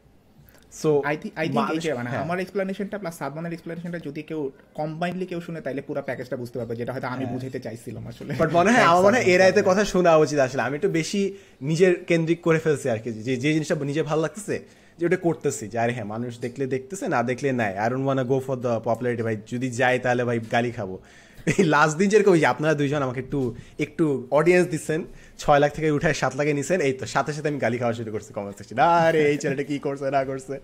so 0.82 1.02
I 1.06 1.18
think 1.22 1.34
I 1.40 1.48
think 1.50 1.70
এই 1.74 1.94
মানে 1.94 2.10
আমার 2.10 2.40
এক্সপ্লেনেশনটা 2.40 2.98
প্লাস 2.98 3.16
সাদমানের 3.18 3.54
এক্সপ্লেনেশনটা 3.54 4.00
যদি 4.00 4.22
কেউ 4.22 4.52
কম্বাইনলি 4.76 5.26
কেউ 5.26 5.42
শুনে 5.42 5.62
তাইলে 5.62 5.82
পুরো 5.82 6.02
প্যাকেজটা 6.02 6.36
বুঝতে 6.38 6.58
পারবে 6.60 6.76
যেটা 6.76 6.94
হয়তো 6.94 7.08
আমি 7.08 7.26
বুঝাইতে 7.26 7.60
চাইছিলাম 7.60 8.08
আসলে। 8.08 8.34
বাট 8.42 8.50
মনে 8.54 8.72
হয় 8.72 8.84
আমার 8.84 9.04
মনে 9.04 9.18
হয় 9.18 9.26
এর 9.34 9.42
আয়তে 9.42 9.62
কথা 9.66 9.86
শোনা 9.86 10.16
উচিত 10.16 10.40
আসলে। 10.40 10.62
আমি 10.62 10.76
একটু 10.76 10.90
বেশি 10.90 11.22
নিজের 11.62 12.04
কেন্দ্রিক 12.06 12.42
করে 12.42 12.60
ফেলছি 12.60 12.90
আর 12.90 12.98
কি। 12.98 13.14
যে 13.14 13.38
যে 13.38 13.54
জিনিসটা 13.54 13.76
নিজে 13.76 14.04
ভালো 14.04 14.22
লাগতেছে 14.22 14.60
যে 14.98 15.06
ওটা 15.06 15.18
করতেছি। 15.18 15.68
যে 15.68 15.80
আরে 15.80 15.94
হ্যাঁ 15.94 16.06
মানুষ 16.06 16.40
দেখলে 16.40 16.68
দেখতেছে 16.68 17.08
না 17.08 17.24
দেখলে 17.24 17.52
নাই। 17.52 17.78
আর 17.78 17.96
won't 17.96 18.28
go 18.28 18.40
for 18.40 18.56
the 18.56 18.82
popularity 18.84 19.24
ভাই। 19.24 19.38
যদি 19.48 19.70
যাই 19.72 20.00
তাহলে 20.00 20.24
ভাই 20.24 20.40
গালি 20.40 20.72
খাব। 20.72 20.98
এই 21.46 21.64
লাস্ট 21.64 21.98
দিন 21.98 22.10
যেরকম 22.10 22.34
আপনারা 22.46 22.74
দুইজন 22.74 23.02
আমাকে 23.02 23.20
একটু 23.20 23.56
একটু 23.80 24.28
অডিয়েন্স 24.32 24.68
দিচ্ছেন 24.68 25.04
ছয় 25.38 25.60
লাখ 25.60 25.72
থেকে 25.74 25.92
উঠায় 25.92 26.14
সাত 26.14 26.36
লাখে 26.36 26.54
নিছেন 26.54 26.82
এই 26.82 26.94
তো 26.94 27.06
সাথে 27.06 27.34
সাথে 27.34 27.48
আমি 27.48 27.60
গালি 27.60 27.78
খাওয়া 27.78 27.94
শুরু 27.94 28.12
করছি 28.12 28.34
কমেন্ট 28.34 28.58
সেকশন 28.58 28.80
আরে 28.80 29.30
এই 29.32 29.38
ছেলেটা 29.38 29.64
কি 29.64 29.80
করছে 29.80 30.12
না 30.12 30.26
করছে? 30.26 30.60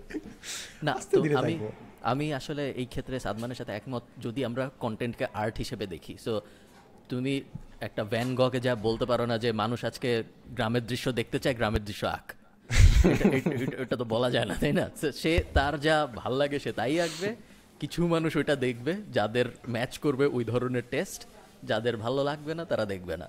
না 0.82 0.94
তো 1.10 1.22
আমি 1.38 1.58
আমি 2.02 2.34
আসলে 2.34 2.70
এই 2.70 2.86
ক্ষেত্রে 2.86 3.20
সাদমানের 3.20 3.54
সাথে 3.56 3.72
একমত 3.72 4.02
যদি 4.20 4.44
আমরা 4.44 4.70
কন্টেন্টকে 4.80 5.26
আর্ট 5.34 5.58
হিসেবে 5.58 5.86
দেখি। 5.86 6.16
সো 6.24 6.40
তুমি 7.08 7.42
একটা 7.80 8.04
ভ্যান 8.04 8.34
গকে 8.34 8.60
যা 8.60 8.74
বলতে 8.74 9.06
পারো 9.06 9.26
না 9.26 9.38
যে 9.38 9.52
মানুষ 9.52 9.84
আজকে 9.84 10.22
গ্রামের 10.56 10.86
দৃশ্য 10.86 11.12
দেখতে 11.12 11.38
চায় 11.38 11.54
গ্রামের 11.54 11.84
দৃশ্য 11.84 12.06
আঁক। 12.06 12.32
এটা- 13.04 13.96
তো 13.96 14.04
বলা 14.04 14.30
যায় 14.30 14.44
না 14.44 14.54
তাই 14.60 14.72
না? 14.72 14.90
সে 15.12 15.44
তার 15.54 15.80
যা 15.80 16.06
ভালো 16.14 16.36
লাগে 16.36 16.58
সে 16.58 16.72
তাই 16.72 17.00
আঁকবে। 17.00 17.36
কিছু 17.80 18.06
মানুষ 18.06 18.36
ওইটা 18.36 18.56
দেখবে 18.56 18.94
যাদের 19.12 19.44
ম্যাচ 19.68 19.98
করবে 19.98 20.26
ওই 20.26 20.44
ধরনের 20.44 20.82
টেস্ট 20.90 21.26
যাদের 21.64 21.96
ভালো 21.96 22.24
লাগবে 22.24 22.54
না 22.54 22.64
তারা 22.64 22.84
দেখবে 22.84 23.16
না। 23.16 23.28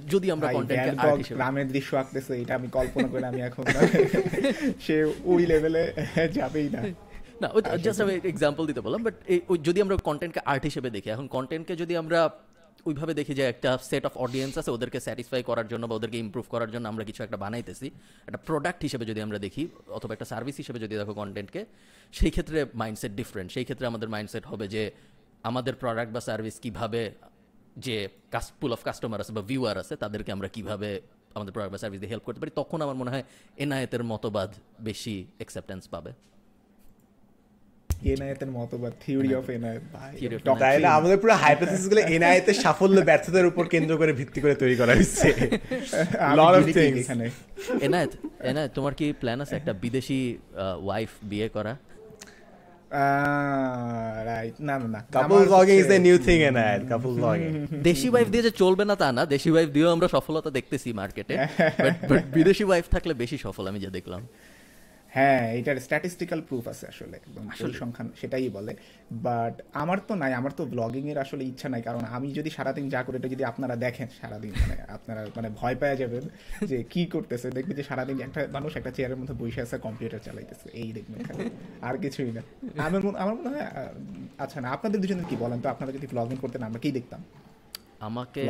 যদি 0.00 0.30
আমরা 0.30 0.48
আর্ট 0.48 1.32
গ্রামের 1.32 1.68
দৃশ্য 1.68 1.96
আঁকতেছে 1.96 2.40
এটা 2.40 2.54
আমি 2.54 2.68
কল্পনা 2.68 3.08
করে 3.08 3.26
আমি 3.26 3.40
এখন 3.40 3.64
সে 4.80 5.04
ওই 5.24 5.46
লেভেলে 5.46 5.94
যাবেই 6.32 6.68
না। 6.68 6.82
না 7.40 7.76
জাস্ট 7.76 8.00
আমি 8.00 8.20
এক্সাম্পল 8.24 8.66
দিতে 8.66 8.80
বললাম 8.80 9.02
বাট 9.02 9.14
যদি 9.64 9.82
আমরা 9.82 9.96
কন্টেন্টকে 9.96 10.40
আর্ট 10.44 10.64
হিসেবে 10.64 10.90
দেখি 10.90 11.10
এখন 11.10 11.26
কন্টেন্টকে 11.26 11.76
যদি 11.76 11.96
আমরা 11.96 12.30
ওইভাবে 12.86 13.14
দেখি 13.14 13.34
যে 13.34 13.42
একটা 13.42 13.78
সেট 13.82 14.06
অফ 14.06 14.16
অডিয়েন্স 14.16 14.58
আছে 14.58 14.70
ওদেরকে 14.70 15.00
স্যাটিসফাই 15.00 15.42
করার 15.42 15.68
জন্য 15.68 15.86
বা 15.86 15.94
ওদেরকে 15.94 16.18
ইমপ্রুভ 16.18 16.44
করার 16.48 16.70
জন্য 16.70 16.88
আমরা 16.88 17.04
কিছু 17.04 17.22
একটা 17.22 17.36
বানাইতেছি 17.36 17.90
একটা 18.26 18.38
প্রোডাক্ট 18.38 18.82
হিসেবে 18.82 19.04
যদি 19.04 19.20
আমরা 19.20 19.38
দেখি 19.38 19.68
অথবা 19.88 20.12
একটা 20.12 20.24
সার্ভিস 20.24 20.56
হিসেবে 20.56 20.78
যদি 20.78 20.96
দেখো 20.96 21.14
কন্টেন্টকে 21.14 21.66
সেই 22.12 22.30
ক্ষেত্রে 22.30 22.66
মাইন্ডসেট 22.74 23.12
ডিফারেন্ট 23.12 23.52
সেই 23.52 23.64
ক্ষেত্রে 23.64 23.86
আমাদের 23.86 24.08
মাইন্ডসেট 24.08 24.46
হবে 24.46 24.68
যে 24.68 24.90
আমাদের 25.42 25.74
প্রোডাক্ট 25.74 26.12
বা 26.12 26.20
সার্ভিস 26.20 26.60
কীভাবে 26.60 27.10
যে 27.76 28.08
পুল 28.60 28.72
অফ 28.72 28.82
কাস্টমার 28.82 29.20
আছে 29.20 29.32
বা 29.32 29.42
ভিউয়ার 29.42 29.78
আছে 29.78 29.96
তাদেরকে 29.96 30.32
আমরা 30.32 30.48
কীভাবে 30.48 31.00
আমাদের 31.34 31.52
প্রোডাক্ট 31.52 31.72
বা 31.72 31.78
সার্ভিস 31.78 32.00
দিয়ে 32.00 32.10
হেল্প 32.10 32.24
করতে 32.24 32.40
পারি 32.40 32.52
তখন 32.54 32.82
আমার 32.82 32.94
মনে 32.94 33.10
হয় 33.10 33.22
এনায়েতের 33.56 34.04
মতবাদ 34.04 34.54
বেশি 34.80 35.24
অ্যাকসেপ্টেন্স 35.36 35.88
পাবে। 35.88 36.12
এনায়েতের 38.04 38.50
মতবাদ 38.50 38.92
থিওরি 39.06 39.34
অফ 39.34 39.44
ভাই 40.60 40.84
আমাদের 40.84 41.18
পুরো 41.18 41.34
হাইপোথিসিসগুলো 41.34 42.00
এনআইতে 42.00 42.54
সাফল্য 42.54 43.00
ব্যর্থতার 43.00 43.46
উপর 43.46 43.64
কেন্দ্র 43.68 43.96
করে 43.96 44.12
ভিত্তি 44.12 44.40
করে 44.40 44.54
তৈরি 44.54 44.76
করা 44.76 44.92
pig 44.92 46.78
এখানে। 47.00 47.30
এনায়েত 47.80 48.10
এনায়েত 48.40 48.72
তোমার 48.74 48.94
কি 48.94 49.12
প্ল্যান 49.20 49.40
আছে? 49.40 49.56
একটা 49.56 49.72
বিদেশি 49.72 50.38
ওয়াইফ 50.82 51.08
বিয়ে 51.22 51.48
করা? 51.48 51.76
রাইট 54.28 54.56
না 54.68 54.74
না 54.82 54.88
না 54.94 55.00
কাপল 55.16 55.40
ব্লগিং 55.50 55.76
ইজ 55.82 55.86
দ্য 55.92 56.00
নিউ 56.06 56.16
থিং 56.26 56.38
এনআইট 56.50 56.82
কাপল 56.92 57.12
ব্লগিং 57.18 57.50
দেশি 57.90 58.08
ওয়াইফ 58.12 58.26
দিয়ে 58.32 58.44
যে 58.46 58.52
চলবে 58.62 58.84
না 58.90 58.94
তা 59.02 59.08
না 59.18 59.22
দেশি 59.34 59.48
ওয়াইফ 59.52 59.68
দিয়েও 59.74 59.90
আমরা 59.94 60.06
সফলতা 60.16 60.50
দেখতেছি 60.58 60.88
মার্কেটে 61.00 61.34
বাট 62.10 62.22
বিদেশি 62.36 62.64
ওয়াইফ 62.68 62.86
থাকলে 62.94 63.12
বেশি 63.22 63.36
সফল 63.46 63.64
আমি 63.70 63.78
যা 63.84 63.90
দেখলাম। 63.98 64.22
হ্যাঁ 65.14 65.52
এটার 65.52 65.76
স্ট্যাটিস্টিক্যাল 65.76 66.40
প্রুফ 66.40 66.68
আছে 66.68 66.86
আসলে 66.88 67.16
একদম 67.16 67.48
পরিসংখ্যান 67.60 68.10
সেটাই 68.20 68.48
বলে। 68.48 68.76
বাট 69.12 69.62
আমার 69.72 69.98
তো 70.08 70.14
নাই 70.14 70.34
আমার 70.34 70.50
তো 70.56 70.64
ব্লগিং 70.64 71.10
এর 71.10 71.18
আসলে 71.18 71.44
ইচ্ছা 71.44 71.68
নাই 71.68 71.82
কারণ 71.82 72.00
আমি 72.00 72.32
যদি 72.32 72.50
সারাদিন 72.50 72.88
যা 72.88 73.02
করি 73.02 73.16
এটা 73.16 73.28
যদি 73.28 73.44
আপনারা 73.44 73.76
দেখেন 73.76 74.08
সারাদিন 74.20 74.50
মানে 74.50 74.82
আপনারা 74.82 75.26
মানে 75.36 75.50
ভয় 75.56 75.76
পেয়ে 75.76 75.96
যাবেন 75.96 76.20
যে 76.66 76.84
কি 76.90 77.06
করতেছে। 77.06 77.50
দেখবেন 77.50 77.76
যে 77.76 77.82
সারাদিন 77.82 78.20
একটা 78.20 78.48
মানুষ 78.52 78.76
একটা 78.76 78.90
চেয়ারের 78.90 79.16
মধ্যে 79.16 79.34
বসে 79.34 79.62
আছে 79.62 79.78
কম্পিউটার 79.78 80.18
চালাইতেছে। 80.18 80.68
এই 80.72 80.92
দেখবেন 80.92 81.24
খালি। 81.24 81.50
আর 81.82 81.98
কিছুই 81.98 82.32
না। 82.32 82.42
আমার 82.82 83.04
মনে- 83.04 83.16
আমার 83.16 83.34
মনে 83.34 83.48
হয় 83.48 83.66
আচ্ছা 84.38 84.60
না 84.60 84.70
আপনাদের 84.70 85.00
দুজনের 85.00 85.24
কি 85.28 85.36
বলেন? 85.36 85.60
তো 85.60 85.68
আপনারা 85.68 85.92
যদি 85.92 86.06
ব্লগিং 86.06 86.36
করতেন 86.40 86.62
আমরা 86.62 86.78
কি 86.78 86.92
দেখতাম? 86.92 87.24
আমাকে 88.08 88.42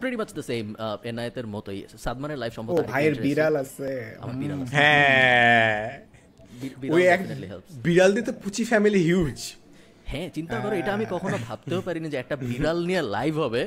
প্রিটি 0.00 0.16
মাচ 0.20 0.30
দ্য 0.38 0.44
সেম 0.50 0.66
এনায়েতের 1.10 1.46
মতোই। 1.54 1.78
সাদমানের 2.04 2.38
লাইফ 2.42 2.52
ও 2.52 2.56
সম্পর্কে 2.58 2.82
ভাইয়ের 2.94 3.14
বিড়াল 3.26 3.54
আছে। 3.64 3.90
আমার 4.22 4.34
বিড়াল 4.42 4.58
আছে। 4.62 4.74
হ্যাঁ। 4.76 5.84
ওই 6.94 7.02
বিড়াল 7.02 7.14
এক 7.14 7.20
বিড়াল 7.86 8.10
দিয়ে 8.14 8.26
তো 8.28 8.32
পুচি 8.42 8.62
ফ্যামিলি 8.70 9.00
হিউজ 9.08 9.38
হ্যাঁ 10.10 10.28
চিন্তা 10.36 10.56
করো 10.62 10.74
এটা 10.80 10.92
আমি 10.96 11.06
কখনো 11.14 11.36
ভাবতেও 11.46 11.80
পারিনি 11.86 12.08
যে 12.14 12.18
একটা 12.22 12.36
বিড়াল 12.50 12.78
নিয়ে 12.88 13.02
লাইভ 13.16 13.34
হবে 13.44 13.62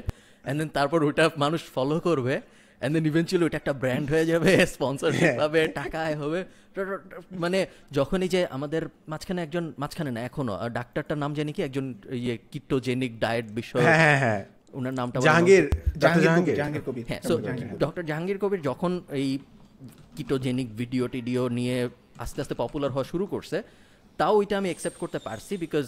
এন্ড 0.46 0.58
দেন 0.62 0.70
তারপর 0.78 1.00
ওটা 1.10 1.26
মানুষ 1.44 1.62
ফলো 1.76 1.98
করবে 2.08 2.36
এন্ড 2.82 2.92
দেন 2.96 3.06
ইভেনচুয়ালি 3.12 3.46
ওটা 3.48 3.58
একটা 3.62 3.74
ব্র্যান্ড 3.82 4.08
হয়ে 4.14 4.26
যাবে 4.32 4.50
স্পন্সরশিপ 4.76 5.32
পাবে 5.42 5.62
টাকা 5.80 6.00
আয় 6.08 6.18
হবে। 6.22 6.40
মানে 7.44 7.60
যখনই 7.98 8.30
যে 8.36 8.42
আমাদের 8.56 8.82
মাঝখানে 9.12 9.40
একজন 9.46 9.66
মাঝখানে 9.82 10.12
না 10.16 10.22
এখনও 10.30 10.54
ডাক্তারটার 10.78 11.20
নাম 11.24 11.32
জানি 11.40 11.52
কি 11.56 11.62
একজন 11.68 11.86
ইয়ে 12.24 12.36
কিটোজেনিক 12.52 13.12
ডায়েট 13.24 13.48
বিষয় 13.60 13.84
হ্যাঁ 13.88 14.00
হ্যাঁ 14.04 14.20
হ্যাঁ। 14.24 14.42
ওনার 14.74 14.94
নামটা 14.94 15.18
জাহাঙ্গীর 15.20 15.66
জাহাঙ্গীর 15.98 16.00
কবির 16.00 16.24
জাহাঙ্গীর 16.26 16.56
জাহাঙ্গীর। 16.56 16.84
কবির 16.88 17.06
হ্যাঁ 17.10 17.22
সো 17.30 17.34
ডক্টর 17.84 18.04
জাহাঙ্গীর 18.04 18.40
কবির 18.40 18.62
যখন 18.62 18.92
এই 19.22 19.30
কিটোজেনিক 20.16 20.68
ভিডিও 20.76 21.04
টিডিও 21.08 21.42
নিয়ে 21.50 21.78
আস্তে 22.18 22.40
আস্তে 22.42 22.56
পপুলার 22.58 22.92
হওয়া 22.92 23.04
শুরু 23.04 23.26
করছে 23.28 23.58
তাও 24.20 24.34
ওইটা 24.36 24.56
আমি 24.58 24.70
অ্যাকসেপ্ট 24.72 24.98
করতে 25.00 25.20
পারছি 25.20 25.54
বিকজ 25.58 25.86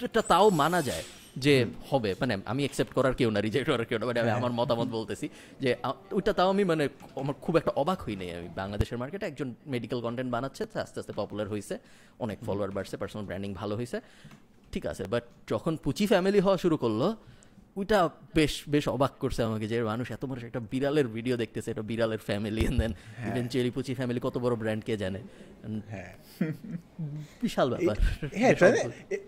এটা 0.00 0.22
তাও 0.22 0.46
মানা 0.50 0.80
যায় 0.82 1.04
যে 1.36 1.54
হবে 1.90 2.10
মানে 2.20 2.34
আমি 2.44 2.62
অ্যাকসেপ্ট 2.62 2.92
করার 2.94 3.14
কেউ 3.14 3.30
না 3.30 3.40
রিজেক্ট 3.40 3.66
করার 3.70 3.86
কেউ 3.86 3.98
না 3.98 4.04
মানে 4.06 4.20
আমি 4.20 4.30
আমার 4.30 4.52
মতামত 4.52 4.88
বলতেছি 4.88 5.26
যে 5.60 5.70
ওইটা 6.12 6.32
তাও 6.32 6.48
আমি 6.50 6.64
মানে 6.64 6.84
আমার 7.20 7.36
খুব 7.40 7.54
একটা 7.56 7.72
অবাক 7.76 7.98
হই 8.02 8.16
নাই 8.16 8.28
আমি। 8.38 8.48
বাংলাদেশের 8.56 8.98
মার্কেটে 8.98 9.26
একজন 9.26 9.48
মেডিকেল 9.66 10.00
কন্টেন্ট 10.00 10.30
বানাচ্ছে 10.30 10.62
তা 10.66 10.78
আস্তে 10.82 10.98
আস্তে 11.00 11.12
পপুলার 11.12 11.46
হয়েছে 11.48 11.74
অনেক 12.18 12.38
ফলোয়ার 12.46 12.70
বাড়ছে 12.70 12.96
পার্সোনাল 12.96 13.24
ব্র্যান্ডিং 13.26 13.50
ভালো 13.54 13.74
হয়েছে 13.76 13.98
ঠিক 14.72 14.84
আছে 14.86 15.02
বাট 15.04 15.24
যখন 15.48 15.72
পুচি 15.84 16.04
ফ্যামিলি 16.06 16.40
হওয়া 16.40 16.56
শুরু 16.56 16.76
করল 16.76 17.02
ওইটা 17.76 18.08
বেশ 18.34 18.62
বেশ 18.68 18.88
অবাক 18.88 19.12
করছে 19.18 19.42
আমাকে 19.42 19.68
যে 19.68 19.82
মানুষ 19.82 20.10
এত 20.10 20.24
মানুষ 20.24 20.44
একটা 20.44 20.60
বিড়ালের 20.70 21.06
ভিডিও 21.06 21.36
দেখতেছে 21.36 21.70
এটা 21.70 21.82
বিড়ালের 21.82 22.18
family 22.18 22.62
and 22.64 22.78
then 22.80 22.92
eventually 23.28 23.70
Puchi 23.70 23.94
family 23.94 24.20
কত 24.22 24.38
বড় 24.38 24.54
ব্র্যান্ড 24.56 24.84
কে 24.84 24.96
জানে? 24.96 25.20
হ্যাঁ। 25.88 26.12
বিশাল 27.42 27.70
ব্যাপার। 27.70 27.96
হ্যাঁ 28.34 28.54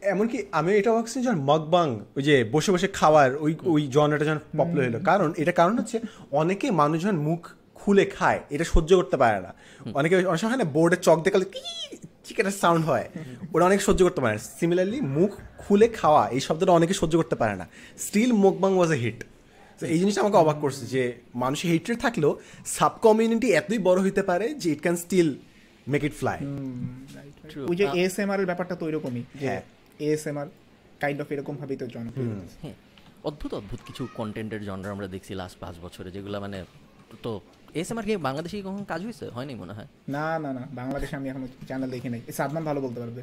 এমনকি 0.03 0.47
আমি 0.53 0.72
এটা 0.72 0.93
ভাবছি 0.93 1.22
যখন 1.22 1.40
মকবাং 1.40 2.01
ওই 2.16 2.22
যে 2.22 2.45
বসে 2.53 2.72
বসে 2.72 2.88
খাওয়ার 2.88 3.36
ওই 3.36 3.57
ওই 3.64 3.86
জনরাটা 3.86 4.24
যখন 4.24 4.38
পপুলার 4.59 4.86
হলো। 4.86 5.01
কারণ 5.05 5.32
এটা 5.36 5.53
কারণ 5.53 5.78
হচ্ছে 5.78 6.01
অনেকে 6.30 6.70
মানুষ 6.70 7.03
যখন 7.05 7.16
মুখ 7.16 7.49
খুলে 7.74 8.05
খায় 8.07 8.40
এটা 8.51 8.64
সহ্য 8.64 8.97
করতে 8.97 9.16
পারে 9.16 9.40
না। 9.40 9.55
অনেকে 9.95 10.26
অনেক 10.26 10.40
সময় 10.40 10.57
না 10.57 10.64
বোর্ডে 10.64 10.97
চক 10.97 11.22
দেখালে 11.22 11.45
কি 11.45 11.61
ঠিক 12.24 12.36
একটা 12.40 12.54
সাউন্ড 12.62 12.82
হয়। 12.84 13.06
ওরা 13.54 13.64
অনেক 13.70 13.80
সহ্য 13.86 14.00
করতে 14.06 14.20
পারে 14.22 14.34
না। 14.36 14.42
সিমিলারলি 14.58 14.98
মুখ 15.16 15.30
খুলে 15.62 15.86
খাওয়া 16.00 16.22
এই 16.36 16.40
শব্দটা 16.40 16.72
অনেকে 16.72 16.94
সহ্য 17.00 17.14
করতে 17.20 17.36
পারে 17.42 17.54
না। 17.60 17.66
স্টিল 17.98 18.30
মুকবাং 18.44 18.70
ওয়াজ 18.78 18.90
এ 18.96 18.98
হিট 19.04 19.18
তো 19.80 19.84
এই 19.86 19.98
জিনিসটা 19.98 20.20
আমাকে 20.24 20.38
অবাক 20.44 20.58
করছে 20.64 20.84
যে 20.94 21.02
মানুষের 21.34 21.68
হেট্রেড 21.72 21.98
থাকলেও 22.00 22.32
সাব 22.76 22.94
কমিউনিটি 23.04 23.48
এতই 23.52 23.80
বড় 23.88 23.98
হইতে 24.00 24.22
পারে 24.30 24.46
যে 24.62 24.68
it 24.74 24.80
can 24.80 24.96
still 25.04 25.28
make 25.86 26.02
it 26.08 26.14
fly 26.20 26.38
ওই 27.70 27.76
যে 27.80 27.84
এএসএমআর 28.00 28.38
এর 28.40 28.48
ব্যাপারটা 28.50 28.74
তো 28.80 28.84
এরকমই 28.90 29.22
যে 29.32 29.46
হ্যাঁ। 29.46 29.62
এএসএমআর 30.00 30.48
কাইন্ড 31.00 31.18
অফ 31.22 31.28
এরকম 31.34 31.54
ভাবেই 31.60 31.78
তো 31.82 31.86
জনপ্রিয় 31.94 32.30
হ্যাঁ। 32.62 32.76
অদ্ভুত 33.24 33.50
অদ্ভুত 33.60 33.80
কিছু 33.86 34.02
কন্টেন্টের 34.20 34.62
জনরা 34.68 34.90
আমরা 34.96 35.08
দেখছি 35.14 35.32
লাস্ট 35.34 35.56
পাঁচ 35.60 35.74
বছরে 35.82 36.08
যেগুলো 36.10 36.36
মানে 36.40 36.58
তো 37.22 37.32
এসএমআর 37.74 38.04
কি 38.04 38.16
বাংলাদেশে 38.16 38.56
কি 38.56 38.62
কখন 38.62 38.84
কাজ 38.84 39.04
হয়েছে? 39.04 39.30
হয়নি 39.30 39.54
মনে 39.54 39.72
হয়। 39.72 39.86
না 40.08 40.38
না 40.38 40.52
না 40.52 40.68
বাংলাদেশে 40.72 41.16
আমি 41.16 41.28
এখনও 41.28 41.46
চ্যানেল 41.66 41.90
দেখি 41.90 42.08
নাই। 42.08 42.20
সাদমান 42.32 42.64
ভালো 42.64 42.80
বলতে 42.80 43.00
পারবে। 43.00 43.22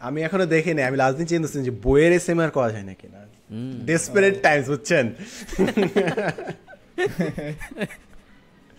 আমি 0.00 0.22
এখনও 0.22 0.46
দেখিনি 0.46 0.82
আমি 0.82 0.96
লাস্ট 0.96 1.18
দিন 1.18 1.26
চিন্তা 1.26 1.48
করছি 1.48 1.64
যে 1.64 1.70
বইয়ের 1.70 2.12
এস 2.12 2.30
আর 2.30 2.50
করা 2.50 2.72
যায় 2.72 2.82
নাকি 2.82 3.08
না? 3.08 3.18
ডেসপারেট 3.84 4.42
টাইমস 4.42 4.68
বুঝছেন? 4.68 5.08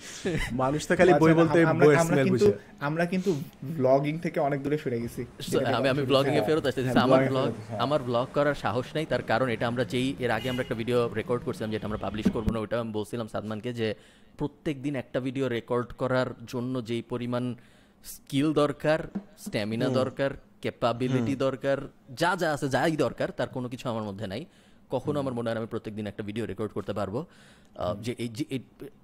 মানুষ 0.62 0.82
তো 0.84 0.94
খালি 1.00 1.12
বই 1.16 1.34
বলতে 1.34 1.58
আমরা- 1.66 1.88
স্মেল 2.00 2.18
কিন্তু 2.20 2.46
বুঝে 2.46 2.52
আমরা 2.80 3.04
কিন্তু 3.06 3.32
ব্লগিং 3.76 4.14
থেকে 4.20 4.40
অনেক 4.40 4.60
দূরে 4.64 4.78
সরে 4.78 4.98
গেছি। 5.00 5.22
আমি 5.72 5.88
আমি 5.90 6.02
ব্লগিং 6.04 6.34
এ 6.34 6.42
ফেরত 6.42 6.66
আসতেছি। 6.66 6.88
হ্যাঁ, 6.88 7.06
আমার 7.08 7.22
ব্লগ 7.30 7.50
হ্যাঁ। 7.60 7.80
আমার 7.80 8.02
ব্লগ 8.04 8.28
করার 8.34 8.56
সাহস 8.56 8.88
নেই। 8.96 9.06
তার 9.06 9.24
কারণ 9.24 9.48
এটা 9.50 9.66
আমরা 9.68 9.84
যেই 9.84 10.08
এর 10.20 10.32
আগে 10.32 10.48
আমরা 10.50 10.64
একটা 10.64 10.76
ভিডিও 10.76 11.10
রেকর্ড 11.16 11.42
করছিলাম 11.44 11.70
যেটা 11.72 11.86
আমরা 11.86 11.98
পাবলিশ 11.98 12.28
করব 12.32 12.48
না 12.52 12.60
ওটা 12.60 12.76
আমি 12.80 12.92
বলছিলাম 12.92 13.28
সাদমানকে 13.28 13.72
যে 13.74 13.88
প্রত্যেক 14.38 14.76
দিন 14.82 14.96
একটা 14.96 15.20
ভিডিও 15.20 15.46
রেকর্ড 15.50 15.90
করার 15.94 16.30
জন্য 16.48 16.84
যেই 16.84 17.02
পরিমাণ 17.04 17.44
স্কিল 18.06 18.48
দরকার 18.54 19.00
স্ট্যামিনা 19.38 19.88
দরকার 19.94 20.32
ক্যাপাবিলিটি 20.62 21.34
দরকার 21.38 21.78
যা 22.18 22.32
যা 22.36 22.48
আছে 22.52 22.68
যাই 22.70 22.96
দরকার 22.96 23.30
তার 23.32 23.50
কোনো 23.50 23.68
কিছু 23.70 23.90
আমার 23.90 24.04
মধ্যে 24.04 24.28
নাই। 24.28 24.44
কখনো 24.96 25.18
আমার 25.24 25.34
মনে 25.38 25.48
হয় 25.50 25.58
আমি 25.62 25.70
প্রত্যেকদিন 25.74 26.06
একটা 26.12 26.24
ভিডিও 26.30 26.44
রেকর্ড 26.52 26.72
করতে 26.78 26.94
পারব। 27.00 27.16
যে 28.06 28.12
এই 28.24 28.30
যে 28.38 28.44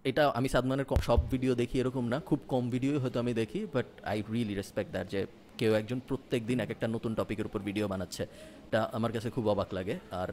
এটা 0.10 0.24
আমি 0.40 0.48
সাদমানের 0.54 0.88
সব 1.10 1.20
ভিডিও 1.34 1.54
দেখি 1.62 1.76
এরকম 1.84 2.06
না, 2.14 2.18
খুব 2.30 2.40
কম 2.54 2.64
ভিডিও 2.76 2.94
হয়তো 3.04 3.18
আমি 3.24 3.32
দেখি 3.42 3.60
but 3.76 3.88
I 4.12 4.18
really 4.34 4.54
respect 4.62 4.90
that 4.96 5.08
যে 5.14 5.22
কেউ 5.60 5.72
একজন 5.82 6.00
প্রত্যেক 6.10 6.42
দিন 6.50 6.58
এক 6.66 6.70
একটা 6.76 6.88
নতুন 6.96 7.12
টপিকের 7.20 7.48
উপর 7.50 7.60
ভিডিও 7.70 7.86
বানাচ্ছে। 7.94 8.24
এটা 8.68 8.80
আমার 8.98 9.12
কাছে 9.16 9.30
খুব 9.36 9.46
অবাক 9.54 9.70
লাগে, 9.78 9.96
আর 10.22 10.30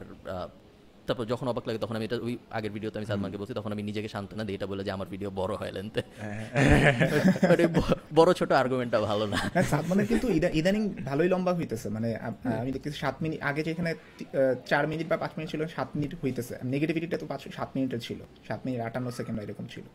তারপর 1.07 1.25
যখন 1.25 1.45
অবাক 1.47 1.63
লাগে 1.67 1.79
তখন 1.79 1.95
আমি 1.95 2.05
এটা 2.05 2.17
ওই 2.27 2.33
আগের 2.57 2.71
ভিডিওতে 2.71 2.95
আমি 2.99 3.07
সালমানকে 3.11 3.37
বলছি 3.37 3.53
তখন 3.53 3.71
আমি 3.71 3.83
নিজেকে 3.89 4.09
সান্ত্বনা 4.15 4.43
দিই 4.43 4.55
এটা 4.55 4.67
বলে 4.71 4.81
যে 4.83 4.91
আমার 4.91 5.07
ভিডিও 5.13 5.29
বড় 5.39 5.53
হয় 5.55 5.71
লেনতে 5.71 6.01
এই 7.63 7.67
ব- 7.75 7.97
বড় 8.15 8.29
ছোট 8.33 8.51
আর্গুমেন্টটা 8.51 8.99
ভালো 9.09 9.25
না। 9.27 9.37
হ্যাঁ 9.53 9.63
সাদমানের 9.63 10.07
কিন্তু 10.07 10.27
ইদানিং 10.59 10.83
ভালোই 11.05 11.29
লম্বা 11.33 11.53
হইতেছে 11.53 11.87
মানে 11.89 12.09
আমি 12.61 12.69
দেখতেছি 12.75 12.97
সাত 12.97 13.15
মিনিট 13.23 13.39
আগে 13.49 13.61
যেখানে 13.63 13.91
তি- 14.17 14.29
চার 14.69 14.83
মিনিট 14.91 15.05
বা 15.11 15.17
পাঁচ 15.17 15.31
মিনিট 15.37 15.49
ছিল 15.53 15.61
সাত 15.75 15.89
মিনিট 15.95 16.11
হইতেছে। 16.21 16.53
নেগেটিভিটিটা 16.73 17.17
তো 17.21 17.25
পাঁচ 17.31 17.41
সাত 17.57 17.69
মিনিটের 17.75 18.01
ছিল। 18.07 18.19
সাত 18.47 18.59
মিনিট 18.65 18.79
আটান্ন 18.87 19.07
সেকেন্ড 19.19 19.37
এরকম 19.43 19.65
ছিল। 19.73 19.85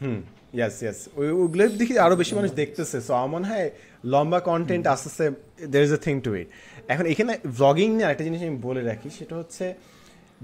হুম 0.00 0.18
ইয়াস 0.58 0.76
ইয়াস 0.82 0.98
ওই 1.20 1.28
ওগুলো 1.42 1.64
দেখি 1.80 1.94
আরও 2.06 2.14
বেশি 2.22 2.32
মানুষ 2.38 2.50
দেখতেছে। 2.60 2.96
সো 3.06 3.12
আমার 3.14 3.30
মনে 3.34 3.46
হয় 3.50 3.66
লম্বা 4.12 4.38
কন্টেন্ট 4.50 4.84
আস্তে 4.94 5.08
আস্তে 5.10 5.24
there 5.72 5.82
is 5.86 5.92
a 5.92 6.00
thing 6.06 6.16
to 6.26 6.30
it 6.40 6.48
এখন 6.92 7.04
এখানে 7.12 7.32
ভ্লগিং 7.58 7.88
নিয়ে 7.96 8.08
একটা 8.12 8.24
জিনিস 8.26 8.40
আমি 8.46 8.58
বলে 8.68 8.82
রাখি 8.90 9.08
সেটা 9.18 9.34
হচ্ছে 9.40 9.64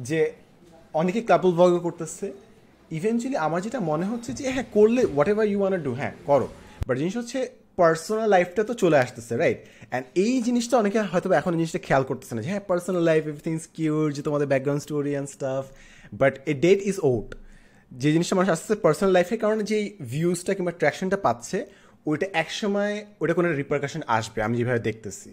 যে 0.08 0.20
অনেকে 1.00 1.20
কাপল 1.30 1.50
ভ্লগও 1.58 1.80
করতেছে 1.86 2.26
ইভেনচুয়ালি 2.98 3.38
আমার 3.46 3.60
যেটা 3.66 3.80
মনে 3.90 4.06
হচ্ছে 4.10 4.30
যে 4.38 4.42
হ্যাঁ 4.54 4.66
করলে 4.76 5.00
what 5.14 5.28
ever 5.32 5.46
you 5.52 5.58
want 5.62 5.72
do 5.86 5.92
হ্যাঁ 6.00 6.12
করো। 6.28 6.46
বাট 6.86 6.96
জিনিস 7.00 7.14
হচ্ছে 7.20 7.38
পার্সোনাল 7.80 8.28
লাইফটা 8.34 8.62
তো 8.68 8.74
চলে 8.82 8.98
আসতেছে 9.04 9.32
রাইট 9.42 9.58
অ্যান্ড 9.90 10.04
এই 10.24 10.34
জিনিসটা 10.46 10.74
অনেকে 10.82 10.98
হয়তো 11.12 11.28
এখন 11.40 11.52
জিনিসটা 11.58 11.80
খেয়াল 11.86 12.02
করতেছে 12.10 12.32
না 12.34 12.40
যে 12.44 12.48
হ্যাঁ 12.52 12.64
পার্সোনাল 12.70 13.02
লাইফ 13.10 13.22
এভরিথিং 13.30 13.54
কিউর 13.76 14.12
যে 14.16 14.22
তোমাদের 14.22 14.46
background 14.52 14.82
story 14.86 15.12
and 15.12 15.28
stuff 15.36 15.64
but 16.20 16.34
a 16.52 16.54
date 16.66 16.80
is 16.90 16.96
out 17.10 17.28
যে 17.90 18.12
জিনিসটা 18.12 18.34
মানুষ 18.36 18.48
আস্তে 18.50 18.64
আস্তে 18.64 18.82
পার্সোনাল 18.86 19.12
লাইফের 19.16 19.38
কারণে 19.38 19.62
যেই 19.62 19.84
ভিউজটা 20.00 20.54
কিংবা 20.54 20.72
ট্র্যাকশনটা 20.80 21.16
পাচ্ছে, 21.16 21.66
ওইটা 22.06 22.26
একসময় 22.32 22.94
ওটা 23.20 23.34
কোনো 23.34 23.48
রিপারকাশন 23.52 24.02
আসবে, 24.06 24.42
আমি 24.42 24.56
যেভাবে 24.56 24.78
দেখতেছি। 24.78 25.30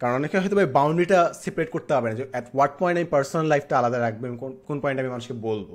কারণ 0.00 0.14
অনেকে 0.20 0.36
হয়তো 0.42 0.56
ভাই 0.58 0.68
বাউন্ডারিটা 0.78 1.18
সেপারেট 1.42 1.68
করতে 1.74 1.90
পারবে 1.94 2.06
না, 2.10 2.14
যে 2.20 2.24
অ্যাট 2.34 2.46
হোয়াট 2.54 2.72
পয়েন্ট 2.80 2.96
আমি 3.00 3.08
পার্সোনাল 3.14 3.46
লাইফটা 3.52 3.74
আলাদা 3.80 3.98
রাখব 4.06 4.20
এবং 4.28 4.36
কোন 4.42 4.52
কোন 4.68 4.76
পয়েন্ট 4.82 4.98
আমি 5.02 5.10
মানুষকে 5.14 5.34
বলব। 5.48 5.70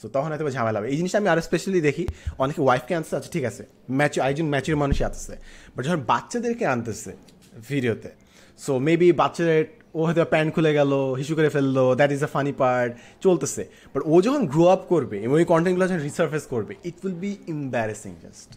সো 0.00 0.06
তখন 0.14 0.28
হয়তো 0.32 0.44
ঝামেলা 0.56 0.76
হবে। 0.78 0.88
এই 0.92 0.96
জিনিসটা 1.00 1.18
আমি 1.22 1.28
আরও 1.32 1.42
স্পেশালি 1.48 1.80
দেখি, 1.88 2.04
অনেকে 2.42 2.60
ওয়াইফকে 2.66 2.92
আনতে 2.98 3.14
আছে 3.18 3.28
ঠিক 3.34 3.44
আছে 3.50 3.62
ম্যাচ 3.98 4.12
একজন 4.28 4.46
ম্যাচের 4.52 4.76
মানুষই 4.82 5.04
আসতেছে 5.08 5.34
বাট 5.74 5.82
যখন 5.86 6.00
বাচ্চাদেরকে 6.12 6.64
আনতেছে 6.74 7.12
ভিডিওতে 7.70 8.10
সো 8.64 8.72
মেবি 8.86 9.08
বাচ্চাদের, 9.22 9.62
ও 9.98 10.00
হয়তো 10.06 10.20
প্যান্ট 10.32 10.50
খুলে 10.54 10.72
গেল, 10.78 10.92
হিসু 11.20 11.32
করে 11.38 11.50
ফেলল 11.54 11.76
that 11.98 12.10
is 12.16 12.20
a 12.28 12.30
funny 12.34 12.52
part 12.60 12.90
চলতেছে। 13.24 13.62
বাট 13.92 14.02
ও 14.12 14.14
যখন 14.26 14.42
গ্রো 14.52 14.64
আপ 14.74 14.82
করবে 14.92 15.16
এবং 15.26 15.34
ওই 15.40 15.46
কন্টেন্টগুলো 15.52 15.84
যখন 15.90 16.02
রিসার্ফেস 16.08 16.44
করবে 16.54 16.72
it 16.88 16.96
will 17.04 17.16
be 17.24 17.32
embarrassing 17.54 18.12
just 18.24 18.50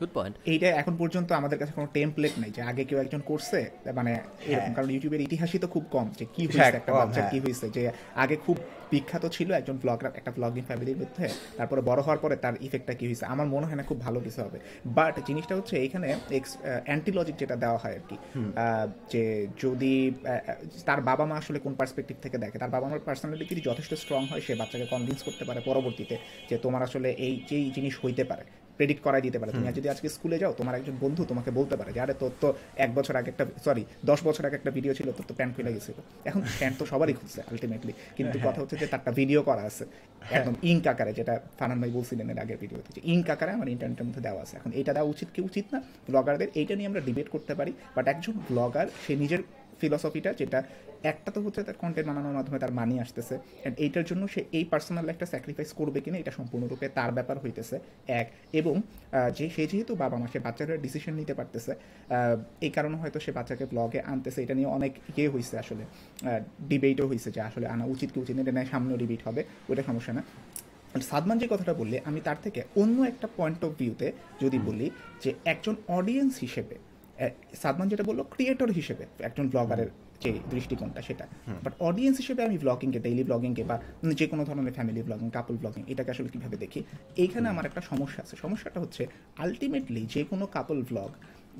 good 0.00 0.12
point 0.16 0.34
এইটা 0.52 0.68
এখন 0.82 0.94
পর্যন্ত 1.00 1.28
আমাদের 1.40 1.58
কাছে 1.60 1.72
কোনো 1.78 1.88
টেমপ্লেট 1.96 2.34
নাই 2.42 2.50
যে 2.56 2.60
আগে 2.70 2.82
কেউ 2.88 2.98
একজন 3.04 3.20
করছে 3.30 3.58
মানে 3.98 4.12
এরকম 4.50 4.72
কারণ 4.76 4.88
ইউটিউবের 4.94 5.22
ইতিহাসই 5.26 5.60
তো 5.64 5.68
খুব 5.74 5.84
কম 5.94 6.06
যে 6.18 6.24
কি 6.34 6.42
হয়েছে 6.46 6.60
একটা 6.72 6.92
কম, 6.92 6.98
বাচ্চার 7.00 7.16
হ্যাঁ। 7.16 7.32
কি 7.32 7.38
হয়েছে 7.44 7.66
যে 7.76 7.82
আগে 8.16 8.36
খুব 8.46 8.56
বিখ্যাত 8.92 9.24
ছিল 9.36 9.48
একজন 9.52 9.76
ব্লগার 9.82 10.16
একটা 10.20 10.32
ব্লগিং 10.36 10.62
ফ্যামিলির 10.68 10.98
মধ্যে 11.02 11.24
তারপরে 11.58 11.80
বড় 11.90 12.00
হওয়ার 12.02 12.20
পরে 12.24 12.34
তার 12.44 12.54
ইফেক্টটা 12.66 12.94
কি 12.98 13.04
হয়েছে? 13.08 13.24
আমার 13.34 13.46
মনে 13.54 13.66
হয় 13.68 13.78
না 13.80 13.84
খুব 13.90 13.98
ভালো 14.00 14.18
কিছু 14.20 14.40
হবে। 14.44 14.58
বাট 14.98 15.14
জিনিসটা 15.28 15.54
হচ্ছে 15.58 15.74
এখানে 15.86 16.08
অ্যান্টিলজিক 16.86 17.36
যেটা 17.36 17.56
দেওয়া 17.56 17.78
হয় 17.82 17.94
আর 17.94 18.04
কি 18.10 18.16
আহ, 18.56 18.84
যে 19.12 19.22
যদি 19.64 19.92
আহ, 20.10 20.42
তার 20.88 21.00
বাবা 21.10 21.24
মা 21.26 21.36
আসলে 21.42 21.58
কোন 21.58 21.72
পার্সপেক্টিভ 21.74 22.16
থেকে 22.24 22.36
দেখে 22.38 22.56
তার 22.58 22.70
বাবা 22.76 22.86
মার 22.88 23.02
পার্সোনালিটি 23.08 23.44
যদি 23.52 23.62
যথেষ্ট 23.68 23.92
স্ট্রং 23.94 24.20
হয় 24.30 24.42
সে 24.46 24.52
বাচ্চাকে 24.54 24.86
কনভিন্স 24.86 25.20
করতে 25.22 25.44
পারে 25.44 25.60
পরবর্তীতে 25.60 26.16
যে 26.50 26.56
তোমার 26.64 26.82
আসলে 26.88 27.08
এই 27.26 27.34
যেই 27.48 27.66
জিনিস 27.76 27.94
হইতে 28.04 28.24
পারে। 28.24 28.44
প্রেডিক্ট 28.78 29.02
করাই 29.06 29.22
দিতে 29.26 29.38
পারে। 29.40 29.50
তুমি 29.56 29.66
যদি 29.78 29.88
আজকে 29.94 30.08
স্কুলে 30.16 30.36
যাও 30.42 30.52
তোমার 30.60 30.74
একজন 30.80 30.94
বন্ধু 31.04 31.22
তোমাকে 31.30 31.50
বলতে 31.58 31.74
পারে 31.80 31.90
যে 31.96 32.00
আরে 32.04 32.14
তোর 32.22 32.32
তো 32.42 32.48
এক 32.84 32.90
বছর 32.98 33.14
আগে 33.20 33.28
একটা 33.32 33.44
সরি 33.66 33.82
দশ 34.10 34.18
বছর 34.28 34.42
আগে 34.48 34.56
একটা 34.60 34.70
ভিডিও 34.76 34.92
ছিল 34.98 35.08
তোর 35.16 35.24
তো 35.30 35.34
প্যান্ট 35.38 35.52
খুলে 35.56 35.70
গেছিল। 35.76 35.98
এখন 36.28 36.40
প্যান্ট 36.60 36.76
তো 36.80 36.84
সবারই 36.92 37.14
খুঁজছে 37.18 37.40
আলটিমেটলি 37.50 37.92
কিন্তু 38.18 38.36
কথা 38.46 38.58
হচ্ছে 38.62 38.76
যে 38.82 38.86
তারটা 38.92 39.10
ভিডিও 39.20 39.40
করা 39.48 39.62
আছে। 39.70 39.84
একদম 40.36 40.54
ইঙ্ক 40.70 40.84
আকারে 40.92 41.12
যেটা 41.18 41.34
ফানান 41.58 41.78
ভাই 41.82 41.90
বলছিলেন 41.98 42.26
এর 42.32 42.38
আগের 42.44 42.58
ভিডিওতে 42.62 42.90
যে 42.96 43.00
ইঙ্ক 43.12 43.26
আকারে 43.34 43.50
আমার 43.56 43.68
ইন্টারনেটের 43.74 44.06
মধ্যে 44.08 44.22
দেওয়া 44.26 44.40
আছে। 44.44 44.54
এখন 44.60 44.70
এটা 44.80 44.92
দেওয়া 44.96 45.08
উচিত 45.14 45.28
কি 45.34 45.40
উচিত 45.48 45.66
না? 45.72 45.78
ব্লগারদের 46.08 46.48
এইটা 46.60 46.74
নিয়ে 46.78 46.88
আমরা 46.90 47.02
ডিবেট 47.08 47.28
করতে 47.34 47.52
পারি। 47.58 47.72
বাট 47.96 48.04
একজন 48.12 48.34
ব্লগার 48.50 48.86
সে 49.04 49.12
নিজের 49.22 49.42
ফিলসফিটা 49.80 50.30
যেটা 50.40 50.58
একটা 51.12 51.30
তো 51.34 51.38
হচ্ছে 51.44 51.60
তার 51.66 51.76
কন্টেন্ট 51.82 52.06
বানানোর 52.10 52.34
মাধ্যমে 52.38 52.58
তার 52.64 52.72
মানি 52.80 52.94
আসতেছে 53.04 53.34
অ্যান্ড 53.42 53.74
এইটার 53.84 54.04
জন্য 54.10 54.22
সে 54.34 54.40
এই 54.58 54.64
পার্সোনাল 54.72 55.06
একটা 55.12 55.26
স্যাক্রিফাইস 55.32 55.70
করবে 55.80 55.98
কিনা 56.04 56.16
এটা 56.22 56.32
সম্পূর্ণরূপে 56.38 56.86
তার 56.98 57.10
ব্যাপার 57.16 57.36
হইতেছে 57.44 57.76
এক। 58.20 58.26
এবং 58.60 58.74
যে 59.38 59.46
সে 59.54 59.62
যেহেতু 59.70 59.92
বাবা 60.02 60.16
মা 60.20 60.26
সে 60.32 60.38
বাচ্চারা 60.46 60.74
ডিসিশন 60.86 61.14
নিতে 61.20 61.34
পারতেছে 61.38 61.72
এই 62.66 62.72
কারণে 62.76 62.96
হয়তো 63.02 63.18
সে 63.24 63.30
বাচ্চাকে 63.38 63.64
ব্লগে 63.72 64.00
আনতেছে 64.12 64.38
এটা 64.44 64.54
নিয়ে 64.58 64.70
অনেক 64.78 64.92
ইয়ে 65.18 65.28
হয়েছে 65.34 65.54
আসলে 65.62 65.84
ডিবেটও 66.70 67.06
হয়েছে 67.10 67.28
যে 67.36 67.40
আসলে 67.48 67.66
আনা 67.74 67.84
উচিত 67.94 68.08
কি 68.12 68.18
উচিত 68.24 68.34
না, 68.36 68.42
এটা 68.44 68.52
নিয়ে 68.56 68.68
সামনেও 68.74 68.96
ডিবেট 69.02 69.20
হবে 69.28 69.42
ওটা 69.70 69.82
সমস্যা 69.90 70.12
না। 70.18 70.22
সাদমান 71.10 71.36
যে 71.42 71.46
কথাটা 71.52 71.74
বললে 71.80 71.96
আমি 72.08 72.20
তার 72.26 72.38
থেকে 72.44 72.60
অন্য 72.82 72.96
একটা 73.12 73.26
পয়েন্ট 73.38 73.60
অফ 73.66 73.72
ভিউতে 73.80 74.08
যদি 74.42 74.58
বলি 74.68 74.86
যে 75.22 75.30
একজন 75.52 75.74
অডিয়েন্স 75.98 76.32
হিসেবে 76.44 76.76
সাদমান 77.62 77.86
যেটা 77.92 78.04
বলল 78.10 78.20
ক্রিয়েটর 78.34 78.70
হিসেবে 78.78 79.04
একজন 79.28 79.46
ব্লগারের 79.52 79.90
যে 80.22 80.30
দৃষ্টিকোণটা 80.52 81.00
সেটা। 81.08 81.24
বাট 81.64 81.74
অডিয়েন্স 81.88 82.16
হিসেবে 82.22 82.40
আমি 82.48 82.56
ব্লগিংকে 82.64 83.00
ডেইলি 83.06 83.24
ব্লগিংকে 83.28 83.62
বা 83.70 83.76
যে 84.20 84.26
কোনো 84.32 84.42
ধরনের 84.48 84.74
ফ্যামিলি 84.78 85.00
ব্লগিং 85.08 85.28
কাপল 85.36 85.54
ব্লগিং 85.62 85.82
এটাকে 85.92 86.10
আসলে 86.14 86.28
কীভাবে 86.34 86.56
দেখি 86.64 86.80
এইখানে 87.22 87.46
আমার 87.52 87.64
একটা 87.68 87.82
সমস্যা 87.90 88.20
আছে। 88.24 88.34
সমস্যাটা 88.44 88.78
হচ্ছে 88.84 89.02
আলটিমেটলি 89.44 90.02
যে 90.14 90.22
কোনো 90.30 90.44
কাপল 90.56 90.78
ব্লগ 90.90 91.10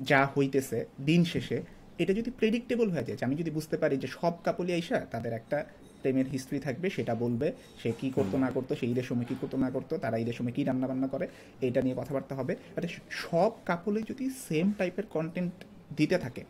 যা 0.09 0.19
হইতেছে 0.33 0.77
দিন 1.09 1.21
শেষে 1.33 1.57
এটা 2.01 2.13
যদি 2.19 2.29
প্রেডিক্টেবল 2.39 2.87
হয়ে 2.93 3.05
যায় 3.07 3.17
যে 3.19 3.23
আমি 3.27 3.35
যদি 3.41 3.51
বুঝতে 3.57 3.75
পারি 3.81 3.95
যে 4.03 4.07
সব 4.17 4.33
কাপলই 4.45 4.73
আইসা 4.77 4.97
তাদের 5.13 5.33
একটা 5.33 5.57
প্রেমের 6.01 6.27
হিস্ট্রি 6.33 6.59
থাকবে 6.59 6.87
সেটা 6.89 7.13
বলবে 7.15 7.47
সে 7.81 7.89
কি 7.99 8.07
করতো 8.17 8.35
না 8.37 8.49
করতো 8.51 8.71
সেই 8.75 8.89
ঈদের 8.91 9.03
সময় 9.03 9.25
কি 9.25 9.35
করতো 9.41 9.57
না 9.57 9.69
করতো 9.71 9.93
তারা 9.97 10.17
ঈদের 10.17 10.33
সময় 10.33 10.53
কি 10.57 10.61
রান্না 10.63 10.87
বান্না 10.87 11.07
করে 11.07 11.25
এটা 11.61 11.79
নিয়ে 11.81 11.95
কথাবার্তা 11.95 12.33
হবে। 12.35 12.53
আর 12.77 12.83
সব 13.23 13.51
কাপলে 13.65 13.99
যদি 14.01 14.25
সেম 14.47 14.67
টাইপের 14.77 15.05
কন্টেন্ট 15.15 15.53
দিতে 15.95 16.17
থাকে 16.17 16.41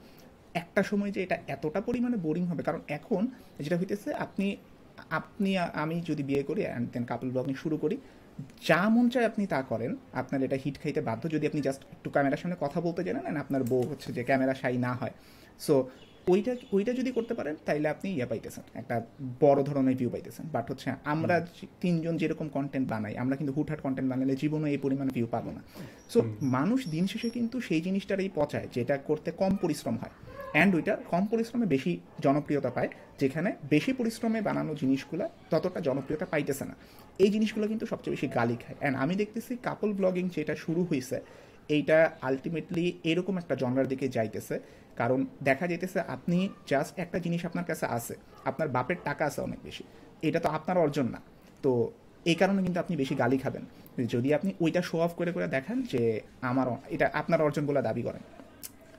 একটা 0.54 0.82
সময় 0.84 1.12
যে 1.12 1.20
এটা 1.24 1.38
এতটা 1.48 1.80
পরিমাণে 1.82 2.18
বোরিং 2.18 2.44
হবে 2.46 2.62
কারণ 2.64 2.82
এখন 2.88 3.22
যেটা 3.60 3.78
হইতেছে 3.78 4.10
আপনি 4.26 4.48
আপনি 5.10 5.58
আমি 5.58 5.98
যদি 6.10 6.24
বিয়ে 6.24 6.44
করি 6.44 6.62
অ্যান্ড 6.62 6.86
দেন 6.94 7.04
কাপল 7.04 7.28
ব্লগিং 7.30 7.56
শুরু 7.56 7.78
করি 7.78 7.98
যা 8.68 8.82
মন 8.90 9.06
চায় 9.10 9.26
আপনি 9.26 9.44
তা 9.48 9.60
করেন 9.62 9.92
আপনার 10.14 10.40
এটা 10.44 10.58
হিট 10.64 10.76
খাইতে 10.82 11.02
বাধ্য 11.02 11.24
যদি 11.30 11.46
আপনি 11.48 11.62
জাস্ট 11.62 11.82
একটু 11.92 12.10
ক্যামেরার 12.10 12.38
সামনে 12.38 12.58
কথা 12.60 12.80
বলতে 12.82 13.02
জানেন 13.04 13.38
আপনার 13.38 13.64
বউ 13.64 13.82
হচ্ছে 13.82 14.10
যে 14.14 14.24
ক্যামেরা 14.24 14.54
সাই 14.54 14.78
না 14.78 14.92
হয়। 14.94 15.14
সো 15.60 15.74
ওইটা 16.32 16.54
ওইটা 16.76 16.92
যদি 17.00 17.12
করতে 17.18 17.34
পারেন 17.40 17.56
তাইলে 17.68 17.88
আপনি 17.90 18.08
ইয়ে 18.18 18.28
পাইতেছেন 18.32 18.64
একটা 18.82 18.96
বড় 19.44 19.60
ধরনের 19.70 19.96
ভিউ 20.00 20.10
পাইতেছেন। 20.16 20.46
বাট 20.56 20.66
হচ্ছে 20.72 20.88
আমরা 21.14 21.36
তিনজন 21.84 22.16
যেরকম 22.22 22.48
কন্টেন্ট 22.58 22.88
বানাই 22.94 23.14
আমরা 23.24 23.36
কিন্তু 23.40 23.54
হুটহাট 23.58 23.80
কন্টেন্ট 23.86 24.10
বানালে 24.12 24.34
জীবনে 24.42 24.68
এই 24.76 24.80
পরিমাণে 24.86 25.12
ভিউ 25.18 25.28
পাবো 25.36 25.50
না। 25.58 25.62
সো 26.14 26.20
মানুষ 26.58 26.80
দিন 26.94 27.04
শেষে 27.12 27.30
কিন্তু 27.38 27.58
সেই 27.68 27.82
জিনিসটারই 27.88 28.30
পচায় 28.40 28.68
যেটা 28.76 28.96
করতে 29.10 29.30
কম 29.42 29.52
পরিশ্রম 29.64 29.96
হয়। 30.02 30.14
অ্যান্ড 30.56 30.72
ওইটা 30.78 30.94
কম 31.12 31.24
পরিশ্রমে 31.32 31.66
বেশি 31.76 31.92
জনপ্রিয়তা 32.26 32.72
পায় 32.76 32.90
যেখানে 33.22 33.50
বেশি 33.74 33.92
পরিশ্রমে 34.00 34.40
বানানো 34.48 34.72
জিনিসগুলো 34.82 35.26
ততটা 35.52 35.80
জনপ্রিয়তা 35.88 36.26
পাইতেছে 36.34 36.66
না। 36.70 36.76
এই 37.24 37.30
জিনিসগুলো 37.36 37.66
কিন্তু 37.72 37.86
সবচেয়ে 37.92 38.14
বেশি 38.16 38.28
গালি 38.38 38.58
খায়। 38.64 38.78
অ্যান্ড 38.80 38.96
আমি 39.04 39.14
দেখতেছি 39.22 39.52
কাপল 39.68 39.90
ব্লগিং 40.00 40.26
যেটা 40.36 40.54
শুরু 40.64 40.82
হয়েছে 40.90 41.18
এইটা 41.76 41.98
আলটিমেটলি 42.28 42.86
এরকম 43.12 43.36
একটা 43.42 43.56
জনরার 43.62 43.88
দিকে 43.92 44.06
যাইতেছে 44.18 44.56
কারণ 45.00 45.20
দেখা 45.48 45.66
যাইতেছে 45.72 46.00
আপনি 46.16 46.38
জাস্ট 46.72 46.92
একটা 47.04 47.18
জিনিস 47.26 47.42
আপনার 47.50 47.66
কাছে 47.70 47.86
আছে, 47.98 48.16
আপনার 48.50 48.68
বাপের 48.76 49.00
টাকা 49.08 49.24
আছে 49.30 49.40
অনেক 49.48 49.60
বেশি, 49.68 49.84
এটা 50.28 50.40
তো 50.46 50.50
আপনার 50.58 50.78
অর্জন 50.86 51.08
না। 51.16 51.20
তো 51.64 51.72
এই 52.32 52.38
কারণে 52.42 52.60
কিন্তু 52.66 52.80
আপনি 52.84 52.94
বেশি 53.02 53.14
গালি 53.22 53.38
খাবেন। 53.44 53.64
যদি 54.14 54.30
আপনি 54.38 54.50
ওইটা 54.64 54.82
শো 54.90 54.98
অফ 55.06 55.12
করে 55.20 55.32
করে 55.36 55.48
দেখান 55.48 55.78
যে 55.92 56.02
আমার 56.50 56.68
এটা 56.96 57.06
আপনার 57.22 57.40
অর্জন 57.48 57.64
বলে 57.70 57.82
দাবি 57.90 58.04
করেন। 58.08 58.24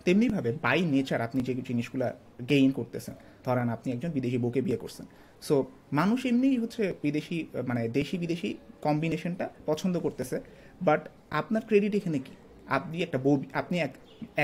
তেমনিভাবে 0.05 0.51
বাই 0.65 0.79
নেচার 0.93 1.21
আপনি 1.27 1.41
যে 1.47 1.53
জিনিসগুলো 1.69 2.07
গেইন 2.51 2.71
করতেছেন, 2.79 3.15
ধরেন 3.47 3.69
আপনি 3.77 3.89
একজন 3.95 4.11
বিদেশি 4.17 4.39
বউকে 4.45 4.61
বিয়ে 4.67 4.79
করছেন। 4.83 5.07
সো 5.47 5.55
মানুষ 6.01 6.21
এমনিই 6.31 6.59
হচ্ছে 6.63 6.83
বিদেশি 7.03 7.37
মানে 7.69 7.83
দেশি 7.99 8.17
বিদেশি 8.23 8.49
কম্বিনেশনটা 8.87 9.47
পছন্দ 9.67 9.95
করতেছে 10.05 10.37
বাট 10.83 11.03
আপনার 11.41 11.63
ক্রেডিট 11.69 11.93
এখানে 12.01 12.19
কি? 12.27 12.35
আপনি 12.77 12.97
একটা 13.07 13.19
বউ, 13.25 13.35
আপনি 13.61 13.77
এক, 13.87 13.93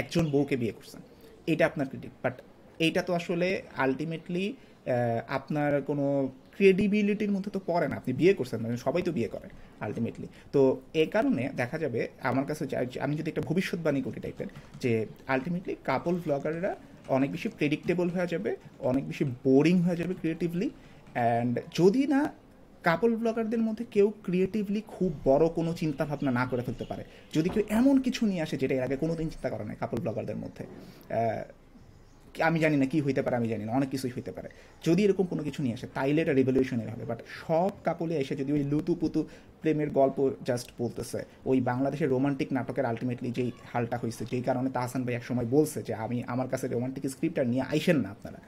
একজন 0.01 0.25
বউকে 0.33 0.57
বিয়ে 0.63 0.75
করছেন। 0.79 1.01
এটা 1.53 1.65
আপনার 1.71 1.87
ক্রেডিট 1.91 2.15
বাট 2.25 2.35
এইটা 2.85 3.01
তো 3.09 3.13
আসলে 3.21 3.49
আলটিমেটলি 3.85 4.45
আপনার 5.39 5.71
কোনো 5.89 6.07
ক্রেডিবিলিটির 6.57 7.33
মধ্যে 7.35 7.51
তো 7.57 7.61
পড়ে 7.71 7.87
না। 7.91 7.95
আপনি 8.01 8.13
বিয়ে 8.21 8.35
করছেন 8.39 8.59
মানে 8.65 8.75
সবাই 8.87 9.03
তো 9.09 9.13
বিয়ে 9.19 9.31
করে 9.35 9.49
আলটিমেটলি 9.85 10.27
তো 10.55 10.61
এ 11.03 11.05
কারণে 11.15 11.43
দেখা 11.61 11.77
যাবে, 11.85 12.01
আমার 12.31 12.45
কাছে 12.49 12.63
আমি 13.05 13.15
যদি 13.21 13.29
একটা 13.33 13.45
ভবিষ্যৎবাণী 13.49 14.01
করি 14.07 14.19
টাইপের 14.25 14.49
যে 14.83 14.93
আলটিমেটলি 15.35 15.75
কাপল 15.89 16.15
ব্লগাররা 16.25 16.73
অনেক 17.17 17.29
বেশি 17.35 17.49
প্রেডিক্টেবল 17.59 18.07
হয়ে 18.15 18.29
যাবে, 18.35 18.51
অনেক 18.91 19.03
বেশি 19.11 19.25
বোরিং 19.45 19.77
হয়ে 19.87 19.99
যাবে 20.01 20.13
ক্রিয়েটিভলি 20.21 20.69
অ্যান্ড 21.17 21.55
যদি 21.79 22.03
না 22.15 22.21
কাপল 22.87 23.11
ব্লগারদের 23.21 23.63
মধ্যে 23.67 23.85
কেউ 23.95 24.09
ক্রিয়েটিভলি 24.27 24.81
খুব 24.95 25.11
বড় 25.25 25.45
কোনো 25.59 25.71
চিন্তা 25.81 26.03
ভাবনা 26.11 26.31
না 26.39 26.45
করে 26.51 26.63
ফেলতে 26.67 26.85
পারে। 26.91 27.03
যদি 27.37 27.49
কেউ 27.55 27.63
এমন 27.81 27.95
কিছু 28.07 28.23
নিয়ে 28.31 28.43
আসে 28.43 28.57
যেটা 28.63 28.75
এর 28.79 28.85
আগে 28.87 28.97
কোনোদিন 28.97 29.27
চিন্তা 29.35 29.49
করে 29.53 29.65
না 29.69 29.73
কাপল 29.83 29.99
ব্লগারদের 30.05 30.39
মধ্যে 30.43 30.65
আমি 32.49 32.59
জানি 32.65 32.77
না 32.83 32.87
কি 32.93 32.99
হইতে 33.07 33.21
পারে 33.25 33.37
আমি 33.41 33.49
জানি 33.53 33.65
না 33.67 33.73
অনেক 33.79 33.89
কিছুই 33.95 34.13
হইতে 34.17 34.33
পারে। 34.37 34.49
যদি 34.87 35.01
এরকম 35.07 35.27
কোনো 35.33 35.43
কিছু 35.47 35.61
নিয়ে 35.65 35.75
আসে 35.79 35.87
তাইলে 35.97 36.19
এটা 36.25 36.35
রেভলিউশনের 36.41 36.89
হবে। 36.93 37.05
বাট 37.11 37.21
সব 37.41 37.73
কাপলে 37.87 38.15
এসে 38.23 38.35
যদি 38.41 38.51
ওই 38.57 38.63
লুতুপুতু 38.73 39.21
প্রেমের 39.63 39.91
গল্প 39.99 40.19
জাস্ট 40.49 40.69
বলতেছে 40.79 41.21
ওই 41.51 41.59
বাংলাদেশের 41.71 42.09
রোমান্টিক 42.15 42.49
নাটকের 42.57 42.87
আলটিমেটলি 42.91 43.31
যেই 43.39 43.51
হালটা 43.73 43.97
হয়েছে 44.03 44.23
যেই 44.31 44.43
কারণে 44.49 44.69
তাহসান 44.77 45.03
ভাই 45.07 45.15
একসময় 45.15 45.49
বলছে 45.57 45.79
যে 45.89 45.93
আমি 46.05 46.17
আমার 46.33 46.49
কাছে 46.53 46.67
রোমান্টিক 46.69 47.05
স্ক্রিপ্ট 47.15 47.39
নিয়ে 47.53 47.65
আইসেন 47.73 47.99
না 48.05 48.09
আপনারা। 48.17 48.39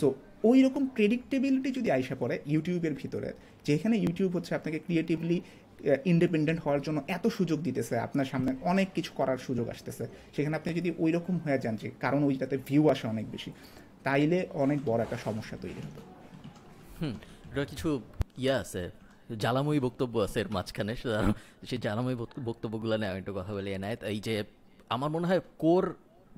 সো 0.00 0.06
ওই 0.50 0.58
রকম 0.66 0.82
প্রেডিক্টেবিলিটি 0.96 1.70
যদি 1.78 1.88
আইসা 1.96 2.16
পড়ে 2.22 2.34
ইউটিউবের 2.52 2.94
ভিতরে, 3.00 3.28
যেখানে 3.68 3.94
ইউটিউব 4.04 4.30
হচ্ছে 4.36 4.52
আপনাকে 4.58 4.78
ক্রিয়েটিভলি 4.86 5.38
ইন্ডিপেন্ডেন্ট 6.12 6.60
হওয়ার 6.64 6.80
জন্য 6.86 6.98
এত 7.16 7.24
সুযোগ 7.38 7.58
দিতেছে, 7.66 7.94
আপনার 8.06 8.26
সামনে 8.32 8.50
অনেক 8.72 8.88
কিছু 8.96 9.10
করার 9.18 9.38
সুযোগ 9.46 9.66
আসতেছে, 9.74 10.04
সেখানে 10.34 10.54
আপনি 10.58 10.68
যদি 10.78 10.90
ওই 11.04 11.10
রকম 11.16 11.34
হয়ে 11.44 11.58
যান 11.64 11.74
যে 11.82 11.88
কারণ 12.04 12.20
ওইটাতে 12.28 12.56
ভিউ 12.68 12.82
আসে 12.92 13.04
অনেক 13.14 13.26
বেশি, 13.34 13.50
তাইলে 14.06 14.38
অনেক 14.64 14.78
বড় 14.88 15.00
একটা 15.06 15.18
সমস্যা 15.26 15.56
তৈরি 15.62 15.80
হবে। 15.86 16.00
হুম 17.00 17.14
কিছু 17.70 17.88
ইয়ে 18.44 18.54
আছে, 18.62 18.82
জ্বালাময়ী 19.42 19.80
বক্তব্য 19.86 20.14
আছে 20.26 20.38
এর 20.42 20.48
মাঝখানে 20.56 20.92
সেই 21.68 21.78
জ্বালাময়ী 21.84 22.16
বক্তব্যগুলো 22.48 22.94
নিয়ে 23.00 23.10
আমি 23.12 23.18
একটু 23.22 23.32
কথা 23.38 23.52
বলি, 23.56 23.70
এনায়েত। 23.78 24.00
এই 24.12 24.18
যে, 24.26 24.34
আমার 24.94 25.10
মনে 25.14 25.26
হয় 25.30 25.42
কোর 25.62 25.84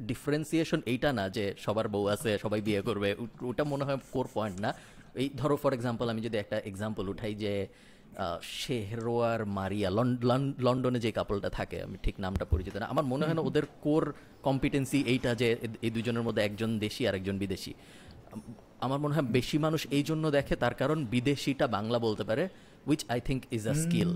ডিফারেন্সিয়েশন 0.00 0.82
এইটা 0.86 1.12
না 1.12 1.28
যে 1.28 1.54
সবার 1.58 1.88
বউ 1.88 2.06
আছে 2.08 2.38
সবাই 2.38 2.60
বিয়ে 2.60 2.82
করবে 2.82 3.16
ওটা 3.42 3.64
মনে 3.64 3.84
হয় 3.84 3.98
কোর 4.12 4.28
পয়েন্ট 4.34 4.60
না। 4.60 4.74
এই 5.14 5.30
ধরো 5.36 5.56
ফর 5.56 5.72
এক্সাম্পল 5.72 6.08
আমি 6.08 6.20
যদি 6.20 6.36
একটা 6.36 6.56
এক্সাম্পল 6.56 7.08
উঠাই 7.08 7.34
যে 7.34 7.66
শেহরোয়ার 8.42 9.46
মারিয়া 9.46 9.90
লন- 9.90 10.18
লন- 10.22 10.54
লন্ডনে 10.58 10.98
যে 10.98 11.12
কাপলটা 11.12 11.50
থাকে 11.50 11.82
আমি 11.82 11.98
ঠিক 12.02 12.14
নামটা 12.20 12.44
পরিচিত 12.44 12.76
না 12.76 12.86
আমার 12.86 13.04
মনে 13.04 13.24
হয় 13.26 13.34
না 13.34 13.40
ওদের 13.40 13.62
কোর 13.80 14.12
কম্পিটেন্সি 14.42 15.04
এইটা 15.06 15.34
যে 15.34 15.56
এই 15.82 15.90
দুজনের 15.90 16.22
মধ্যে 16.22 16.42
একজন 16.42 16.78
দেশি 16.78 17.08
আর 17.08 17.14
একজন 17.14 17.38
বিদেশি। 17.38 17.74
আমার 18.80 18.98
মনে 18.98 19.14
হয় 19.14 19.22
বেশি 19.22 19.58
মানুষ 19.58 19.86
এই 19.90 20.02
জন্য 20.02 20.30
দেখে 20.30 20.56
তার 20.56 20.74
কারণ 20.74 21.04
বিদেশিটা 21.04 21.66
বাংলা 21.66 21.98
বলতে 21.98 22.24
পারে 22.24 22.48
which 22.86 23.04
I 23.08 23.20
think 23.20 23.42
is 23.50 23.68
a 23.68 23.74
skill 23.74 24.08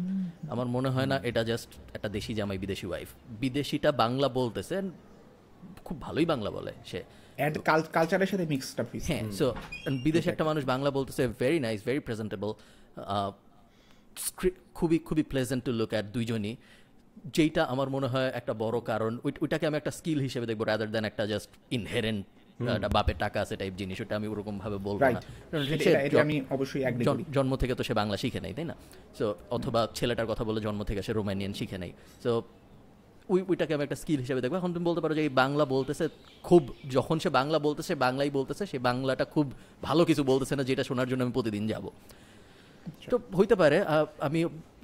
আমার 0.51 0.67
মনে 0.67 0.89
হয় 0.89 1.07
না 1.07 1.21
এটা 1.25 1.45
জাস্ট 1.45 1.69
একটা 1.95 2.09
দেশি 2.09 2.35
জামাই 2.35 2.59
বিদেশি 2.59 2.87
ওয়াইফ 2.87 3.09
বিদেশিটা 3.41 3.93
বাংলা 3.93 4.29
বলতেছে 4.29 4.83
খুব 5.87 5.97
ভালোই 6.07 6.27
বাংলা 6.33 6.51
বলে 6.57 6.73
সে। 6.91 7.01
কালচারের 7.97 8.29
সাথে 8.33 8.45
মিক্সড 8.53 8.79
আপ 8.83 8.89
হ্যাঁ 9.11 9.23
সো 9.41 9.47
বিদেশে 10.05 10.29
একটা 10.33 10.45
মানুষ 10.51 10.63
বাংলা 10.73 10.91
বলতেছে 10.99 11.23
ভেরি 11.43 11.59
নাইস 11.67 11.81
ভেরি 11.89 12.01
প্রেজেন্টেবল 12.09 12.51
খুবই 14.79 14.99
খুবই 15.09 15.25
প্লেজেন্ট 15.33 15.63
টু 15.67 15.73
লুক 15.81 15.91
অ্যাট 15.95 16.07
দুইজনই। 16.17 16.55
যেইটা 17.37 17.63
আমার 17.73 17.89
মনে 17.95 18.09
হয় 18.13 18.29
একটা 18.41 18.53
বড় 18.65 18.77
কারণ 18.91 19.13
ওইটাকে 19.45 19.65
আমি 19.69 19.77
একটা 19.81 19.93
স্কিল 19.99 20.19
হিসেবে 20.27 20.47
দেখব 20.51 20.63
রাদার 20.71 20.91
দেন 20.95 21.05
একটা 21.11 21.23
জাস্ট 21.33 21.51
ইনহেরেন্ট 21.77 22.23
একটা 22.77 22.91
বাপের 22.97 23.19
টাকা 23.25 23.39
আছে 23.45 23.55
টাইপ 23.61 23.75
জিনিস 23.81 23.97
ওটা 24.05 24.15
আমি 24.21 24.29
ওরকম 24.33 24.55
ভাবে 24.63 24.79
বলব 24.89 25.01
না। 25.17 25.21
আমি 26.25 26.37
অবশ্যই 26.57 26.83
জন্ম 27.37 27.53
থেকে 27.63 27.75
তো 27.79 27.83
সে 27.89 27.95
বাংলা 28.01 28.17
শিখে 28.23 28.41
নাই 28.45 28.53
তাই 28.59 28.67
না? 28.71 28.75
সো 29.19 29.27
অথবা 29.57 29.81
ছেলেটার 29.99 30.29
কথা 30.33 30.43
বলে 30.49 30.61
জন্ম 30.67 30.81
থেকে 30.89 31.01
সে 31.07 31.13
রোমানিয়ান 31.19 31.53
শিখে 31.61 31.79
নাই। 31.83 31.93
সো 32.25 32.31
ওই 33.33 33.41
ওইটাকে 33.51 33.73
আমি 33.77 33.85
একটা 33.87 33.99
স্কিল 34.03 34.21
হিসেবে 34.25 34.41
দেখব। 34.43 34.55
এখন 34.61 34.71
তুমি 34.75 34.85
বলতে 34.91 35.01
পারো 35.05 35.15
যে 35.19 35.23
এই 35.27 35.33
বাংলা 35.43 35.65
বলতেছে 35.75 36.05
খুব 36.49 36.63
যখন 36.97 37.17
সে 37.25 37.31
বাংলা 37.39 37.59
বলতেছে 37.67 37.93
বাংলাই 38.05 38.31
বলতেছে 38.39 38.65
সে 38.73 38.79
বাংলাটা 38.89 39.25
খুব 39.35 39.47
ভালো 39.87 40.03
কিছু 40.11 40.23
বলতেছে 40.31 40.55
না 40.59 40.63
যেটা 40.71 40.85
শোনার 40.91 41.09
জন্য 41.11 41.21
আমি 41.27 41.35
প্রতিদিন 41.39 41.65
যাব। 41.73 41.85
তো 43.13 43.17
হইতে 43.39 43.55
পারে 43.63 43.77
আমি 44.27 44.41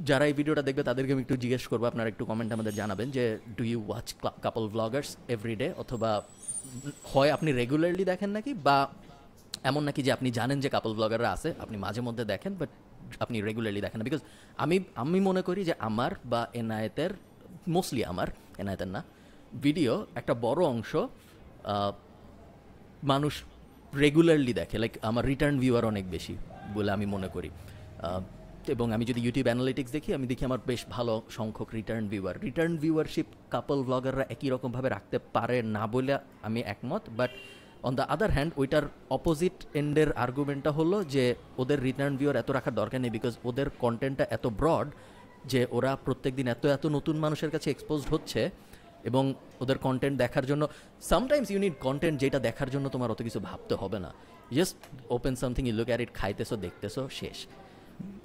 যারা 0.09 0.25
এই 0.31 0.35
ভিডিওটা 0.39 0.63
দেখবে 0.69 0.83
তাদেরকে 0.89 1.13
আমি 1.17 1.23
একটু 1.27 1.37
জিজ্ঞেস 1.43 1.65
করব 1.73 1.83
আপনারা 1.91 2.09
একটু 2.13 2.25
কমেন্ট 2.31 2.51
আমাদের 2.57 2.75
জানাবেন 2.81 3.09
যে 3.17 3.25
do 3.59 3.65
you 3.71 3.79
watch 3.89 4.09
couple 4.45 4.65
vloggers 4.75 5.11
every day 5.35 5.69
অথবা 5.83 6.11
হয় 7.13 7.31
আপনি 7.37 7.51
রেগুলারলি 7.61 8.05
দেখেন 8.13 8.31
নাকি? 8.37 8.53
বা 8.67 8.77
এমন 9.71 9.83
নাকি 9.89 10.01
যে 10.07 10.11
আপনি 10.17 10.29
জানেন 10.39 10.59
যে 10.65 10.69
কাপল 10.77 10.93
ব্লগাররা 10.99 11.31
আছে 11.37 11.49
আপনি 11.65 11.77
মাঝে 11.85 12.01
মধ্যে 12.07 12.25
দেখেন 12.33 12.53
বাট 12.61 12.71
আপনি 13.25 13.37
রেগুলারলি 13.49 13.81
দেখেন 13.87 13.99
না? 14.01 14.05
বিকজ 14.09 14.23
আমি 14.65 14.77
আমি 15.03 15.19
মনে 15.29 15.43
করি 15.49 15.61
যে 15.69 15.75
আমার 15.89 16.13
বা 16.33 16.41
এনায়েতের 16.61 17.13
মোস্টলি 17.75 18.03
আমার 18.13 18.29
এনায়েতের 18.63 18.91
না 18.97 19.01
ভিডিও 19.65 19.93
একটা 20.21 20.35
বড় 20.47 20.61
অংশ 20.75 20.93
মানুষ 23.13 23.35
রেগুলারলি 24.05 24.53
দেখে 24.61 24.77
লাইক 24.83 24.93
আমার 25.11 25.25
রিটার্ন 25.31 25.57
ভিউয়ার 25.63 25.85
অনেক 25.93 26.05
বেশি 26.15 26.35
বলে 26.75 26.91
আমি 26.97 27.07
মনে 27.15 27.29
করি। 27.35 27.51
এবং 28.75 28.87
আমি 28.97 29.05
যদি 29.11 29.21
ইউটিউব 29.25 29.47
অ্যানালিটিক্স 29.51 29.91
দেখি, 29.97 30.11
আমি 30.19 30.27
দেখি 30.33 30.43
আমার 30.49 30.61
বেশ 30.71 30.83
ভালো 30.95 31.15
সংখ্যক 31.39 31.69
return 31.79 32.05
viewer 32.13 32.35
return 32.47 32.73
viewership 32.83 33.27
couple 33.51 33.79
ব্লগাররা 33.89 34.25
একই 34.35 34.49
রকমভাবে 34.55 34.89
রাখতে 34.89 35.17
পারে 35.35 35.57
না 35.77 35.85
বলে 35.95 36.15
আমি 36.47 36.61
একমত 36.75 37.03
but 37.19 37.31
on 37.87 37.93
the 37.99 38.05
other 38.15 38.31
hand 38.37 38.53
ওইটার 38.61 38.85
অপোজিট 39.17 39.57
এন্ডের 39.81 40.11
আর্গুমেন্টটা 40.25 40.71
হলো 40.71 40.97
যে, 41.15 41.25
ওদের 41.63 41.79
রিটার্ন 41.89 42.15
ভিউয়ার 42.17 42.41
এত 42.43 42.51
রাখার 42.57 42.75
দরকার 42.81 42.99
নেই 43.01 43.13
বিকজ 43.17 43.33
ওদের 43.49 43.67
কন্টেন্টটা 43.83 44.25
এত 44.37 44.45
ব্রড 44.61 44.89
যে 45.47 45.67
ওরা 45.71 45.97
প্রত্যেক 46.05 46.33
দিন 46.35 46.47
এত 46.49 46.67
এত 46.67 46.85
নতুন 46.87 47.17
মানুষের 47.17 47.51
কাছে 47.51 47.71
এক্সপোজড 47.71 48.09
হচ্ছে 48.15 48.51
এবং 49.05 49.35
ওদের 49.61 49.79
কন্টেন্ট 49.79 50.19
দেখার 50.19 50.47
জন্য 50.47 50.63
সামটাইমস 51.03 51.51
ইউনিট 51.51 51.75
কন্টেন্ট 51.81 52.21
যেটা 52.21 52.39
দেখার 52.39 52.71
জন্য 52.71 52.89
তোমার 52.89 53.11
অত 53.11 53.23
কিছু 53.23 53.41
ভাবতে 53.41 53.75
হবে 53.75 53.99
না। 53.99 54.11
Just 54.57 54.77
open 55.17 55.35
something 55.37 55.69
you 55.69 55.75
look 55.75 55.89
at 55.89 56.01
it 56.01 56.13
খাইতেছো, 56.15 56.57
দেখতেছো, 56.57 57.09
শেষ। 57.21 57.39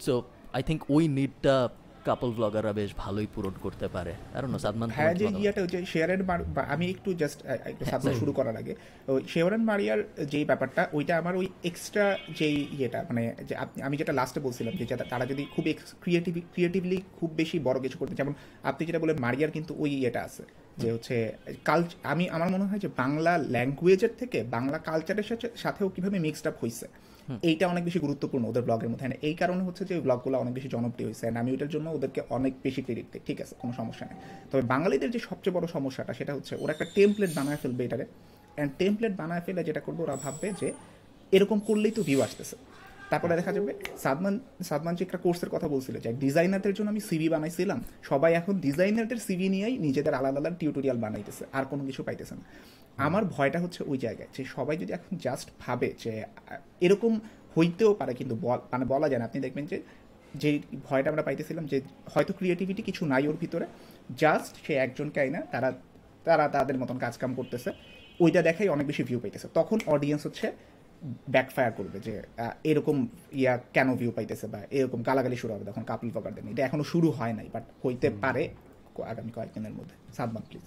সো 0.05 0.13
আই 0.53 0.63
থিঙ্ক 0.63 0.81
ওই 0.89 1.07
নিডটা 1.07 1.55
কাপল 2.09 2.29
ব্লগাররা 2.31 2.73
বেশ 2.73 2.91
ভালোই 2.97 3.27
পূরণ 3.35 3.55
করতে 3.61 3.87
পারে। 3.87 4.13
আর 4.33 4.43
না 4.49 4.59
সাদমান 4.59 4.89
হ্যাঁ 4.89 5.13
যে? 5.13 5.25
ইয়েটা 5.25 5.61
যে 5.65 5.79
শেয়ারের 5.85 6.21
আমি 6.69 6.85
একটু 6.89 7.09
জাস্ট 7.13 7.39
একটু 7.65 7.83
সাবজেক্ট 7.85 8.17
শুরু 8.19 8.31
করার 8.31 8.55
আগে 8.57 8.73
ওই 9.07 9.21
শেয়ারেন 9.27 9.63
মারিয়ার 9.63 9.99
যেই 10.25 10.45
ব্যাপারটা 10.45 10.81
ওইটা 10.93 11.13
আমার 11.17 11.35
ওই 11.35 11.47
এক্সট্রা 11.63 12.05
যেই 12.39 12.57
ইয়েটা 12.77 12.99
মানে 13.09 13.23
যে 13.47 13.53
আমি 13.81 13.95
যেটা 13.97 14.13
লাস্টে 14.13 14.39
বলছিলাম 14.39 14.73
যে 14.73 14.85
তারা 15.09 15.25
যদি 15.25 15.43
খুব 15.55 15.65
ক্রিয়েটিভ 16.01 16.33
ক্রিয়েটিভলি 16.53 16.97
খুব 17.19 17.29
বেশি 17.35 17.57
বড় 17.59 17.77
কিছু 17.79 17.97
করতে 17.97 18.15
যেমন 18.15 18.33
আপনি 18.63 18.81
যেটা 18.87 18.99
বলেন 18.99 19.17
মারিয়ার 19.19 19.51
কিন্তু 19.51 19.71
ওই 19.77 19.91
ইয়েটা 19.91 20.21
আছে 20.23 20.43
যে 20.77 20.87
হচ্ছে 20.91 21.15
কাল 21.65 21.81
আমি 22.03 22.25
আমার 22.29 22.49
মনে 22.49 22.65
হয় 22.65 22.79
যে 22.79 22.89
বাংলা 22.97 23.33
ল্যাঙ্গুয়েজের 23.37 24.13
থেকে 24.19 24.43
বাংলা 24.43 24.77
কালচারের 24.79 25.23
সাথে 25.23 25.47
সাথেও 25.55 25.87
কীভাবে 25.89 26.17
মিক্সড 26.19 26.47
আপ 26.47 26.57
হয়েছে 26.61 26.87
এইটা 27.43 27.67
অনেক 27.67 27.83
বেশি 27.83 27.99
গুরুত্বপূর্ণ 27.99 28.45
ওদের 28.45 28.63
ব্লগের 28.63 28.89
মধ্যে। 28.89 29.09
এই 29.21 29.33
কারণে 29.33 29.63
হচ্ছে 29.63 29.85
যে, 29.85 29.99
ব্লগগুলো 29.99 30.37
অনেক 30.37 30.53
বেশি 30.53 30.67
জনপ্রিয় 30.67 31.07
হয়েছে। 31.07 31.27
And 31.27 31.37
আমি 31.37 31.51
ওইটার 31.51 31.69
জন্য 31.69 31.89
ওদেরকে 31.89 32.21
অনেক 32.29 32.53
বেশি 32.63 32.81
ক্রেডিট 32.81 33.05
দিই। 33.11 33.21
ঠিক 33.25 33.41
আছে, 33.41 33.55
কোনো 33.59 33.73
সমস্যা 33.73 34.05
নেই। 34.05 34.17
তবে 34.51 34.61
বাঙালিদের 34.61 35.11
যে 35.11 35.19
সবচেয়ে 35.19 35.55
বড় 35.55 35.67
সমস্যাটা, 35.67 36.13
সেটা 36.13 36.33
হচ্ছে 36.33 36.55
ওরা 36.59 36.71
একটা 36.71 36.85
টেমপ্লেট 36.95 37.29
বানায় 37.35 37.57
ফেলবে 37.61 37.85
এটারে। 37.85 38.05
অ্যান্ড 38.55 38.73
টেমপ্লেট 38.77 39.15
বানায় 39.15 39.41
ফেলে 39.45 39.63
যেটা 39.63 39.79
করবে, 39.79 40.03
ওরা 40.03 40.15
ভাববে 40.15 40.51
যে, 40.61 40.73
এরকম 41.31 41.59
করলেই 41.59 41.91
তো 41.91 42.03
ভিউ 42.03 42.21
আসতেছে। 42.21 42.55
তারপরে 43.09 43.35
দেখা 43.35 43.53
যাবে, 43.53 43.73
সাদমান 43.97 44.39
সাদমান 44.63 44.95
যে 44.95 45.05
একটা 45.05 45.17
কোর্সের 45.17 45.49
কথা 45.49 45.67
বলছিল 45.67 45.99
যে 45.99 46.13
ডিজাইনারদের 46.13 46.73
জন্য 46.73 46.89
আমি 46.89 46.99
সিভি 46.99 47.29
বানাইছিলাম। 47.29 47.83
সবাই 48.03 48.33
এখন 48.33 48.59
ডিজাইনারদের 48.59 49.17
সিভি 49.17 49.49
নিয়েই 49.49 49.77
নিজেদের 49.77 50.13
আলাদা 50.13 50.39
আলাদা 50.39 50.55
টিউটোরিয়াল 50.55 50.97
বানাইতেছে। 50.97 51.45
আর 51.53 51.65
কোনো 51.65 51.85
কিছু 51.85 52.03
পাইতেছে 52.03 52.35
না। 52.35 52.41
আমার 53.07 53.23
ভয়টা 53.35 53.59
হচ্ছে 53.63 53.81
ওই 53.91 53.97
জায়গায় 54.05 54.29
যে 54.35 54.41
সবাই 54.55 54.75
যদি 54.81 54.91
এখন 54.97 55.11
জাস্ট 55.25 55.47
ভাবে 55.63 55.89
যে 56.03 56.11
এরকম 56.85 57.13
হইতেও 57.55 57.91
পারে 57.99 58.13
কিন্তু 58.19 58.35
মানে 58.73 58.85
বলা 58.93 59.07
যায় 59.11 59.19
না। 59.21 59.25
আপনি 59.29 59.39
দেখবেন 59.45 59.65
যে 59.71 59.77
যে 60.41 60.49
ভয়টা 60.87 61.07
আমরা 61.11 61.23
পাইতেছিলাম 61.27 61.65
যে 61.71 61.77
হয়তো 62.13 62.31
ক্রিয়েটিভিটি 62.39 62.81
কিছু 62.89 63.01
নাই 63.13 63.23
ওর 63.29 63.37
ভিতরে 63.43 63.65
জাস্ট 64.23 64.53
সে 64.65 64.73
একজনকে 64.85 65.19
আইনা 65.23 65.39
তারা 65.53 65.69
তারা 66.27 66.45
তাদের 66.55 66.77
মতন 66.81 66.97
কাজকাম 67.05 67.31
করতেছে 67.39 67.69
ওইটা 68.23 68.39
দেখাই 68.47 68.67
অনেক 68.75 68.85
বেশি 68.91 69.03
ভিউ 69.09 69.19
পাইতেছে। 69.23 69.47
তখন 69.59 69.77
অডিয়েন্স 69.93 70.21
হচ্ছে 70.27 70.47
ব্যাকফায়ার 71.33 71.71
করবে 71.79 71.97
যে 72.07 72.13
এরকম 72.71 72.95
ইয়া 73.41 73.53
কেন 73.75 73.87
ভিউ 73.99 74.11
পাইতেছে 74.17 74.45
বা 74.53 74.59
এরকম 74.77 74.99
গালাগালি 75.07 75.37
শুরু 75.41 75.51
হবে 75.55 75.65
তখন 75.69 75.83
কাপিল 75.91 76.09
ফকারদের 76.15 76.41
নিয়ে। 76.45 76.55
এটা 76.55 76.63
এখনও 76.67 76.85
শুরু 76.93 77.07
হয় 77.17 77.33
নাই 77.39 77.47
বাট 77.55 77.65
হইতে 77.83 78.07
পারে 78.23 78.43
আগামী 79.11 79.31
কয়েকদিনের 79.37 79.73
মধ্যে। 79.79 79.95
সাদমান 80.17 80.43
প্লিজ 80.49 80.65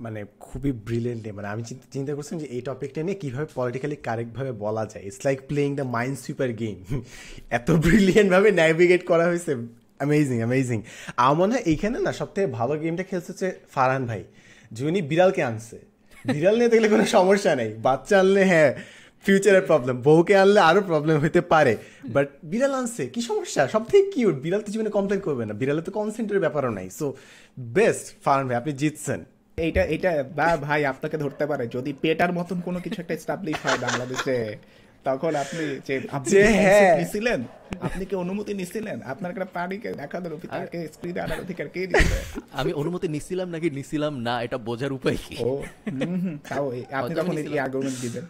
মানে 0.00 0.24
খুবই 0.40 0.72
ব্রিলিয়েন্টলি 0.72 1.32
মানে 1.32 1.48
আমি 1.48 1.62
চিন্তা- 1.90 2.16
করছিলাম 2.16 2.38
যে 2.40 2.46
এই 2.46 2.60
টপিকটা 2.60 3.02
নিয়ে 3.02 3.14
কীভাবে 3.14 3.46
পলিটিক্যালি 3.54 3.96
কারেক্টভাবে 3.96 4.52
বলা 4.52 4.86
যায়। 4.86 5.04
It's 5.04 5.18
like 5.24 5.40
playing 5.48 5.76
the 5.76 5.82
mind 5.82 6.18
super 6.18 6.52
game 6.52 7.02
এত 7.50 7.70
ব্রিলিয়েন্টভাবে 7.70 8.50
ন্যাভিগেট 8.50 9.06
করা 9.06 9.26
হয়েছে। 9.26 9.54
অ্যামেজিং 9.54 10.36
অ্যামেজিং 10.36 10.82
আমার 11.16 11.34
মনে 11.34 11.54
হয় 11.54 11.62
এইখানে 11.66 11.98
না 11.98 12.12
সব 12.12 12.26
থেকে 12.34 12.46
ভালো 12.46 12.78
গেমটা 12.78 13.02
খেলছে 13.02 13.26
হচ্ছে 13.28 13.58
ফারহান 13.70 14.06
ভাই 14.06 14.24
যিনি 14.72 15.02
বিড়ালকে 15.02 15.42
আনছে। 15.42 15.78
বিড়াল 16.32 16.56
নিয়ে 16.56 16.68
দেখলে 16.68 16.88
কোনো 16.88 17.04
সমস্যা 17.04 17.56
নেই। 17.56 17.74
বাচ্চা 17.74 18.20
আনলে 18.20 18.44
হ্যাঁ 18.44 18.74
ফিউচারের 19.22 19.62
প্রবলেম 19.62 20.02
বউকে 20.02 20.36
আনলে 20.36 20.60
আরও 20.60 20.80
প্রবলেম 20.80 21.20
হতে 21.20 21.40
পারে। 21.40 21.76
বাট 22.08 22.28
বিড়াল 22.42 22.74
আনছে, 22.74 23.06
কি 23.06 23.20
সমস্যা? 23.20 23.68
সব 23.68 23.84
থেকে 23.84 24.10
কিউট 24.10 24.34
বিড়াল 24.34 24.60
তো 24.60 24.72
জীবনে 24.72 24.90
কমপ্লেন 24.90 25.20
করবে 25.20 25.46
না। 25.46 25.54
বিড়ালে 25.54 25.82
তো 25.82 25.92
কনসেন্টের 25.92 26.40
ব্যাপারও 26.40 26.70
নাই। 26.70 26.90
সো 26.90 27.14
বেস্ট 27.58 28.24
ফারহান 28.24 28.46
ভাই, 28.46 28.56
আপনি 28.56 28.72
জিতছেন। 28.72 29.24
এইটা 29.58 29.82
এইটা 29.84 30.10
বা 30.36 30.48
ভাই 30.56 30.80
আপনাকে 30.84 31.16
ধরতে 31.18 31.44
পারে 31.46 31.64
যদি 31.66 31.90
পেটার 32.02 32.32
মতন 32.32 32.58
কোনো 32.60 32.78
কিছু 32.80 32.98
একটা 33.00 33.14
এস্টাবলিশ 33.14 33.56
হয় 33.64 33.78
বাংলাদেশে 33.78 34.36
তখন 35.04 35.32
আপনি 35.36 35.64
যে 35.86 35.94
আপনি 36.10 36.28
যে 36.30 36.42
হ্যাঁ। 36.58 36.96
নিছিলেন? 36.98 37.40
আপনি 37.80 38.02
কি 38.04 38.14
অনুমতি 38.16 38.52
নিছিলেন? 38.54 38.98
আপনার 39.02 39.30
একটা 39.30 39.46
দেখা 39.66 39.90
দেখানোর 39.92 40.32
অধিকারকে 40.32 40.78
স্ক্রিনে 40.88 41.20
আনার 41.20 41.40
অধিকার 41.40 41.66
কে 41.68 41.80
দিচ্ছে 41.86 42.18
আমি 42.52 42.70
অনুমতি 42.72 43.06
নিছিলাম 43.08 43.48
নাকি 43.50 43.68
নিছিলাম 43.70 44.12
না 44.20 44.34
এটা 44.42 44.58
বোঝার 44.58 44.92
উপায় 44.92 45.18
কি? 45.26 45.36
ও 45.44 45.50
তাও 46.48 46.66
আপনি 46.92 47.12
যখন 47.14 47.34
তখন 47.34 47.36
এই 47.42 47.58
আর্গুমেন্ট 47.58 47.98
দিবেন। 48.00 48.24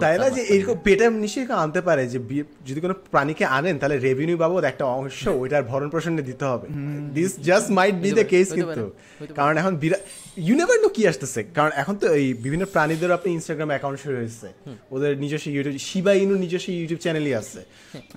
তাই 0.00 0.18
না? 0.18 0.30
যে 0.30 0.42
এরকম 0.54 0.76
পেটে 0.84 1.10
নিশ্চয়ই 1.10 1.46
আনতে 1.52 1.80
পারে 1.80 2.06
যে 2.08 2.18
যদি 2.66 2.80
কোনো 2.80 2.94
প্রাণীকে 3.10 3.44
আনেন 3.44 3.78
তাহলে 3.78 3.98
রেভিনিউ 3.98 4.36
বাবদ 4.38 4.64
একটা 4.64 4.84
অংশ 4.84 5.20
ওইটার 5.40 5.62
ভরণ 5.62 5.88
পোষণে 5.90 6.22
দিতে 6.22 6.44
হবে। 6.44 6.66
This 7.14 7.30
just 7.40 7.70
might 7.70 7.94
be 7.94 8.10
the 8.12 8.24
case 8.24 8.48
কিন্তু। 8.52 8.82
কারণ 9.34 9.56
এখন 9.56 9.76
ইউ 10.36 10.54
নেভার 10.56 10.78
নো 10.82 10.88
কি 10.88 11.02
আসতেছে। 11.08 11.40
কারণ 11.56 11.70
এখন 11.82 11.94
তো 11.96 12.06
এই 12.14 12.34
বিভিন্ন 12.34 12.64
প্রাণীদের 12.64 13.10
আপনি 13.12 13.32
ইনস্টাগ্রাম 13.32 13.68
অ্যাকাউন্ট 13.68 13.98
শুরু 14.00 14.16
হয়েছে 14.16 14.48
ওদের 14.90 15.18
নিজস্ব 15.18 15.46
ইউটিউব 15.48 15.76
শিবা 15.78 16.12
ইনু 16.12 16.34
নিজস্ব 16.34 16.68
ইউটিউব 16.70 17.00
চ্যানেলই 17.00 17.34
আছে। 17.34 17.60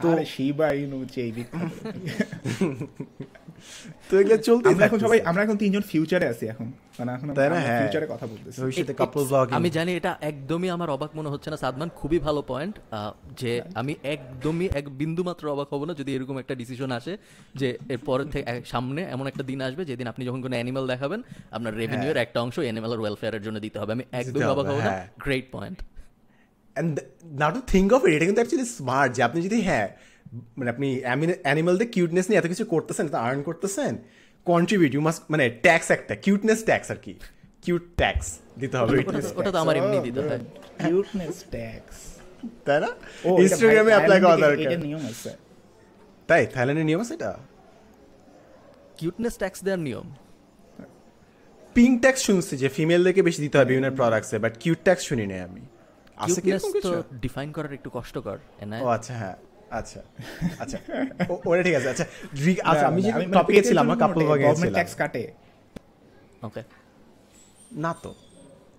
তো 0.01 0.07
শিবা 0.25 0.67
ইনু 0.73 0.97
বিখ্যাত। 1.35 1.71
তো 4.09 4.19
এগুলো 4.19 4.37
চলতে 4.37 4.69
আমরা 4.69 4.85
এখন 4.85 4.99
সবাই 4.99 5.21
আমরা 5.21 5.43
এখন 5.43 5.57
তিনজন 5.57 5.81
ফিউচারে 5.81 6.27
আছি 6.27 6.47
এখন। 6.47 6.71
মানে 6.99 7.11
এখন 7.13 7.33
তাই 7.33 7.49
না? 7.49 7.55
হ্যাঁ। 7.59 7.81
ফিউচারে 7.81 8.07
কথা 8.13 8.27
বলতেছি। 8.27 8.61
ভবিষ্যতে 8.61 8.93
কাপল 8.93 9.23
it's- 9.23 9.55
আমি 9.55 9.69
জানি 9.69 9.95
এটা 9.95 10.17
একদমই 10.21 10.69
আমার 10.69 10.89
অবাক 10.89 11.11
মনে 11.15 11.29
হচ্ছে 11.29 11.49
না। 11.49 11.57
সাদমান 11.57 11.89
খুবই 11.95 12.19
ভালো 12.19 12.41
পয়েন্ট 12.41 12.79
যে 13.37 13.61
আমি 13.75 13.95
একদমই 14.03 14.69
এক 14.73 14.89
বিন্দু 14.89 15.23
মাত্র 15.23 15.47
অবাক 15.47 15.67
হব 15.73 15.85
না 15.85 15.93
যদি 15.93 16.15
এরকম 16.15 16.37
একটা 16.37 16.55
ডিসিশন 16.55 16.91
আসে 16.91 17.17
যে 17.55 17.77
এরপর 17.89 18.23
থেকে 18.23 18.61
সামনে 18.65 19.01
এমন 19.03 19.27
একটা 19.27 19.43
দিন 19.43 19.61
আসবে 19.61 19.85
যেদিন 19.85 20.07
আপনি 20.07 20.25
যখন 20.25 20.41
কোনো 20.41 20.55
অ্যানিমাল 20.55 20.87
দেখাবেন 20.87 21.23
আপনার 21.51 21.73
রেভিনিউর 22.07 22.23
একটা 22.25 22.39
অংশ 22.45 22.55
অ্যানিমালের 22.65 22.99
ওয়েলফেয়ারের 23.03 23.43
জন্য 23.45 23.57
দিতে 23.65 23.77
হবে। 23.81 23.91
আমি 23.95 24.03
একদমই 24.19 24.43
হবে, 24.43 24.53
অবাক 24.53 24.65
হব 24.71 24.79
না। 24.87 24.93
Great 25.25 25.47
point 25.55 25.77
and 26.75 26.93
now 27.41 27.51
to 27.57 27.61
think 27.73 27.87
of 27.97 28.01
it 28.07 28.13
এটা 28.17 28.25
কিন্তু 28.29 28.41
অ্যাকচুয়ালি 28.41 28.67
স্মার্ট 28.77 29.09
যে 29.17 29.21
আপনি 29.27 29.39
যদি 29.47 29.57
হ্যাঁ 29.69 29.87
মানে 30.57 30.69
আপনি 30.73 30.87
অ্যানিমালদের 31.45 31.89
কিউটনেস 31.95 32.25
নিয়ে 32.29 32.39
এত 32.41 32.47
কিছু 32.53 32.65
করতেছেন 32.73 33.05
তো 33.13 33.17
আর্ন 33.25 33.39
করতেছেন 33.49 33.93
কন্ট্রিবিউট 34.51 34.91
ইউ 34.95 35.01
মাস্ট 35.07 35.21
মানে 35.33 35.45
ট্যাক্স 35.65 35.87
একটা 35.97 36.13
কিউটনেস 36.25 36.59
ট্যাক্স 36.69 36.87
আর 36.93 36.99
কি। 37.05 37.13
কিউট 37.65 37.85
ট্যাক্স 38.01 38.27
দিতে 38.61 38.75
হবে 38.79 38.95
ওটা 39.39 39.51
তো 39.55 39.59
আমার 39.63 39.75
এমনি 39.79 39.97
দিতে 40.07 40.19
হয়। 40.27 40.41
কিউটনেস 40.83 41.37
ট্যাক্স 41.55 41.97
তাই 42.65 42.77
না? 42.83 42.89
ইনস্টাগ্রামে 43.43 43.91
অ্যাপ্লাই 43.95 44.19
করা 44.23 44.37
দরকার। 44.45 44.65
এটা 44.65 44.77
নিয়ম 44.87 45.03
আছে। 45.11 45.31
তাই 46.29 46.41
থাইল্যান্ডের 46.53 46.87
নিয়ম 46.89 47.01
আছে 47.05 47.13
এটা? 47.19 47.31
কিউটনেস 48.99 49.35
ট্যাক্স 49.41 49.59
দেওয়ার 49.65 49.81
নিয়ম। 49.87 50.07
পিঙ্ক 51.77 51.95
ট্যাক্স 52.01 52.21
শুনছি 52.23 52.53
যে 52.57 52.67
ফিমেলদেরকে 52.69 53.21
বেশি 53.21 53.39
দিতে 53.41 53.55
হবে 53.57 53.67
বিভিন্ন 53.69 53.89
প্রোডাক্টসে 53.99 54.37
বাট 54.39 54.53
কিউট 54.59 54.79
ট্যাক্স 54.83 55.03
শুনি 55.09 55.25
নাই 55.27 55.41
আমি। 55.41 55.63
আছে 56.17 56.39
কি 56.41 56.49
তো 56.55 56.69
কিছু? 56.75 56.91
ডিফাইন 57.21 57.49
করার 57.51 57.73
একটু 57.73 57.89
কষ্টকর 57.89 58.37
ও 58.81 58.87
আচ্ছা 58.89 59.13
হ্যাঁ 59.13 59.35
আচ্ছা 59.71 59.99
আচ্ছা 60.63 60.77
ও- 61.29 61.41
ঠিক 61.65 61.75
আছে 61.79 61.89
আচ্ছা 61.89 62.05
আচ্ছা 62.65 62.85
আমি 62.91 62.99
যে 63.01 63.11
মানে 63.13 63.25
টপিকে 63.37 63.61
ছিলাম 63.69 63.83
আমার 63.85 63.97
কাপল 64.03 64.21
ভাগে 64.21 64.43
গভর্নমেন্ট 64.43 64.75
ট্যাক্স 64.77 64.93
কাটে। 64.95 65.23
ওকে 66.43 66.61
না 67.77 67.91
তো 68.03 68.11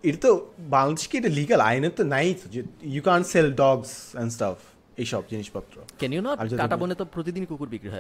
এটা 0.05 0.19
তো 0.19 0.31
বাংলাদেশ 0.71 1.05
কি 1.11 1.15
এটা 1.19 1.31
লিগাল 1.31 1.61
আইনে 1.61 1.89
তো 1.91 2.03
নাই 2.07 2.27
যে 2.55 2.61
you 2.89 3.03
sell 3.27 3.47
dogs 3.55 3.91
and 4.09 4.31
stuff 4.33 4.59
এইসব 4.97 5.23
জিনিসপত্র। 5.29 5.75
ক্যান 5.99 6.13
ইউ 6.13 6.23
নট 6.23 6.37
আমি 6.41 6.49
কাটা 6.63 6.77
বনে 6.77 6.95
তো 6.95 7.05
প্রতিদিন 7.15 7.43
কুকুর 7.47 7.69
বিক্রি 7.69 7.91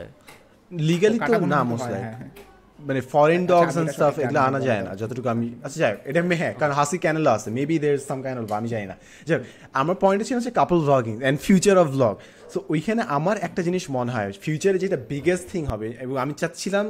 লিগালি 0.70 1.18
তো 1.20 1.32
না 1.46 1.60
মোস্ট 1.64 1.88
লাইক 1.90 2.04
হ্যাঁ। 2.12 2.30
মানে 2.78 3.00
ফরেন 3.12 3.42
আচ্ছা, 3.42 3.52
ডগস 3.52 3.76
এন্ড 3.80 3.90
স্টাফ 3.96 4.14
এগুলো 4.24 4.40
আনা 4.48 4.60
যায় 4.68 4.82
না। 4.86 4.90
যতটুকু 5.00 5.28
আমি 5.34 5.46
আচ্ছা 5.66 5.78
যাই 5.82 5.92
এটা 6.08 6.18
আমি 6.24 6.36
হ্যাঁ 6.42 6.52
কারণ 6.60 6.72
হাসি 6.78 6.96
ক্যানেলও 7.04 7.30
আছে 7.36 7.48
maybe 7.58 7.76
there 7.84 7.96
some 8.08 8.18
kind 8.24 8.38
of 8.40 8.44
আমি 8.60 8.68
জানি 8.74 8.86
না। 8.92 8.96
যাই 9.28 9.38
আমার 9.80 9.96
পয়েন্ট 10.02 10.20
ছিল 10.28 10.36
হচ্ছে 10.38 10.52
couple 10.60 10.78
blogging 10.86 11.14
and 11.22 11.36
future 11.46 11.76
of 11.82 11.88
blog 11.96 12.14
so 12.52 12.58
ওইখানে 12.72 13.02
আমার 13.16 13.36
একটা 13.46 13.60
জিনিস 13.66 13.84
মনে 13.96 14.10
হয় 14.14 14.28
ফিউচারে 14.44 14.78
যেটা 14.84 14.98
বিগেস্ট 15.12 15.44
থিং 15.52 15.62
হবে, 15.72 15.88
এবং 16.04 16.14
আমি 16.24 16.32
চাচ্ছিলাম, 16.40 16.86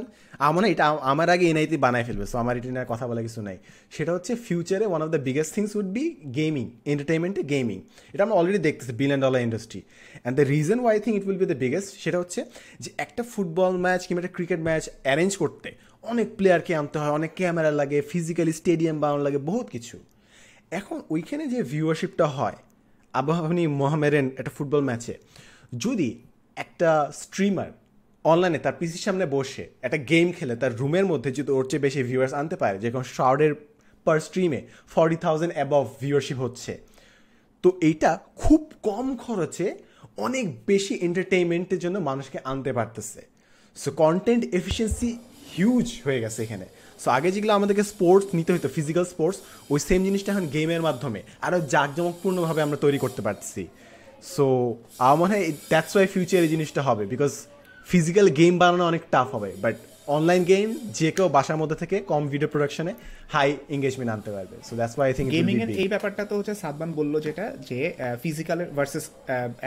আমার 0.47 0.63
এটা, 0.73 0.85
আমার 1.11 1.27
আগে 1.35 1.45
এনআইতে 1.51 1.77
বানায় 1.85 2.05
ফেলবে 2.07 2.25
সো 2.31 2.35
আমার 2.43 2.53
এটা 2.59 2.67
নিয়ে 2.75 2.87
কথা 2.93 3.05
বলা 3.09 3.21
কিছু 3.27 3.39
নাই। 3.47 3.57
সেটা 3.95 4.11
হচ্ছে 4.15 4.31
ফিউচারে 4.45 4.85
one 4.91 5.01
of 5.05 5.09
the 5.15 5.21
biggest 5.27 5.51
things 5.57 5.71
would 5.79 5.89
be 5.97 6.05
gaming 6.39 6.65
এন্টারটেনমেন্টে 6.91 7.41
gaming 7.53 7.77
এটা 8.13 8.21
আমরা 8.25 8.35
অলরেডি 8.39 8.59
দেখতেছি 8.67 8.93
billion 9.01 9.19
dollar 9.25 9.41
industry 9.47 9.81
and 9.87 10.33
the 10.39 10.45
reason 10.53 10.79
why 10.83 10.95
thing 11.05 11.11
it 11.19 11.23
will 11.27 11.39
be 11.43 11.47
the 11.53 11.57
biggest 11.63 11.89
সেটা 12.03 12.17
হচ্ছে 12.21 12.39
যে 12.83 12.89
একটা 13.05 13.21
ফুটবল 13.33 13.71
ম্যাচ 13.85 14.01
কিংবা 14.07 14.19
একটা 14.23 14.33
ক্রিকেট 14.37 14.59
ম্যাচ 14.67 14.83
অ্যারেঞ্জ 15.05 15.31
করতে 15.41 15.69
অনেক 16.11 16.27
প্লেয়ারকে 16.37 16.71
আনতে 16.79 16.97
হয়, 17.01 17.13
অনেক 17.19 17.31
ক্যামেরা 17.39 17.71
লাগে 17.79 17.97
ফিজিক্যালি 18.11 18.53
স্টেডিয়াম 18.61 18.95
বানানো 19.03 19.21
লাগে, 19.27 19.39
বহুত 19.49 19.67
কিছু। 19.75 19.95
এখন 20.79 20.97
ওইখানে 21.13 21.43
যে 21.53 21.59
ভিউয়ারশিপটা 21.71 22.25
হয় 22.37 22.57
আবহাওয়ানি 23.13 23.63
মোহামেডান 23.81 24.25
একটা 24.39 24.51
ফুটবল 24.57 24.81
ম্যাচে 24.89 25.13
যদি 25.73 26.09
একটা 26.57 27.11
স্ট্রিমার 27.21 27.69
অনলাইনে 28.25 28.59
তার 28.65 28.75
পিসির 28.79 29.03
সামনে 29.05 29.25
বসে 29.35 29.63
একটা 29.81 29.99
গেম 30.11 30.27
খেলে, 30.37 30.53
তার 30.55 30.71
রুমের 30.81 31.05
মধ্যে 31.11 31.29
যদি 31.31 31.51
ওর 31.57 31.65
চেয়ে 31.69 31.83
বেশি 31.85 31.99
ভিউয়ার্স 32.09 32.33
আনতে 32.39 32.55
পারে, 32.55 32.77
যে 32.83 32.89
কোনো 32.91 33.05
পার 34.05 34.19
স্ট্রিমে 34.27 34.59
ফর্টি 34.95 35.17
থাউজেন্ড 35.25 35.53
অ্যাবভ 35.55 35.85
ভিউয়ারশিপ 36.01 36.37
হচ্ছে, 36.37 36.71
তো 37.63 37.69
এইটা 37.81 38.11
খুব 38.41 38.61
কম 38.89 39.07
খরচে 39.23 39.67
অনেক 40.25 40.45
বেশি 40.65 40.93
এন্টারটেইনমেন্টের 41.07 41.79
জন্য 41.79 41.97
মানুষকে 42.09 42.37
আনতে 42.51 42.71
পারতেছে। 42.73 43.21
সো 43.77 43.89
কন্টেন্ট 44.03 44.43
এফিসিয়েন্সি 44.59 45.09
হিউজ 45.53 45.87
হয়ে 46.05 46.19
গেছে 46.23 46.39
এখানে। 46.45 46.65
সো 47.01 47.07
আগে 47.17 47.29
যেগুলো 47.35 47.53
আমাদেরকে 47.53 47.83
স্পোর্টস 47.83 48.27
নিতে 48.37 48.51
হতো 48.53 48.69
ফিজিক্যাল 48.77 49.05
স্পোর্টস 49.13 49.39
ওই 49.71 49.79
সেম 49.87 49.99
জিনিসটা 50.07 50.29
এখন 50.33 50.45
গেমের 50.55 50.81
মাধ্যমে 50.87 51.19
আরও 51.47 51.59
জাঁকজমকপূর্ণভাবে 51.73 52.61
আমরা 52.65 52.77
তৈরি 52.85 52.99
করতে 53.03 53.21
পারতেছি। 53.27 53.63
সো 54.35 54.45
আমার 55.05 55.17
মনে 55.21 55.31
হয় 55.35 55.45
দ্যাটস 55.71 55.93
ওয়াই 55.95 56.07
ফিউচার 56.13 56.39
এই 56.45 56.51
জিনিসটা 56.55 56.81
হবে 56.87 57.03
বিকজ 57.13 57.31
ফিজিক্যাল 57.87 58.27
গেম 58.39 58.53
বানানো 58.61 58.83
অনেক 58.91 59.03
টাফ 59.13 59.27
হবে 59.35 59.49
বাট 59.63 59.75
অনলাইন 60.17 60.41
গেম 60.51 60.67
যে 60.97 61.09
কেউ 61.15 61.27
বাসার 61.37 61.57
মধ্যে 61.61 61.77
থেকে 61.81 61.95
কম 62.11 62.23
ভিডিও 62.33 62.49
প্রোডাকশনে 62.53 62.93
হাই 63.33 63.47
এঙ্গেজমেন্ট 63.75 64.09
আনতে 64.15 64.31
পারবে। 64.35 64.55
So 64.67 64.73
that's 64.79 64.95
why 64.97 65.07
I 65.09 65.13
think 65.17 65.29
gaming 65.37 65.55
এর 65.63 65.69
এই 65.81 65.87
ব্যাপারটা 65.93 66.23
তো 66.29 66.33
হচ্ছে 66.39 66.53
সাদমান 66.63 66.89
বলল 66.99 67.13
যেটা 67.27 67.45
যে 67.69 67.79
ফিজিক্যাল 68.23 68.59
ভার্সেস 68.77 69.05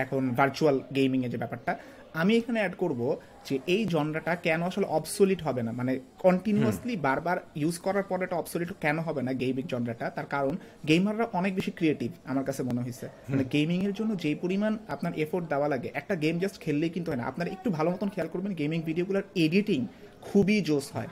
এখন 0.02 0.22
ভার্চুয়াল 0.38 0.76
গেমিং 0.98 1.20
এর 1.24 1.30
যে 1.34 1.38
ব্যাপারটা 1.42 1.72
আমি 2.20 2.32
এখানে 2.36 2.58
অ্যাড 2.60 2.74
করব 2.74 3.00
যে 3.48 3.58
এই 3.74 3.82
জনরাটা 3.84 4.32
কেন 4.46 4.62
আসলে 4.62 4.86
অবসোলিট 4.98 5.42
হবে 5.42 5.62
না? 5.62 5.72
মানে 5.72 5.92
কন্টিনিউয়াসলি 6.18 6.96
বারবার 6.96 7.36
ইউজ 7.54 7.78
করার 7.78 8.02
পরে 8.02 8.24
এটা 8.24 8.36
অবসোলিট 8.36 8.70
কেন 8.80 8.96
হবে 8.98 9.22
না 9.22 9.32
গেমিং 9.32 9.64
জনরাটা? 9.72 10.06
তার 10.10 10.26
কারণ 10.26 10.56
গেমাররা 10.88 11.26
অনেক 11.32 11.54
বেশি 11.54 11.70
ক্রিয়েটিভ 11.70 12.10
আমার 12.24 12.44
কাছে 12.44 12.62
মনে 12.62 12.80
হয়েছে। 12.80 13.06
মানে 13.28 13.44
গেমিং 13.54 13.78
এর 13.84 13.92
জন্য 13.92 14.16
যেই 14.16 14.34
পরিমাণ 14.34 14.72
আপনার 14.88 15.12
এফোর্ট 15.24 15.44
দেওয়া 15.48 15.68
লাগে 15.68 15.88
একটা 15.94 16.14
গেম 16.16 16.36
জাস্ট 16.38 16.56
খেললেই 16.60 16.90
কিন্তু 16.90 17.08
হয় 17.10 17.20
না। 17.20 17.24
আপনার 17.24 17.48
একটু 17.48 17.70
ভালো 17.70 17.88
মতন 17.90 18.08
খেয়াল 18.08 18.28
করবেন 18.32 18.52
গেমিং 18.54 18.80
ভিডিওগুলোর 18.82 19.22
এডিটিং 19.34 19.86
খুবই 20.22 20.60
জোস 20.60 20.86
হয়। 20.96 21.10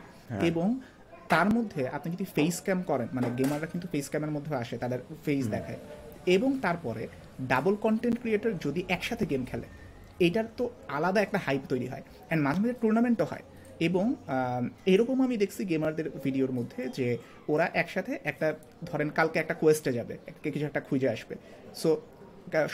এবং 0.48 0.80
তার 1.28 1.48
মধ্যে 1.56 1.82
আপনি 1.88 2.08
যদি 2.14 2.26
ফেস 2.36 2.56
ক্যাম 2.66 2.82
করেন 2.82 3.08
মানে 3.12 3.28
গেমাররা 3.38 3.66
কিন্তু 3.66 3.86
ফেস 3.92 4.06
ক্যামের 4.08 4.30
মধ্যে 4.30 4.52
আসে 4.54 4.78
তাদের 4.78 5.00
ফেস 5.24 5.44
দেখায়। 5.48 5.80
এবং 6.26 6.50
তারপরে 6.58 7.02
ডাবল 7.48 7.74
কন্টেন্ট 7.84 8.16
ক্রিয়েটর 8.20 8.52
যদি 8.64 8.80
একসাথে 8.88 9.26
গেম 9.26 9.44
খেলে 9.50 9.68
এটার 10.26 10.46
তো 10.58 10.64
আলাদা 10.96 11.20
একটা 11.26 11.38
হাইপ 11.46 11.62
তৈরি 11.72 11.86
হয়। 11.92 12.04
অ্যান্ড 12.08 12.40
মাঝে 12.46 12.60
মাঝে 12.62 12.74
টুর্নামেন্টও 12.82 13.26
হয়। 13.32 13.44
এবং 13.88 14.06
এরকম 14.92 15.16
আমি 15.26 15.36
দেখছি 15.42 15.60
গেমারদের 15.72 16.06
ভিডিওর 16.24 16.52
মধ্যে 16.58 16.80
যে 16.98 17.06
ওরা 17.52 17.66
একসাথে 17.82 18.12
একটা 18.30 18.48
ধরেন 18.88 19.08
কালকে 19.18 19.36
একটা 19.42 19.54
কোয়েস্টে 19.60 19.90
যাবে 19.98 20.14
কিছু 20.54 20.66
একটা 20.70 20.80
খুঁজে 20.88 21.08
আসবে। 21.14 21.34
সো 21.82 21.90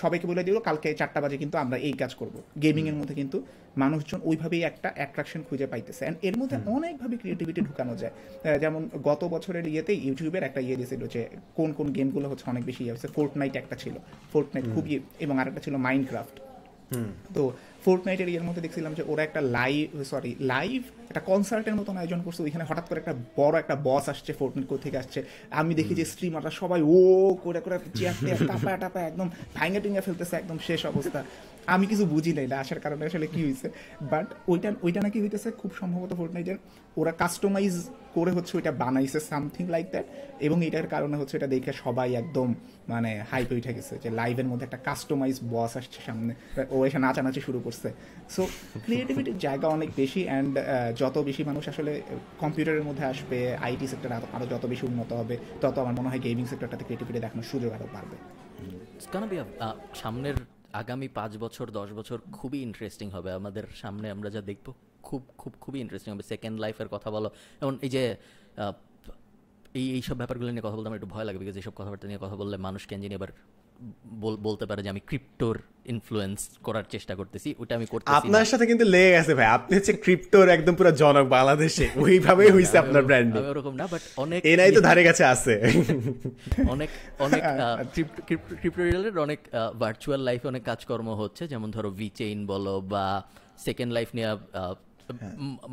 সবাইকে 0.02 0.26
বলে 0.30 0.42
দিল 0.48 0.56
কালকে 0.68 0.88
চারটা 1.00 1.20
বাজে 1.24 1.36
কিন্তু 1.42 1.56
আমরা 1.64 1.76
এই 1.88 1.94
কাজ 2.02 2.12
করব। 2.20 2.34
গেমিং 2.64 2.84
এর 2.90 2.96
মধ্যে 3.00 3.14
কিন্তু 3.20 3.38
মানুষজন 3.82 4.20
ওইভাবেই 4.30 4.62
একটা 4.70 4.88
অ্যাট্রাকশন 4.98 5.40
খুঁজে 5.48 5.66
পাইতেছে। 5.72 6.02
অ্যান্ড 6.04 6.18
এর 6.28 6.34
মধ্যে 6.40 6.56
অনেকভাবে 6.76 7.16
ক্রিয়েটিভিটি 7.22 7.60
ঢুকানো 7.68 7.94
যায়। 8.02 8.14
যেমন 8.62 8.82
গত 9.08 9.22
বছরের 9.34 9.66
ইয়েতে 9.72 9.92
ইউটিউবের 10.06 10.44
একটা 10.48 10.60
ইয়ে 10.66 10.76
দিয়েছিল 10.80 11.02
যে 11.14 11.22
কোন 11.58 11.68
কোন 11.78 11.86
গেমগুলো 11.96 12.26
হচ্ছে 12.30 12.46
অনেক 12.52 12.62
বেশি 12.70 12.82
ইয়ে 12.84 12.92
হচ্ছে 12.94 13.08
ফোর্ট 13.16 13.32
নাইট 13.40 13.54
একটা 13.62 13.76
ছিল। 13.82 13.94
ফোর্ট 14.32 14.48
নাইট 14.54 14.66
খুবই 14.74 14.92
এবং 15.24 15.34
আরেকটা 15.40 15.60
ছিল 15.66 15.74
মাইনক্রাফট 15.86 16.36
তো 17.36 17.42
ফোর্ট 17.84 18.02
নাইটের 18.06 18.28
ইয়ের 18.32 18.44
মধ্যে 18.48 18.62
দেখছিলাম 18.66 18.92
যে 18.98 19.02
ওরা 19.12 19.22
একটা 19.28 19.40
লাইভ 19.58 19.86
সরি 20.10 20.32
লাইভ 20.52 20.80
একটা 21.10 21.22
কনসার্টের 21.30 21.76
মতন 21.80 21.94
আয়োজন 22.00 22.20
করছে। 22.26 22.40
ওইখানে 22.46 22.64
হঠাৎ 22.70 22.84
করে 22.88 22.98
একটা 23.02 23.14
বড় 23.40 23.54
একটা 23.62 23.76
বস 23.88 24.04
আসছে 24.12 24.32
ফোর্ট 24.38 24.52
নাইট 24.56 24.70
থেকে 24.84 24.96
আসছে। 25.02 25.18
আমি 25.60 25.72
দেখি 25.80 25.94
যে 26.00 26.04
স্ট্রিমাররা 26.12 26.52
সবাই 26.62 26.80
ও 26.96 26.98
করে 27.44 27.60
করে 27.64 27.76
চেয়ার 27.98 28.14
টেয়ার 28.24 28.40
টাপা 28.50 28.72
টাপা 28.82 29.00
একদম 29.10 29.28
ভাঙে 29.58 29.80
টিঙ্গা 29.84 30.02
ফেলতেছে 30.06 30.34
একদম 30.36 30.58
শেষ 30.68 30.80
অবস্থা। 30.92 31.20
আমি 31.74 31.84
কিছু 31.90 32.04
বুঝি 32.12 32.32
নাই 32.38 32.46
না 32.52 32.56
আসার 32.62 32.80
কারণে 32.84 33.02
আসলে 33.08 33.26
কি 33.34 33.40
হয়েছে 33.46 33.68
বাট 34.12 34.26
ওইটা 34.52 34.68
ওইটা 34.86 35.00
নাকি 35.06 35.18
হইতেছে 35.22 35.48
খুব 35.60 35.70
সম্ভবত 35.80 36.10
ফোর্ট 36.18 36.32
নাইটের 36.36 36.58
ওরা 36.96 37.12
কাস্টমাইজ 37.22 37.74
করে 38.16 38.30
হচ্ছে 38.36 38.52
ওইটা 38.58 38.72
বানাইছে 38.82 39.18
সামথিং 39.30 39.64
লাইক 39.74 39.86
দ্যাট 39.94 40.06
এবং 40.46 40.58
এটার 40.68 40.86
কারণে 40.94 41.16
হচ্ছে 41.20 41.34
এটা 41.38 41.48
দেখে 41.54 41.72
সবাই 41.84 42.08
একদম 42.22 42.48
মানে 42.92 43.10
হাইপে 43.30 43.54
উঠে 43.60 43.72
গেছে 43.76 43.94
যে 44.02 44.08
লাইভের 44.20 44.48
মধ্যে 44.50 44.64
একটা 44.68 44.80
কাস্টমাইজ 44.88 45.36
বস 45.54 45.72
আসছে 45.80 45.98
সামনে। 46.08 46.32
ও 46.74 46.76
এসে 46.88 46.98
নাচানাচি 47.04 47.40
শুরু 47.46 47.58
করছে। 47.66 47.88
সো 48.34 48.42
ক্রিয়েটিভিটির 48.86 49.38
জায়গা 49.46 49.66
অনেক 49.76 49.88
বেশি 50.02 50.20
অ্যান্ড 50.28 50.52
যত 51.00 51.16
বেশি 51.28 51.42
মানুষ 51.50 51.64
আসলে 51.72 51.92
কম্পিউটারের 52.42 52.84
মধ্যে 52.88 53.04
আসবে 53.12 53.38
আইটি 53.66 53.86
সেক্টর 53.92 54.10
আরও 54.36 54.46
যত 54.52 54.64
বেশি 54.72 54.84
উন্নত 54.90 55.10
হবে, 55.20 55.34
তত 55.62 55.76
আমার 55.82 55.94
মনে 55.98 56.08
হয় 56.12 56.22
গেমিং 56.26 56.44
সেক্টরটাতে 56.50 56.84
ক্রিয়েটিভিটি 56.86 57.18
দেখানোর 57.24 57.48
সুযোগ 57.52 57.70
আরও 57.76 57.88
বাড়বে। 57.94 58.16
সামনের 60.02 60.36
আগামী 60.82 61.08
পাঁচ 61.18 61.32
বছর, 61.44 61.66
দশ 61.78 61.88
বছর 61.98 62.18
খুবই 62.36 62.58
ইন্টারেস্টিং 62.68 63.06
হবে। 63.16 63.30
আমাদের 63.40 63.64
সামনে 63.82 64.06
আমরা 64.14 64.28
যা 64.36 64.42
দেখব 64.50 64.66
খুব 65.08 65.22
খুব 65.38 65.52
খুবই 65.60 65.78
ইন্টারেস্টিং 65.80 66.10
হবে। 66.14 66.22
সেকেন্ড 66.22 66.56
লাইফের 66.60 66.88
কথা 66.88 67.08
বলো। 67.10 67.28
যেমন 67.60 67.74
এই 67.82 67.88
যে 67.88 68.02
এই 69.74 69.86
এইসব 69.94 70.16
ব্যাপারগুলো 70.16 70.50
নিয়ে 70.50 70.64
কথা 70.66 70.76
বলতে 70.76 70.88
আমার 70.88 70.98
একটু 71.00 71.10
ভয় 71.14 71.24
লাগে 71.24 71.38
বিকজ 71.38 71.56
এইসব 71.56 71.72
কথাবার্তা 71.76 72.06
নিয়ে 72.06 72.18
কথা 72.22 72.36
বললে 72.36 72.56
মানুষ 72.56 72.82
কেন 72.86 73.02
এবার 73.02 73.30
বল- 74.20 74.36
বলতে 74.36 74.64
পারে 74.66 74.80
যে 74.82 74.88
আমি 74.88 75.00
ক্রিপ্টোর 75.00 75.56
ইনফ্লুয়েন্স 75.86 76.38
করার 76.62 76.84
চেষ্টা 76.90 77.14
করতেছি। 77.14 77.48
ওটা 77.58 77.72
আমি 77.74 77.86
করতেছি 77.86 78.16
আপনার 78.16 78.44
সাথে 78.44 78.64
কিন্তু 78.66 78.84
লেগে 78.84 79.10
গেছে 79.10 79.32
ভাই। 79.34 79.48
আপনি 79.56 79.72
হচ্ছে 79.76 79.92
ক্রিপ্টোর 80.04 80.46
একদম 80.48 80.74
পুরো 80.74 80.90
জনক 80.90 81.26
বাংলাদেশে। 81.28 81.86
ওইভাবেই 81.96 82.50
হইছে 82.50 82.76
আপনার 82.78 83.02
ব্র্যান্ডিং 83.02 83.42
আমি 83.42 83.50
ওরকম 83.50 83.74
না 83.74 83.86
বাট 83.86 84.02
অনেক 84.16 84.40
এনআই 84.44 84.70
তো 84.72 84.80
ধারে 84.80 85.02
কাছে 85.04 85.24
আছে। 85.24 85.54
অনেক 86.68 86.90
অনেক 87.18 87.42
ক্রিপ্টো 88.60 88.82
রিলেটেড 88.84 89.18
অনেক 89.18 89.40
ভার্চুয়াল 89.78 90.20
লাইফে 90.20 90.46
অনেক 90.48 90.62
কাজকর্ম 90.64 91.08
হচ্ছে। 91.14 91.42
যেমন 91.48 91.68
ধরো 91.70 91.90
ভি 91.90 92.08
চেইন 92.14 92.38
বলো 92.46 92.74
বা 92.92 93.06
সেকেন্ড 93.58 93.90
লাইফ 93.92 94.08
নিয়ে 94.14 94.30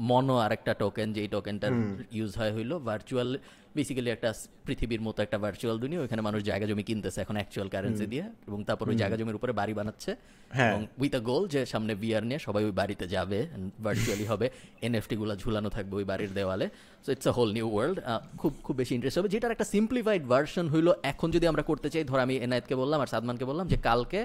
মনো 0.10 0.36
আর 0.38 0.52
একটা 0.58 0.72
টোকেন 0.74 1.08
যেই 1.14 1.28
টোকেনটার 1.28 1.74
ইউজ 2.12 2.32
হয় 2.40 2.52
হইল 2.56 2.72
ভার্চুয়াল 2.90 3.30
বেসিক্যালি 3.76 4.10
একটা 4.10 4.30
পৃথিবীর 4.66 5.02
মতো 5.08 5.20
একটা 5.22 5.38
ভার্চুয়াল 5.38 5.76
দুনিয়া 5.84 6.00
ওখানে 6.06 6.22
মানুষ 6.22 6.42
জায়গা 6.44 6.66
জমি 6.70 6.84
কিনতেছে 6.84 7.20
এখন 7.22 7.36
অ্যাকচুয়াল 7.36 7.68
কারেন্সি 7.70 8.06
দিয়ে 8.14 8.26
এবং 8.48 8.60
তারপর 8.64 8.86
ওই 8.90 8.98
জায়গা 9.02 9.16
জমির 9.20 9.38
উপরে 9.40 9.54
বাড়ি 9.60 9.74
বানাচ্ছে 9.74 10.12
হ্যাঁ। 10.52 10.72
এবং 10.72 10.82
উইথ 11.02 11.14
আ 11.16 11.22
গোল 11.30 11.44
যে 11.48 11.62
সামনে 11.66 11.94
বিয়ার 11.96 12.24
নিয়ে 12.26 12.40
সবাই 12.40 12.64
ওই 12.66 12.72
বাড়িতে 12.72 13.06
যাবে 13.08 13.40
ভার্চুয়ালি 13.84 14.26
হবে 14.26 14.48
এনএফটি 14.88 15.16
গুলা 15.16 15.34
ঝুলানো 15.36 15.70
থাকবে 15.70 15.94
ওই 15.95 16.06
বাড়ির 16.12 16.32
দেওয়ালে। 16.34 16.68
So 17.06 17.10
it's 17.12 17.28
a 17.28 17.34
whole 17.38 17.49
new 17.53 17.68
world 17.74 17.98
খুব 18.38 18.53
খুব 18.64 18.76
বেশি 18.76 18.94
ইন্টারেস্ট 18.95 19.18
হবে। 19.20 19.30
যেটার 19.30 19.52
একটা 19.52 19.68
সিম্পলিফাইড 19.76 20.24
ভার্সন 20.28 20.66
হইল 20.70 20.88
এখন 21.03 21.28
যদি 21.32 21.45
আমরা 21.48 21.64
করতে 21.70 21.88
চাই 21.94 22.03
ধর 22.03 22.20
আমি 22.20 22.34
এনায়েতকে 22.45 22.76
বললাম 22.82 22.99
আর 23.02 23.10
সাদমানকে 23.14 23.45
বললাম 23.45 23.66
যে 23.68 23.78
কালকে 23.90 24.22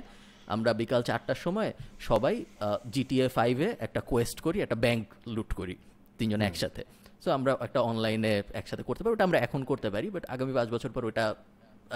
আমরা 0.55 0.71
বিকাল 0.81 1.01
চারটার 1.09 1.39
সময় 1.45 1.71
সবাই 2.09 2.35
জিটিএ 2.95 3.27
ফাইভে 3.37 3.69
একটা 3.87 4.01
কোয়েস্ট 4.11 4.39
করি 4.47 4.59
একটা 4.65 4.79
ব্যাংক 4.85 5.05
লুট 5.35 5.51
করি 5.61 5.77
তিনজন 6.19 6.41
একসাথে। 6.49 6.83
সো 7.23 7.29
আমরা 7.39 7.53
একটা 7.67 7.81
অনলাইনে 7.91 8.33
একসাথে 8.61 8.85
করতে 8.89 9.01
পারি 9.03 9.13
ওটা 9.17 9.25
আমরা 9.29 9.39
এখন 9.47 9.61
করতে 9.71 9.89
পারি 9.95 10.07
বাট 10.15 10.25
আগামী 10.35 10.53
পাঁচ 10.59 10.69
বছর 10.75 10.91
পর 10.97 11.03
ওটা 11.11 11.25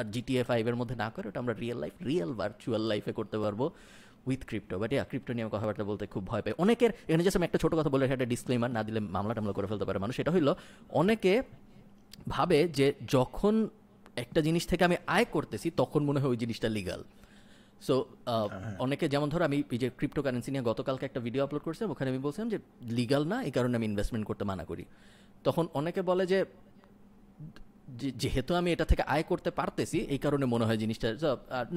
আর 0.01 0.07
জিটিএ 0.15 0.43
ফাইভের 0.51 0.77
মধ্যে 0.81 0.97
না 1.03 1.09
করে 1.15 1.27
ওটা 1.31 1.41
আমরা 1.43 1.55
রিয়েল 1.63 1.79
লাইফ 1.85 1.95
রিয়েল 2.11 2.31
ভার্চুয়াল 2.41 2.83
লাইফে 2.91 3.13
করতে 3.19 3.37
পারব 3.43 3.61
with 4.29 4.43
crypto 4.49 4.75
but 4.83 4.91
yeah 4.95 5.05
crypto 5.11 5.33
নিয়ে 5.37 5.47
কথাবার্তা 5.55 5.85
বলতে 5.91 6.05
খুব 6.15 6.23
ভয় 6.31 6.43
পাই। 6.45 6.53
অনেকের 6.65 6.91
এখানে 7.09 7.23
জাস্ট 7.27 7.39
আমি 7.39 7.47
একটা 7.49 7.59
ছোটো 7.63 7.75
কথা 7.79 7.91
বলে 7.95 8.03
একটা 8.17 8.29
ডিসক্লেমার 8.33 8.71
না 8.77 8.83
দিলে 8.87 9.01
মামলা 9.17 9.33
টামলা 9.37 9.53
করে 9.57 9.67
ফেলতে 9.71 9.87
পারে 9.89 9.99
মানুষ। 10.05 10.15
সেটা 10.21 10.31
হইল 10.35 10.49
অনেকে 11.01 11.33
ভাবে 12.35 12.59
যে 12.79 12.87
যখন 13.15 13.55
একটা 14.25 14.41
জিনিস 14.47 14.65
থেকে 14.71 14.83
আমি 14.89 14.97
আয় 15.15 15.27
করতেছি 15.35 15.69
তখন 15.81 16.01
মনে 16.09 16.19
হয় 16.21 16.31
ওই 16.35 16.39
জিনিসটা 16.43 16.69
লিগাল 16.79 17.01
সো 17.87 17.95
অনেকে 18.85 19.07
যেমন 19.15 19.29
ধরো 19.33 19.45
আমি 19.51 19.59
এই 19.75 19.79
যে 19.83 19.89
ক্রিপ্টোকারেন্সি 19.99 20.51
নিয়ে 20.55 20.65
গতকালকে 20.71 21.05
একটা 21.09 21.21
ভিডিও 21.27 21.43
আপলোড 21.47 21.63
করছিলাম 21.67 21.91
ওখানে 21.95 22.09
আমি 22.13 22.21
বলছিলাম 22.27 22.49
যে 22.55 22.59
লিগাল 22.99 23.23
না 23.33 23.37
এই 23.49 23.53
কারণে 23.57 23.75
আমি 23.79 23.87
ইনভেস্টমেন্ট 23.91 24.25
করতে 24.31 24.45
মানা 24.51 24.65
করি। 24.71 24.85
তখন 25.47 25.65
অনেকে 25.81 26.01
বলে 26.11 26.25
যে 26.33 26.39
যেহেতু 28.23 28.53
আমি 28.61 28.69
এটা 28.75 28.87
থেকে 28.91 29.03
আয় 29.15 29.25
করতে 29.31 29.51
পারতেছি 29.59 29.99
এই 30.15 30.21
কারণে 30.25 30.45
মনে 30.55 30.65
হয় 30.69 30.79
জিনিসটা 30.83 31.09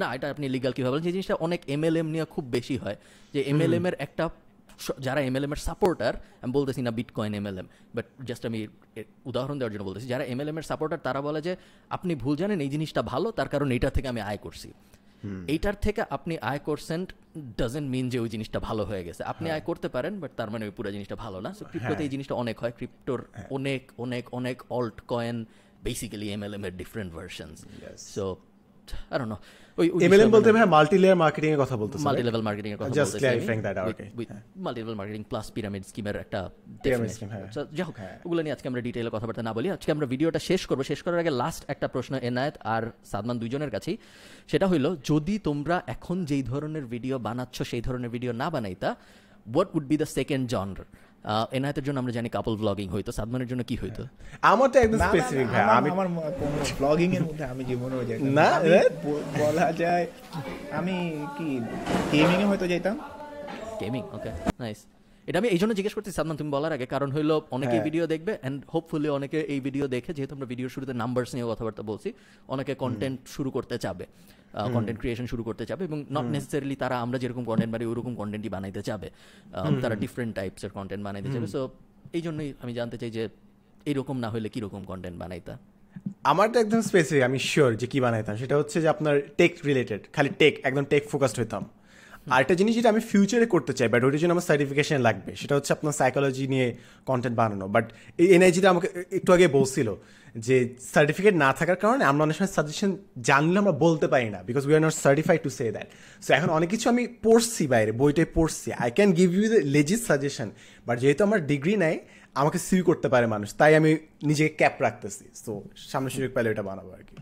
না 0.01 0.07
এটা 0.15 0.27
আপনি 0.33 0.45
লিগাল 0.55 0.71
কীভাবে 0.75 0.91
বলেন? 0.93 1.05
যে 1.07 1.13
জিনিসটা 1.17 1.35
অনেক 1.45 1.61
এমএলএম 1.75 2.07
নিয়ে 2.13 2.25
খুব 2.33 2.45
বেশি 2.57 2.75
হয়। 2.83 2.97
যে 3.33 3.39
এম 3.41 3.55
এমএলএম 3.55 3.85
এর 3.89 3.95
একটা 4.05 4.23
যারা 5.05 5.19
এমএলএম 5.29 5.51
এর 5.55 5.61
সাপোর্টার 5.67 6.13
আমি 6.43 6.51
বলতেছি 6.57 6.81
না 6.87 6.91
বিটকয়েন 6.99 7.33
এমএলএম 7.39 7.67
বাট 7.95 8.05
জাস্ট 8.29 8.43
আমি 8.49 8.59
উদাহরণ 9.29 9.55
দেওয়ার 9.59 9.73
জন্য 9.73 9.85
বলতেছি। 9.89 10.07
যারা 10.13 10.23
এমএলএম 10.33 10.57
এর 10.59 10.65
সাপোর্টার 10.71 10.99
তারা 11.07 11.19
বলে 11.27 11.39
যে 11.47 11.53
আপনি 11.95 12.11
ভুল 12.23 12.33
জানেন 12.41 12.59
এই 12.65 12.69
জিনিসটা 12.75 13.01
ভালো 13.11 13.27
তার 13.37 13.49
কারণ 13.53 13.67
এইটা 13.75 13.89
থেকে 13.95 14.07
আমি 14.13 14.21
আয় 14.29 14.39
করছি। 14.45 14.69
এইটার 15.53 15.75
থেকে 15.85 16.01
আপনি 16.09 16.33
আয় 16.51 16.59
করছেন 16.59 16.99
ডাজেন্ট 17.61 17.87
মিন 17.93 18.05
যে 18.09 18.17
ওই 18.19 18.29
জিনিসটা 18.29 18.59
ভালো 18.59 18.83
হয়ে 18.89 19.03
গেছে। 19.07 19.21
আপনি 19.23 19.47
আয় 19.55 19.63
করতে 19.69 19.87
পারেন 19.89 20.13
বাট 20.19 20.31
তার 20.39 20.49
মানে 20.49 20.63
ওই 20.65 20.73
পুরো 20.77 20.89
জিনিসটা 20.95 21.15
ভালো 21.15 21.37
না। 21.45 21.49
সো 21.53 21.63
ক্রিপ্টোতে 21.71 22.03
এই 22.03 22.09
জিনিসটা 22.09 22.35
অনেক 22.43 22.55
হয়। 22.59 22.73
ক্রিপ্টোর 22.77 23.19
অনেক 23.57 23.81
অনেক 23.97 24.23
অনেক 24.39 24.57
alt 24.69 24.97
coin 25.07 25.45
basically 25.83 26.27
M 26.35 26.41
L 26.43 26.53
M 26.53 26.63
এর 26.65 26.73
different 26.81 27.09
versions 27.17 27.57
so 28.15 28.25
I 29.11 29.17
don't 29.19 29.31
know 29.33 29.39
MLM 30.05 30.29
বলতে 30.35 30.49
ভাই 30.55 30.61
মাল্টি 30.75 30.97
লেয়ার 31.03 31.17
মার্কেটিং 31.23 31.49
এর 31.55 31.59
কথা 31.63 31.75
বলতেছে 31.81 32.05
মাল্টি 32.07 32.23
লেভেল 32.27 32.43
মার্কেটিং 32.47 32.69
এর 32.73 32.77
কথা 32.79 32.89
বলতেছি। 32.89 33.23
clarifying 33.23 33.61
that 33.67 33.77
out, 33.81 33.89
okay. 33.91 34.07
Multi 34.65 34.79
level 34.81 34.97
marketing 34.99 35.21
plus 35.31 35.45
pyramid 35.55 35.83
স্কিমের 35.89 36.15
একটা 36.23 36.39
scheme, 37.15 37.31
হ্যাঁ। 37.33 37.47
যাই 37.77 37.85
হোক 37.87 37.95
ওগুলো 38.25 38.41
নিয়ে 38.43 38.53
আজকে 38.55 38.67
আমরা 38.71 38.81
ডিটেইলে 38.87 39.11
কথাবার্তা 39.15 39.41
না 39.47 39.51
বলি। 39.57 39.67
আজকে 39.77 39.89
আমরা 39.95 40.05
ভিডিওটা 40.13 40.39
শেষ 40.49 40.61
করব। 40.69 40.81
শেষ 40.91 40.99
করার 41.05 41.19
আগে 41.23 41.33
লাস্ট 41.41 41.61
একটা 41.73 41.87
প্রশ্ন 41.93 42.13
এনায়েত 42.29 42.55
আর 42.73 42.83
সাদমান 43.11 43.37
দুইজনের 43.41 43.71
কাছেই। 43.75 43.95
সেটা 44.51 44.65
হইল 44.71 44.85
যদি 45.11 45.35
তোমরা 45.47 45.75
এখন 45.95 46.17
যেই 46.29 46.43
ধরনের 46.51 46.85
ভিডিও 46.93 47.15
বানাচ্ছ 47.27 47.57
সেই 47.71 47.81
ধরনের 47.87 48.11
ভিডিও 48.15 48.31
না 48.41 48.47
বানাইতা 48.53 48.89
what 49.53 49.69
would 49.75 49.85
be 49.91 49.95
the 50.01 50.07
second 50.17 50.43
genre 50.53 50.79
এনায়েতের 51.57 51.83
জন্য 51.87 51.97
আমরা 52.01 52.13
জানি 52.17 52.29
কাপল 52.37 52.53
ব্লগিং 52.61 52.87
হইতো 52.95 53.09
সাদমানের 53.17 53.47
জন্য 53.51 53.61
কি 53.69 53.75
হইতো? 53.81 54.01
আমার 54.51 54.67
তো 54.73 54.77
একদম 54.85 54.99
স্পেসিফিক 55.07 55.47
ভাই। 55.53 55.63
আমি 55.79 55.89
আমার 55.95 56.07
ব্লগিং 56.79 57.09
এর 57.17 57.23
মধ্যে 57.27 57.45
আমি 57.53 57.63
জীবনেও 57.69 58.01
যেতাম 58.09 58.31
না, 58.39 58.49
বলা 59.41 59.67
যায় 59.81 60.05
আমি 60.79 60.95
কি 61.37 61.47
গেমিং 62.13 62.37
এ 62.43 62.45
হয়তো 62.51 62.65
যেতাম 62.73 62.95
গেমিং 63.81 64.01
ওকে 64.15 64.31
নাইস 64.63 64.79
এটা 65.27 65.37
আমি 65.41 65.49
এই 65.53 65.59
জন্য 65.61 65.71
জিজ্ঞেস 65.77 65.93
করছি 65.97 66.11
সাদমান 66.17 66.35
তুমি 66.39 66.51
বলার 66.55 66.73
আগে 66.77 66.85
কারণ 66.93 67.09
হইল 67.15 67.31
অনেকে 67.55 67.75
হ্যাঁ। 67.75 67.85
ভিডিও 67.87 68.03
দেখবে 68.13 68.33
অ্যান্ড 68.41 68.57
হোপফুলি 68.73 69.09
অনেকে 69.17 69.39
এই 69.53 69.59
ভিডিও 69.67 69.85
দেখে 69.95 70.11
যেহেতু 70.17 70.33
আমরা 70.37 70.47
ভিডিও 70.53 70.67
শুরুতে 70.73 70.93
নাম্বারস 71.01 71.31
নিয়ে 71.35 71.47
কথাবার্তা 71.51 71.83
বলছি 71.91 72.09
অনেকে 72.53 72.73
কন্টেন্ট 72.83 73.17
শুরু 73.35 73.49
করতে 73.55 73.75
চাবে। 73.83 74.05
কন্টেন্ট 74.75 74.99
ক্রিয়েশন 75.01 75.25
শুরু 75.31 75.43
করতে 75.47 75.63
চাবে 75.69 75.83
এবং 75.89 75.99
নট 76.15 76.27
নেসেসারিলি 76.35 76.75
তারা 76.83 76.95
আমরা 77.05 77.17
যেরকম 77.23 77.43
কন্টেন্ট 77.49 77.71
বানাই 77.73 77.87
ওরকম 77.93 78.13
কন্টেন্টই 78.21 78.51
বানাইতে 78.55 78.81
চাবে। 78.89 79.07
তারা 79.83 79.95
ডিফারেন্ট 80.03 80.31
টাইপসের 80.39 80.71
কন্টেন্ট 80.77 81.03
বানাইতে 81.07 81.29
চাবে। 81.33 81.47
সো 81.55 81.61
এই 82.17 82.21
জন্যই 82.25 82.49
আমি 82.63 82.73
জানতে 82.79 82.97
চাই 83.01 83.11
যে 83.17 83.23
এরকম 83.91 84.15
না 84.23 84.29
হলে 84.33 84.47
কীরকম 84.53 84.81
কন্টেন্ট 84.91 85.17
বানাইতা? 85.23 85.53
তো 86.53 86.57
একদম 86.63 86.81
স্পেসিফিক 86.89 87.23
আমি 87.29 87.39
শিওর 87.49 87.69
যে 87.81 87.87
কি 87.91 87.99
বানাইতাম। 88.05 88.35
সেটা 88.41 88.55
হচ্ছে 88.59 88.77
যে 88.83 88.87
আপনার 88.95 89.15
টেক 89.39 89.51
রিলেটেড 89.69 90.01
খালি 90.15 90.29
টেক 90.41 90.53
একদম 90.67 90.85
টেক 90.93 91.03
ফোকাসড 91.11 91.37
হইতাম। 91.41 91.63
আরেকটা 92.33 92.55
জিনিস 92.59 92.73
যেটা 92.77 92.89
আমি 92.93 93.01
ফিউচারে 93.11 93.47
করতে 93.53 93.71
চাই 93.77 93.87
বাট 93.93 94.01
ওইটার 94.05 94.19
জন্য 94.21 94.33
আমার 94.35 94.47
সার্টিফিকেশন 94.49 94.97
লাগবে, 95.07 95.31
সেটা 95.41 95.53
হচ্ছে 95.57 95.71
আপনার 95.75 95.93
সাইকোলজি 95.99 96.45
নিয়ে 96.53 96.67
কন্টেন্ট 97.09 97.35
বানানো। 97.41 97.65
বাট 97.75 97.85
এই 98.21 98.27
এনআইজিটা 98.35 98.67
আমাকে 98.73 98.87
একটু 99.17 99.29
আগে 99.35 99.47
বলছিল 99.57 99.87
যে 100.45 100.55
সার্টিফিকেট 100.93 101.33
না 101.43 101.49
থাকার 101.59 101.77
কারণে 101.83 102.03
আমরা 102.11 102.21
অনেক 102.25 102.35
সময় 102.39 102.51
সাজেশন 102.57 102.91
জানলে 103.27 103.57
আমরা 103.63 103.75
বলতে 103.85 104.07
পারি 104.13 104.27
না 104.35 104.39
because 104.47 104.63
we 104.67 104.73
are 104.77 104.81
not 104.85 104.95
certified 105.05 105.39
to 105.45 105.51
say 105.57 105.65
that 105.75 105.87
so 106.25 106.29
এখন 106.37 106.49
অনেক 106.57 106.69
কিছু 106.73 106.85
আমি 106.93 107.03
পড়ছি 107.25 107.63
বাইরে 107.73 107.91
বইটাই 108.01 108.27
পড়ছি। 108.37 108.67
I 108.83 108.89
can 108.97 109.09
give 109.19 109.29
you 109.37 109.45
the 109.53 109.61
legit 109.75 110.01
suggestion 110.09 110.49
but 110.87 110.95
যেহেতু 111.03 111.21
আমার 111.27 111.39
ডিগ্রি 111.51 111.75
নাই, 111.85 111.95
আমাকে 112.41 112.59
সিউ 112.67 112.81
করতে 112.89 113.07
পারে 113.13 113.25
মানুষ, 113.33 113.49
তাই 113.59 113.71
আমি 113.79 113.91
নিজেকে 114.29 114.51
ক্যাপ 114.59 114.75
রাখতেছি। 114.85 115.25
সো 115.43 115.51
সামনে 115.91 116.09
সুযোগ 116.15 116.31
পেলে 116.35 116.47
এটা 116.53 116.63
বানাবো 116.69 116.89
আর 116.97 117.03
কি। 117.09 117.14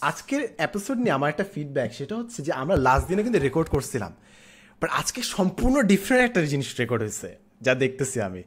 আজকের 0.00 0.42
এপিসোড 0.58 0.96
নিয়ে 0.98 1.12
আমার 1.12 1.28
একটা 1.30 1.44
ফিডব্যাক 1.44 1.90
সেটা 1.92 2.14
হচ্ছে 2.16 2.38
যে 2.42 2.52
আমরা 2.52 2.76
লাস্ট 2.76 3.04
দিনে 3.08 3.22
কিন্তু 3.22 3.38
রেকর্ড 3.38 3.68
করছিলাম 3.68 4.12
বাট 4.82 4.90
আজকে 4.90 5.20
সম্পূর্ণ 5.22 5.82
ডিফারেন্ট 5.82 6.24
একটা 6.24 6.40
জিনিস 6.46 6.68
রেকর্ড 6.80 7.02
হয়েছে 7.02 7.28
যা 7.62 7.74
দেখতেছি 7.74 8.20
আমি। 8.20 8.42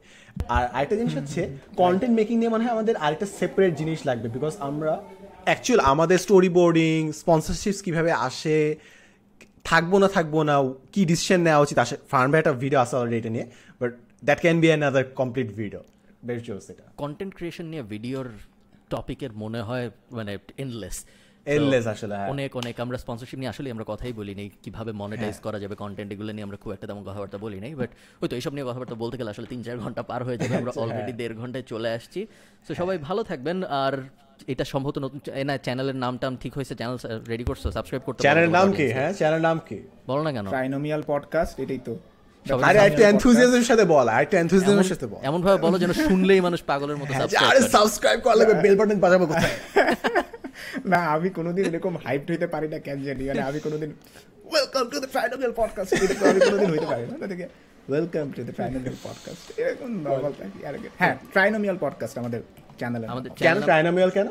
আর 0.48 0.64
আরেকটা 0.66 0.96
জিনিস 0.96 1.14
হচ্ছে 1.16 1.40
কন্টেন্ট 1.76 2.14
মেকিং 2.16 2.38
নিয়ে 2.38 2.50
মনে 2.50 2.62
হয় 2.64 2.72
আমাদের 2.72 2.96
আরেকটা 2.96 3.26
সেপারেট 3.38 3.72
জিনিস 3.78 3.98
লাগবে 4.06 4.28
বিকজ 4.28 4.54
আমরা 4.60 4.92
অ্যাকচুয়াল 5.44 5.80
আমাদের 5.80 6.18
স্টোরি 6.18 6.48
বোর্ডিং 6.48 7.12
স্পন্সরশিপস 7.12 7.82
কীভাবে 7.82 8.12
আসে 8.28 8.76
থাকব 9.64 9.92
না 9.98 10.08
থাকব 10.08 10.42
না 10.42 10.54
কী 10.92 11.04
ডিসিশন 11.04 11.40
নেওয়া 11.40 11.60
উচিত 11.60 11.78
আসে 11.78 11.96
ফার্মে 12.10 12.38
একটা 12.38 12.52
ভিডিও 12.52 12.78
আসা 12.80 12.98
অলরেডি 12.98 13.18
এটা 13.18 13.30
নিয়ে 13.30 13.46
but 13.80 13.90
that 14.24 14.40
can 14.40 14.60
be 14.60 14.68
an 14.68 14.82
other 14.82 15.04
complete 15.14 15.48
video 15.52 15.82
বেশ 16.24 16.42
জোস 16.42 16.70
এটা 16.70 16.84
কন্টেন্ট 16.96 17.34
ক্রিয়েশন 17.34 17.64
নিয়ে 17.64 17.82
ভিডিওর 17.82 18.26
টপিকের 18.90 19.32
মনে 19.32 19.60
হয় 19.62 19.90
মানে 20.10 20.32
এন্ডলেস 20.58 20.98
Endless 21.46 21.86
আসলে, 21.86 22.14
হ্যাঁ। 22.16 22.28
অনেক 22.28 22.50
অনেক 22.56 22.74
আমরা 22.80 22.98
স্পন্সরশিপ 22.98 23.38
নিয়ে 23.38 23.50
আসলে 23.50 23.68
আমরা 23.70 23.84
কথাই 23.84 24.12
বলি 24.12 24.34
নাই 24.34 24.50
কীভাবে 24.62 24.92
মনিটাইজ 24.92 25.36
করা 25.40 25.58
যাবে 25.58 25.74
কন্টেন্ট 25.74 26.12
এগুলো 26.12 26.32
নিয়ে 26.32 26.44
আমরা 26.44 26.56
খুব 26.56 26.72
একটা 26.72 26.86
তেমন 26.86 27.04
কথাবার্তা 27.04 27.38
বলি 27.38 27.60
নাই 27.60 27.74
বাট 27.74 27.90
হয়তো 28.20 28.36
এইসব 28.36 28.52
নিয়ে 28.52 28.66
কথাবার্তা 28.66 28.94
বলতে 28.94 29.16
গেলে 29.16 29.30
আসলে 29.30 29.46
তিন 29.46 29.62
চার 29.62 29.78
ঘণ্টা 29.78 30.02
পার 30.02 30.24
হয়ে 30.24 30.38
যাবে 30.38 30.54
আমরা 30.56 30.72
অলরেডি 30.76 31.12
দেড় 31.12 31.34
ঘন্টায় 31.34 31.62
চলে 31.62 31.90
আসছি। 31.92 32.26
তো 32.68 32.74
সবাই 32.74 32.98
ভালো 32.98 33.22
থাকবেন 33.22 33.64
আর 33.82 33.94
এটা 34.46 34.64
সম্ভবত 34.64 34.98
নতুন 34.98 35.20
না 35.44 35.58
চ্যানেলের 35.58 35.96
নাম 35.96 36.14
টাম 36.18 36.36
ঠিক 36.36 36.54
হয়েছে 36.54 36.74
চ্যানেল 36.74 36.96
রেডি 37.28 37.44
করছ 37.44 37.62
সাবস্ক্রাইব 37.66 38.02
করতে 38.06 38.20
চ্যানেলের 38.22 38.50
নাম 38.50 38.72
কি? 38.72 38.86
হ্যাঁ 38.92 39.12
চ্যানেলের 39.12 39.42
নাম 39.42 39.60
কি? 39.68 39.78
বলো 40.06 40.22
না 40.22 40.32
কেন। 40.32 40.46
ট্রাইনোমিয়াল 40.48 41.02
পডকাস্ট 41.06 41.60
এটাই 41.60 41.78
তো। 41.84 41.98
আরে 42.46 42.78
একটু 42.80 43.02
এনথুজিয়াজমের 43.02 43.64
সাথে 43.64 43.84
বল 43.84 44.06
আর 44.08 44.20
একটু 44.22 44.36
এনথুজিয়াজমের 44.36 44.88
সাথে 44.92 45.06
বল। 45.06 45.20
এমন 45.22 45.40
ভাবে 45.42 45.58
বলো 45.62 45.76
যেন 45.78 45.92
শুনলেই 46.02 46.40
মানুষ 46.40 46.60
পাগলের 46.62 46.96
মতো 46.96 47.12
হ্যাঁ, 47.12 47.20
সাবস্ক্রাইব 47.22 47.50
আরে 47.52 47.60
সাবস্ক্রাইব 47.68 48.18
করা 48.20 48.36
লাগবে 48.36 48.54
বেল 48.62 48.76
বাটন 48.76 48.98
বাজাবো 49.00 49.24
কোথায়? 49.26 49.54
না 50.84 51.00
আমি 51.06 51.28
কোনোদিন 51.30 51.64
এরকম 51.66 51.94
হাইপ 52.04 52.22
হইতে 52.30 52.46
পারি 52.46 52.68
না 52.68 52.78
কেন 52.78 52.98
জানি। 53.04 53.22
মানে 53.28 53.42
আমি 53.42 53.58
কোনোদিন 53.60 53.90
welcome 54.44 54.84
to 54.88 54.96
the 55.00 55.08
trinomial 55.08 55.52
podcast 55.56 55.90
আমি 56.24 56.40
কোনোদিন 56.40 56.68
হইতে 56.70 56.86
পারি 56.86 57.02
না। 57.12 57.26
থেকে 57.26 57.44
welcome 57.88 58.26
to 58.36 58.40
the 58.44 58.52
trinomial 58.52 58.96
podcast 59.02 59.44
এরকম 59.60 59.90
নর্মাল 60.06 60.32
থাকি 60.32 60.58
আর 60.66 60.74
হ্যাঁ 60.98 61.14
ট্রাইনোমিয়াল 61.32 61.76
পডকাস্ট 61.80 62.14
আমাদের 62.18 62.40
চ্যানেলে 62.78 63.06
আমাদের 63.06 63.30
channel- 63.40 63.64
ট্রাইনোমিয়াল 63.64 64.10
কেন? 64.10 64.28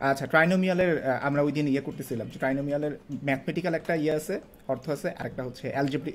আচ্ছা 0.00 0.26
ট্রাইনোমিয়ালের 0.26 0.94
আমরা 1.22 1.40
ওই 1.42 1.52
দিন 1.52 1.66
ইয়ে 1.68 1.80
করতেছিলাম 1.80 2.26
যে 2.28 2.38
ট্রাইনোমিয়ালের 2.38 2.98
ম্যাথমেটিক্যাল 3.24 3.74
একটা 3.74 3.94
ইয়ে 3.94 4.12
আছে 4.12 4.34
অর্থ 4.68 4.84
আছে 4.90 5.08
আরেকটা 5.18 5.42
হচ্ছে 5.42 5.70
অ্যালজেব্রি 5.70 6.12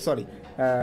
সরি 0.00 0.24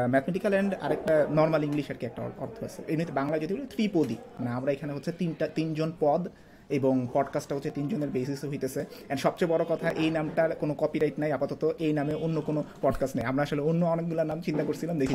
ম্যাথমেটিক্যাল 0.09 0.53
অ্যান্ড 0.53 0.71
আরেকটা 0.81 1.15
নর্মাল 1.29 1.63
ইংলিশ 1.63 1.85
আর 1.91 1.95
কি 1.95 2.05
একটা 2.05 2.21
অর্থ 2.45 2.57
আছে। 2.63 2.79
এমনিতে 2.87 3.11
বাংলা 3.11 3.35
যদি 3.39 3.53
বলি 3.53 3.67
ত্রিপদী। 3.75 4.17
মানে 4.39 4.49
আমরা 4.49 4.71
এখানে 4.71 4.91
হচ্ছে 4.93 5.11
তিনটা 5.11 5.45
তিনজন 5.47 5.93
পদ 5.99 6.21
এবং 6.69 7.07
পডকাস্টটা 7.13 7.55
হচ্ছে 7.55 7.69
তিনজনের 7.69 8.09
বেসিসে 8.09 8.45
হইতেছে। 8.47 8.81
অ্যান্ড 8.81 9.19
সবচেয়ে 9.21 9.51
বড় 9.51 9.63
কথা 9.69 9.87
এই 10.03 10.09
নামটার 10.09 10.55
কোনো 10.55 10.73
কপিরাইট 10.73 11.15
নাই 11.19 11.31
আপাতত 11.31 11.63
এই 11.79 11.93
নামে 11.93 12.13
অন্য 12.25 12.37
কোনো 12.41 12.63
পডকাস্ট 12.81 13.15
নেই। 13.15 13.25
আমরা 13.25 13.43
আসলে 13.43 13.61
অন্য 13.61 13.85
অনেকগুলো 13.85 14.23
নাম 14.23 14.39
চিন্তা 14.41 14.63
করছিলাম 14.63 14.95
দেখি 14.99 15.13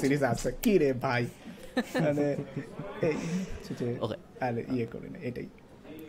সিরিজ 0.00 0.22
আছে। 0.22 0.48
কি 0.62 0.72
রে 0.78 0.90
ভাই? 0.92 1.22
মানে 2.04 2.26
ইয়ে 4.74 4.86
করি 4.92 5.08
না 5.14 5.18
এটাই। 5.22 5.48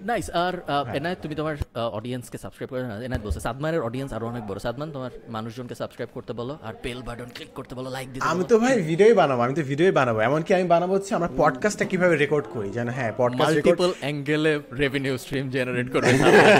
নাইস 0.03 0.27
আর 0.43 0.53
এনায়ত 0.93 1.19
তুমি 1.21 1.35
তোমার 1.35 1.55
অডিয়েন্সকে 1.91 2.37
সাবস্ক্রাইব 2.37 2.69
করে 2.69 2.83
না 2.83 2.95
এনায়ত 3.05 3.23
বলছে 3.23 3.39
সাদমানের 3.39 3.81
অডিয়েন্স 3.81 4.11
আরও 4.13 4.25
অনেক 4.27 4.43
বড়। 4.47 4.59
সাদমান 4.59 4.89
তোমার 4.91 5.11
মানুষজনকে 5.29 5.75
সাবস্ক্রাইব 5.75 6.09
করতে 6.13 6.33
বলো 6.33 6.53
আর 6.63 6.73
বেল 6.83 6.99
বাটন 7.01 7.29
ক্লিক 7.33 7.51
করতে 7.53 7.73
বলো 7.75 7.89
লাইক 7.89 8.07
দিতে 8.13 8.25
আমি 8.25 8.43
তো 8.43 8.55
ভাই 8.59 8.73
ভিডিওই 8.81 9.13
বানাবো 9.13 9.41
আমি 9.41 9.53
তো 9.55 9.63
ভিডিওই 9.63 9.91
বানাবো 9.91 10.19
এমনকি 10.19 10.51
আমি 10.53 10.65
বানাবো 10.67 10.91
হচ্ছে 10.93 11.11
আমার 11.15 11.29
পডকাস্টটা 11.37 11.85
কীভাবে 11.85 12.15
রেকর্ড 12.15 12.45
করি 12.53 12.69
যেন 12.69 12.87
হ্যাঁ 12.89 13.11
পডকাস্ট 13.17 13.41
মাল্টিপল 13.43 13.89
অ্যাঙ্গেলে 13.99 14.51
রেভিনিউ 14.79 15.13
স্ট্রিম 15.17 15.45
জেনারেট 15.49 15.87
করবে। 15.91 16.11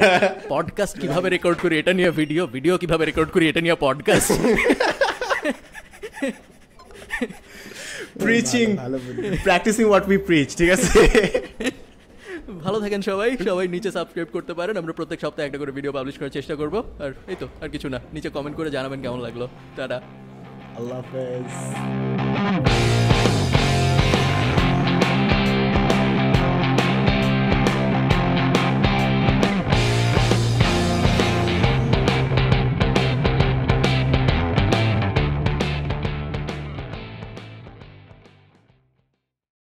পডকাস্ট 0.54 0.96
কীভাবে 1.00 1.28
রেকর্ড 1.30 1.58
করি 1.62 1.74
এটা 1.80 1.94
নিয়ে 1.94 2.12
ভিডিও 2.12 2.44
ভিডিও 2.48 2.74
কীভাবে 2.78 3.04
রেকর্ড 3.06 3.30
করি 3.32 3.46
এটা 3.50 3.62
নিয়ে 3.62 3.76
পডকাস্ট 3.80 4.32
প্রিচিং 8.20 8.68
ভালো 8.84 8.98
প্র্যাকটিসিং 9.44 9.84
হোয়াট 9.86 10.04
উই 10.08 10.18
প্রিচ 10.18 10.50
ঠিক 10.56 10.70
আছে? 10.70 10.90
ভালো 12.64 12.80
থাকেন 12.80 13.02
সবাই 13.02 13.38
সবাই 13.50 13.68
নিচে 13.68 13.92
সাবস্ক্রাইব 13.92 14.28
করতে 14.34 14.54
পারেন। 14.54 14.78
আমরা 14.78 14.94
প্রত্যেক 14.94 15.20
সপ্তাহে 15.20 15.48
একটা 15.48 15.58
করে 15.58 15.72
ভিডিও 15.72 15.92
পাবলিশ 15.92 16.18
করার 16.18 16.30
চেষ্টা 16.30 16.56
করব। 16.56 16.84
আর 17.04 17.14
এই 17.28 17.36
তো, 17.40 17.48
আর 17.62 17.70
কিছু 17.70 17.90
না। 17.90 18.00
নিচে 18.14 18.30
কমেন্ট 18.30 18.58
করে 18.58 18.72
জানাবেন 18.72 19.02
কেমন 19.02 19.20
লাগল। 19.20 19.48
তারা 19.76 20.02
আল্লাহ 20.78 21.02
হাফেজ। 21.02 23.02